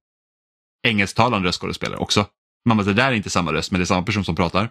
engelsktalande 0.87 1.49
röstskådespelare 1.49 1.99
också. 1.99 2.27
Man 2.69 2.77
bara, 2.77 2.85
det 2.85 2.93
där 2.93 3.09
är 3.09 3.13
inte 3.13 3.31
samma 3.31 3.53
röst 3.53 3.71
men 3.71 3.79
det 3.79 3.83
är 3.83 3.87
samma 3.87 4.03
person 4.03 4.25
som 4.25 4.37
pratar. 4.37 4.71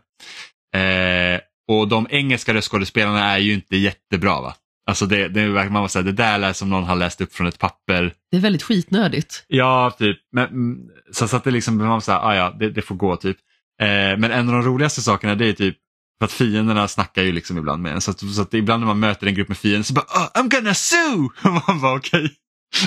Eh, 0.76 1.40
och 1.68 1.88
de 1.88 2.08
engelska 2.10 2.54
röstskådespelarna 2.54 3.34
är 3.34 3.38
ju 3.38 3.54
inte 3.54 3.78
jättebra 3.78 4.42
va. 4.42 4.56
Alltså 4.90 5.06
det, 5.06 5.28
det, 5.28 5.48
man 5.48 5.72
måste 5.72 5.94
säga, 5.94 6.04
det 6.04 6.12
där 6.12 6.38
lät 6.38 6.58
som 6.58 6.70
någon 6.70 6.84
har 6.84 6.96
läst 6.96 7.22
upp 7.22 7.34
från 7.34 7.48
ett 7.48 7.60
papper. 7.60 8.14
Det 8.32 8.38
är 8.38 8.42
väldigt 8.42 8.64
skitnödigt. 8.64 9.46
Ja, 9.48 9.96
typ. 10.00 10.18
Men, 10.32 10.48
mm, 10.48 10.90
så, 11.12 11.28
så 11.28 11.38
att 11.38 11.44
det 11.44 11.52
liksom, 11.52 11.78
man 11.78 12.02
säga, 12.02 12.20
ah, 12.20 12.36
ja, 12.36 12.56
det, 12.60 12.70
det 12.70 12.82
får 12.82 12.96
gå 12.96 13.16
typ. 13.16 13.38
Eh, 13.82 14.18
men 14.18 14.24
en 14.24 14.48
av 14.48 14.54
de 14.54 14.62
roligaste 14.62 15.02
sakerna 15.02 15.36
det 15.36 15.48
är 15.48 15.54
typ 15.54 15.78
för 16.20 16.26
att 16.26 16.32
fienderna 16.32 16.88
snackar 16.88 17.24
ju 17.24 17.32
liksom 17.32 17.58
ibland 17.58 17.84
med 17.84 17.94
en. 17.94 18.02
Så 18.02 18.12
att, 18.12 18.20
så 18.20 18.42
att 18.42 18.54
ibland 18.54 18.80
när 18.80 18.88
man 18.88 19.00
möter 19.00 19.28
en 19.28 19.34
grupp 19.34 19.48
med 19.48 19.58
fiender 19.58 19.84
så 19.84 19.94
bara 19.94 20.06
oh, 20.06 20.30
I'm 20.34 20.50
gonna 20.50 20.74
sue! 20.74 21.30
man 21.68 21.82
bara 21.82 21.98
okej. 21.98 22.26
Okay. 22.26 22.36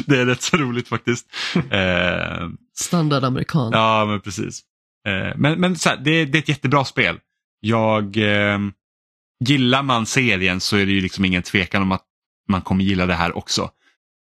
Det 0.07 0.21
är 0.21 0.27
rätt 0.27 0.43
så 0.43 0.57
roligt 0.57 0.89
faktiskt. 0.89 1.27
Eh, 1.71 2.49
Standard 2.77 3.25
amerikan. 3.25 3.71
Ja, 3.73 4.05
men 4.05 4.21
precis. 4.21 4.63
Eh, 5.09 5.37
men 5.37 5.61
men 5.61 5.77
så 5.77 5.89
här, 5.89 5.97
det, 5.97 6.25
det, 6.25 6.39
är 6.39 6.43
ett 6.43 6.49
jättebra 6.49 6.85
spel. 6.85 7.19
Jag, 7.61 8.17
eh, 8.17 8.59
gillar 9.45 9.83
man 9.83 10.07
serien 10.07 10.61
så 10.61 10.77
är 10.77 10.87
det 10.87 10.93
ju 10.93 11.01
liksom 11.01 11.25
ingen 11.25 11.43
tvekan 11.43 11.83
om 11.83 11.93
att 11.93 12.05
man 12.49 12.63
kommer 12.63 12.85
gilla 12.85 13.07
det 13.07 13.15
här 13.15 13.37
också. 13.37 13.71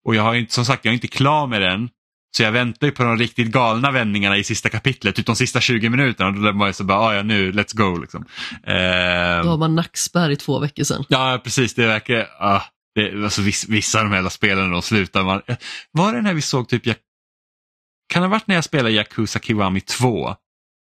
Och 0.04 0.14
jag 0.14 0.22
har 0.22 0.34
inte, 0.34 0.52
som 0.52 0.64
sagt, 0.64 0.84
jag 0.84 0.92
är 0.92 0.94
inte 0.94 1.08
klar 1.08 1.46
med 1.46 1.62
den. 1.62 1.88
Så 2.36 2.42
jag 2.42 2.52
väntar 2.52 2.86
ju 2.86 2.92
på 2.92 3.02
de 3.02 3.16
riktigt 3.18 3.48
galna 3.48 3.90
vändningarna 3.90 4.36
i 4.36 4.44
sista 4.44 4.68
kapitlet, 4.68 5.16
typ 5.16 5.26
de 5.26 5.36
sista 5.36 5.60
20 5.60 5.88
minuterna. 5.88 6.30
Då 6.30 6.52
var 6.58 6.66
jag 6.66 6.74
så 6.74 6.84
bara, 6.84 6.98
ah, 6.98 7.14
ja 7.14 7.22
nu, 7.22 7.52
let's 7.52 7.76
go. 7.76 8.00
Liksom. 8.00 8.24
Eh, 8.66 9.42
Då 9.44 9.48
har 9.50 9.56
man 9.58 9.74
nackspärr 9.74 10.30
i 10.30 10.36
två 10.36 10.58
veckor 10.58 10.84
sedan. 10.84 11.04
ja, 11.08 11.40
precis. 11.44 11.74
Det 11.74 11.86
verkar, 11.86 12.26
ah, 12.38 12.62
det, 12.94 13.24
alltså, 13.24 13.42
viss, 13.42 13.68
vissa 13.68 13.98
av 13.98 14.04
de 14.04 14.12
här 14.16 14.28
spelen 14.28 14.70
då 14.70 14.82
slutar 14.82 15.22
man. 15.24 15.42
Var 15.92 16.12
det 16.12 16.22
när 16.22 16.34
vi 16.34 16.42
såg 16.42 16.68
typ, 16.68 16.84
kan 16.84 18.22
det 18.22 18.28
ha 18.28 18.28
varit 18.28 18.46
när 18.46 18.54
jag 18.54 18.64
spelade 18.64 18.90
Yakuza 18.90 19.38
Kiwami 19.38 19.80
2? 19.80 20.34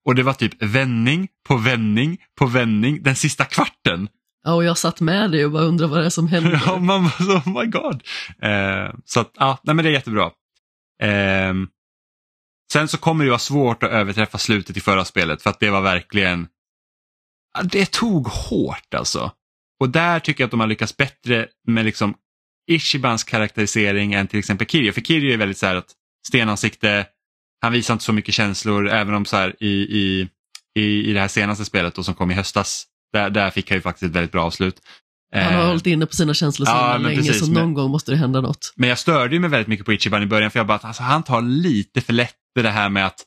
Och 0.06 0.16
det 0.16 0.24
var 0.24 0.34
typ 0.34 0.64
vändning 0.64 1.28
på 1.48 1.58
vändning 1.58 2.18
på 2.40 2.46
vändning 2.46 3.04
den 3.04 3.16
sista 3.16 3.46
kvarten. 3.46 4.08
Ja, 4.46 4.54
och 4.54 4.64
jag 4.64 4.78
satt 4.78 5.02
med 5.02 5.32
dig 5.32 5.46
och 5.46 5.52
bara 5.52 5.64
undrade 5.64 5.92
vad 5.92 6.00
det 6.00 6.06
är 6.06 6.10
som 6.10 6.28
händer. 6.32 6.62
Ja, 6.66 6.78
man 6.78 7.04
var 7.04 7.10
så, 7.10 7.50
oh 7.50 7.60
my 7.64 7.66
god. 7.66 8.04
Eh, 8.42 8.94
så 9.06 9.20
att, 9.20 9.32
ja, 9.40 9.58
nej, 9.64 9.76
men 9.76 9.86
det 9.86 9.90
är 9.90 9.94
jättebra. 9.94 10.32
Eh, 11.04 11.54
sen 12.74 12.88
så 12.88 12.98
kommer 12.98 13.24
det 13.24 13.30
vara 13.30 13.40
svårt 13.40 13.84
att 13.84 13.92
överträffa 13.92 14.38
slutet 14.38 14.78
i 14.78 14.80
förra 14.80 15.06
spelet 15.06 15.42
för 15.42 15.50
att 15.50 15.60
det 15.60 15.70
var 15.70 15.82
verkligen, 15.82 16.48
det 17.64 17.92
tog 17.92 18.28
hårt 18.28 18.94
alltså. 18.94 19.32
Och 19.80 19.90
där 19.90 20.20
tycker 20.20 20.44
jag 20.44 20.48
att 20.48 20.52
de 20.52 20.60
har 20.60 20.68
lyckats 20.68 20.98
bättre 20.98 21.48
med 21.68 21.86
liksom 21.86 22.16
Ishibans 22.72 23.24
karaktärisering 23.24 24.14
än 24.14 24.28
till 24.28 24.40
exempel 24.40 24.68
Kirio. 24.68 24.92
För 24.92 25.02
Kirio 25.02 25.34
är 25.34 25.38
väldigt 25.38 25.58
så 25.58 25.66
här 25.66 25.76
att 25.76 25.92
stenansikte, 26.28 27.08
han 27.62 27.72
visar 27.72 27.94
inte 27.94 28.04
så 28.04 28.14
mycket 28.14 28.34
känslor 28.34 28.90
även 28.90 29.14
om 29.14 29.26
så 29.26 29.38
här 29.38 29.56
i, 29.60 29.72
i, 29.72 30.30
i, 30.80 31.10
i 31.10 31.14
det 31.14 31.20
här 31.20 31.28
senaste 31.28 31.66
spelet 31.66 31.96
då, 31.96 32.04
som 32.04 32.16
kom 32.16 32.32
i 32.32 32.34
höstas, 32.34 32.86
där, 33.14 33.30
där 33.30 33.50
fick 33.50 33.70
han 33.70 33.78
ju 33.78 33.82
faktiskt 33.82 34.04
ett 34.04 34.16
väldigt 34.16 34.32
bra 34.32 34.44
avslut. 34.44 34.82
Han 35.34 35.54
har 35.54 35.62
Eh, 35.62 35.68
hållit 35.68 35.86
inne 35.86 36.06
på 36.06 36.14
sina 36.14 36.34
känslor 36.34 36.66
så 36.66 36.72
Ja, 36.72 36.94
men 36.94 37.02
länge 37.04 37.16
precis, 37.16 37.40
så 37.40 37.46
men- 37.46 37.54
någon 37.54 37.74
gång 37.74 37.92
måste 37.92 38.12
det 38.12 38.18
hända 38.18 38.42
något. 38.42 38.74
Men 38.76 38.90
jag 38.90 39.00
störde 39.00 39.36
ju 39.36 39.40
mig 39.40 39.50
väldigt 39.50 39.68
mycket 39.68 39.86
på 39.86 39.94
Ichiban 39.94 40.24
i 40.24 40.26
början 40.26 40.52
för 40.52 40.60
jag 40.60 40.68
bara 40.68 40.76
att 40.76 40.86
alltså, 40.86 41.04
han 41.04 41.24
tar 41.24 41.42
lite 41.42 42.02
för 42.02 42.14
lätt 42.14 42.36
i 42.60 42.62
det 42.62 42.70
här 42.72 42.90
med 42.90 43.06
att 43.06 43.24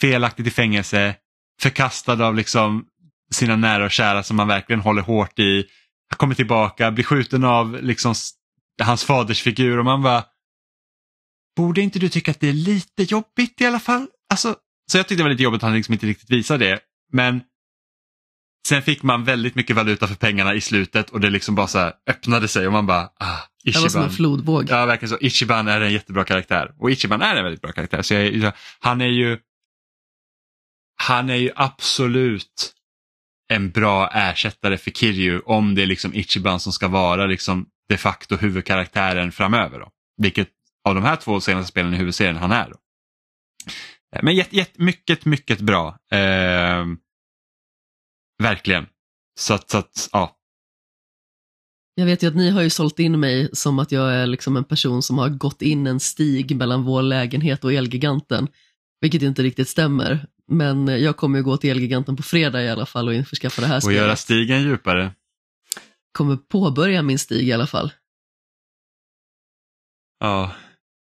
felaktigt 0.00 0.46
i 0.46 0.50
fängelse, 0.50 1.14
förkastad 1.62 2.26
av 2.26 2.34
liksom 2.34 2.84
sina 3.32 3.56
nära 3.56 3.84
och 3.84 3.90
kära 3.90 4.22
som 4.22 4.36
man 4.36 4.48
verkligen 4.48 4.80
håller 4.80 5.02
hårt 5.02 5.38
i. 5.38 5.64
Han 6.10 6.16
kommer 6.16 6.34
tillbaka, 6.34 6.90
blir 6.90 7.04
skjuten 7.04 7.44
av 7.44 7.82
liksom 7.82 8.14
hans 8.82 9.04
faders 9.04 9.42
figur 9.42 9.78
och 9.78 9.84
man 9.84 10.02
bara 10.02 10.24
Borde 11.56 11.80
inte 11.80 11.98
du 11.98 12.08
tycka 12.08 12.30
att 12.30 12.40
det 12.40 12.48
är 12.48 12.52
lite 12.52 13.02
jobbigt 13.02 13.60
i 13.60 13.66
alla 13.66 13.80
fall? 13.80 14.06
Alltså, 14.30 14.56
så 14.90 14.98
jag 14.98 15.08
tyckte 15.08 15.20
det 15.20 15.22
var 15.22 15.30
lite 15.30 15.42
jobbigt 15.42 15.58
att 15.58 15.68
han 15.68 15.74
liksom 15.74 15.92
inte 15.92 16.06
riktigt 16.06 16.30
visade 16.30 16.64
det. 16.64 16.78
Men 17.12 17.40
sen 18.68 18.82
fick 18.82 19.02
man 19.02 19.24
väldigt 19.24 19.54
mycket 19.54 19.76
valuta 19.76 20.06
för 20.06 20.14
pengarna 20.14 20.54
i 20.54 20.60
slutet 20.60 21.10
och 21.10 21.20
det 21.20 21.30
liksom 21.30 21.54
bara 21.54 21.66
så 21.66 21.92
öppnade 22.06 22.48
sig 22.48 22.66
och 22.66 22.72
man 22.72 22.86
bara 22.86 23.10
ah, 23.20 23.38
Det 23.64 23.74
var 23.76 23.88
som 23.88 24.00
en 24.00 24.06
Ichiban. 24.06 24.10
flodvåg. 24.16 24.66
Ja, 24.70 24.86
verkligen 24.86 25.10
så. 25.10 25.18
Ichiban 25.20 25.68
är 25.68 25.80
en 25.80 25.92
jättebra 25.92 26.24
karaktär. 26.24 26.74
Och 26.78 26.90
Ichiban 26.90 27.22
är 27.22 27.36
en 27.36 27.44
väldigt 27.44 27.62
bra 27.62 27.72
karaktär. 27.72 28.02
Så 28.02 28.14
jag, 28.14 28.34
jag- 28.34 28.52
han 28.80 29.00
är 29.00 29.06
ju 29.06 29.38
han 31.02 31.30
är 31.30 31.34
ju 31.34 31.50
absolut 31.56 32.72
en 33.48 33.70
bra 33.70 34.10
ersättare 34.12 34.78
för 34.78 34.90
Kiryu 34.90 35.40
om 35.40 35.74
det 35.74 35.82
är 35.82 35.86
liksom 35.86 36.14
Ichiban 36.14 36.60
som 36.60 36.72
ska 36.72 36.88
vara 36.88 37.26
liksom 37.26 37.66
de 37.88 37.96
facto 37.96 38.36
huvudkaraktären 38.36 39.32
framöver. 39.32 39.78
Då. 39.78 39.90
Vilket 40.22 40.48
av 40.88 40.94
de 40.94 41.04
här 41.04 41.16
två 41.16 41.40
senaste 41.40 41.68
spelen 41.68 41.94
i 41.94 41.96
huvudserien 41.96 42.36
han 42.36 42.52
är. 42.52 42.70
Då. 42.70 42.76
Men 44.22 44.34
jätt, 44.36 44.52
jätt, 44.52 44.78
mycket, 44.78 45.24
mycket 45.24 45.60
bra. 45.60 45.88
Eh, 46.12 46.84
verkligen. 48.42 48.86
Så 49.38 49.54
att, 49.54 49.70
så 49.70 49.78
att 49.78 50.08
ja. 50.12 50.32
Jag 51.94 52.06
vet 52.06 52.22
ju 52.22 52.26
att 52.28 52.36
ni 52.36 52.50
har 52.50 52.62
ju 52.62 52.70
sålt 52.70 52.98
in 52.98 53.20
mig 53.20 53.48
som 53.52 53.78
att 53.78 53.92
jag 53.92 54.14
är 54.14 54.26
liksom 54.26 54.56
en 54.56 54.64
person 54.64 55.02
som 55.02 55.18
har 55.18 55.28
gått 55.28 55.62
in 55.62 55.86
en 55.86 56.00
stig 56.00 56.56
mellan 56.56 56.82
vår 56.82 57.02
lägenhet 57.02 57.64
och 57.64 57.72
Elgiganten, 57.72 58.48
vilket 59.00 59.22
inte 59.22 59.42
riktigt 59.42 59.68
stämmer. 59.68 60.26
Men 60.48 60.86
jag 60.88 61.16
kommer 61.16 61.38
ju 61.38 61.44
gå 61.44 61.56
till 61.56 61.70
Elgiganten 61.70 62.16
på 62.16 62.22
fredag 62.22 62.62
i 62.64 62.68
alla 62.68 62.86
fall 62.86 63.08
och 63.08 63.14
införskaffa 63.14 63.62
det 63.62 63.68
här 63.68 63.76
Och 63.76 63.82
spelet. 63.82 63.98
göra 64.02 64.16
stigen 64.16 64.62
djupare. 64.62 65.14
Kommer 66.12 66.36
påbörja 66.36 67.02
min 67.02 67.18
stig 67.18 67.48
i 67.48 67.52
alla 67.52 67.66
fall. 67.66 67.92
Ja. 70.20 70.54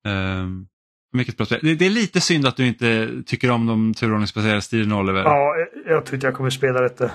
ehm, 0.08 0.68
mycket 1.14 1.38
bra 1.38 1.46
spel. 1.46 1.60
Det, 1.78 1.86
är 1.86 1.90
lite 1.90 2.22
synd 2.22 2.48
att 2.48 2.58
du 2.58 2.68
inte 2.68 3.10
tycker 3.26 3.52
om 3.52 3.66
de 3.66 3.94
turordningsbaserade 3.94 4.62
stilen 4.62 4.92
Oliver. 4.92 5.24
Ja, 5.24 5.56
jag 5.86 6.06
tror 6.06 6.16
inte 6.16 6.28
jag 6.28 6.36
kommer 6.36 6.50
spela 6.50 6.82
detta. 6.82 7.12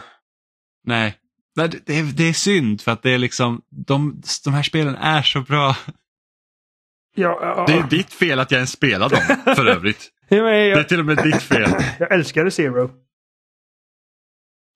Nej. 0.85 1.15
Nej, 1.57 1.69
det, 1.87 1.99
är, 1.99 2.03
det 2.17 2.25
är 2.29 2.33
synd 2.33 2.81
för 2.81 2.93
att 2.93 3.03
det 3.03 3.11
är 3.11 3.19
liksom, 3.19 3.63
de, 3.71 4.23
de 4.45 4.55
här 4.55 4.63
spelen 4.63 4.95
är 4.95 5.23
så 5.23 5.41
bra. 5.41 5.77
Ja, 7.15 7.39
ja, 7.43 7.65
Det 7.69 7.73
är 7.79 7.83
ditt 7.91 8.13
fel 8.13 8.39
att 8.41 8.51
jag 8.51 8.59
ens 8.59 8.73
spelar 8.73 9.09
dem 9.09 9.55
för 9.57 9.67
övrigt. 9.67 10.13
Ja, 10.29 10.37
men 10.43 10.45
Det 10.53 10.59
är 10.59 10.69
jag, 10.71 10.89
till 10.89 11.01
och 11.01 11.07
med 11.07 11.17
ditt 11.17 11.43
fel. 11.43 11.71
jag 11.99 12.13
älskade 12.13 12.51
Zero. 12.51 12.91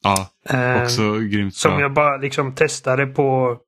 Ja, 0.02 0.30
Ehm, 0.48 0.82
också 0.82 1.18
grymt 1.18 1.54
Som 1.54 1.70
bra. 1.72 1.80
jag 1.80 1.92
bara 1.92 2.16
liksom 2.16 2.54
testade 2.54 3.06
på 3.06 3.58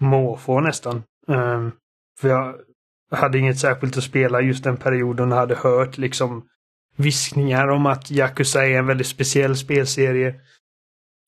måfå 0.00 0.60
nästan. 0.60 1.02
Ehm, 1.28 1.72
för 2.20 2.28
jag 2.28 2.54
hade 3.10 3.38
inget 3.38 3.58
särskilt 3.58 3.96
att 3.96 4.04
spela 4.04 4.40
just 4.40 4.64
den 4.64 4.76
perioden 4.76 5.32
och 5.32 5.38
hade 5.38 5.54
hört 5.54 5.98
liksom 5.98 6.44
viskningar 6.96 7.68
om 7.68 7.86
att 7.86 8.10
Yakuza 8.10 8.66
är 8.66 8.78
en 8.78 8.86
väldigt 8.86 9.06
speciell 9.06 9.56
spelserie. 9.56 10.34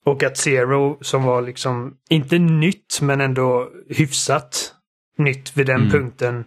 Och 0.04 0.22
att 0.22 0.36
Zero 0.36 0.98
som 1.00 1.22
var 1.22 1.42
liksom, 1.42 1.96
inte 2.10 2.38
nytt 2.38 3.00
men 3.02 3.20
ändå 3.20 3.70
hyfsat 3.88 4.74
nytt 5.18 5.56
vid 5.56 5.66
den 5.66 5.76
Mm. 5.80 5.90
punkten, 5.90 6.44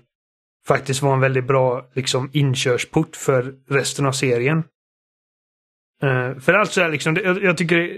faktiskt 0.67 1.01
var 1.01 1.13
en 1.13 1.19
väldigt 1.19 1.47
bra 1.47 1.89
liksom 1.93 2.29
inkörsport 2.33 3.15
för 3.15 3.53
resten 3.69 4.05
av 4.05 4.11
serien. 4.11 4.63
Eh, 6.03 6.39
för 6.39 6.53
alltså 6.53 6.81
är 6.81 6.89
liksom, 6.89 7.13
det- 7.13 7.21
jag, 7.21 7.43
jag 7.43 7.57
tycker 7.57 7.77
det 7.77 7.89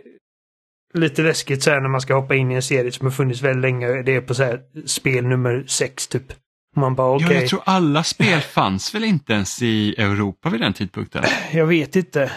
är 0.98 1.00
lite 1.00 1.22
läskigt 1.22 1.64
så 1.64 1.72
här 1.72 1.82
när 1.82 1.90
man 1.90 2.02
ska 2.02 2.14
hoppa 2.16 2.36
in 2.36 2.52
i 2.52 2.56
en 2.56 2.62
serie 2.62 2.92
som 2.92 3.06
har 3.06 3.12
funnits 3.12 3.42
väldigt 3.42 3.62
länge. 3.62 4.02
Det 4.02 4.16
är 4.16 4.22
på 4.22 4.34
så 4.34 4.44
här 4.44 4.62
spel 4.86 5.26
nummer 5.28 5.64
sex 5.68 6.08
typ. 6.08 6.34
Man 6.76 6.96
bara 6.96 7.16
okej, 7.16 7.28
Ja, 7.28 7.34
jag, 7.34 7.44
jag 7.44 7.50
tror 7.50 7.62
alla 7.66 8.04
spel 8.04 8.40
fanns 8.42 8.96
väl 8.96 9.04
inte 9.04 9.34
ens 9.34 9.62
i 9.62 9.96
Europa 9.98 10.50
vid 10.50 10.62
den 10.62 10.74
tidpunkten. 10.74 11.24
vet 11.68 11.96
inte. 11.96 12.32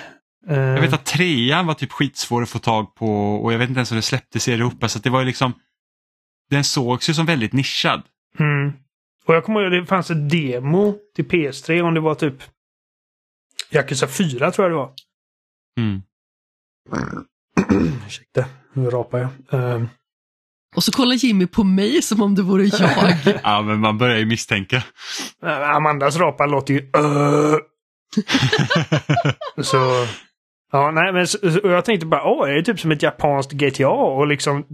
Eh, 0.49 0.57
Jag 0.59 0.81
vet 0.81 0.93
att 0.93 1.07
trean 1.07 1.67
var 1.67 1.75
typ 1.75 1.93
skitsvår 1.93 2.43
att 2.43 2.49
få 2.49 2.59
tag 2.59 2.95
på 2.95 3.35
och 3.37 3.53
jag 3.53 3.59
vet 3.59 3.69
inte 3.69 3.79
ens 3.79 3.91
om 3.91 3.97
det 3.97 4.03
släpptes 4.03 4.49
i 4.49 4.53
Europa 4.53 4.89
så 4.89 4.99
det 4.99 5.11
var 5.11 5.21
ju 5.21 5.27
liksom 5.27 5.53
Den 6.51 6.65
sågs 6.65 7.11
ju 7.11 7.15
som 7.15 7.27
väldigt 7.27 7.53
nischad. 7.53 8.03
Mm. 8.39 8.73
Och 9.27 9.35
jag 9.35 9.45
kommer 9.45 9.61
ihåg 9.63 9.75
att 9.75 9.83
det 9.83 9.87
fanns 9.87 10.11
ett 10.11 10.31
demo 10.31 10.95
till 11.17 11.29
PS3 11.29 11.81
om 11.81 11.95
det 11.95 12.01
var 12.01 12.15
typ 12.15 12.35
Yakuza 13.71 14.07
4 14.07 14.51
tror 14.51 14.65
jag 14.65 14.73
det 14.73 14.77
var. 14.77 14.93
Mm. 15.79 16.03
Ursäkta, 18.07 18.45
nu 18.73 18.91
rapar 18.91 19.19
jag. 19.19 19.31
Ehm, 19.75 19.89
Och 20.77 20.85
så 20.85 20.93
kollar 20.93 21.15
Jimmy 21.15 21.47
på 21.47 21.65
mig 21.65 22.03
som 22.03 22.23
om 22.23 22.35
det 22.35 22.43
vore 22.43 22.65
jag. 22.65 23.15
Ja, 23.43 23.63
men 23.63 23.81
man 23.81 23.99
börjar 23.99 24.19
ju 24.19 24.27
misstänka. 24.27 24.83
Amandas 25.75 26.17
rapar 26.17 26.47
låter 26.49 26.75
ju 26.75 26.91
"Öh". 26.97 27.57
Så... 29.63 30.07
Ja, 30.73 30.91
nej 30.91 31.13
men 31.13 31.27
så, 31.27 31.39
jag 31.63 31.85
tänkte 31.85 32.07
bara, 32.07 32.25
åh, 32.25 32.51
är 32.51 32.55
det 32.55 32.63
typ 32.63 32.81
som 32.81 32.91
ett 32.91 33.03
japanskt 33.03 33.53
GTA? 33.53 33.89
Och 33.89 34.27
liksom 34.27 34.67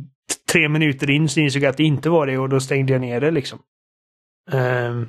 tre 0.52 0.68
minuter 0.68 1.10
in 1.10 1.28
så 1.28 1.40
insåg 1.40 1.62
jag 1.62 1.70
att 1.70 1.76
det 1.76 1.84
inte 1.84 2.10
var 2.10 2.26
det 2.26 2.38
och 2.38 2.48
då 2.48 2.60
stängde 2.60 2.92
jag 2.92 3.00
ner 3.00 3.20
det 3.20 3.30
liksom. 3.30 3.58
Ehm. 4.52 5.08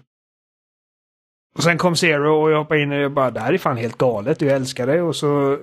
och 1.56 1.64
sen 1.64 1.78
kom 1.78 1.96
Zero 1.96 2.42
och 2.44 2.52
jag 2.52 2.58
hoppade 2.58 2.82
in 2.82 2.92
och 2.92 2.98
jag 2.98 3.14
bara, 3.14 3.32
det 3.32 3.40
här 3.40 3.54
är 3.54 3.58
fan 3.58 3.78
helt 3.78 3.98
galet 3.98 4.42
jag 4.42 4.52
älskar 4.56 4.88
det 4.88 5.02
och 5.02 5.16
så... 5.16 5.60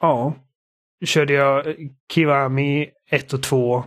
Ja. 0.00 0.34
Körde 1.04 1.32
jag 1.32 1.76
Kiwami 2.12 2.88
1 3.12 3.32
och 3.32 3.42
2. 3.42 3.84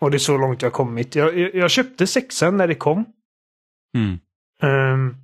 Och 0.00 0.10
det 0.10 0.16
är 0.16 0.18
så 0.18 0.38
långt 0.38 0.62
jag 0.62 0.72
kommit. 0.72 1.14
Jag, 1.14 1.38
jag, 1.38 1.54
jag 1.54 1.70
köpte 1.70 2.06
sexan 2.06 2.56
när 2.56 2.68
det 2.68 2.74
kom. 2.74 3.04
Mm. 3.94 4.18
Ehm, 4.62 5.16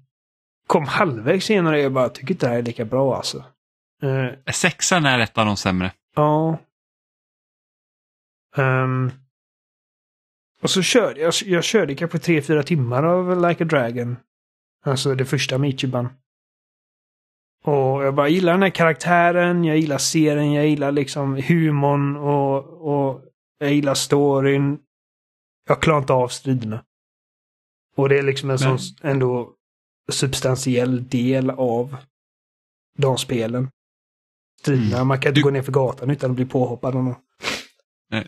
kom 0.66 0.86
halvvägs 0.86 1.44
senare 1.44 1.76
och 1.76 1.82
jag 1.82 1.92
bara 1.92 2.08
tycker 2.08 2.34
inte 2.34 2.46
det 2.46 2.50
här 2.50 2.58
är 2.58 2.62
lika 2.62 2.84
bra 2.84 3.16
alltså. 3.16 3.44
Uh, 4.02 4.30
Sexan 4.52 5.06
är 5.06 5.18
ett 5.18 5.38
av 5.38 5.46
de 5.46 5.56
sämre. 5.56 5.92
ja. 6.16 6.58
Ehm, 8.56 9.10
och 10.62 10.70
så 10.70 10.82
körde 10.82 11.20
jag, 11.20 11.32
jag 11.44 11.64
körde 11.64 11.94
kanske 11.94 12.18
tre 12.18 12.42
fyra 12.42 12.62
timmar 12.62 13.02
av 13.02 13.48
Like 13.48 13.64
a 13.64 13.66
Dragon. 13.66 14.16
Alltså 14.84 15.14
det 15.14 15.24
första 15.24 15.58
Michiban. 15.58 16.08
Och 17.64 18.04
jag 18.04 18.14
bara 18.14 18.28
gillar 18.28 18.52
den 18.52 18.62
här 18.62 18.70
karaktären, 18.70 19.64
jag 19.64 19.78
gillar 19.78 19.98
serien, 19.98 20.52
jag 20.52 20.66
gillar 20.68 20.92
liksom 20.92 21.36
humorn 21.36 22.16
och, 22.16 22.64
och 22.94 23.24
jag 23.58 23.72
gillar 23.72 23.94
storyn. 23.94 24.78
Jag 25.68 25.82
klarar 25.82 25.98
inte 25.98 26.12
av 26.12 26.28
striderna. 26.28 26.82
Och 27.96 28.08
det 28.08 28.18
är 28.18 28.22
liksom 28.22 28.50
en 28.50 28.58
Men- 28.60 28.78
sån 28.78 28.96
ändå 29.10 29.50
substantiell 30.12 31.08
del 31.08 31.50
av 31.50 31.96
de 32.98 33.18
spelen. 33.18 33.68
Striderna, 34.60 34.96
Mm. 34.96 35.08
man 35.08 35.20
kan 35.20 35.30
inte 35.30 35.38
Du- 35.40 35.44
gå 35.44 35.50
ner 35.50 35.62
för 35.62 35.72
gatan 35.72 36.10
utan 36.10 36.30
att 36.30 36.36
bli 36.36 36.44
påhoppad 36.46 36.96
av 36.96 37.04
någon. 37.04 37.14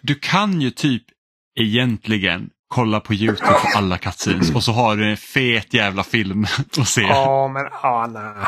Du 0.02 0.14
kan 0.14 0.60
ju 0.60 0.70
typ 0.70 1.02
egentligen 1.60 2.50
kolla 2.68 3.00
på 3.00 3.14
YouTube 3.14 3.46
på 3.46 3.78
alla 3.78 3.98
cutscenes 3.98 4.54
och 4.54 4.64
så 4.64 4.72
har 4.72 4.96
du 4.96 5.10
en 5.10 5.16
fet 5.16 5.74
jävla 5.74 6.04
film 6.04 6.44
att 6.78 6.88
se. 6.88 7.00
Ja, 7.02 7.48
men 7.48 7.64
ja, 7.82 8.06
nej. 8.12 8.46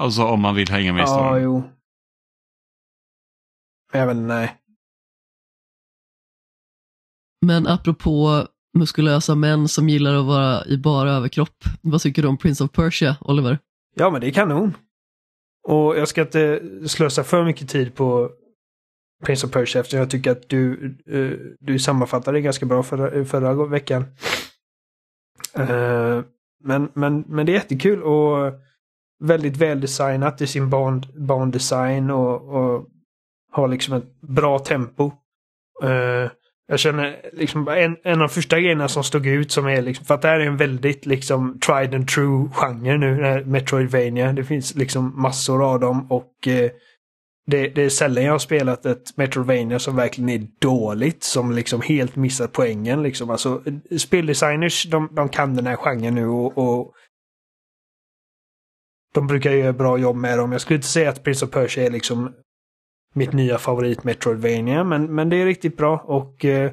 Alltså 0.00 0.24
om 0.24 0.40
man 0.40 0.54
vill 0.54 0.68
hänga 0.70 0.92
med 0.92 1.00
i 1.00 1.02
Ja, 1.02 1.06
storyn. 1.28 1.44
jo. 1.44 1.62
Jag 3.92 4.06
vet 4.06 4.16
nej. 4.16 4.56
Men 7.46 7.66
apropå 7.66 8.46
muskulösa 8.78 9.34
män 9.34 9.68
som 9.68 9.88
gillar 9.88 10.14
att 10.14 10.26
vara 10.26 10.64
i 10.66 10.78
bara 10.78 11.12
överkropp. 11.12 11.64
Vad 11.80 12.00
tycker 12.00 12.22
du 12.22 12.28
om 12.28 12.36
Prince 12.38 12.64
of 12.64 12.72
Persia, 12.72 13.16
Oliver? 13.20 13.58
Ja, 13.94 14.10
men 14.10 14.20
det 14.20 14.26
är 14.26 14.30
kanon. 14.32 14.76
Och 15.68 15.98
jag 15.98 16.08
ska 16.08 16.20
inte 16.22 16.62
slösa 16.88 17.24
för 17.24 17.44
mycket 17.44 17.68
tid 17.68 17.94
på 17.94 18.30
Prince 19.24 19.46
of 19.46 19.52
Persia 19.52 19.80
eftersom 19.80 20.00
jag 20.00 20.10
tycker 20.10 20.30
att 20.30 20.48
du, 20.48 20.94
eh, 21.06 21.38
du 21.60 21.78
sammanfattade 21.78 22.36
det 22.38 22.42
ganska 22.42 22.66
bra 22.66 22.82
förra, 22.82 23.24
förra 23.24 23.66
veckan. 23.66 24.04
Eh, 25.54 26.22
men, 26.64 26.90
men, 26.94 27.24
men 27.28 27.46
det 27.46 27.52
är 27.52 27.54
jättekul 27.54 28.02
och 28.02 28.52
väldigt 29.20 29.56
väldesignat 29.56 30.40
i 30.40 30.46
sin 30.46 30.70
bandesign 31.14 32.10
och, 32.10 32.48
och 32.48 32.86
har 33.52 33.68
liksom 33.68 33.94
ett 33.94 34.20
bra 34.20 34.58
tempo. 34.58 35.12
Uh, 35.84 36.30
jag 36.68 36.78
känner 36.78 37.30
liksom 37.32 37.68
en, 37.68 37.96
en 38.04 38.12
av 38.12 38.18
de 38.18 38.28
första 38.28 38.60
grejerna 38.60 38.88
som 38.88 39.04
stod 39.04 39.26
ut 39.26 39.52
som 39.52 39.66
är 39.66 39.82
liksom, 39.82 40.04
för 40.06 40.14
att 40.14 40.22
det 40.22 40.28
här 40.28 40.40
är 40.40 40.46
en 40.46 40.56
väldigt 40.56 41.06
liksom 41.06 41.58
tried 41.58 41.94
and 41.94 42.08
true 42.08 42.48
genre 42.52 42.98
nu, 42.98 43.16
det 43.22 43.44
Metroidvania. 43.46 44.32
Det 44.32 44.44
finns 44.44 44.74
liksom 44.74 45.22
massor 45.22 45.64
av 45.72 45.80
dem 45.80 46.12
och 46.12 46.48
eh, 46.48 46.70
det, 47.46 47.68
det 47.68 47.82
är 47.82 47.88
sällan 47.88 48.24
jag 48.24 48.32
har 48.32 48.38
spelat 48.38 48.86
ett 48.86 49.16
Metroidvania 49.16 49.78
som 49.78 49.96
verkligen 49.96 50.30
är 50.30 50.46
dåligt, 50.58 51.22
som 51.22 51.52
liksom 51.52 51.80
helt 51.80 52.16
missar 52.16 52.46
poängen 52.46 53.02
liksom. 53.02 53.30
Alltså 53.30 53.62
speldesigners, 53.98 54.90
de, 54.90 55.08
de 55.12 55.28
kan 55.28 55.56
den 55.56 55.66
här 55.66 55.76
genren 55.76 56.14
nu 56.14 56.26
och, 56.26 56.58
och 56.58 56.94
de 59.14 59.26
brukar 59.26 59.50
göra 59.50 59.72
bra 59.72 59.98
jobb 59.98 60.16
med 60.16 60.38
dem. 60.38 60.52
Jag 60.52 60.60
skulle 60.60 60.76
inte 60.76 60.88
säga 60.88 61.10
att 61.10 61.24
Prince 61.24 61.44
of 61.44 61.50
Persia 61.50 61.86
är 61.86 61.90
liksom 61.90 62.32
mitt 63.14 63.32
nya 63.32 63.58
favorit 63.58 64.04
Metroidvania, 64.04 64.84
men, 64.84 65.14
men 65.14 65.28
det 65.28 65.36
är 65.36 65.46
riktigt 65.46 65.76
bra 65.76 65.96
och 65.96 66.44
eh, 66.44 66.72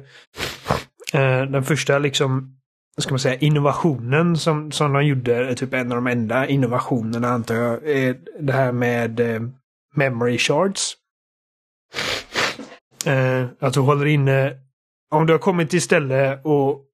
eh, 1.12 1.42
den 1.42 1.64
första 1.64 1.98
liksom, 1.98 2.58
vad 2.96 3.02
ska 3.02 3.12
man 3.12 3.18
säga, 3.18 3.38
innovationen 3.38 4.36
som, 4.36 4.72
som 4.72 4.92
de 4.92 5.06
gjorde, 5.06 5.34
är 5.34 5.54
typ 5.54 5.74
en 5.74 5.92
av 5.92 5.96
de 5.96 6.06
enda 6.06 6.46
innovationerna 6.46 7.28
antar 7.28 7.54
jag, 7.54 7.88
är 7.88 8.16
det 8.40 8.52
här 8.52 8.72
med 8.72 9.20
eh, 9.20 9.42
memory 9.94 10.38
shards. 10.38 10.96
Eh, 13.06 13.46
att 13.60 13.74
du 13.74 13.80
håller 13.80 14.06
inne, 14.06 14.56
om 15.10 15.26
du 15.26 15.32
har 15.32 15.38
kommit 15.38 15.70
till 15.70 15.82
ställe 15.82 16.40
och, 16.44 16.84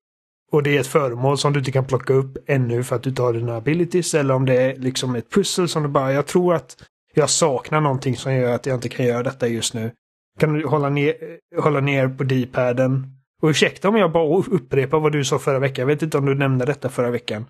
och 0.52 0.62
det 0.62 0.76
är 0.76 0.80
ett 0.80 0.86
föremål 0.86 1.38
som 1.38 1.52
du 1.52 1.58
inte 1.58 1.72
kan 1.72 1.84
plocka 1.84 2.12
upp 2.12 2.36
ännu 2.46 2.84
för 2.84 2.96
att 2.96 3.02
du 3.02 3.10
inte 3.10 3.22
har 3.22 3.32
dina 3.32 3.56
abilities, 3.56 4.14
eller 4.14 4.34
om 4.34 4.46
det 4.46 4.62
är 4.62 4.76
liksom 4.76 5.16
ett 5.16 5.30
pussel 5.30 5.68
som 5.68 5.82
du 5.82 5.88
bara, 5.88 6.12
jag 6.12 6.26
tror 6.26 6.54
att 6.54 6.76
jag 7.14 7.30
saknar 7.30 7.80
någonting 7.80 8.16
som 8.16 8.34
gör 8.34 8.54
att 8.54 8.66
jag 8.66 8.76
inte 8.76 8.88
kan 8.88 9.06
göra 9.06 9.22
detta 9.22 9.48
just 9.48 9.74
nu. 9.74 9.90
Kan 10.38 10.52
du 10.52 10.66
hålla 10.66 10.88
ner, 10.88 11.14
hålla 11.60 11.80
ner 11.80 12.08
på 12.08 12.24
D-paden? 12.24 13.06
Och 13.42 13.48
ursäkta 13.48 13.88
om 13.88 13.96
jag 13.96 14.12
bara 14.12 14.36
upprepar 14.38 15.00
vad 15.00 15.12
du 15.12 15.24
sa 15.24 15.38
förra 15.38 15.58
veckan. 15.58 15.82
Jag 15.82 15.86
vet 15.86 16.02
inte 16.02 16.18
om 16.18 16.26
du 16.26 16.34
nämnde 16.34 16.64
detta 16.64 16.88
förra 16.88 17.10
veckan. 17.10 17.46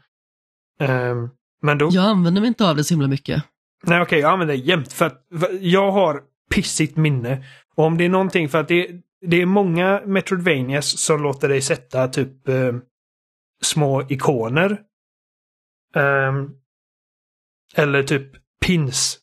Ehm, 0.80 1.28
men 1.62 1.78
då... 1.78 1.88
Jag 1.92 2.04
använder 2.04 2.40
mig 2.40 2.48
inte 2.48 2.70
av 2.70 2.76
det 2.76 2.84
så 2.84 2.94
himla 2.94 3.08
mycket. 3.08 3.42
Nej 3.86 4.00
okej, 4.00 4.20
jag 4.20 4.32
använder 4.32 4.54
det 4.54 4.60
jämt 4.60 4.92
för 4.92 5.06
att 5.06 5.26
jag 5.60 5.92
har 5.92 6.22
pissigt 6.54 6.96
minne. 6.96 7.44
Och 7.74 7.84
om 7.84 7.98
det 7.98 8.04
är 8.04 8.08
någonting 8.08 8.48
för 8.48 8.60
att 8.60 8.68
det, 8.68 8.88
det 9.26 9.42
är 9.42 9.46
många 9.46 10.02
Metroidvanias 10.06 10.98
som 10.98 11.22
låter 11.22 11.48
dig 11.48 11.60
sätta 11.60 12.09
typ 12.09 12.48
eh, 12.48 12.74
små 13.62 14.02
ikoner. 14.09 14.80
Ehm, 15.96 16.51
eller 17.76 18.02
typ 18.02 18.30
pins. 18.66 19.18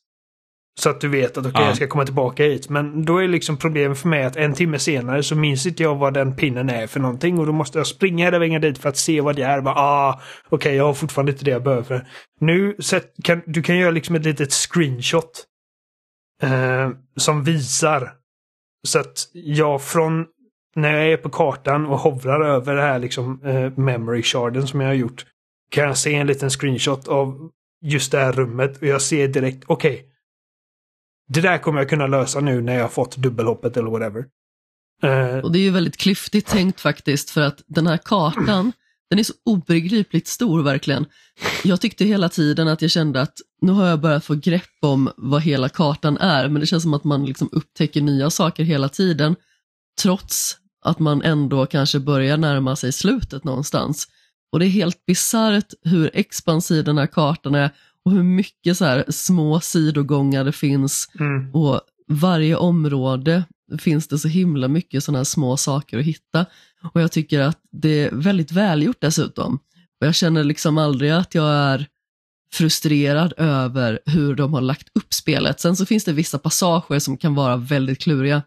Så 0.80 0.90
att 0.90 1.02
du 1.02 1.08
vet 1.08 1.38
att 1.38 1.46
okej, 1.46 1.52
Ja. 1.62 1.68
jag 1.68 1.76
ska 1.76 1.88
komma 1.88 2.06
tillbaka 2.06 2.44
hit. 2.44 2.70
Men 2.70 3.06
då 3.06 3.18
är 3.18 3.28
liksom 3.28 3.58
problemet 3.58 4.00
för 4.00 4.10
mig 4.10 4.24
att 4.24 4.36
en 4.36 4.54
timme 4.54 4.80
senare 4.80 5.24
så 5.24 5.36
minns 5.36 5.66
inte 5.66 5.84
jag 5.84 5.96
vad 5.96 6.14
den 6.14 6.36
pinnen 6.36 6.70
är 6.70 6.88
för 6.88 7.00
någonting. 7.00 7.40
Och 7.40 7.46
då 7.46 7.52
måste 7.52 7.78
jag 7.78 7.88
springa 7.88 8.26
hela 8.26 8.40
vägen 8.40 8.62
dit 8.62 8.78
för 8.78 8.90
att 8.90 8.98
se 8.98 9.22
vad 9.22 9.36
det 9.36 9.42
är. 9.44 9.62
Bara, 9.62 9.76
ah, 9.76 10.22
okej, 10.50 10.76
jag 10.76 10.84
har 10.84 10.94
fortfarande 10.94 11.32
inte 11.32 11.46
det 11.46 11.52
jag 11.52 11.64
behöver. 11.64 12.08
Nu 12.40 12.76
kan, 13.24 13.42
du 13.46 13.64
kan 13.64 13.78
göra 13.78 13.92
liksom 13.92 14.16
ett 14.16 14.26
litet 14.26 14.52
screenshot. 14.54 15.46
Eh, 16.44 16.90
som 17.16 17.44
visar. 17.44 18.21
Så 18.88 19.00
att 19.00 19.30
jag 19.34 19.82
från 19.82 20.26
när 20.76 20.98
jag 20.98 21.12
är 21.14 21.18
på 21.18 21.30
kartan 21.30 21.86
och 21.86 22.00
hovrar 22.00 22.42
över 22.46 22.76
det 22.76 22.82
här 22.82 23.00
liksom 23.00 23.44
eh, 23.46 23.78
memory 23.78 24.24
sharden 24.24 24.68
som 24.68 24.82
jag 24.82 24.88
har 24.88 24.94
gjort. 24.94 25.26
Kan 25.72 25.84
jag 25.84 25.98
se 25.98 26.16
en 26.16 26.28
liten 26.28 26.50
screenshot 26.50 27.08
av 27.08 27.50
just 27.86 28.12
det 28.12 28.18
här 28.18 28.32
rummet 28.32 28.78
och 28.82 28.88
jag 28.88 29.02
ser 29.02 29.28
direkt, 29.28 29.64
okej. 29.68 30.06
det 31.28 31.42
där 31.42 31.58
kommer 31.58 31.80
jag 31.80 31.90
kunna 31.90 32.08
lösa 32.08 32.40
nu 32.40 32.62
när 32.62 32.76
jag 32.76 32.82
har 32.82 32.90
fått 32.90 33.16
dubbelhoppet 33.18 33.78
eller 33.78 33.90
whatever. 33.92 34.26
Eh, 35.04 35.38
Och 35.38 35.52
det 35.52 35.60
är 35.60 35.64
ju 35.64 35.72
väldigt 35.72 35.98
klyftigt 35.98 36.48
tänkt 36.48 36.82
faktiskt 36.82 37.30
för 37.30 37.42
att 37.42 37.64
den 37.68 37.88
här 37.88 37.98
kartan, 37.98 38.72
den 39.12 39.20
är 39.20 39.24
så 39.24 39.34
obegripligt 39.46 40.28
stor 40.28 40.64
verkligen. 40.64 41.06
Jag 41.64 41.82
tyckte 41.82 42.06
hela 42.06 42.30
tiden 42.30 42.68
att 42.68 42.82
jag 42.82 42.92
kände 42.92 43.22
att 43.22 43.34
nu 43.62 43.72
har 43.72 43.88
jag 43.88 44.02
börjat 44.02 44.26
få 44.26 44.36
grepp 44.36 44.78
om 44.82 45.12
vad 45.18 45.42
hela 45.42 45.70
kartan 45.70 46.18
är, 46.18 46.50
men 46.50 46.60
det 46.60 46.68
känns 46.68 46.84
som 46.84 46.94
att 46.94 47.04
man 47.04 47.26
liksom 47.26 47.50
upptäcker 47.52 48.02
nya 48.02 48.30
saker 48.30 48.64
hela 48.64 48.90
tiden, 48.90 49.36
trots 50.02 50.58
att 50.86 51.00
man 51.00 51.22
ändå 51.22 51.66
kanske 51.66 52.00
börjar 52.00 52.38
närma 52.38 52.76
sig 52.76 52.92
slutet 52.92 53.44
någonstans. 53.44 54.08
Och 54.52 54.60
det 54.60 54.66
är 54.66 54.70
helt 54.70 55.06
bisarrt 55.06 55.74
hur 55.82 56.12
expansiv 56.14 56.84
den 56.84 56.98
här 56.98 57.08
kartan 57.08 57.56
är 57.56 57.70
och 58.06 58.12
hur 58.12 58.24
mycket 58.24 58.78
så 58.78 58.86
här 58.86 59.06
små 59.10 59.60
sidogångar 59.60 60.44
det 60.44 60.52
finns 60.52 61.12
mm, 61.20 61.56
och 61.56 61.82
varje 62.08 62.56
område 62.56 63.44
finns 63.78 64.08
det 64.08 64.20
så 64.20 64.28
himla 64.28 64.68
mycket 64.68 65.04
sådana 65.04 65.20
här 65.20 65.24
små 65.24 65.58
saker 65.58 66.00
att 66.00 66.06
hitta. 66.06 66.46
Och 66.94 67.02
jag 67.02 67.12
tycker 67.12 67.40
att 67.40 67.60
det 67.72 68.06
är 68.06 68.12
väldigt 68.12 68.52
välgjort 68.52 69.02
dessutom. 69.02 69.60
Och 70.02 70.08
jag 70.08 70.16
känner 70.16 70.44
liksom 70.44 70.78
aldrig 70.78 71.12
att 71.12 71.36
jag 71.36 71.50
är 71.50 71.88
frustrerad 72.54 73.34
över 73.38 74.00
hur 74.06 74.36
de 74.36 74.54
har 74.54 74.62
lagt 74.62 74.88
upp 74.94 75.14
spelet. 75.14 75.60
Sen 75.60 75.76
så 75.76 75.86
finns 75.86 76.04
det 76.04 76.14
vissa 76.14 76.40
passager 76.40 77.00
som 77.00 77.18
kan 77.18 77.36
vara 77.36 77.58
väldigt 77.58 78.00
kluriga. 78.00 78.44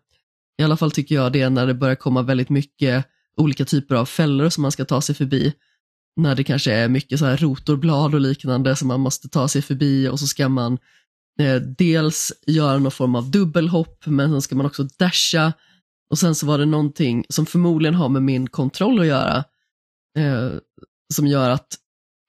I 0.58 0.62
alla 0.62 0.76
fall 0.76 0.90
tycker 0.90 1.14
jag 1.14 1.32
det 1.32 1.48
när 1.48 1.66
det 1.66 1.74
börjar 1.74 1.94
komma 1.94 2.22
väldigt 2.22 2.50
mycket 2.50 3.06
olika 3.36 3.64
typer 3.64 3.94
av 3.94 4.06
fällor 4.06 4.48
som 4.48 4.62
man 4.62 4.72
ska 4.72 4.84
ta 4.84 5.00
sig 5.00 5.14
förbi. 5.14 5.52
När 6.16 6.34
det 6.34 6.44
kanske 6.44 6.72
är 6.72 6.88
mycket 6.88 7.18
så 7.18 7.24
här 7.24 7.36
rotorblad 7.36 8.14
och 8.14 8.20
liknande 8.20 8.76
som 8.76 8.88
man 8.88 9.00
måste 9.00 9.28
ta 9.28 9.48
sig 9.48 9.62
förbi 9.62 10.08
och 10.08 10.20
så 10.20 10.26
ska 10.26 10.48
man 10.48 10.78
eh, 11.38 11.56
dels 11.56 12.32
göra 12.46 12.78
någon 12.78 12.92
form 12.92 13.14
av 13.14 13.30
dubbelhopp 13.30 14.06
men 14.06 14.30
sen 14.30 14.42
ska 14.42 14.54
man 14.54 14.66
också 14.66 14.88
dasha. 14.98 15.52
Och 16.10 16.18
sen 16.18 16.34
så 16.34 16.46
var 16.46 16.58
det 16.58 16.66
någonting 16.66 17.24
som 17.28 17.46
förmodligen 17.46 17.94
har 17.94 18.08
med 18.08 18.22
min 18.22 18.48
kontroll 18.48 19.00
att 19.00 19.06
göra 19.06 19.44
eh, 20.18 20.50
som 21.14 21.26
gör 21.26 21.50
att 21.50 21.76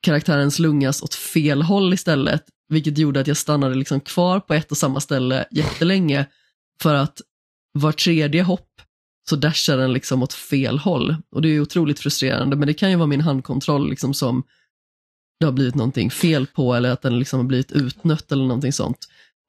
karaktären 0.02 0.52
slungas 0.52 1.02
åt 1.02 1.14
fel 1.14 1.62
håll 1.62 1.94
istället 1.94 2.44
vilket 2.68 2.98
gjorde 2.98 3.20
att 3.20 3.28
jag 3.28 3.38
stannade 3.38 3.76
liksom 3.76 4.00
kvar 4.00 4.40
på 4.40 4.54
ett 4.54 4.72
och 4.72 4.78
samma 4.78 5.00
ställe 5.00 5.46
jättelänge 5.52 6.26
för 6.82 6.94
att 6.94 7.22
var 7.72 7.92
tredje 7.92 8.44
hopp 8.44 8.70
så 9.30 9.36
dashar 9.36 9.78
den 9.78 9.94
liksom 9.94 10.24
åt 10.24 10.34
fel 10.34 10.80
håll. 10.80 11.16
Och 11.32 11.42
det 11.42 11.50
är 11.50 11.60
otroligt 11.60 12.00
frustrerande 12.00 12.56
men 12.56 12.68
det 12.68 12.74
kan 12.74 12.90
ju 12.90 12.96
vara 12.96 13.08
min 13.08 13.22
handkontroll 13.22 13.90
liksom 13.90 14.14
som 14.14 14.44
det 15.40 15.46
har 15.46 15.54
blivit 15.54 15.76
någonting 15.76 16.12
fel 16.12 16.48
på 16.48 16.76
eller 16.76 16.92
att 16.92 17.02
den 17.02 17.20
liksom 17.20 17.40
har 17.40 17.48
blivit 17.48 17.72
utnött 17.72 18.32
eller 18.32 18.44
någonting 18.44 18.74
sånt. 18.74 18.98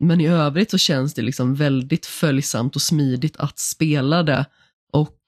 Men 0.01 0.21
i 0.21 0.29
övrigt 0.29 0.71
så 0.71 0.79
känns 0.79 1.15
det 1.15 1.23
liksom 1.23 1.55
väldigt 1.55 2.07
följsamt 2.07 2.77
och 2.77 2.83
smidigt 2.83 3.37
att 3.37 3.59
spela 3.59 4.23
det 4.23 4.47
och 4.93 5.19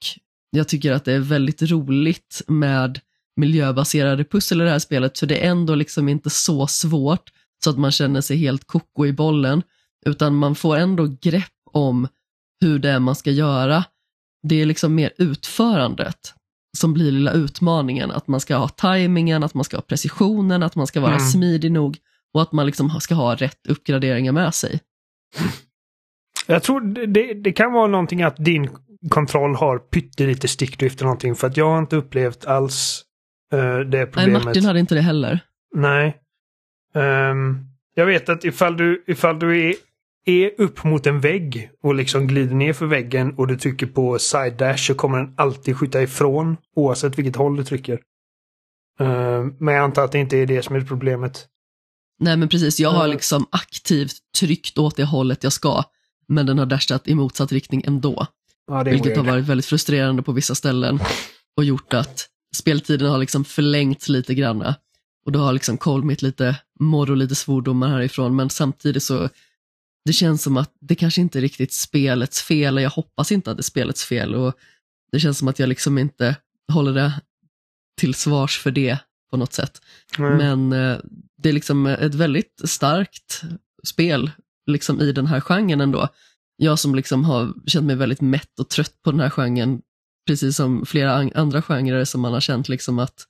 jag 0.51 0.69
tycker 0.69 0.93
att 0.93 1.05
det 1.05 1.13
är 1.13 1.19
väldigt 1.19 1.63
roligt 1.63 2.43
med 2.47 3.01
miljöbaserade 3.37 4.25
pussel 4.25 4.61
i 4.61 4.65
det 4.65 4.71
här 4.71 4.79
spelet 4.79 5.19
för 5.19 5.27
det 5.27 5.45
är 5.47 5.51
ändå 5.51 5.75
liksom 5.75 6.09
inte 6.09 6.31
så 6.31 6.67
svårt 6.67 7.33
så 7.65 7.71
att 7.71 7.79
man 7.79 7.93
känner 7.93 8.21
sig 8.21 8.37
helt 8.37 8.65
koko 8.67 9.07
i 9.07 9.13
bollen 9.13 9.63
utan 10.07 10.35
man 10.35 10.55
får 10.55 10.77
ändå 10.77 11.17
grepp 11.21 11.53
om 11.73 12.09
hur 12.61 12.79
det 12.79 12.91
är 12.91 12.99
man 12.99 13.15
ska 13.15 13.31
göra. 13.31 13.85
Det 14.43 14.63
är 14.63 14.67
liksom 14.67 14.95
mer 14.95 15.13
utförandet 15.19 16.35
som 16.77 16.95
blir 16.95 17.13
lilla 17.13 17.33
utmaningen, 17.33 18.11
att 18.11 18.29
man 18.29 18.41
ska 18.41 18.57
ha 18.57 18.69
tajmingen, 18.69 19.43
att 19.43 19.55
man 19.55 19.65
ska 19.65 19.77
ha 19.77 19.83
precisionen, 19.83 20.63
att 20.63 20.77
man 20.77 20.87
ska 20.87 21.01
vara 21.01 21.15
Mm. 21.15 21.27
smidig 21.27 21.73
nog 21.73 21.97
och 22.35 22.43
att 22.43 22.53
man 22.53 22.67
liksom 22.67 22.91
ska 23.01 23.15
ha 23.15 23.35
rätt 23.35 23.67
uppgraderingar 23.69 24.33
med 24.33 24.55
sig. 24.55 24.81
Jag 26.47 26.63
tror 26.63 27.07
det, 27.07 27.35
det, 27.35 27.53
kan 27.53 27.73
vara 27.73 27.87
någonting 27.87 28.23
att 28.23 28.37
din 28.37 28.69
kontroll 29.09 29.55
har 29.55 29.79
pyttelite 29.79 30.49
stickdrift 30.49 31.01
eller 31.01 31.07
någonting 31.07 31.35
för 31.35 31.47
att 31.47 31.57
jag 31.57 31.71
har 31.71 31.79
inte 31.79 31.97
upplevt 31.97 32.45
alls 32.45 33.03
eh, 33.53 33.59
det 33.79 33.85
Nej, 33.99 34.07
problemet. 34.07 34.45
Martin 34.45 34.65
hade 34.65 34.81
inte 34.81 34.95
det 34.95 35.01
heller. 35.01 35.41
Nej. 35.75 36.17
Ehm, 36.95 37.59
jag 37.95 38.07
vet 38.07 38.29
att 38.29 38.45
ifall 38.45 38.77
du, 38.77 39.05
ifall 39.07 39.39
du 39.39 39.69
är 39.69 39.75
är 40.29 40.51
upp 40.61 40.85
mot 40.85 41.07
en 41.07 41.21
vägg 41.21 41.71
och 41.83 41.95
liksom 41.95 42.27
glider 42.27 42.55
ner 42.55 42.73
för 42.73 42.87
väggen 42.87 43.35
och 43.37 43.47
du 43.47 43.57
trycker 43.59 43.87
på 43.87 44.19
side 44.19 44.57
dash 44.57 44.77
så 44.77 44.95
kommer 44.95 45.19
den 45.19 45.35
alltid 45.37 45.77
skjuta 45.77 46.03
ifrån 46.03 46.57
oavsett 46.77 47.19
vilket 47.19 47.37
håll 47.37 47.57
du 47.57 47.65
trycker. 47.65 48.01
Eh, 49.01 49.45
men 49.59 49.75
jag 49.75 49.85
antar 49.85 50.05
att 50.05 50.13
det 50.13 50.19
inte 50.19 50.37
är 50.37 50.47
det 50.47 50.63
som 50.63 50.77
är 50.77 50.81
problemet. 50.81 51.47
Nej 52.21 52.37
men 52.37 52.49
precis, 52.49 52.81
jag 52.81 52.91
har 52.91 53.05
Mm. 53.05 53.11
liksom 53.11 53.47
aktivt 53.51 54.17
tryckt 54.41 54.79
åt 54.79 54.97
det 54.97 55.05
hållet 55.05 55.45
jag 55.45 55.53
ska, 55.53 55.83
men 56.29 56.47
den 56.47 56.59
har 56.59 56.67
dashat 56.67 57.09
i 57.09 57.15
motsatt 57.15 57.53
riktning 57.53 57.83
ändå. 57.87 58.27
Ja, 58.67 58.83
Vilket 58.83 59.17
har 59.17 59.25
weird. 59.25 59.35
varit 59.35 59.45
väldigt 59.45 59.67
frustrerande 59.67 60.23
på 60.23 60.33
vissa 60.33 60.55
ställen 60.55 61.01
och 61.57 61.65
gjort 61.65 61.95
att 61.95 62.27
speltiden 62.57 63.11
har 63.11 63.19
liksom 63.19 63.45
förlängts 63.45 64.09
lite 64.09 64.35
granna. 64.35 64.75
Och 65.27 65.33
då 65.33 65.39
har 65.39 65.53
liksom 65.53 65.77
Colmit 65.79 66.23
lite 66.23 66.57
morr 66.81 67.11
och 67.11 67.17
lite 67.17 67.35
svordomar 67.35 67.89
härifrån, 67.89 68.37
men 68.37 68.51
samtidigt 68.51 69.03
så 69.03 69.29
det 70.09 70.13
känns 70.13 70.43
som 70.43 70.57
att 70.57 70.73
det 70.81 70.95
kanske 70.95 71.21
inte 71.21 71.39
är 71.39 71.41
riktigt 71.41 71.73
spelets 71.73 72.43
fel, 72.43 72.77
och 72.77 72.83
jag 72.83 72.91
hoppas 72.91 73.33
inte 73.33 73.51
att 73.51 73.57
det 73.57 73.61
är 73.61 73.63
spelets 73.63 74.05
fel. 74.05 74.35
Och 74.35 74.55
det 75.13 75.21
känns 75.21 75.39
som 75.39 75.49
att 75.49 75.59
jag 75.59 75.69
liksom 75.69 75.99
inte 75.99 76.37
håller 76.73 76.93
det 76.93 77.21
till 78.01 78.15
svars 78.15 78.59
för 78.59 78.71
det 78.71 78.99
på 79.31 79.37
något 79.37 79.53
sätt. 79.53 79.83
Mm. 80.19 80.37
Men 80.37 80.73
eh, 80.73 80.99
det 81.43 81.49
är 81.49 81.53
liksom 81.53 81.87
ett 81.87 82.15
väldigt 82.15 82.61
starkt 82.65 83.43
spel 83.85 84.31
liksom 84.67 85.01
i 85.01 85.13
den 85.13 85.27
här 85.27 85.41
genren 85.41 85.81
ändå. 85.81 86.09
Jag 86.57 86.79
som 86.79 86.95
liksom 86.95 87.25
har 87.25 87.55
känt 87.67 87.87
mig 87.87 87.97
väldigt 87.97 88.21
mätt 88.21 88.61
och 88.61 88.69
trött 88.69 89.03
på 89.05 89.11
den 89.11 89.21
här 89.21 89.31
genren, 89.31 89.81
precis 90.27 90.57
som 90.57 90.87
flera 90.87 91.15
an- 91.15 91.33
andra 91.35 91.63
genrer 91.63 92.05
som 92.05 92.21
man 92.21 92.33
har 92.33 92.41
känt 92.41 92.69
liksom 92.69 92.99
att 92.99 93.27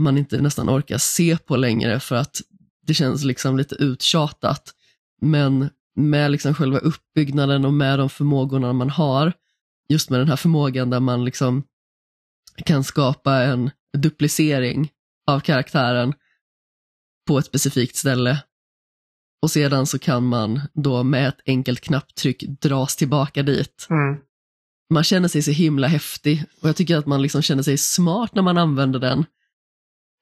man 0.00 0.18
inte 0.18 0.40
nästan 0.40 0.70
orkar 0.70 0.98
se 0.98 1.38
på 1.38 1.56
längre 1.56 2.00
för 2.00 2.16
att 2.16 2.40
det 2.86 2.94
känns 2.94 3.24
liksom 3.24 3.56
lite 3.56 3.74
uttjatat. 3.74 4.74
Men 5.20 5.70
med 5.96 6.30
liksom 6.30 6.54
själva 6.54 6.78
uppbyggnaden 6.78 7.64
och 7.64 7.72
med 7.72 7.98
de 7.98 8.10
förmågorna 8.10 8.72
man 8.72 8.90
har, 8.90 9.32
just 9.88 10.10
med 10.10 10.20
den 10.20 10.28
här 10.28 10.36
förmågan 10.36 10.90
där 10.90 11.00
man 11.00 11.24
liksom 11.24 11.62
kan 12.56 12.84
skapa 12.84 13.42
en 13.42 13.70
duplicering 13.96 14.90
av 15.26 15.40
karaktären 15.40 16.14
på 17.26 17.38
ett 17.38 17.46
specifikt 17.46 17.96
ställe. 17.96 18.42
Och 19.42 19.50
sedan 19.50 19.86
så 19.86 19.98
kan 19.98 20.24
man 20.24 20.60
då 20.74 21.02
med 21.02 21.28
ett 21.28 21.40
enkelt 21.46 21.80
knapptryck 21.80 22.42
dras 22.42 22.96
tillbaka 22.96 23.42
dit. 23.42 23.86
Mm. 23.90 24.20
Man 24.90 25.04
känner 25.04 25.28
sig 25.28 25.42
så 25.42 25.50
himla 25.50 25.86
häftig 25.86 26.44
och 26.60 26.68
jag 26.68 26.76
tycker 26.76 26.96
att 26.96 27.06
man 27.06 27.22
liksom 27.22 27.42
känner 27.42 27.62
sig 27.62 27.78
smart 27.78 28.34
när 28.34 28.42
man 28.42 28.58
använder 28.58 28.98
den. 28.98 29.24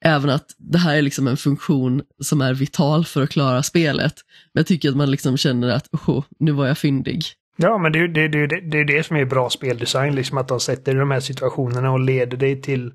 Även 0.05 0.29
att 0.29 0.45
det 0.57 0.77
här 0.77 0.97
är 0.97 1.01
liksom 1.01 1.27
en 1.27 1.37
funktion 1.37 2.01
som 2.23 2.41
är 2.41 2.53
vital 2.53 3.05
för 3.05 3.23
att 3.23 3.29
klara 3.29 3.63
spelet. 3.63 4.13
Men 4.53 4.59
jag 4.59 4.67
tycker 4.67 4.89
att 4.89 4.95
man 4.97 5.11
liksom 5.11 5.37
känner 5.37 5.69
att, 5.69 5.87
oh, 5.93 6.23
nu 6.39 6.51
var 6.51 6.67
jag 6.67 6.77
fyndig. 6.77 7.21
Ja, 7.57 7.77
men 7.77 7.91
det, 7.91 7.99
är- 7.99 8.07
det, 8.07 8.27
det, 8.27 8.47
det, 8.47 8.61
det 8.61 8.77
är 8.79 8.85
det 8.85 9.03
som 9.03 9.17
är 9.17 9.25
bra 9.25 9.49
speldesign, 9.49 10.15
liksom 10.15 10.37
att 10.37 10.47
de 10.47 10.59
sätter 10.59 10.95
i 10.95 10.99
de 10.99 11.11
här 11.11 11.19
situationerna 11.19 11.91
och 11.91 11.99
leder 11.99 12.37
dig 12.37 12.61
till 12.61 12.93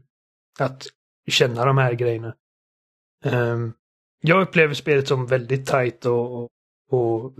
att 0.58 0.86
känna 1.30 1.64
de 1.64 1.78
här 1.78 1.92
grejerna. 1.92 2.34
Um, 3.24 3.72
jag 4.20 4.42
upplever 4.42 4.74
spelet 4.74 5.08
som 5.08 5.26
väldigt 5.26 5.66
tight 5.66 6.06
och, 6.06 6.34
och, 6.42 6.50
och 6.90 7.32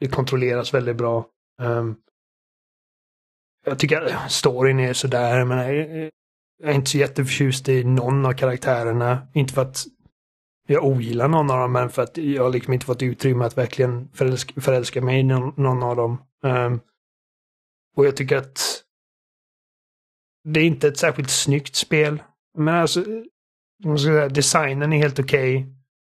det 0.00 0.08
kontrolleras 0.08 0.74
väldigt 0.74 0.96
bra. 0.96 1.26
Um, 1.62 1.96
jag 3.66 3.78
tycker 3.78 4.00
att 4.02 4.32
storyn 4.32 4.80
är 4.80 4.92
sådär, 4.92 5.44
men 5.44 5.58
eh, 5.58 6.08
jag, 6.58 6.70
är 6.70 6.74
inte 6.74 6.90
så 6.90 6.98
jätteförtjust 6.98 7.68
i 7.68 7.84
någon 7.84 8.26
av 8.26 8.32
karaktärerna. 8.32 9.28
Inte 9.34 9.54
för 9.54 9.62
att 9.62 9.84
jag 10.66 10.84
ogillar 10.84 11.28
någon 11.28 11.50
av 11.50 11.58
dem, 11.58 11.72
men 11.72 11.90
för 11.90 12.02
att 12.02 12.16
jag 12.16 12.42
har 12.42 12.50
liksom 12.50 12.72
inte 12.72 12.86
fått 12.86 13.02
utrymme 13.02 13.44
att 13.44 13.58
verkligen 13.58 14.08
förälska, 14.12 14.60
förälska 14.60 15.02
mig 15.02 15.20
i 15.20 15.22
någon, 15.22 15.54
någon 15.56 15.82
av 15.82 15.96
dem. 15.96 16.22
Um, 16.42 16.80
och 17.96 18.06
jag 18.06 18.16
tycker 18.16 18.36
att 18.36 18.84
det 20.44 20.60
är 20.60 20.64
inte 20.64 20.88
ett 20.88 20.98
särskilt 20.98 21.30
snyggt 21.30 21.76
spel. 21.76 22.22
Men 22.58 22.74
alltså, 22.74 23.04
man 23.84 23.98
ska 23.98 24.08
säga, 24.08 24.28
designen 24.28 24.92
är 24.92 24.98
helt 24.98 25.18
okej. 25.18 25.66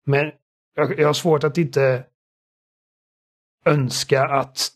men 0.07 0.33
jag, 0.75 0.99
jag 0.99 1.09
har 1.09 1.15
svårt 1.15 1.45
att 1.45 1.59
inte 1.59 2.05
önska 3.65 4.29
att 4.29 4.73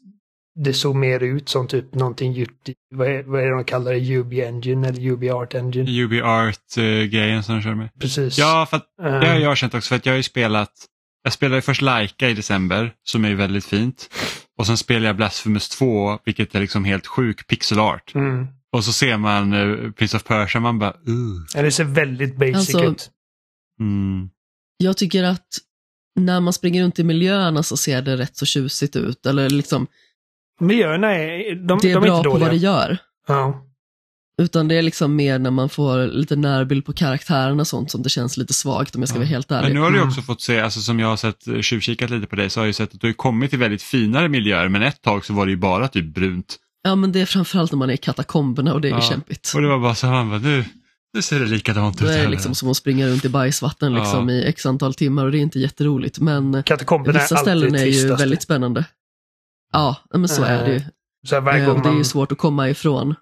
det 0.57 0.73
såg 0.75 0.97
mer 0.97 1.21
ut 1.23 1.49
som 1.49 1.69
typ 1.69 1.95
någonting 1.95 2.33
gjort 2.33 2.69
i, 2.69 2.75
vad 2.95 3.09
är, 3.09 3.23
vad 3.23 3.41
är 3.41 3.45
det 3.47 3.55
de 3.55 3.65
kallar 3.65 3.93
det, 3.93 4.17
UB 4.17 4.33
Engine 4.33 4.89
eller 4.89 5.11
UB 5.11 5.25
Art 5.25 5.55
Engine? 5.55 6.03
UB 6.03 6.13
Art-grejen 6.25 7.43
som 7.43 7.55
de 7.55 7.63
kör 7.63 7.75
med. 7.75 7.89
Precis. 8.01 8.39
Ja, 8.39 8.67
för 8.71 8.77
att 8.77 8.87
Ehm, 9.03 9.21
det 9.21 9.27
har 9.29 9.39
jag 9.39 9.57
känt 9.57 9.75
också 9.75 9.89
för 9.89 9.97
att 9.97 10.07
jag 10.07 10.13
har 10.13 10.17
ju 10.17 10.23
spelat 10.23 10.73
jag 11.23 11.33
spelade 11.33 11.57
ju 11.57 11.63
först 11.63 11.83
Laika 11.83 12.29
i 12.29 12.35
december 12.35 12.93
som 13.05 13.25
är 13.25 13.29
ju 13.29 13.35
väldigt 13.35 13.65
fint. 13.65 14.09
Och 14.59 14.67
sen 14.67 14.77
spelade 14.77 15.07
jag 15.07 15.17
Blasphemous 15.17 15.69
2 15.69 16.19
vilket 16.25 16.55
är 16.55 16.61
liksom 16.61 16.85
helt 16.85 17.07
sjuk 17.07 17.47
pixel 17.47 17.79
art. 17.79 18.15
mm. 18.15 18.47
Och 18.73 18.85
så 18.85 18.93
ser 18.93 19.17
man 19.17 19.53
uh, 19.53 19.93
Prince 19.93 20.17
of 20.17 20.25
Persia 20.25 20.61
man 20.61 20.79
bara 20.79 20.91
uh. 20.91 21.45
Ja, 21.55 21.63
Det 21.63 21.71
ser 21.71 21.85
väldigt 21.85 22.37
basic 22.37 22.57
Alltså, 22.57 22.85
ut. 22.85 23.11
Mm. 23.81 24.29
Jag 24.79 24.97
tycker 24.97 25.25
att 25.25 25.47
när 26.21 26.41
man 26.41 26.53
springer 26.53 26.83
runt 26.83 26.99
i 26.99 27.05
miljöerna 27.05 27.63
så 27.63 27.77
ser 27.77 28.03
det 28.03 28.17
rätt 28.17 28.37
så 28.37 28.47
tjusigt 28.47 28.97
ut. 28.97 29.27
Eller 29.27 29.51
liksom, 29.51 29.87
Miljöerna 30.61 31.13
är, 31.15 31.55
de, 31.55 31.79
det 31.83 31.91
är 31.91 31.95
de 31.95 32.05
är 32.05 32.07
bra 32.09 32.17
inte 32.17 32.25
på 32.25 32.31
vad 32.31 32.41
dåliga. 32.41 32.49
det 32.51 32.57
gör. 32.57 32.99
Ja. 33.29 33.63
Utan 34.43 34.69
det 34.69 34.75
är 34.75 34.83
liksom 34.83 35.17
mer 35.17 35.39
när 35.39 35.51
man 35.51 35.69
får 35.69 36.07
lite 36.07 36.37
närbild 36.37 36.85
på 36.85 36.93
karaktärerna 36.93 37.61
och 37.61 37.67
sånt 37.67 37.91
som 37.91 38.03
det 38.03 38.09
känns 38.09 38.37
lite 38.37 38.55
svagt 38.55 38.95
om 38.95 39.03
jag 39.03 39.09
ska 39.09 39.17
Ja. 39.17 39.21
vara 39.21 39.29
helt 39.29 39.51
ärlig. 39.51 39.65
Men 39.69 39.75
nu 39.75 39.81
har 39.81 39.91
du 39.91 39.97
Mm. 39.97 40.09
också 40.09 40.23
fått 40.23 40.41
se, 40.41 40.61
alltså 40.61 40.81
som 40.81 41.01
jag 41.01 41.09
har 41.09 41.17
sett 41.17 41.47
eh, 41.49 41.61
tjuvkikat 41.61 42.11
lite 42.11 42.27
på 42.27 42.37
dig, 42.37 42.51
så 42.51 42.61
har 42.61 42.65
jag 42.65 42.69
ju 42.69 42.73
sett 42.73 42.95
att 42.95 43.01
du 43.01 43.07
har 43.07 43.15
kommit 43.15 43.51
till 43.51 43.59
väldigt 43.59 43.83
finare 43.83 44.29
miljöer 44.29 44.69
men 44.69 44.83
ett 44.83 45.03
tag 45.03 45.25
så 45.25 45.33
var 45.33 45.47
det 45.47 45.51
ju 45.51 45.57
bara 45.59 45.89
typ 45.89 46.15
brunt. 46.15 46.57
Ja 46.83 46.95
men 46.95 47.13
det 47.13 47.21
är 47.21 47.27
framförallt 47.27 47.73
när 47.73 47.79
man 47.79 47.91
är 47.91 47.95
i 47.95 47.97
katakomberna 47.97 48.73
och 48.75 48.81
det 48.81 48.89
är 48.89 48.93
Ja. 48.93 48.97
ju 49.03 49.09
kämpigt. 49.09 49.53
Och 49.55 49.63
det 49.63 49.69
var 49.69 49.79
bara 49.79 49.95
så 49.95 50.07
man 50.07 50.29
bara, 50.31 50.39
nu, 50.39 50.65
nu 51.15 51.23
ser 51.23 51.41
det 51.41 51.47
likadant 51.47 52.03
ut. 52.03 52.09
är 52.09 52.13
det 52.13 52.19
här. 52.19 52.29
liksom 52.29 52.55
som 52.55 52.71
att 52.71 52.77
springa 52.77 53.07
runt 53.07 53.25
i 53.25 53.29
bajsvatten 53.29 53.95
liksom 53.95 54.31
i 54.31 54.45
x 54.45 54.67
antal 54.67 54.95
timmar 54.95 55.25
och 55.25 55.33
det 55.33 55.39
är 55.39 55.43
inte 55.43 55.59
jätteroligt. 55.59 56.19
Men 56.21 56.63
Katakomberna 56.63 57.19
vissa 57.19 57.35
är 57.35 57.39
ställen 57.43 57.75
är 57.75 57.85
ju 57.85 57.93
tristaste. 57.93 58.23
väldigt 58.23 58.43
spännande. 58.43 58.85
Ja, 59.73 59.97
men 60.15 60.29
så 60.29 60.43
är 60.45 60.65
det 60.67 60.73
ju. 60.73 60.81
Så 61.29 61.35
här, 61.35 61.43
varje, 61.43 61.61
Eh, 61.63 61.67
gång 61.67 61.77
och 61.77 61.83
det 61.83 61.89
är 61.89 61.91
man, 61.91 61.99
ju 61.99 62.05
svårt 62.05 62.33
att 62.33 62.39
komma 62.39 62.71
ifrån. 62.71 63.15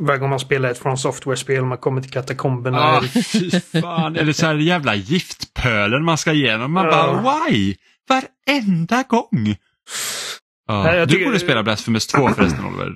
varje 0.00 0.18
gång 0.20 0.30
man 0.30 0.40
spelar 0.40 0.70
ett 0.70 0.78
från 0.78 0.98
software-spel 0.98 1.60
och 1.60 1.66
man 1.66 1.78
kommer 1.78 2.00
till 2.02 2.10
katakomberna. 2.10 2.78
Ah, 2.82 3.00
det- 3.00 3.60
fan. 3.82 4.16
Eller 4.16 4.32
så 4.32 4.46
här 4.46 4.54
jävla 4.54 4.94
giftpölen 4.94 6.04
man 6.04 6.18
ska 6.18 6.32
igenom. 6.32 6.72
Man 6.72 6.84
Ja. 6.84 6.90
bara, 7.22 7.46
why? 7.48 7.76
Varenda 8.08 9.02
gång. 9.08 9.56
Ja, 10.68 10.82
Nej, 10.82 11.06
du 11.06 11.12
tycker- 11.12 11.24
borde 11.26 11.40
spela 11.40 11.62
Blasphemous 11.62 12.06
2 12.06 12.28
förresten 12.28 12.64
Oliver. 12.64 12.92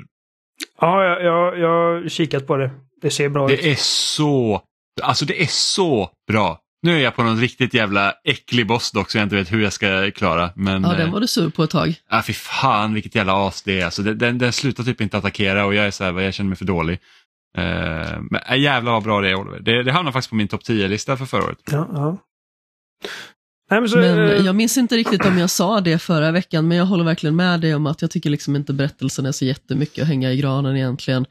Ja, 0.81 1.05
jag, 1.05 1.25
jag, 1.25 1.59
jag 1.59 1.69
har 1.69 2.09
kikat 2.09 2.47
på 2.47 2.57
det. 2.57 2.71
Det 3.03 3.11
ser 3.11 3.29
bra 3.29 3.53
ut. 3.53 3.61
Det 3.63 3.71
är 3.71 3.77
så, 3.79 4.63
alltså 5.03 5.25
det 5.25 5.43
är 5.43 5.47
så 5.47 6.11
bra. 6.29 6.59
Nu 6.83 6.97
är 6.97 7.01
jag 7.01 7.17
på 7.17 7.23
någon 7.23 7.41
riktigt 7.41 7.75
jävla 7.75 8.15
äcklig 8.25 8.67
boss 8.67 8.93
dock 8.93 9.11
så 9.11 9.19
jag 9.19 9.23
inte 9.23 9.37
vet 9.37 9.53
hur 9.53 9.63
jag 9.63 9.73
ska 9.73 10.11
klara. 10.11 10.51
Men 10.57 10.83
Ja, 10.83 10.89
den 10.93 11.07
eh, 11.07 11.13
var 11.13 11.21
du 11.21 11.27
sur 11.27 11.51
på 11.51 11.63
ett 11.63 11.71
tag. 11.71 11.95
ah, 12.09 12.23
fy 12.23 12.33
fan 12.33 12.95
vilket 12.95 13.15
jävla 13.15 13.47
as 13.49 13.63
det 13.63 13.81
är. 13.81 13.85
Alltså, 13.85 14.03
den, 14.03 14.19
den, 14.19 14.39
den 14.39 14.53
slutar 14.53 14.85
typ 14.85 15.01
inte 15.01 15.19
attackera 15.19 15.65
och 15.67 15.75
jag 15.75 15.87
är 15.87 15.91
så 15.91 16.05
här, 16.05 16.21
jag 16.21 16.35
känner 16.35 16.49
mig 16.49 16.59
för 16.59 16.65
dålig. 16.65 16.99
Eh, 17.59 18.21
men 18.31 18.41
äh, 18.51 18.59
jävlar 18.59 18.93
vad 18.93 19.03
bra 19.03 19.21
det 19.21 19.29
är 19.31 19.35
Oliver. 19.35 19.61
Det, 19.61 19.83
det 19.83 19.93
hamnar 19.93 20.13
faktiskt 20.13 20.31
på 20.31 20.37
min 20.37 20.49
topp 20.49 20.63
10-lista 20.63 21.17
för 21.17 21.25
förra 21.27 21.45
året. 21.45 21.59
Ja, 21.71 21.89
ja. 21.93 22.19
Nej, 23.71 23.81
men 23.81 23.89
så, 23.89 23.99
Men 23.99 24.45
jag 24.45 24.55
minns 24.55 24.77
inte 24.79 24.97
riktigt 24.97 25.27
om 25.27 25.39
jag 25.39 25.51
sa 25.51 25.81
det 25.81 25.99
förra 25.99 26.31
veckan, 26.31 26.69
men 26.69 26.77
jag 26.79 26.85
håller 26.87 27.05
verkligen 27.05 27.37
med 27.37 27.61
dig 27.61 27.75
om 27.75 27.87
att 27.87 28.03
jag 28.03 28.11
tycker 28.11 28.31
liksom 28.31 28.57
inte 28.57 28.73
berättelsen 28.73 29.27
är 29.27 29.33
så 29.33 29.45
jättemycket 29.45 30.03
att 30.03 30.09
hänga 30.09 30.33
i 30.33 30.37
granen 30.37 30.77
egentligen. 30.77 31.27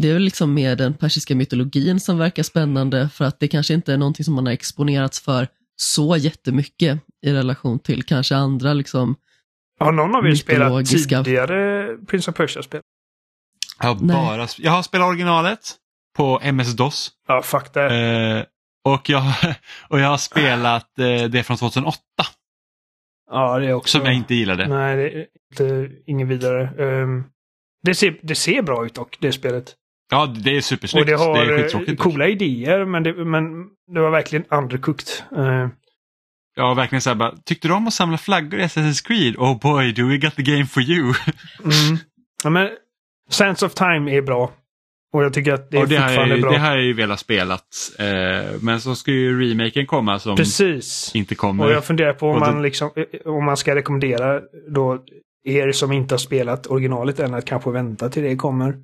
Det 0.00 0.08
är 0.08 0.12
väl 0.12 0.22
liksom 0.22 0.54
mer 0.54 0.76
den 0.76 0.94
persiska 0.94 1.34
mytologin 1.34 2.00
som 2.00 2.18
verkar 2.18 2.42
spännande, 2.42 3.08
för 3.08 3.24
att 3.24 3.40
det 3.40 3.48
kanske 3.48 3.74
inte 3.74 3.92
är 3.92 3.96
någonting 3.96 4.24
som 4.24 4.34
man 4.34 4.46
har 4.46 4.52
exponerats 4.52 5.20
för 5.20 5.48
så 5.76 6.16
jättemycket 6.16 7.00
i 7.26 7.32
relation 7.32 7.78
till 7.78 8.02
kanske 8.02 8.36
andra 8.36 8.74
liksom. 8.74 9.16
har 9.80 9.92
någon 9.92 10.14
av 10.14 10.26
er 10.26 10.34
spelat 10.34 10.86
tidigare 10.86 11.96
Prince 12.06 12.30
of 12.30 12.36
Persia-spel? 12.36 12.80
Jag 13.80 13.88
har, 13.88 14.00
Nej. 14.00 14.16
bara, 14.16 14.48
jag 14.58 14.70
har 14.70 14.82
spelat 14.82 15.08
originalet 15.08 15.74
på 16.16 16.40
MS-DOS. 16.42 17.10
Ja, 17.28 17.42
fuck 17.42 17.74
det. 17.74 17.84
Eh, 17.84 18.44
och, 18.92 19.10
jag, 19.10 19.22
och 19.88 20.00
jag 20.00 20.08
har 20.08 20.18
spelat 20.18 20.98
eh, 20.98 21.24
det 21.24 21.42
från 21.42 21.56
2008 21.56 22.00
ja, 23.30 23.58
det 23.58 23.66
är 23.66 23.72
också... 23.72 23.98
som 23.98 24.06
jag 24.06 24.14
inte 24.14 24.34
gillade. 24.34 24.68
Nej, 24.68 24.96
det 24.96 25.18
är 25.18 25.26
inte, 25.52 25.94
inget 26.06 26.28
vidare. 26.28 26.62
Ehm, 26.78 27.24
det, 27.82 27.94
ser, 27.94 28.20
det 28.22 28.34
ser 28.34 28.62
bra 28.62 28.86
ut 28.86 28.94
dock, 28.94 29.18
det 29.20 29.32
spelet. 29.32 29.74
Ja, 30.10 30.26
det 30.26 30.56
är 30.56 30.60
supersnyggt. 30.60 31.02
Och 31.02 31.06
det 31.06 31.16
har 31.18 31.36
är 31.44 31.58
eh, 31.58 31.62
skittråkigt. 31.62 32.00
coola 32.02 32.28
idéer, 32.28 32.84
men 32.84 33.02
det, 33.02 33.12
men 33.24 33.42
det 33.94 34.00
var 34.00 34.10
verkligen 34.10 34.44
undercooked. 34.50 35.08
Uh, 35.38 35.68
Ja, 36.56 36.74
verkligen 36.74 37.02
så 37.02 37.10
här 37.10 37.14
bara, 37.14 37.34
tyckte 37.44 37.68
du 37.68 37.74
om 37.74 37.86
att 37.86 37.94
samla 37.94 38.18
flaggor 38.18 38.60
i 38.60 38.62
Assassin's 38.62 39.06
Creed? 39.06 39.36
Oh 39.36 39.58
boy, 39.60 39.92
do 39.92 40.08
we 40.08 40.16
got 40.18 40.36
the 40.36 40.42
game 40.42 40.66
for 40.66 40.82
you. 40.82 41.04
mm. 41.64 41.98
ja, 42.44 42.50
men 42.50 42.68
Sense 43.30 43.66
of 43.66 43.74
Time 43.74 44.16
är 44.16 44.22
bra. 44.22 44.52
Och 45.12 45.24
jag 45.24 45.34
tycker 45.34 45.52
att 45.52 45.70
det 45.70 45.76
är 45.78 45.86
det 45.86 46.00
fortfarande 46.00 46.34
ju- 46.34 46.40
bra. 46.42 46.50
det 46.50 46.58
har 46.58 46.70
jag 46.70 46.84
ju 46.84 46.92
velat 46.92 47.20
spelat. 47.20 47.62
Eh, 47.98 48.52
men 48.62 48.80
så 48.80 48.94
ska 48.94 49.10
ju 49.10 49.50
remaken 49.50 49.86
komma 49.86 50.18
som 50.18 50.36
Precis. 50.36 51.14
inte 51.14 51.34
kommer. 51.34 51.64
Och 51.64 51.72
jag 51.72 51.84
funderar 51.84 52.12
på 52.12 52.28
om 52.28 52.40
då- 52.40 52.46
man, 52.46 52.62
liksom, 52.62 52.90
eh, 52.96 53.32
om 53.32 53.44
man 53.44 53.56
ska 53.56 53.74
rekommendera 53.74 54.40
då 54.74 54.98
er 55.44 55.72
som 55.72 55.92
inte 55.92 56.14
har 56.14 56.18
spelat 56.18 56.66
originalet 56.66 57.20
än 57.20 57.34
att 57.34 57.44
kanske 57.44 57.70
vänta 57.70 58.08
till 58.08 58.22
det 58.22 58.36
kommer. 58.36 58.74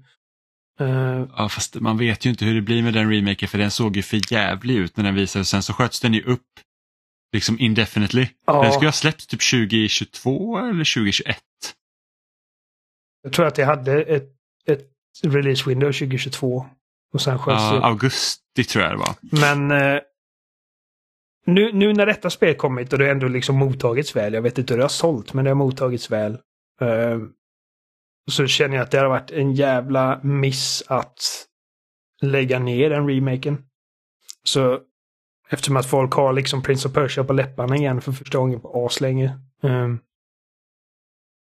Uh, 0.80 1.26
ja, 1.36 1.48
fast 1.48 1.74
man 1.80 1.98
vet 1.98 2.26
ju 2.26 2.30
inte 2.30 2.44
hur 2.44 2.54
det 2.54 2.62
blir 2.62 2.82
med 2.82 2.94
den 2.94 3.10
remaken 3.10 3.48
för 3.48 3.58
den 3.58 3.70
såg 3.70 3.96
ju 3.96 4.02
för 4.02 4.32
jävlig 4.32 4.76
ut 4.76 4.96
när 4.96 5.04
den 5.04 5.14
visades. 5.14 5.48
Sen 5.48 5.62
så 5.62 5.72
sköts 5.72 6.00
den 6.00 6.14
ju 6.14 6.22
upp 6.22 6.60
liksom 7.32 7.60
indefinitely. 7.60 8.26
Ja. 8.46 8.62
Den 8.62 8.72
skulle 8.72 8.88
ha 8.88 8.92
släppts 8.92 9.26
typ 9.26 9.40
2022 9.50 10.58
eller 10.58 10.94
2021. 10.94 11.38
Jag 13.22 13.32
tror 13.32 13.46
att 13.46 13.58
jag 13.58 13.66
hade 13.66 14.02
ett, 14.02 14.28
ett 14.66 14.90
release 15.22 15.68
window 15.68 15.92
2022. 15.92 16.66
Och 17.12 17.20
sen 17.20 17.38
sköts 17.38 17.62
ja, 17.62 17.80
augusti 17.82 18.64
tror 18.64 18.84
jag 18.84 18.92
det 18.92 18.98
var. 18.98 19.14
Men 19.20 19.70
uh, 19.70 20.00
nu, 21.46 21.72
nu 21.72 21.92
när 21.92 22.06
detta 22.06 22.30
spel 22.30 22.54
kommit 22.54 22.92
och 22.92 22.98
det 22.98 23.10
ändå 23.10 23.28
liksom 23.28 23.56
mottagits 23.56 24.16
väl, 24.16 24.34
jag 24.34 24.42
vet 24.42 24.58
inte 24.58 24.74
hur 24.74 24.78
det 24.78 24.84
har 24.84 24.88
sålt, 24.88 25.34
men 25.34 25.44
det 25.44 25.50
har 25.50 25.54
mottagits 25.54 26.10
väl. 26.10 26.32
Uh, 26.82 27.22
så 28.30 28.46
känner 28.46 28.76
jag 28.76 28.82
att 28.82 28.90
det 28.90 28.98
har 28.98 29.08
varit 29.08 29.30
en 29.30 29.54
jävla 29.54 30.20
miss 30.22 30.82
att 30.86 31.46
lägga 32.22 32.58
ner 32.58 32.90
den 32.90 33.08
remaken. 33.08 33.64
Så 34.44 34.80
eftersom 35.50 35.76
att 35.76 35.86
folk 35.86 36.12
har 36.12 36.32
liksom 36.32 36.62
Prince 36.62 36.88
of 36.88 36.94
Persia 36.94 37.24
på 37.24 37.32
läpparna 37.32 37.76
igen 37.76 38.00
för 38.00 38.12
första 38.12 38.38
gången 38.38 38.60
på 38.60 38.86
aslänge. 38.86 39.38
Um, 39.62 39.98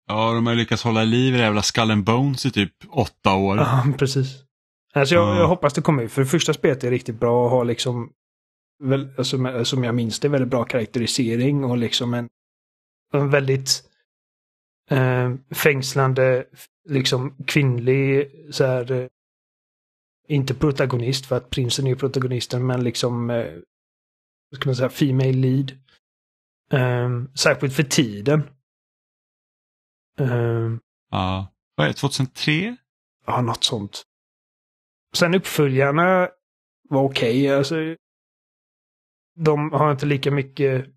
ja, 0.08 0.34
de 0.34 0.48
har 0.48 0.56
lyckats 0.56 0.84
hålla 0.84 1.04
liv 1.04 1.34
i 1.34 1.38
det 1.38 1.44
jävla 1.44 1.62
Skull 1.62 1.92
and 1.92 2.04
Bones 2.04 2.46
i 2.46 2.52
typ 2.52 2.74
åtta 2.90 3.36
år. 3.36 3.58
Ja, 3.58 3.88
precis. 3.98 4.44
Alltså 4.94 5.16
jag, 5.16 5.38
jag 5.38 5.48
hoppas 5.48 5.74
det 5.74 5.82
kommer 5.82 6.04
ut, 6.04 6.12
för 6.12 6.22
det 6.22 6.28
första 6.28 6.54
spelet 6.54 6.84
är 6.84 6.92
riktigt 6.92 7.20
bra 7.20 7.46
och 7.46 7.50
har 7.50 7.66
liksom 7.66 8.12
väl, 8.84 9.10
alltså, 9.18 9.64
som 9.66 9.84
jag 9.84 9.96
minns 9.96 10.20
det, 10.20 10.30
väldigt 10.30 10.50
bra 10.50 10.64
karaktärisering 10.64 11.64
och 11.64 11.78
liksom 11.78 12.14
en, 12.14 12.30
en 13.14 13.30
väldigt 13.30 13.84
eh, 14.92 15.36
fängslande, 15.56 16.46
liksom 16.90 17.36
kvinnlig, 17.48 18.32
så 18.52 18.66
här, 18.66 18.92
eh, 18.92 19.08
inte 20.28 20.54
protagonist 20.54 21.26
för 21.26 21.38
att 21.38 21.50
prinsen 21.50 21.88
är 21.88 21.96
protagonisten, 21.96 22.66
men 22.66 22.84
liksom, 22.84 23.30
eh, 23.30 23.54
ska 24.56 24.70
man 24.70 24.76
säga, 24.76 24.90
Female 24.90 25.34
lead. 25.34 25.72
Eh, 26.74 27.10
särskilt 27.36 27.76
för 27.76 27.84
tiden. 27.84 28.44
Eh, 30.20 30.72
ja, 31.12 31.48
vad 31.76 31.86
är 31.86 31.90
det, 31.90 31.98
2003? 31.98 32.76
Ja, 33.26 33.42
något 33.42 33.64
sånt. 33.64 34.04
Sen 35.16 35.36
uppföljarna 35.36 36.30
var 36.90 37.04
okej. 37.04 37.46
Okay. 37.46 37.58
Alltså, 37.58 37.76
de 39.36 39.72
har 39.72 39.92
inte 39.92 40.06
lika 40.06 40.32
mycket 40.32 40.88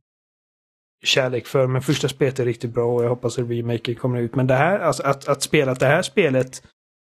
kärlek 1.05 1.47
för, 1.47 1.67
men 1.67 1.83
första 1.83 2.09
spelet 2.09 2.39
är 2.39 2.45
riktigt 2.45 2.75
bra 2.75 2.95
och 2.95 3.05
jag 3.05 3.09
hoppas 3.09 3.39
att 3.39 3.51
remaken 3.51 3.95
kommer 3.95 4.21
ut. 4.21 4.35
Men 4.35 4.47
det 4.47 4.55
här, 4.55 4.79
alltså 4.79 5.03
att, 5.03 5.29
att 5.29 5.43
spela 5.43 5.75
det 5.75 5.87
här 5.87 6.03
spelet 6.03 6.63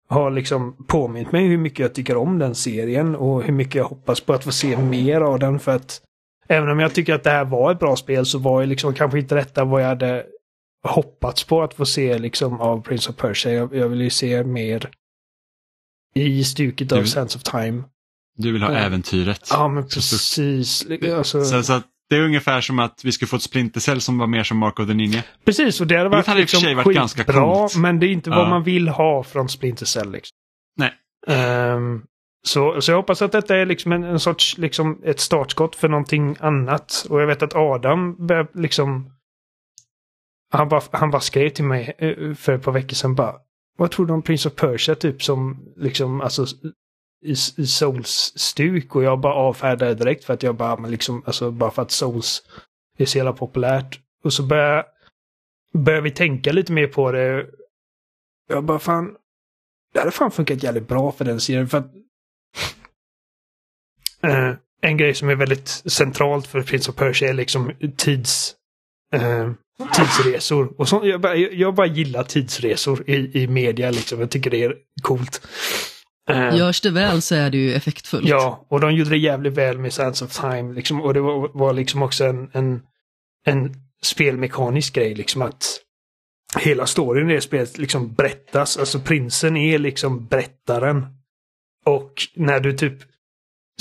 har 0.07 0.32
liksom 0.32 0.86
påmint 0.88 1.32
mig 1.32 1.48
hur 1.48 1.57
mycket 1.57 1.80
jag 1.80 1.94
tycker 1.94 2.18
om 2.18 2.40
den 2.40 2.56
serien 2.56 3.16
och 3.16 3.44
hur 3.44 3.53
mycket 3.53 3.76
jag 3.76 3.86
hoppas 3.86 4.22
på 4.22 4.34
att 4.34 4.44
få 4.44 4.52
se 4.52 4.78
mer 4.78 5.22
av 5.22 5.40
den 5.40 5.60
för 5.60 5.76
att 5.76 6.02
även 6.48 6.70
om 6.70 6.80
jag 6.80 6.94
tycker 6.94 7.14
att 7.14 7.24
det 7.24 7.30
här 7.30 7.45
var 7.45 7.72
ett 7.72 7.80
bra 7.80 7.95
spel 7.95 8.26
så 8.26 8.40
var 8.40 8.62
ju 8.62 8.68
liksom 8.68 8.94
kanske 8.94 9.20
inte 9.20 9.36
detta 9.36 9.66
vad 9.66 9.82
jag 9.82 9.88
hade 9.88 10.26
hoppats 10.84 11.44
på 11.44 11.64
att 11.64 11.74
få 11.74 11.86
se 11.86 12.18
liksom 12.18 12.62
av 12.62 12.82
Prince 12.82 13.10
of 13.10 13.16
Persia. 13.16 13.53
Jag, 13.53 13.76
jag 13.76 13.90
vill 13.90 14.02
ju 14.02 14.10
se 14.10 14.44
mer 14.44 14.90
i 16.14 16.44
stuket 16.44 16.91
av 16.91 17.03
Sense 17.03 17.38
of 17.38 17.44
Time. 17.44 17.84
Du 18.38 18.52
vill 18.52 18.62
ha 18.62 18.72
äventyret. 18.72 19.48
Ja, 19.49 19.68
men 19.68 19.88
precis. 19.88 20.86
Alltså... 21.18 21.45
Så, 21.45 21.64
så 21.64 21.82
det 22.10 22.15
är 22.15 22.22
ungefär 22.22 22.61
som 22.61 22.80
att 22.80 23.06
vi 23.06 23.11
skulle 23.11 23.30
få 23.30 23.36
ett 23.36 23.41
Splinter 23.41 23.80
Cell 23.80 24.02
som 24.02 24.18
var 24.18 24.27
mer 24.27 24.44
som 24.44 24.57
Mark 24.57 24.80
of 24.80 24.88
the 24.88 24.94
Ninja. 24.94 25.23
Precis, 25.45 25.82
och 25.82 25.88
det 25.88 25.98
hade 25.98 26.10
varit, 26.10 26.26
det 26.26 26.32
hade 26.32 26.41
liksom 26.41 26.64
varit 26.64 26.77
skitbra, 26.77 26.94
ganska 26.94 27.23
coolt. 27.23 27.76
men 27.76 27.99
det 27.99 28.07
är 28.07 28.11
inte 28.11 28.30
ja. 28.30 28.36
vad 28.36 28.49
man 28.49 28.64
vill 28.64 28.88
ha 28.88 29.23
från 29.23 29.49
Splinter 29.49 29.86
Cell. 29.86 30.11
Liksom. 30.11 30.36
Nej. 30.77 30.94
Um, 31.76 32.03
så, 32.48 32.82
så 32.82 32.91
jag 32.91 32.98
hoppas 32.98 33.22
att 33.22 33.32
detta 33.32 33.56
är 33.56 33.65
liksom 33.65 33.91
en, 33.91 34.03
en, 34.03 34.19
sorts, 34.19 34.57
liksom 34.57 35.02
ett 35.03 35.19
startskott 35.19 35.76
för 35.76 35.90
någonting 35.90 36.36
annat. 36.40 37.06
Och 37.10 37.22
jag 37.22 37.27
vet 37.27 37.41
att 37.41 37.56
Adam 37.56 38.27
börjar 38.27 38.48
liksom... 38.53 39.11
Han 40.53 40.69
bara, 40.69 40.82
han 40.91 41.11
bara 41.11 41.22
skrev 41.22 41.49
till 41.49 41.65
mig 41.65 41.95
eh, 41.98 42.34
för 42.34 42.53
ett 42.53 42.64
par 42.64 42.72
veckor 42.72 42.95
sedan 42.95 43.15
bara 43.15 43.36
vad 43.77 43.91
tror 43.91 44.06
du 44.06 44.14
om 44.14 44.22
Prince 44.22 44.49
of 44.49 44.56
Persia 44.56 44.95
typ 44.95 45.23
som 45.23 45.73
liksom 45.76 46.22
alltså 46.22 46.45
Souls-stuk 47.68 48.96
och 48.96 49.04
jag 49.04 49.20
bara 49.20 49.34
avfärdade 49.34 49.94
det 49.94 49.96
direkt 49.96 50.24
för 50.24 50.34
att 50.34 50.44
jag 50.44 50.56
bara, 50.56 50.78
men 50.78 50.92
liksom, 50.92 51.24
alltså 51.26 51.52
bara 51.52 51.72
för 51.72 51.82
att 51.82 51.92
Souls 51.92 52.44
är 52.98 53.06
så 53.06 53.18
jävla 53.18 53.34
populärt. 53.34 54.00
Och 54.24 54.34
så 54.34 54.44
börjar, 54.44 54.86
börjar 55.74 56.02
vi 56.02 56.12
tänka 56.12 56.52
lite 56.52 56.72
mer 56.72 56.88
på 56.88 57.12
det. 57.12 57.46
Jag 58.48 58.64
bara 58.64 58.80
fan, 58.80 59.16
det 59.94 60.00
hade 60.00 60.12
fan 60.12 60.32
funkat 60.32 60.64
jävligt 60.64 60.88
bra 60.88 61.12
för 61.12 61.26
den 61.26 61.40
serien 61.40 61.68
för 61.68 61.78
att 61.78 61.96
äh, 64.22 64.54
en 64.82 64.98
grej 64.98 65.14
som 65.14 65.30
är 65.30 65.36
väldigt 65.36 65.68
centralt 65.68 66.48
för 66.48 66.62
Prince 66.62 66.92
of 66.92 66.98
Persia 66.98 67.30
är 67.30 67.34
liksom 67.34 67.72
tids 67.98 68.56
Äh, 69.14 69.52
tidsresor. 69.96 70.74
Och 70.78 70.90
så, 70.90 71.02
jag, 71.04 71.22
bara, 71.22 71.36
jag 71.36 71.76
bara 71.76 71.88
gillar 71.88 72.24
tidsresor 72.24 73.10
i, 73.10 73.44
i 73.44 73.48
media 73.48 73.92
liksom. 73.92 74.20
Jag 74.20 74.32
tycker 74.32 74.50
det 74.50 74.64
är 74.64 74.76
coolt. 75.02 75.48
Uh, 76.30 76.57
Görs 76.57 76.81
det 76.81 76.89
väl 76.89 77.22
så 77.22 77.35
är 77.35 77.49
det 77.49 77.57
ju 77.57 77.73
effektfullt. 77.73 78.27
Ja, 78.27 78.65
och 78.69 78.80
de 78.80 78.93
gjorde 78.93 79.10
det 79.10 79.18
jävligt 79.18 79.53
väl 79.53 79.77
med 79.77 79.93
Sands 79.93 80.22
of 80.22 80.39
Time. 80.41 80.73
Liksom, 80.73 81.02
och 81.02 81.14
det 81.14 81.22
var, 81.22 81.49
var 81.53 81.73
liksom 81.73 82.03
också 82.03 82.26
en, 82.26 82.49
en, 82.53 82.81
en 83.45 83.73
spelmekanisk 84.03 84.95
grej. 84.95 85.15
Liksom 85.15 85.41
att 85.41 85.65
hela 86.60 86.85
storyn 86.85 87.30
i 87.30 87.34
det 87.34 87.41
spelet 87.41 87.77
liksom 87.77 88.14
berättas. 88.14 88.77
Alltså 88.77 88.99
prinsen 88.99 89.57
är 89.57 89.80
liksom 89.80 90.26
berättaren. 90.26 91.06
Och 91.85 92.14
när 92.35 92.60
du 92.60 92.73
typ 92.73 92.97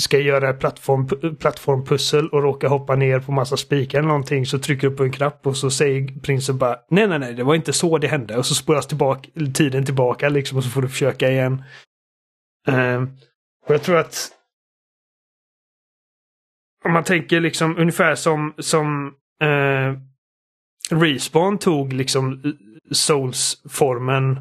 ska 0.01 0.19
göra 0.19 0.53
plattform, 0.53 1.07
plattformpussel 1.39 2.29
och 2.29 2.43
råkar 2.43 2.67
hoppa 2.67 2.95
ner 2.95 3.19
på 3.19 3.31
massa 3.31 3.57
spikar 3.57 3.99
eller 3.99 4.07
någonting 4.07 4.45
så 4.45 4.59
trycker 4.59 4.89
du 4.89 4.95
på 4.95 5.03
en 5.03 5.11
knapp 5.11 5.47
och 5.47 5.57
så 5.57 5.71
säger 5.71 6.19
prinsen 6.19 6.57
bara 6.57 6.77
nej 6.89 7.07
nej 7.07 7.19
nej 7.19 7.33
det 7.33 7.43
var 7.43 7.55
inte 7.55 7.73
så 7.73 7.97
det 7.97 8.07
hände 8.07 8.37
och 8.37 8.45
så 8.45 8.55
spolas 8.55 8.87
tillbaka, 8.87 9.29
tiden 9.53 9.85
tillbaka 9.85 10.29
liksom 10.29 10.57
och 10.57 10.63
så 10.63 10.69
får 10.69 10.81
du 10.81 10.89
försöka 10.89 11.31
igen. 11.31 11.63
Eh, 12.67 13.01
och 13.65 13.73
jag 13.73 13.83
tror 13.83 13.97
att 13.97 14.31
om 16.85 16.91
man 16.91 17.03
tänker 17.03 17.41
liksom 17.41 17.77
ungefär 17.77 18.15
som, 18.15 18.53
som 18.57 19.13
eh, 19.41 19.93
Respawn 20.89 21.57
tog 21.57 21.93
liksom 21.93 22.55
Souls-formen 22.91 24.37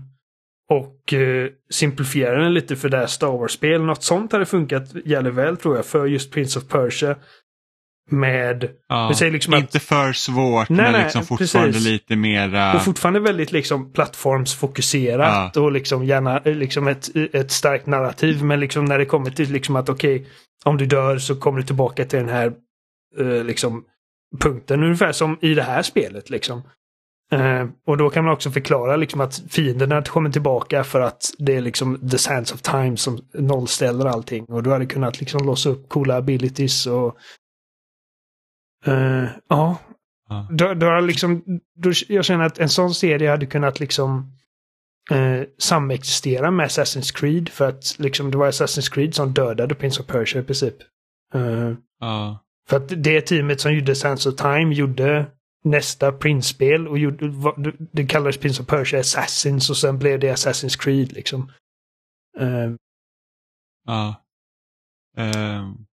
och 0.68 1.12
eh, 1.12 1.50
simplifierade 1.70 2.42
den 2.42 2.54
lite 2.54 2.76
för 2.76 2.88
det 2.88 2.96
här 2.96 3.06
Star 3.06 3.38
Wars-spel. 3.38 3.82
Något 3.82 4.02
sånt 4.02 4.32
hade 4.32 4.46
funkat 4.46 4.94
jävligt 5.04 5.34
väl 5.34 5.56
tror 5.56 5.76
jag 5.76 5.86
för 5.86 6.06
just 6.06 6.32
Prince 6.32 6.58
of 6.58 6.68
Persia 6.68 7.16
med... 8.10 8.70
Ja, 8.88 9.12
liksom 9.20 9.54
inte 9.54 9.76
att, 9.76 9.82
för 9.82 10.12
svårt 10.12 10.68
nej, 10.68 10.82
men 10.82 10.92
nej, 10.92 11.02
liksom 11.02 11.24
fortfarande 11.24 11.72
precis. 11.72 11.88
lite 11.88 12.16
mera... 12.16 12.74
Och 12.74 12.82
fortfarande 12.82 13.20
väldigt 13.20 13.52
liksom 13.52 13.92
plattformsfokuserat 13.92 15.52
ja. 15.54 15.62
och 15.62 15.72
liksom 15.72 16.04
gärna 16.04 16.40
liksom 16.44 16.88
ett, 16.88 17.16
ett 17.32 17.50
starkt 17.50 17.86
narrativ. 17.86 18.44
Men 18.44 18.60
liksom 18.60 18.84
när 18.84 18.98
det 18.98 19.06
kommer 19.06 19.30
till 19.30 19.52
liksom 19.52 19.76
att 19.76 19.88
okej, 19.88 20.16
okay, 20.16 20.26
om 20.64 20.76
du 20.76 20.86
dör 20.86 21.18
så 21.18 21.36
kommer 21.36 21.60
du 21.60 21.66
tillbaka 21.66 22.04
till 22.04 22.18
den 22.18 22.28
här 22.28 22.52
uh, 23.20 23.44
liksom 23.44 23.84
punkten. 24.40 24.82
Ungefär 24.82 25.12
som 25.12 25.38
i 25.40 25.54
det 25.54 25.62
här 25.62 25.82
spelet 25.82 26.30
liksom. 26.30 26.62
Uh, 27.34 27.66
och 27.86 27.96
då 27.96 28.10
kan 28.10 28.24
man 28.24 28.32
också 28.32 28.50
förklara 28.50 28.96
liksom 28.96 29.20
att 29.20 29.42
fienderna 29.50 30.02
kommer 30.02 30.30
tillbaka 30.30 30.84
för 30.84 31.00
att 31.00 31.34
det 31.38 31.56
är 31.56 31.60
liksom 31.60 32.10
the 32.10 32.18
sands 32.18 32.52
of 32.52 32.62
time 32.62 32.96
som 32.96 33.18
nollställer 33.34 34.06
allting. 34.06 34.44
Och 34.44 34.62
du 34.62 34.70
hade 34.70 34.86
kunnat 34.86 35.20
liksom 35.20 35.46
låsa 35.46 35.68
upp 35.68 35.88
coola 35.88 36.16
abilities 36.16 36.86
och 36.86 37.16
Uh, 38.88 39.28
ja. 39.48 39.78
ja. 40.28 40.48
Då, 40.50 40.74
då, 40.74 41.00
liksom, 41.00 41.60
då, 41.74 41.92
jag 42.08 42.24
känner 42.24 42.44
att 42.44 42.58
en 42.58 42.68
sån 42.68 42.94
serie 42.94 43.30
hade 43.30 43.46
kunnat 43.46 43.80
liksom 43.80 44.32
uh, 45.12 45.42
samexistera 45.58 46.50
med 46.50 46.66
Assassin's 46.66 47.16
Creed. 47.16 47.48
För 47.48 47.68
att 47.68 47.98
liksom, 47.98 48.30
det 48.30 48.38
var 48.38 48.50
Assassin's 48.50 48.92
Creed 48.92 49.14
som 49.14 49.32
dödade 49.32 49.74
Prince 49.74 50.00
of 50.00 50.06
Persia 50.06 50.40
i 50.40 50.44
princip. 50.44 50.74
Uh, 51.34 51.74
ja. 52.00 52.38
För 52.68 52.76
att 52.76 52.92
det 52.96 53.20
teamet 53.20 53.60
som 53.60 53.74
gjorde 53.74 53.94
Sands 53.94 54.26
of 54.26 54.36
Time 54.36 54.74
gjorde 54.74 55.26
nästa 55.64 56.12
Prince-spel 56.12 56.88
och 56.88 56.98
gjorde, 56.98 57.32
det 57.92 58.06
kallades 58.06 58.38
Prince 58.38 58.62
of 58.62 58.68
Persia 58.68 59.00
Assassins 59.00 59.70
och 59.70 59.76
sen 59.76 59.98
blev 59.98 60.20
det 60.20 60.32
Assassin's 60.32 60.78
Creed 60.80 61.12
liksom. 61.12 61.52
Uh, 62.40 62.74
ja. 63.86 64.14
Um, 65.16 65.86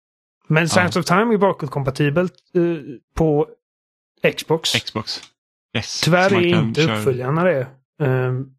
men 0.50 0.68
Sands 0.68 0.96
ja. 0.96 1.00
of 1.00 1.06
Time 1.06 1.34
är 1.34 1.38
bakåtkompatibelt 1.38 2.32
uh, 2.56 2.78
på 3.14 3.46
Xbox. 4.36 4.72
Xbox. 4.72 5.20
Yes. 5.76 6.00
Tyvärr 6.00 6.34
är 6.34 6.40
inte 6.40 6.82
köra... 6.82 6.98
uppföljarna 6.98 7.44
det. 7.44 7.66
Um, 7.98 8.50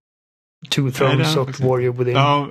Two 0.69 0.91
Thrones 0.91 1.37
och 1.37 1.59
Warrior 1.59 1.93
Within. 1.93 2.15
Ja, 2.15 2.47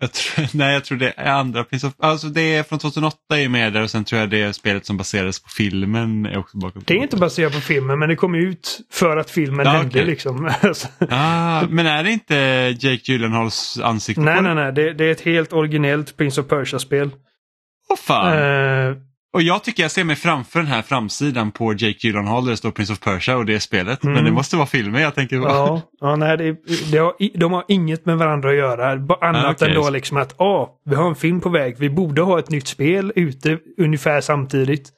Jag 0.00 0.12
tror, 0.12 0.46
nej, 0.56 0.74
jag 0.74 0.84
tror 0.84 0.98
det 0.98 1.12
är 1.16 1.32
andra. 1.32 1.64
Alltså 1.98 2.26
det 2.26 2.54
är 2.54 2.62
från 2.62 2.78
2008 2.78 3.16
är 3.38 3.48
med 3.48 3.72
där 3.72 3.82
och 3.82 3.90
sen 3.90 4.04
tror 4.04 4.20
jag 4.20 4.30
det 4.30 4.42
är 4.42 4.52
spelet 4.52 4.86
som 4.86 4.96
baserades 4.96 5.42
på 5.42 5.48
filmen 5.48 6.26
är 6.26 6.38
också 6.38 6.58
bakom. 6.58 6.82
Det 6.86 6.94
är 6.94 7.02
inte 7.02 7.16
baserat 7.16 7.52
på 7.52 7.60
filmen 7.60 7.98
men 7.98 8.08
det 8.08 8.16
kom 8.16 8.34
ut 8.34 8.80
för 8.92 9.16
att 9.16 9.30
filmen 9.30 9.66
Ja, 9.66 9.72
hände 9.72 9.88
okej. 9.88 10.04
liksom. 10.06 10.50
Ah, 11.10 11.62
men 11.68 11.86
är 11.86 12.04
det 12.04 12.10
inte 12.10 12.34
Jake 12.80 13.12
Gyllenhaals 13.12 13.80
ansikte 13.82 14.20
nej, 14.22 14.42
nej, 14.42 14.54
nej. 14.54 14.72
Det, 14.72 14.92
det 14.92 15.04
är 15.04 15.10
ett 15.12 15.20
helt 15.20 15.52
originellt 15.52 16.16
Prince 16.16 16.40
of 16.40 16.48
Persia-spel. 16.48 17.10
Åh 17.90 17.96
fan! 17.96 18.38
Eh, 18.38 18.96
Och 19.32 19.42
jag 19.42 19.64
tycker 19.64 19.82
jag 19.82 19.90
ser 19.90 20.04
mig 20.04 20.16
framför 20.16 20.58
den 20.58 20.68
här 20.68 20.82
framsidan 20.82 21.50
på 21.50 21.72
Jake 21.72 22.06
Gyllenhaal 22.06 22.44
där 22.44 22.50
det 22.50 22.56
står 22.56 22.70
Prince 22.70 22.92
of 22.92 23.00
Persia 23.00 23.36
och 23.36 23.46
det 23.46 23.60
spelet. 23.60 24.02
Men 24.02 24.12
Mm. 24.12 24.24
det 24.24 24.30
måste 24.32 24.56
vara 24.56 24.66
filmen 24.66 25.02
jag 25.02 25.14
tänker 25.14 25.38
på. 25.40 25.44
ja, 25.48 25.82
ja, 26.00 26.16
nej, 26.16 26.36
det, 26.36 26.56
det 26.92 26.98
har, 26.98 27.38
de 27.38 27.52
har 27.52 27.64
inget 27.68 28.06
med 28.06 28.18
varandra 28.18 28.50
att 28.50 28.56
göra. 28.56 28.90
Annat 28.90 29.44
Ah, 29.44 29.50
okej. 29.50 29.68
än 29.68 29.74
då 29.74 29.90
liksom 29.90 30.16
att 30.16 30.40
ah, 30.40 30.78
vi 30.84 30.94
har 30.94 31.08
en 31.08 31.14
film 31.14 31.40
på 31.40 31.48
väg. 31.48 31.76
Vi 31.78 31.90
borde 31.90 32.22
ha 32.22 32.38
ett 32.38 32.50
nytt 32.50 32.66
spel 32.66 33.12
ute 33.16 33.58
ungefär 33.78 34.20
samtidigt. 34.20 34.92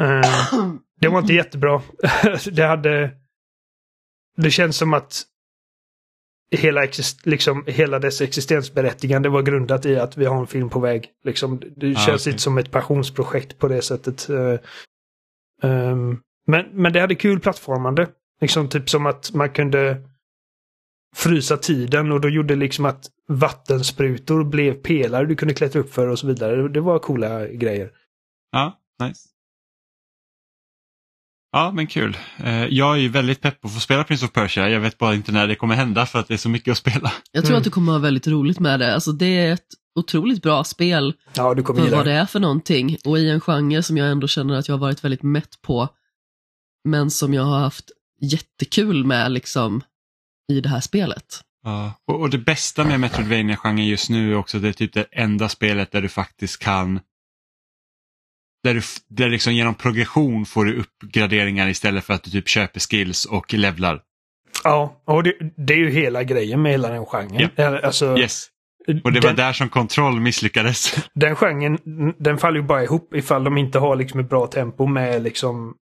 Eh, 0.00 0.20
det 1.00 1.08
var 1.08 1.18
inte 1.18 1.34
jättebra. 1.34 1.80
det 2.52 2.62
hade... 2.66 3.10
Det 4.36 4.50
känns 4.50 4.76
som 4.76 4.94
att 4.94 5.22
hela, 6.56 6.86
liksom, 7.24 7.64
hela 7.66 7.98
dess 7.98 8.20
existensberättigande 8.20 9.28
var 9.28 9.42
grundat 9.42 9.86
i 9.86 9.96
att 9.96 10.16
vi 10.16 10.24
har 10.24 10.40
en 10.40 10.46
film 10.46 10.68
på 10.70 10.80
väg. 10.80 11.10
Liksom, 11.24 11.62
det 11.76 11.90
Ah, 11.96 12.06
känns 12.06 12.22
okej. 12.22 12.32
inte 12.32 12.42
som 12.42 12.58
ett 12.58 12.70
passionsprojekt 12.70 13.58
på 13.58 13.68
det 13.68 13.82
sättet. 13.82 14.28
Eh, 14.28 14.58
ehm, 15.62 16.20
men, 16.46 16.66
men 16.72 16.92
det 16.92 17.00
hade 17.00 17.14
kul 17.14 17.40
plattformande. 17.40 18.08
Liksom 18.40 18.68
typ 18.68 18.90
som 18.90 19.06
att 19.06 19.34
man 19.34 19.50
kunde 19.50 20.02
frysa 21.16 21.56
tiden 21.56 22.12
och 22.12 22.20
då 22.20 22.28
gjorde 22.28 22.54
liksom 22.54 22.84
att 22.84 23.06
vattensprutor 23.28 24.44
blev 24.44 24.74
pelare 24.74 25.26
du 25.26 25.36
kunde 25.36 25.54
klättra 25.54 25.80
upp 25.80 25.94
för 25.94 26.08
och 26.08 26.18
så 26.18 26.26
vidare. 26.26 26.68
Det 26.68 26.80
var 26.80 26.98
coola 26.98 27.46
grejer. 27.46 27.90
Ja, 28.52 28.80
nice. 29.02 29.28
Ja, 31.52 31.70
men 31.74 31.86
kul. 31.86 32.16
Eh, 32.44 32.64
Jag 32.66 32.92
är 32.96 33.00
ju 33.00 33.08
väldigt 33.08 33.40
pepp 33.40 33.60
på 33.60 33.68
att 33.68 33.74
få 33.74 33.80
spela 33.80 34.04
Prince 34.04 34.24
of 34.26 34.32
Persia. 34.32 34.68
Jag 34.68 34.80
vet 34.80 34.98
bara 34.98 35.14
inte 35.14 35.32
när 35.32 35.46
det 35.46 35.54
kommer 35.54 35.74
hända 35.74 36.06
för 36.06 36.18
att 36.18 36.28
det 36.28 36.34
är 36.34 36.38
så 36.38 36.48
mycket 36.48 36.72
att 36.72 36.78
spela. 36.78 37.12
Jag 37.32 37.42
tror 37.44 37.50
Mm. 37.52 37.58
att 37.58 37.64
du 37.64 37.70
kommer 37.70 37.92
ha 37.92 37.98
väldigt 37.98 38.26
roligt 38.28 38.60
med 38.60 38.80
det. 38.80 38.94
Alltså, 38.94 39.12
det 39.12 39.26
är 39.26 39.52
ett 39.52 39.66
otroligt 39.98 40.42
bra 40.42 40.64
spel 40.64 41.14
Ja, 41.34 41.54
du 41.54 41.62
kommer 41.62 41.82
för 41.82 41.96
vad 41.96 42.06
det. 42.06 42.12
det 42.12 42.18
är 42.18 42.26
för 42.26 42.40
någonting 42.40 42.96
och 43.04 43.18
i 43.18 43.30
en 43.30 43.40
genre 43.40 43.82
som 43.82 43.96
jag 43.96 44.10
ändå 44.10 44.28
känner 44.28 44.54
att 44.54 44.68
jag 44.68 44.74
har 44.74 44.80
varit 44.80 45.04
väldigt 45.04 45.22
mätt 45.22 45.62
på. 45.62 45.88
Men 46.88 47.10
som 47.10 47.34
jag 47.34 47.42
har 47.42 47.58
haft 47.58 47.90
jättekul 48.22 49.04
med 49.04 49.32
liksom 49.32 49.82
i 50.52 50.60
det 50.60 50.68
här 50.68 50.80
spelet. 50.80 51.40
Ja. 51.64 51.92
Och, 52.06 52.20
och 52.20 52.30
det 52.30 52.38
bästa 52.38 52.84
med 52.84 53.00
Metroidvania-genren 53.00 53.86
just 53.86 54.10
nu 54.10 54.32
är 54.32 54.36
också 54.36 54.56
att 54.56 54.62
det 54.62 54.68
är 54.68 54.72
typ 54.72 54.92
det 54.92 55.06
enda 55.12 55.48
spelet 55.48 55.92
där 55.92 56.02
du 56.02 56.08
faktiskt 56.08 56.58
kan 56.58 57.00
där 58.64 58.74
du, 58.74 58.80
där 59.08 59.28
liksom 59.28 59.54
genom 59.54 59.74
progression 59.74 60.46
får 60.46 60.64
du 60.64 60.80
uppgraderingar 60.80 61.68
istället 61.68 62.04
för 62.04 62.14
att 62.14 62.22
du 62.22 62.30
typ 62.30 62.48
köper 62.48 62.80
skills 62.80 63.24
och 63.24 63.54
levlar. 63.54 64.02
Ja, 64.64 65.02
och 65.04 65.22
det, 65.22 65.34
det 65.56 65.72
är 65.74 65.78
ju 65.78 65.90
hela 65.90 66.22
grejen 66.22 66.62
med 66.62 66.72
hela 66.72 66.88
den 66.88 67.06
genren. 67.06 67.50
Eh, 67.56 67.84
Alltså, 67.84 68.18
Yes. 68.18 68.46
Och 69.04 69.12
det 69.12 69.20
var 69.20 69.28
den, 69.28 69.36
där 69.36 69.52
som 69.52 69.68
kontroll 69.68 70.20
misslyckades. 70.20 70.94
den 71.14 71.36
genren, 71.36 71.78
den 72.18 72.38
faller 72.38 72.56
ju 72.60 72.66
bara 72.66 72.82
ihop 72.84 73.14
ifall 73.14 73.44
de 73.44 73.58
inte 73.58 73.78
har 73.78 73.96
liksom 73.96 74.20
ett 74.20 74.28
bra 74.28 74.46
tempo 74.46 74.86
med 74.86 75.22
liksom... 75.22 75.74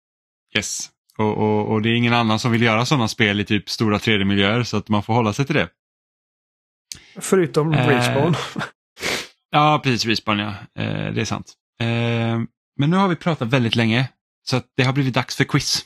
Yes. 0.56 0.90
Och, 1.18 1.38
och, 1.38 1.72
och 1.72 1.82
det 1.82 1.90
är 1.90 1.94
ingen 1.96 2.14
annan 2.14 2.40
som 2.40 2.52
vill 2.52 2.62
göra 2.62 2.86
sådana 2.86 3.08
spel 3.08 3.40
i 3.40 3.46
typ 3.46 3.70
stora 3.70 3.98
3D-miljöer 3.98 4.64
så 4.64 4.78
att 4.78 4.90
man 4.90 5.04
får 5.04 5.14
hålla 5.14 5.34
sig 5.34 5.46
till 5.46 5.56
det. 5.56 5.70
Förutom 7.20 7.74
Eh, 7.74 7.88
Respawn. 7.88 8.36
Ja, 9.52 9.82
precis. 9.84 10.06
Respawn, 10.06 10.40
ja. 10.40 10.54
Eh, 10.80 11.14
det 11.14 11.22
är 11.22 11.26
sant. 11.26 11.54
Eh, 11.82 12.40
men 12.78 12.90
nu 12.90 12.98
har 12.98 13.08
vi 13.08 13.16
pratat 13.16 13.48
väldigt 13.48 13.76
länge 13.76 14.10
så 14.48 14.58
att 14.58 14.66
det 14.78 14.84
har 14.84 14.94
blivit 14.94 15.14
dags 15.14 15.36
för 15.36 15.44
quiz. 15.44 15.86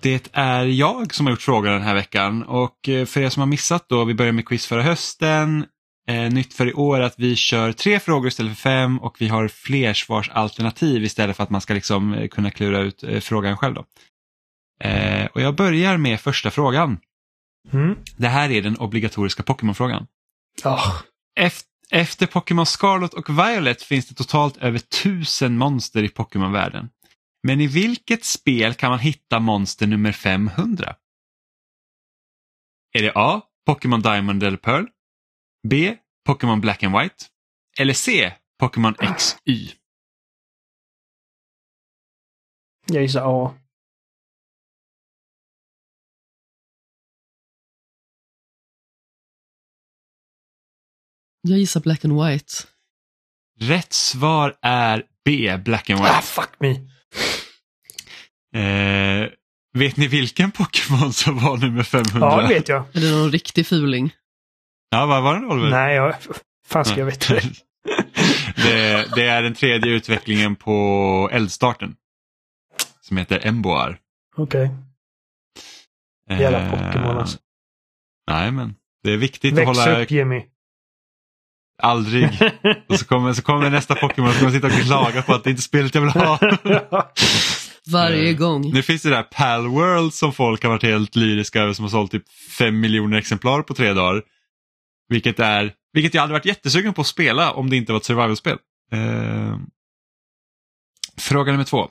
Det 0.00 0.28
är 0.32 0.64
jag 0.64 1.14
som 1.14 1.26
har 1.26 1.30
gjort 1.30 1.42
frågan 1.42 1.72
den 1.72 1.82
här 1.82 1.94
veckan 1.94 2.42
och 2.42 2.88
eh, 2.88 3.06
för 3.06 3.20
er 3.20 3.28
som 3.28 3.40
har 3.40 3.46
missat 3.46 3.88
då, 3.88 4.04
vi 4.04 4.14
började 4.14 4.32
med 4.32 4.46
quiz 4.46 4.66
förra 4.66 4.82
hösten. 4.82 5.66
Eh, 6.08 6.32
nytt 6.32 6.54
för 6.54 6.68
i 6.68 6.72
år 6.72 7.00
är 7.00 7.02
att 7.02 7.18
vi 7.18 7.36
kör 7.36 7.72
tre 7.72 8.00
frågor 8.00 8.28
istället 8.28 8.52
för 8.52 8.70
fem 8.70 8.98
och 8.98 9.16
vi 9.18 9.28
har 9.28 9.48
flersvarsalternativ 9.48 11.04
istället 11.04 11.36
för 11.36 11.42
att 11.42 11.50
man 11.50 11.60
ska 11.60 11.74
liksom 11.74 12.14
eh, 12.14 12.28
kunna 12.28 12.50
klura 12.50 12.78
ut 12.78 13.02
eh, 13.02 13.20
frågan 13.20 13.56
själv. 13.56 13.74
Då. 13.74 13.84
Eh, 14.88 15.26
och 15.26 15.40
jag 15.40 15.54
börjar 15.54 15.96
med 15.96 16.20
första 16.20 16.50
frågan. 16.50 16.98
Mm. 17.72 17.98
Det 18.16 18.28
här 18.28 18.50
är 18.50 18.62
den 18.62 18.76
obligatoriska 18.76 19.42
Pokémon-frågan. 19.42 20.06
Ja. 20.62 21.02
Efter, 21.40 21.68
efter 21.90 22.26
Pokémon 22.26 22.66
Scarlet 22.66 23.14
och 23.14 23.30
Violet 23.30 23.82
finns 23.82 24.06
det 24.06 24.14
totalt 24.14 24.56
över 24.56 24.78
tusen 24.78 25.58
monster 25.58 26.02
i 26.02 26.08
Pokémon-världen. 26.08 26.90
Men 27.42 27.60
i 27.60 27.66
vilket 27.66 28.24
spel 28.24 28.74
kan 28.74 28.90
man 28.90 28.98
hitta 28.98 29.40
monster 29.40 29.86
nummer 29.86 30.12
500? 30.12 30.96
Är 32.92 33.02
det 33.02 33.12
A. 33.14 33.42
Pokémon 33.66 34.02
Diamond 34.02 34.42
eller 34.42 34.56
Pearl? 34.56 34.86
B. 35.68 35.96
Pokémon 36.26 36.60
Black 36.60 36.82
and 36.82 36.98
White? 36.98 37.24
Eller 37.78 37.94
C. 37.94 38.32
Pokémon 38.58 38.94
XY? 38.94 39.70
Jag 42.86 43.02
gissar 43.02 43.44
A. 43.44 43.54
Jag 51.48 51.58
gissar 51.58 51.80
Black 51.80 52.04
and 52.04 52.24
White. 52.24 52.52
Rätt 53.60 53.92
svar 53.92 54.56
är 54.62 55.02
B. 55.24 55.56
Black 55.64 55.90
and 55.90 56.00
White. 56.00 56.12
Ah, 56.12 56.20
fuck 56.22 56.50
me. 56.58 56.70
Eh, 58.54 59.28
vet 59.78 59.96
ni 59.96 60.06
vilken 60.08 60.50
Pokémon 60.50 61.12
som 61.12 61.38
var 61.38 61.56
nummer 61.56 61.82
500? 61.82 62.18
Ja, 62.20 62.42
det 62.42 62.48
vet 62.54 62.68
jag. 62.68 62.84
Är 62.96 63.00
det 63.00 63.10
någon 63.10 63.32
riktig 63.32 63.66
fuling? 63.66 64.14
Ja, 64.90 65.06
vad 65.06 65.22
var 65.22 65.40
det 65.40 65.46
Oliver? 65.46 65.70
Nej, 65.70 65.94
jag... 65.94 66.14
Fan 66.66 66.84
ska 66.84 66.98
jag 66.98 67.06
veta 67.06 67.34
det? 67.34 67.42
det, 68.56 69.06
det 69.14 69.26
är 69.26 69.42
den 69.42 69.54
tredje 69.54 69.92
utvecklingen 69.92 70.56
på 70.56 71.28
eldstarten. 71.32 71.96
Som 73.00 73.16
heter 73.16 73.46
Emboar. 73.46 73.98
Okej. 74.36 74.70
Jävla 76.30 76.60
Eh, 76.60 76.70
Pokémon 76.70 77.18
alltså. 77.18 77.38
Nej, 78.30 78.50
men 78.50 78.74
det 79.02 79.12
är 79.12 79.16
viktigt 79.16 79.52
att 79.52 79.58
Väx 79.58 79.66
hålla 79.66 80.00
upp 80.02 80.10
Jimmy. 80.10 80.42
Aldrig. 81.82 82.28
Och 82.88 82.98
så 82.98 83.04
kommer, 83.04 83.32
så 83.32 83.42
kommer 83.42 83.70
nästa 83.70 83.94
Pokémon 83.94 84.30
och 84.30 84.36
kommer 84.36 84.52
sitta 84.52 84.66
och 84.66 84.72
klaga 84.72 85.22
på 85.22 85.34
att 85.34 85.44
det 85.44 85.50
inte 85.50 85.60
är 85.60 85.62
spelet 85.62 85.94
jag 85.94 86.02
vill 86.02 86.10
ha. 86.10 86.38
Varje 87.86 88.30
Eh, 88.30 88.36
gång. 88.36 88.72
Nu 88.72 88.82
finns 88.82 89.02
det 89.02 89.10
där 89.10 89.22
Pal 89.22 89.66
World 89.66 90.14
som 90.14 90.32
folk 90.32 90.62
har 90.62 90.70
varit 90.70 90.82
helt 90.82 91.16
lyriska 91.16 91.62
över 91.62 91.72
som 91.72 91.82
har 91.84 91.90
sålt 91.90 92.10
typ 92.10 92.28
5 92.58 92.80
miljoner 92.80 93.18
exemplar 93.18 93.62
på 93.62 93.74
tre 93.74 93.92
dagar. 93.92 94.22
Vilket 95.08 95.40
är, 95.40 95.72
vilket 95.92 96.14
jag 96.14 96.20
hade 96.20 96.32
varit 96.32 96.44
jättesugen 96.44 96.94
på 96.94 97.00
att 97.00 97.06
spela 97.06 97.52
om 97.52 97.70
det 97.70 97.76
inte 97.76 97.92
var 97.92 97.98
ett 97.98 98.04
survival-spel. 98.04 98.58
Eh, 98.92 99.58
fråga 101.18 101.52
nummer 101.52 101.64
två. 101.64 101.88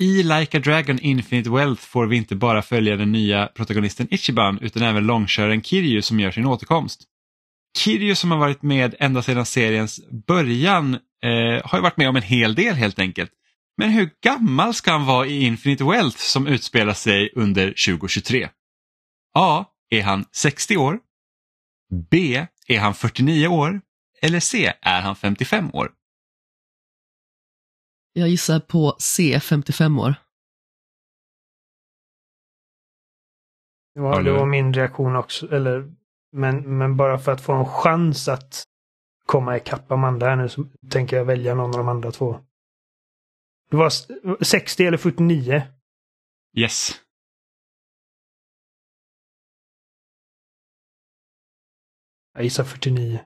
I 0.00 0.22
Like 0.22 0.58
a 0.58 0.60
Dragon 0.64 0.98
Infinite 0.98 1.50
Wealth 1.50 1.82
får 1.82 2.06
vi 2.06 2.16
inte 2.16 2.36
bara 2.36 2.62
följa 2.62 2.96
den 2.96 3.12
nya 3.12 3.46
protagonisten 3.46 4.08
Ichiban 4.10 4.58
utan 4.58 4.82
även 4.82 5.06
långköraren 5.06 5.62
Kiryu 5.62 6.02
som 6.02 6.20
gör 6.20 6.30
sin 6.30 6.46
återkomst. 6.46 7.02
Kiryu 7.78 8.14
som 8.14 8.30
har 8.30 8.38
varit 8.38 8.62
med 8.62 8.94
ända 8.98 9.22
sedan 9.22 9.46
seriens 9.46 10.00
början 10.26 10.94
eh, 10.94 11.64
har 11.64 11.78
ju 11.78 11.82
varit 11.82 11.96
med 11.96 12.08
om 12.08 12.16
en 12.16 12.22
hel 12.22 12.54
del 12.54 12.74
helt 12.74 12.98
enkelt. 12.98 13.30
Men 13.76 13.90
hur 13.90 14.10
gammal 14.20 14.74
ska 14.74 14.92
han 14.92 15.06
vara 15.06 15.26
i 15.26 15.44
Infinite 15.44 15.84
Wealth 15.84 16.18
som 16.18 16.46
utspelar 16.46 16.94
sig 16.94 17.32
under 17.34 17.66
2023? 17.68 18.48
A. 19.34 19.64
Är 19.90 20.02
han 20.02 20.24
60 20.32 20.76
år? 20.76 20.98
B. 22.10 22.46
Är 22.66 22.78
han 22.78 22.94
49 22.94 23.48
år? 23.48 23.80
Eller 24.22 24.40
C. 24.40 24.72
Är 24.80 25.00
han 25.00 25.16
55 25.16 25.70
år? 25.74 25.92
Jag 28.12 28.28
gissar 28.28 28.60
på 28.60 28.96
C, 28.98 29.40
55 29.40 29.98
år. 29.98 30.14
Det 33.94 34.00
var, 34.00 34.22
det 34.22 34.32
var 34.32 34.46
min 34.46 34.74
reaktion 34.74 35.16
också. 35.16 35.54
Eller, 35.54 35.92
men, 36.32 36.78
men 36.78 36.96
bara 36.96 37.18
för 37.18 37.32
att 37.32 37.40
få 37.40 37.52
en 37.52 37.66
chans 37.66 38.28
att 38.28 38.62
komma 39.26 39.56
ikapp 39.56 39.92
Amanda 39.92 40.26
här 40.28 40.36
nu 40.36 40.48
så 40.48 40.64
tänker 40.90 41.16
jag 41.16 41.24
välja 41.24 41.54
någon 41.54 41.70
av 41.70 41.76
de 41.78 41.88
andra 41.88 42.12
två. 42.12 42.40
Det 43.70 43.76
var 43.76 43.86
s- 43.86 44.06
60 44.40 44.86
eller 44.86 44.98
49. 44.98 45.62
Yes. 46.58 47.00
Jag 52.34 52.44
gissar 52.44 52.64
49. 52.64 53.24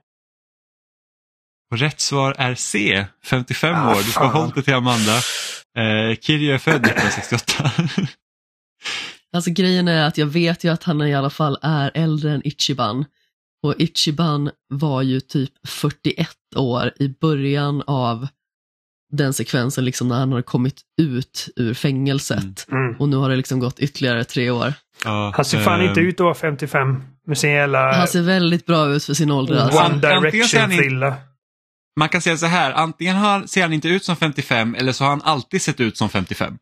Och 1.71 1.77
rätt 1.77 1.99
svar 1.99 2.35
är 2.37 2.55
C. 2.55 3.05
55 3.23 3.75
Ah, 3.75 3.91
år. 3.91 3.95
Du 3.95 4.03
ska 4.11 4.23
ha 4.25 4.39
hållit 4.39 4.55
det 4.55 4.63
till 4.63 4.73
Amanda. 4.73 5.15
Eh, 5.77 6.15
Kirju 6.19 6.51
är 6.53 6.57
född 6.57 6.85
1968. 6.85 7.63
Alltså 9.37 9.51
grejen 9.51 9.87
är 9.87 10.03
att 10.03 10.17
jag 10.17 10.25
vet 10.25 10.63
ju 10.63 10.69
att 10.69 10.83
han 10.83 11.01
i 11.01 11.15
alla 11.15 11.29
fall 11.29 11.57
är 11.61 11.91
äldre 11.93 12.31
än 12.31 12.47
Ichiban. 12.47 13.05
Och 13.63 13.75
Ichiban 13.77 14.49
var 14.69 15.01
ju 15.01 15.19
typ 15.19 15.51
41 15.67 16.29
år 16.55 16.91
i 16.99 17.09
början 17.21 17.83
av 17.87 18.27
den 19.11 19.33
sekvensen, 19.33 19.85
liksom 19.85 20.07
när 20.07 20.15
han 20.19 20.31
har 20.31 20.41
kommit 20.41 20.81
ut 21.01 21.49
ur 21.55 21.73
fängelset. 21.73 22.67
Mm. 22.71 22.95
Och 22.99 23.09
nu 23.09 23.15
har 23.17 23.29
det 23.29 23.35
liksom 23.35 23.59
gått 23.59 23.79
ytterligare 23.79 24.23
tre 24.23 24.49
år. 24.49 24.73
Ja, 25.03 25.33
Han 25.35 25.45
ser 25.45 25.59
fan 25.59 25.81
ehm, 25.81 25.87
inte 25.87 25.99
ut 25.99 26.19
att 26.19 26.23
vara 26.23 26.35
55 26.35 27.03
med 27.27 27.37
sin 27.37 27.51
jävla 27.51 27.93
Han 27.93 28.07
ser 28.07 28.21
väldigt 28.21 28.65
bra 28.65 28.87
ut 28.87 29.03
för 29.03 29.13
sin 29.13 29.31
ålder. 29.31 29.57
Alltså. 29.57 29.85
One 29.85 29.97
Direction-frilla. 29.97 31.13
Man 31.99 32.09
kan 32.09 32.21
säga 32.21 32.37
så 32.37 32.45
här, 32.45 32.71
antingen 32.71 33.15
har, 33.15 33.47
ser 33.47 33.61
han 33.61 33.73
inte 33.73 33.87
ut 33.87 34.05
som 34.05 34.15
55 34.15 34.75
eller 34.75 34.91
så 34.91 35.03
har 35.03 35.09
han 35.09 35.21
alltid 35.21 35.61
sett 35.61 35.79
ut 35.79 35.97
som 35.97 36.09
55. 36.09 36.57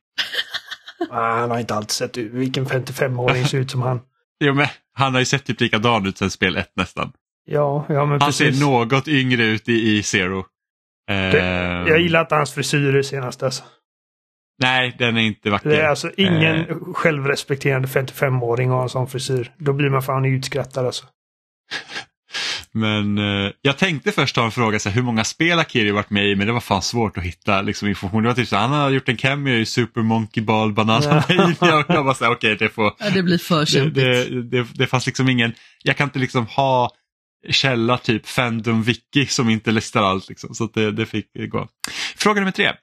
Ah, 1.09 1.31
han 1.39 1.51
har 1.51 1.59
inte 1.59 1.75
alltid 1.75 1.91
sett 1.91 2.17
ut. 2.17 2.31
Vilken 2.33 2.65
55-åring 2.65 3.45
ser 3.45 3.57
ut 3.57 3.71
som 3.71 3.81
han? 3.81 4.01
Jo, 4.39 4.53
men 4.53 4.67
han 4.93 5.13
har 5.13 5.19
ju 5.21 5.25
sett 5.25 5.45
typ 5.45 5.61
likadan 5.61 6.05
ut 6.05 6.17
sen 6.17 6.29
spel 6.31 6.55
1 6.57 6.71
nästan. 6.75 7.11
Ja, 7.45 7.85
ja 7.89 8.05
men 8.05 8.09
Han 8.09 8.19
precis. 8.19 8.59
ser 8.59 8.65
något 8.65 9.07
yngre 9.07 9.43
ut 9.43 9.69
i, 9.69 9.97
i 9.97 10.03
Zero. 10.03 10.45
Det, 11.07 11.13
Ehm, 11.41 11.87
jag 11.87 11.99
gillar 11.99 12.21
inte 12.21 12.35
hans 12.35 12.53
frisyrer 12.53 13.01
senast 13.01 13.43
alltså. 13.43 13.63
Nej, 14.61 14.95
den 14.99 15.17
är 15.17 15.21
inte 15.21 15.49
vacker. 15.49 15.69
Det 15.69 15.81
är 15.81 15.87
alltså 15.87 16.11
ingen 16.17 16.55
Eh. 16.55 16.75
självrespekterande 16.93 17.87
55-åring 17.87 18.69
har 18.69 18.83
en 18.83 18.89
sån 18.89 19.07
frisyr. 19.07 19.51
Då 19.57 19.73
blir 19.73 19.89
man 19.89 20.01
fan 20.01 20.25
utskrattad 20.25 20.85
alltså. 20.85 21.05
Men 22.75 23.17
eh, 23.17 23.51
jag 23.61 23.77
tänkte 23.77 24.11
först 24.11 24.35
ta 24.35 24.45
en 24.45 24.51
fråga, 24.51 24.79
så 24.79 24.89
här, 24.89 24.95
hur 24.95 25.01
många 25.01 25.23
spel 25.23 25.57
har 25.57 25.65
Kiri 25.65 25.91
varit 25.91 26.09
med 26.09 26.25
i? 26.27 26.35
Men 26.35 26.47
det 26.47 26.53
var 26.53 26.59
fan 26.59 26.81
svårt 26.81 27.17
att 27.17 27.23
hitta 27.23 27.61
liksom, 27.61 27.87
information. 27.87 28.23
Det 28.23 28.29
var 28.29 28.35
typ 28.35 28.47
så, 28.47 28.55
han 28.55 28.71
har 28.71 28.89
gjort 28.89 29.09
en 29.09 29.17
cameo 29.17 29.53
i 29.53 29.65
Super 29.65 30.01
Monkey 30.01 30.43
Ball 30.43 30.73
Banana 30.73 31.23
Mania. 31.29 31.77
och 31.77 31.85
jag 31.89 32.05
bara 32.05 32.13
så 32.13 32.25
här, 32.25 32.31
okej 32.31 32.55
det 32.59 32.69
får... 32.69 32.93
Ja, 32.99 33.09
det 33.09 33.23
blir 33.23 33.37
för 33.37 33.59
Det, 33.59 33.65
kämpigt. 33.65 33.95
det, 33.95 34.41
det, 34.41 34.67
det 34.73 34.87
fanns 34.87 35.05
liksom 35.05 35.29
ingen, 35.29 35.53
jag 35.83 35.97
kan 35.97 36.07
inte 36.07 36.19
liksom 36.19 36.45
ha 36.45 36.91
källa 37.49 37.97
typ 37.97 38.27
Fandom 38.27 38.83
Wiki 38.83 39.25
som 39.25 39.49
inte 39.49 39.71
listar 39.71 40.03
allt. 40.03 40.29
Liksom, 40.29 40.55
så 40.55 40.69
det, 40.73 40.91
det 40.91 41.05
fick 41.05 41.25
gå. 41.49 41.67
Fråga 42.15 42.41
nummer 42.41 42.51
tre. 42.51 42.73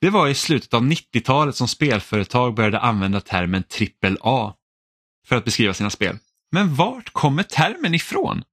Det 0.00 0.10
var 0.10 0.28
i 0.28 0.34
slutet 0.34 0.74
av 0.74 0.82
90-talet 0.82 1.56
som 1.56 1.68
spelföretag 1.68 2.54
började 2.54 2.78
använda 2.78 3.20
termen 3.20 3.64
AAA 4.22 4.54
för 5.26 5.36
att 5.36 5.44
beskriva 5.44 5.74
sina 5.74 5.90
spel. 5.90 6.18
Men 6.50 6.74
vart 6.74 7.10
kommer 7.12 7.42
termen 7.42 7.94
ifrån? 7.94 8.44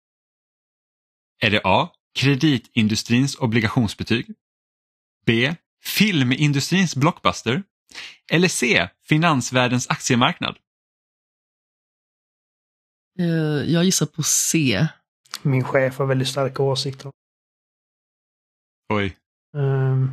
Är 1.42 1.52
det 1.52 1.62
A. 1.64 1.90
Kreditindustrins 2.20 3.36
obligationsbetyg? 3.36 4.34
B. 5.26 5.56
Filmindustrins 5.84 6.96
blockbuster? 6.96 7.64
Eller 8.32 8.48
C. 8.48 8.90
Finansvärldens 9.04 9.88
aktiemarknad? 9.90 10.58
Eh, 13.20 13.26
Jag 13.74 13.84
gissar 13.84 14.06
på 14.06 14.24
C. 14.24 14.88
Min 15.42 15.64
chef 15.64 15.98
har 15.98 16.06
väldigt 16.06 16.28
starka 16.28 16.64
åsikter. 16.64 17.12
Oj. 18.94 19.18
Ehm, 19.58 20.12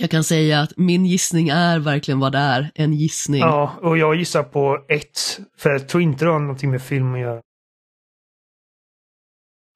Jag 0.00 0.10
kan 0.10 0.24
säga 0.24 0.60
att 0.60 0.72
min 0.76 1.06
gissning 1.06 1.48
är 1.48 1.78
verkligen 1.78 2.20
vad 2.20 2.32
det 2.32 2.38
är, 2.38 2.70
en 2.74 2.92
gissning. 2.92 3.40
ja, 3.40 3.72
och 3.82 3.98
jag 3.98 4.14
gissar 4.14 4.42
på 4.42 4.78
ett. 4.88 5.40
För 5.58 5.70
jag 5.70 5.88
tror 5.88 6.02
inte 6.02 6.24
det 6.24 6.30
har 6.30 6.38
någonting 6.38 6.70
med 6.70 6.82
film 6.82 7.14
att 7.14 7.20
göra. 7.20 7.40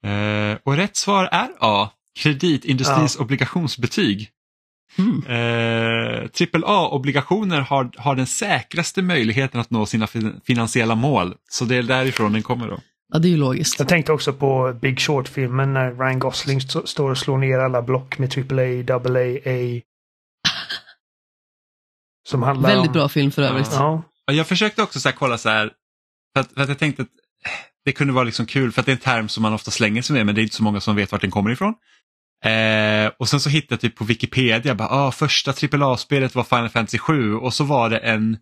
Eh, 0.06 0.59
och 0.64 0.76
rätt 0.76 0.97
svar 0.97 1.24
är 1.32 1.48
A. 1.60 1.90
Kreditindustrins 2.18 3.16
obligationsbetyg. 3.16 4.28
Mm. 4.98 5.22
Eh, 5.26 6.28
AAA-obligationer 6.52 7.60
har, 7.60 7.90
har 7.97 8.14
den 8.14 8.26
säkraste 8.26 9.02
möjligheten 9.02 9.60
att 9.60 9.70
nå 9.70 9.86
sina 9.86 10.06
fin- 10.06 10.40
finansiella 10.44 10.94
mål. 10.94 11.34
Så 11.51 11.64
det 11.64 11.76
är 11.76 11.82
därifrån 11.82 12.32
den 12.32 12.42
kommer 12.42 12.68
då. 12.68 12.78
Ja, 13.12 13.18
det 13.18 13.28
är 13.28 13.30
ju 13.30 13.36
logiskt. 13.36 13.78
Jag 13.78 13.88
tänkte 13.88 14.12
också 14.12 14.32
på 14.32 14.78
Big 14.82 15.01
Short-filmen 15.01 15.72
när 15.72 15.90
Ryan 15.94 16.18
Gosling 16.18 16.59
st- 16.59 16.86
står 16.86 17.10
och 17.10 17.18
slår 17.18 17.38
ner 17.38 17.59
alla 17.59 17.82
block 17.82 18.18
med 18.18 18.38
AAA, 18.38 18.97
AA, 18.97 19.38
A. 19.47 19.80
Som 22.28 22.42
handlar 22.42 22.68
Väldigt 22.70 22.88
om... 22.88 22.92
bra 22.92 23.09
film 23.09 23.30
för 23.30 23.42
övrigt. 23.42 23.68
Ja. 23.72 24.02
Ja, 24.26 24.32
Jag 24.34 24.47
försökte 24.47 24.82
också 24.82 25.01
så 25.01 25.09
här 25.09 25.16
kolla 25.16 25.38
så 25.38 25.48
här, 25.48 25.70
för 26.34 26.40
att, 26.40 26.52
för 26.52 26.60
att 26.60 26.68
jag 26.68 26.78
tänkte 26.78 27.02
att 27.02 27.09
det 27.84 27.92
kunde 27.92 28.12
vara 28.12 28.24
liksom 28.24 28.47
kul 28.47 28.72
för 28.72 28.80
att 28.80 28.86
det 28.86 28.92
är 28.92 28.97
en 28.97 29.01
term 29.02 29.28
som 29.28 29.42
man 29.42 29.52
ofta 29.55 29.70
slänger 29.70 30.02
sig 30.02 30.14
med 30.16 30.26
men 30.26 30.34
det 30.34 30.40
är 30.40 30.42
inte 30.42 30.56
så 30.56 30.62
många 30.62 30.80
som 30.80 30.97
vet 30.97 31.12
vart 31.12 31.20
den 31.20 31.30
kommer 31.30 31.51
ifrån. 31.51 31.74
Eh, 32.44 33.10
och 33.18 33.28
sen 33.28 33.40
så 33.40 33.51
hittade 33.51 33.74
jag 33.74 33.80
typ 33.80 33.97
på 33.97 34.05
Wikipedia, 34.05 34.74
bara, 34.74 34.88
ah, 34.88 35.12
första 35.12 35.51
AAA-spelet 35.51 36.34
var 36.34 36.44
Final 36.44 36.68
Fantasy 36.68 36.98
7 36.98 37.34
och 37.34 37.55
så 37.55 37.64
var 37.64 37.90
det 37.90 37.98
en 37.98 38.38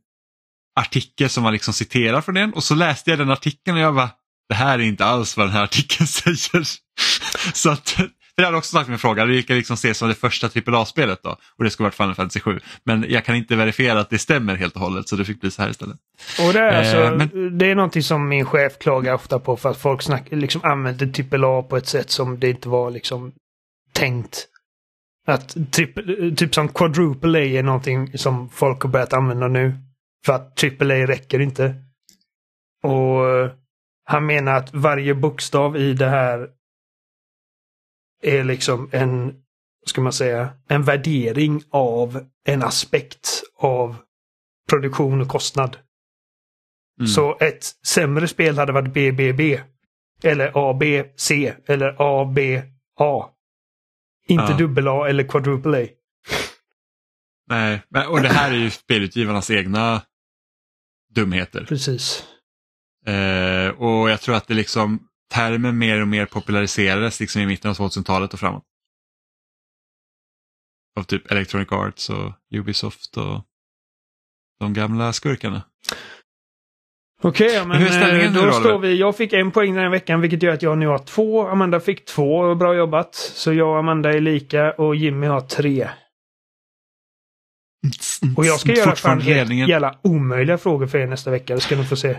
artikel 0.81 1.29
som 1.31 1.45
var 1.45 1.53
liksom 1.53 1.75
citerad 1.75 2.25
från 2.25 2.35
den 2.35 2.53
och 2.55 2.65
så 2.65 2.75
läste 2.75 3.11
jag 3.11 3.19
den 3.19 3.31
artikeln 3.31 3.77
och 3.77 3.83
jag 3.83 3.95
bara, 3.95 4.11
det 4.49 4.55
här 4.55 4.79
är 4.79 4.83
inte 4.83 5.05
alls 5.05 5.37
vad 5.37 5.47
den 5.47 5.53
här 5.53 5.65
artikeln 5.65 6.07
säger. 6.37 6.65
så 7.53 7.71
att, 7.71 7.97
för 8.39 8.43
jag 8.43 8.47
hade 8.47 8.59
också 8.59 8.77
sagt 8.77 8.89
min 8.89 8.99
fråga, 8.99 9.25
vilka 9.25 9.55
liksom 9.55 9.75
ses 9.75 9.99
som 9.99 10.09
det 10.09 10.15
första 10.15 10.47
AAA-spelet 10.47 11.23
då? 11.23 11.37
Och 11.57 11.65
det 11.65 11.71
skulle 11.71 11.85
varit 11.85 11.95
Final 11.95 12.15
Fantasy 12.15 12.41
7. 12.41 12.61
Men 12.85 13.05
jag 13.09 13.25
kan 13.25 13.37
inte 13.37 13.57
verifiera 13.57 14.01
att 14.01 14.11
det 14.11 14.19
stämmer 14.19 14.55
helt 14.57 14.75
och 14.75 14.81
hållet 14.81 15.09
så 15.09 15.17
det 15.17 15.25
fick 15.25 15.41
bli 15.41 15.51
så 15.51 15.63
här 15.63 15.71
istället. 15.71 15.97
Och 16.47 16.53
det 16.53 16.61
är, 16.61 16.73
Eh, 16.73 16.79
alltså, 16.79 17.17
men- 17.37 17.59
det 17.59 17.67
är 17.71 17.75
någonting 17.75 18.03
som 18.03 18.29
min 18.29 18.45
chef 18.45 18.79
klagar 18.79 19.15
ofta 19.15 19.39
på 19.39 19.57
för 19.57 19.71
att 19.71 19.77
folk 19.79 20.03
snack, 20.03 20.25
liksom 20.31 20.61
använder 20.65 21.07
AAA 21.07 21.63
på 21.63 21.77
ett 21.77 21.87
sätt 21.87 22.11
som 22.11 22.39
det 22.39 22.51
inte 22.51 22.69
var 22.69 22.91
liksom 22.91 23.33
tänkt. 23.93 24.47
Att 25.27 25.57
typ, 25.73 25.95
typ 26.37 26.55
som 26.55 26.69
quadruple 26.69 27.39
A 27.39 27.43
är 27.43 27.63
någonting 27.63 28.19
som 28.19 28.49
folk 28.51 28.83
har 28.83 28.91
börjat 28.91 29.13
använda 29.13 29.49
nu. 29.49 29.75
För 30.27 30.33
att 30.33 30.65
AAA 30.65 31.07
räcker 31.07 31.41
inte. 31.41 31.75
Och 32.83 33.31
eh, 33.31 33.51
han 34.05 34.27
menar 34.27 34.53
att 34.55 34.75
varje 34.75 35.15
bokstav 35.15 35.77
i 35.77 35.93
det 35.95 36.09
här 36.09 36.49
är 38.23 38.45
liksom 38.45 38.89
en, 38.93 39.35
ska 39.87 40.01
man 40.01 40.13
säga, 40.13 40.51
en 40.69 40.83
värdering 40.85 41.63
av 41.71 42.27
en 42.45 42.63
aspekt 42.63 43.43
av 43.57 43.97
produktion 44.71 45.21
och 45.21 45.29
kostnad. 45.29 45.77
Mm. 47.01 47.09
Så 47.09 47.39
ett 47.41 47.65
sämre 47.87 48.29
spel 48.29 48.59
hade 48.59 48.73
varit 48.73 48.93
BBB. 48.93 49.61
Eller 50.23 50.71
ABC 50.71 51.31
eller 51.67 51.97
ABA. 51.99 52.63
Inte 54.29 54.45
Ja. 54.53 54.57
dubbel 54.59 54.89
A 54.89 55.09
eller 55.09 55.25
quadruple 55.29 55.85
A. 55.85 55.87
Nej, 57.49 57.83
men, 57.89 58.07
och 58.09 58.23
det 58.23 58.29
här 58.29 58.51
är 58.53 58.57
ju 58.57 58.71
spelutgivarnas 58.71 59.51
egna 59.51 60.03
dumheter. 61.15 61.65
Precis. 61.65 62.25
Eh, 63.07 63.69
och 63.69 64.11
jag 64.11 64.21
tror 64.21 64.35
att 64.35 64.47
det 64.47 64.55
liksom 64.55 65.09
termen 65.29 65.79
mer 65.79 66.01
och 66.01 66.09
mer 66.09 66.27
populariserades 66.27 67.21
liksom 67.21 67.43
i 67.43 67.47
mitten 67.47 67.71
av 67.71 67.77
2000-talet 67.77 68.35
och 68.35 68.41
framåt. 68.41 68.65
Av 70.99 71.03
typ 71.03 71.31
Electronic 71.31 71.73
Arts 71.73 72.11
och 72.11 72.33
Ubisoft 72.55 73.17
och 73.17 73.45
de 74.61 74.75
gamla 74.75 75.13
skurkarna. 75.13 75.63
Okej, 77.23 77.55
ja, 77.55 77.65
men 77.65 77.83
eh, 77.83 78.33
då 78.33 78.47
då, 78.47 78.53
står 78.53 78.79
vi. 78.79 78.99
Jag 78.99 79.17
fick 79.17 79.33
en 79.33 79.51
poäng 79.51 79.75
den 79.75 79.83
här 79.83 79.91
veckan 79.91 80.21
vilket 80.21 80.43
gör 80.43 80.53
att 80.53 80.63
jag 80.63 80.79
nu 80.79 80.87
har 80.87 80.99
två. 80.99 81.49
Amanda 81.49 81.81
fick 81.81 82.05
två. 82.05 82.55
Bra 82.55 82.75
jobbat. 82.75 83.15
Så 83.15 83.53
jag 83.53 83.69
och 83.69 83.79
Amanda 83.79 84.13
är 84.13 84.21
lika 84.21 84.73
och 84.73 84.97
Jimmy 84.97 85.27
har 85.27 85.41
tre. 85.41 85.89
Och 88.37 88.47
jag 88.47 88.61
ska 88.61 88.73
göra 88.73 88.97
fan 88.97 89.21
helt 89.21 89.69
jävla 89.69 89.99
omöjliga 90.03 90.59
frågor 90.59 90.87
för 90.87 90.99
er 90.99 91.07
nästa 91.07 91.31
vecka. 91.31 91.55
Det 91.55 91.61
ska 91.61 91.77
ni 91.77 91.85
få 91.85 91.97
se. 91.97 92.17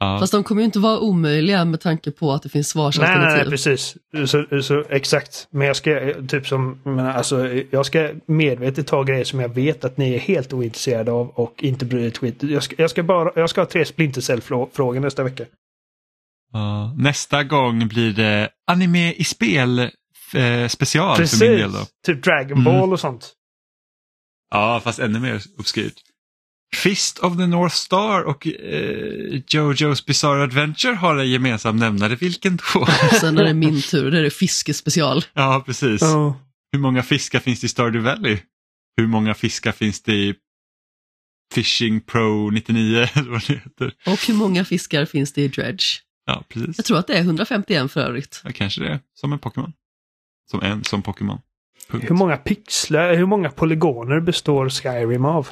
Ja. 0.00 0.18
Fast 0.20 0.32
de 0.32 0.44
kommer 0.44 0.62
ju 0.62 0.64
inte 0.66 0.78
vara 0.78 0.98
omöjliga 1.00 1.64
med 1.64 1.80
tanke 1.80 2.10
på 2.10 2.32
att 2.32 2.42
det 2.42 2.48
finns 2.48 2.74
Nej, 2.74 2.84
nej, 2.84 2.92
svarsalternativ. 2.92 3.36
nej, 3.42 3.50
precis. 3.50 3.96
Så, 4.26 4.62
så, 4.62 4.84
exakt. 4.90 5.48
Men 5.50 5.66
jag 5.66 5.76
ska 5.76 6.14
typ 6.28 6.46
som, 6.46 6.80
men 6.84 6.98
alltså, 7.06 7.48
jag 7.70 7.86
ska 7.86 8.10
medvetet 8.26 8.86
ta 8.86 9.02
grejer 9.02 9.24
som 9.24 9.40
jag 9.40 9.48
vet 9.48 9.84
att 9.84 9.96
ni 9.96 10.14
är 10.14 10.18
helt 10.18 10.52
ointresserade 10.52 11.12
av 11.12 11.28
och 11.28 11.54
inte 11.64 11.84
bryr 11.84 12.06
er 12.06 12.10
skit. 12.10 12.42
Jag 12.42 12.62
ska, 12.62 12.74
jag 12.78 12.90
ska 12.90 13.02
bara, 13.02 13.30
jag 13.40 13.50
ska 13.50 13.60
ha 13.60 13.66
tre 13.66 13.84
Splinter 13.84 14.20
Cell-frågor 14.20 15.00
nästa 15.00 15.22
vecka. 15.22 15.44
Ja. 16.52 16.94
Nästa 16.96 17.44
gång 17.44 17.88
blir 17.88 18.12
det 18.12 18.48
anime 18.66 19.12
i 19.12 19.24
spel 19.24 19.78
eh, 20.34 20.68
special 20.68 21.16
Precis. 21.16 21.38
för 21.38 21.48
min 21.48 21.58
del. 21.58 21.72
Då. 21.72 21.86
Typ 22.06 22.24
Dragon 22.24 22.52
Mm. 22.58 22.64
Ball 22.64 22.92
och 22.92 23.00
sånt. 23.00 23.32
Ja, 24.50 24.80
fast 24.84 24.98
ännu 24.98 25.18
mer 25.20 25.42
obskyrt. 25.58 25.94
Fist 26.76 27.18
of 27.18 27.36
the 27.36 27.46
North 27.46 27.74
Star 27.74 28.22
och 28.22 28.46
eh, 28.46 28.52
Jojo's 29.46 30.06
Bizarre 30.06 30.42
Adventure 30.42 30.94
har 30.94 31.16
en 31.16 31.30
gemensam 31.30 31.76
nämnare. 31.76 32.14
Vilken 32.16 32.56
då? 32.74 32.86
Sen 33.20 33.38
är 33.38 33.44
det 33.44 33.54
min 33.54 33.82
tur, 33.82 34.10
det 34.10 34.18
är 34.18 34.22
det 34.22 34.30
fiskespecial. 34.30 35.24
ja, 35.32 35.62
precis. 35.66 36.00
Ja. 36.00 36.40
Hur 36.72 36.80
många 36.80 37.02
fiskar 37.02 37.40
finns 37.40 37.60
det 37.60 37.64
i 37.64 37.68
Stardew 37.68 38.10
Valley? 38.10 38.38
Hur 38.96 39.06
många 39.06 39.34
fiskar 39.34 39.72
finns 39.72 40.02
det 40.02 40.12
i 40.12 40.34
Fishing 41.54 42.00
Pro 42.00 42.50
99? 42.50 42.96
eller 43.14 43.30
vad 43.30 43.42
det 43.46 43.54
heter? 43.54 43.94
Och 44.06 44.26
hur 44.26 44.34
många 44.34 44.64
fiskar 44.64 45.04
finns 45.04 45.32
det 45.32 45.42
i 45.42 45.48
Dredge? 45.48 45.84
Ja, 46.26 46.44
precis. 46.48 46.78
Jag 46.78 46.84
tror 46.86 46.98
att 46.98 47.06
det 47.06 47.14
är 47.18 47.20
151 47.22 47.92
för 47.92 48.00
övrigt. 48.00 48.40
Ja, 48.44 48.50
kanske 48.54 48.80
det. 48.80 48.88
är. 48.88 49.00
Som 49.14 49.32
en 49.32 49.38
Pokémon. 49.38 49.72
Som 50.50 50.62
en 50.62 50.84
som 50.84 51.02
Pokémon. 51.02 51.38
Hur 51.90 52.14
många 52.14 52.36
pixlar, 52.36 53.14
hur 53.14 53.26
många 53.26 53.50
polygoner 53.50 54.20
består 54.20 54.68
Skyrim 54.68 55.24
av? 55.24 55.48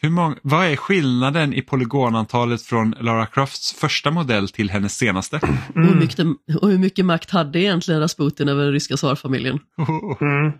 Hur 0.00 0.10
många, 0.10 0.36
vad 0.42 0.66
är 0.66 0.76
skillnaden 0.76 1.54
i 1.54 1.62
polygonantalet 1.62 2.62
från 2.62 2.94
Lara 3.00 3.26
Crofts 3.26 3.72
första 3.74 4.10
modell 4.10 4.48
till 4.48 4.70
hennes 4.70 4.96
senaste? 4.96 5.36
Och, 5.74 5.86
hur 5.86 5.94
mycket, 5.94 6.26
och 6.60 6.68
hur 6.68 6.78
mycket 6.78 7.04
makt 7.04 7.30
hade 7.30 7.60
egentligen 7.60 8.00
Rasputin 8.00 8.48
över 8.48 8.64
den 8.64 8.72
ryska 8.72 8.96
tsarfamiljen? 8.96 9.58
Mm. 10.20 10.52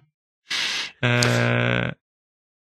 Eh, 1.03 1.93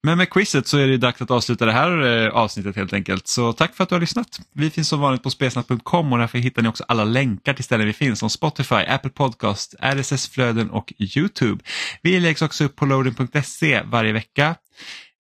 men 0.04 0.18
med 0.18 0.30
quizet 0.30 0.68
så 0.68 0.78
är 0.78 0.88
det 0.88 0.98
dags 0.98 1.22
att 1.22 1.32
avsluta 1.32 1.66
det 1.66 1.72
här 1.72 2.26
eh, 2.26 2.30
avsnittet 2.34 2.76
helt 2.76 2.94
enkelt. 2.94 3.28
Så 3.28 3.54
tack 3.54 3.76
för 3.76 3.84
att 3.84 3.90
du 3.90 3.96
har 3.96 4.00
lyssnat. 4.00 4.40
Vi 4.54 4.70
finns 4.70 4.88
som 4.88 5.00
vanligt 5.00 5.24
på 5.24 5.30
spesnat.com 5.30 6.14
och 6.14 6.20
därför 6.20 6.38
hittar 6.38 6.62
ni 6.62 6.70
också 6.70 6.84
alla 6.88 7.04
länkar 7.04 7.54
till 7.54 7.64
ställen 7.64 7.88
vi 7.88 7.94
finns 7.94 8.20
som 8.20 8.30
Spotify, 8.30 8.76
Apple 8.76 9.10
Podcast, 9.10 9.76
RSS-flöden 9.80 10.70
och 10.70 10.94
YouTube. 11.00 11.64
Vi 12.02 12.20
läggs 12.20 12.42
också 12.42 12.64
upp 12.64 12.76
på 12.76 12.86
loading.se 12.86 13.82
varje 13.86 14.14
vecka. 14.14 14.56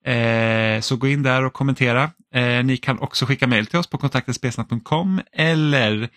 Eh, 0.06 0.82
så 0.82 0.95
gå 0.95 1.07
in 1.07 1.23
där 1.23 1.45
och 1.45 1.53
kommentera. 1.53 2.11
Eh, 2.34 2.64
ni 2.64 2.78
kan 2.78 2.99
också 2.99 3.26
skicka 3.26 3.48
mejl 3.48 3.65
till 3.65 3.80
oss 3.80 3.88
på 3.88 3.98
kontaktespesnat.com 3.98 5.22
eller 5.32 6.10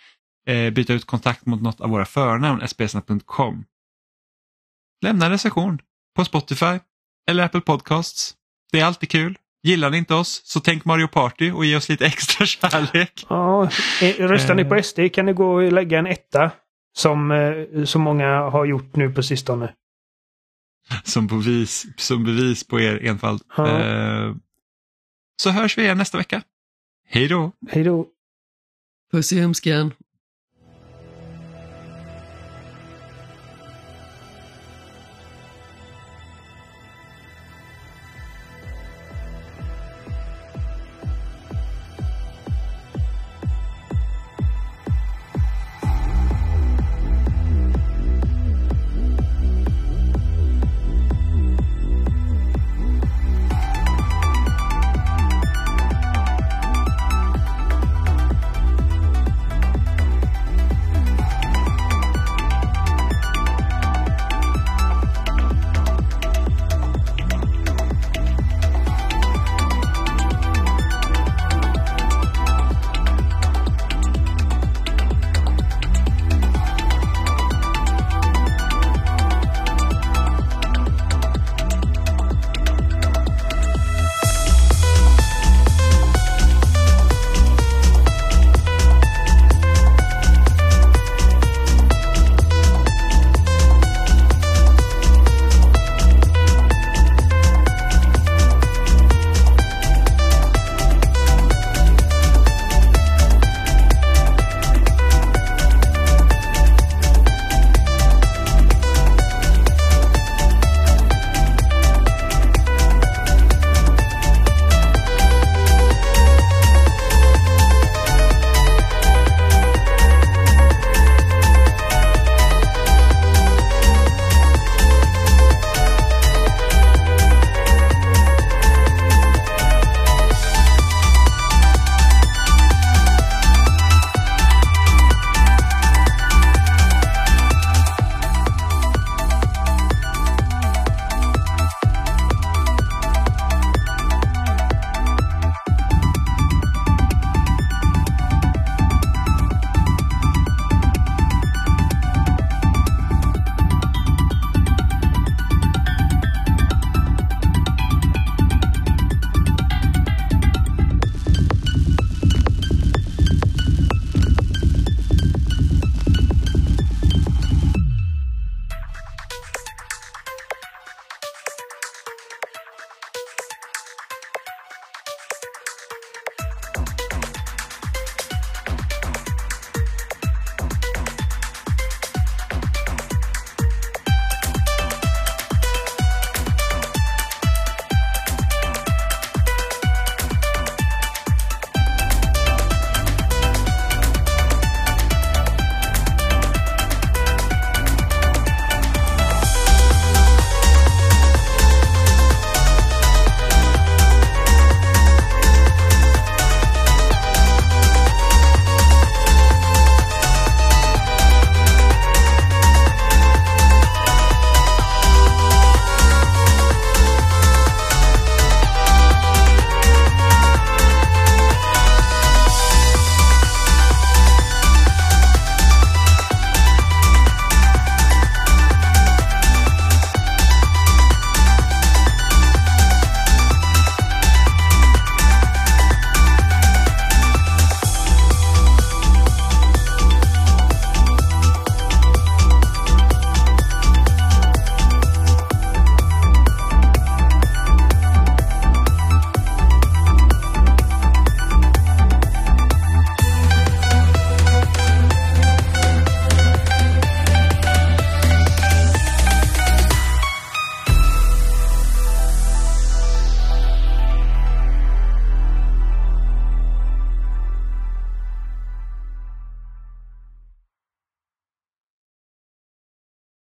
eh, 0.47 0.71
byta 0.71 0.93
ut 0.93 1.05
kontakt 1.05 1.47
mot 1.47 1.63
något 1.63 1.81
av 1.81 1.91
våra 1.91 2.05
förnamn, 2.05 2.69
spesnat.com. 2.69 3.65
Lämna 5.03 5.25
en 5.27 5.33
recension 5.33 5.79
på 6.17 6.25
Spotify 6.25 6.79
eller 7.31 7.45
Apple 7.45 7.61
Podcasts. 7.61 8.35
Det 8.73 8.81
är 8.81 8.85
alltid 8.85 9.09
kul. 9.09 9.39
Gillar 9.63 9.91
ni 9.91 9.99
inte 9.99 10.15
oss 10.15 10.43
så 10.45 10.61
tänk 10.61 10.85
Mario 10.85 11.07
Party 11.07 11.51
och 11.51 11.65
ge 11.65 11.77
oss 11.77 11.89
lite 11.89 12.07
extra 12.07 12.47
kärlek. 12.47 13.27
Ja, 13.29 13.69
eh, 14.03 14.15
röstar 14.15 14.55
ni 14.55 14.65
på 14.65 14.83
SD 14.83 14.99
kan 15.13 15.27
ni 15.27 15.33
gå 15.33 15.55
och 15.55 15.73
lägga 15.73 15.99
en 15.99 16.07
etta. 16.07 16.51
Som 16.97 17.31
eh, 17.31 17.85
så 17.85 17.99
många 17.99 18.41
har 18.41 18.65
gjort 18.65 18.97
nu 18.97 19.13
på 19.13 19.23
sistone. 19.23 19.73
Som 21.05 21.27
bevis, 21.27 21.87
som 21.97 22.25
bevis 22.25 22.65
på 22.65 22.81
er 22.81 22.99
enfald. 23.11 23.43
Ja. 23.57 23.81
Eh, 23.81 24.35
så 25.43 25.51
hörs 25.51 25.79
vi 25.79 25.83
igen 25.83 25.99
nästa 25.99 26.19
vecka. 26.19 26.43
Hej 27.07 27.29
då! 27.29 27.53
Hej 27.71 27.85
då! 27.85 28.07
Puss 29.13 29.33
i 29.33 29.41
ömskan. 29.41 29.93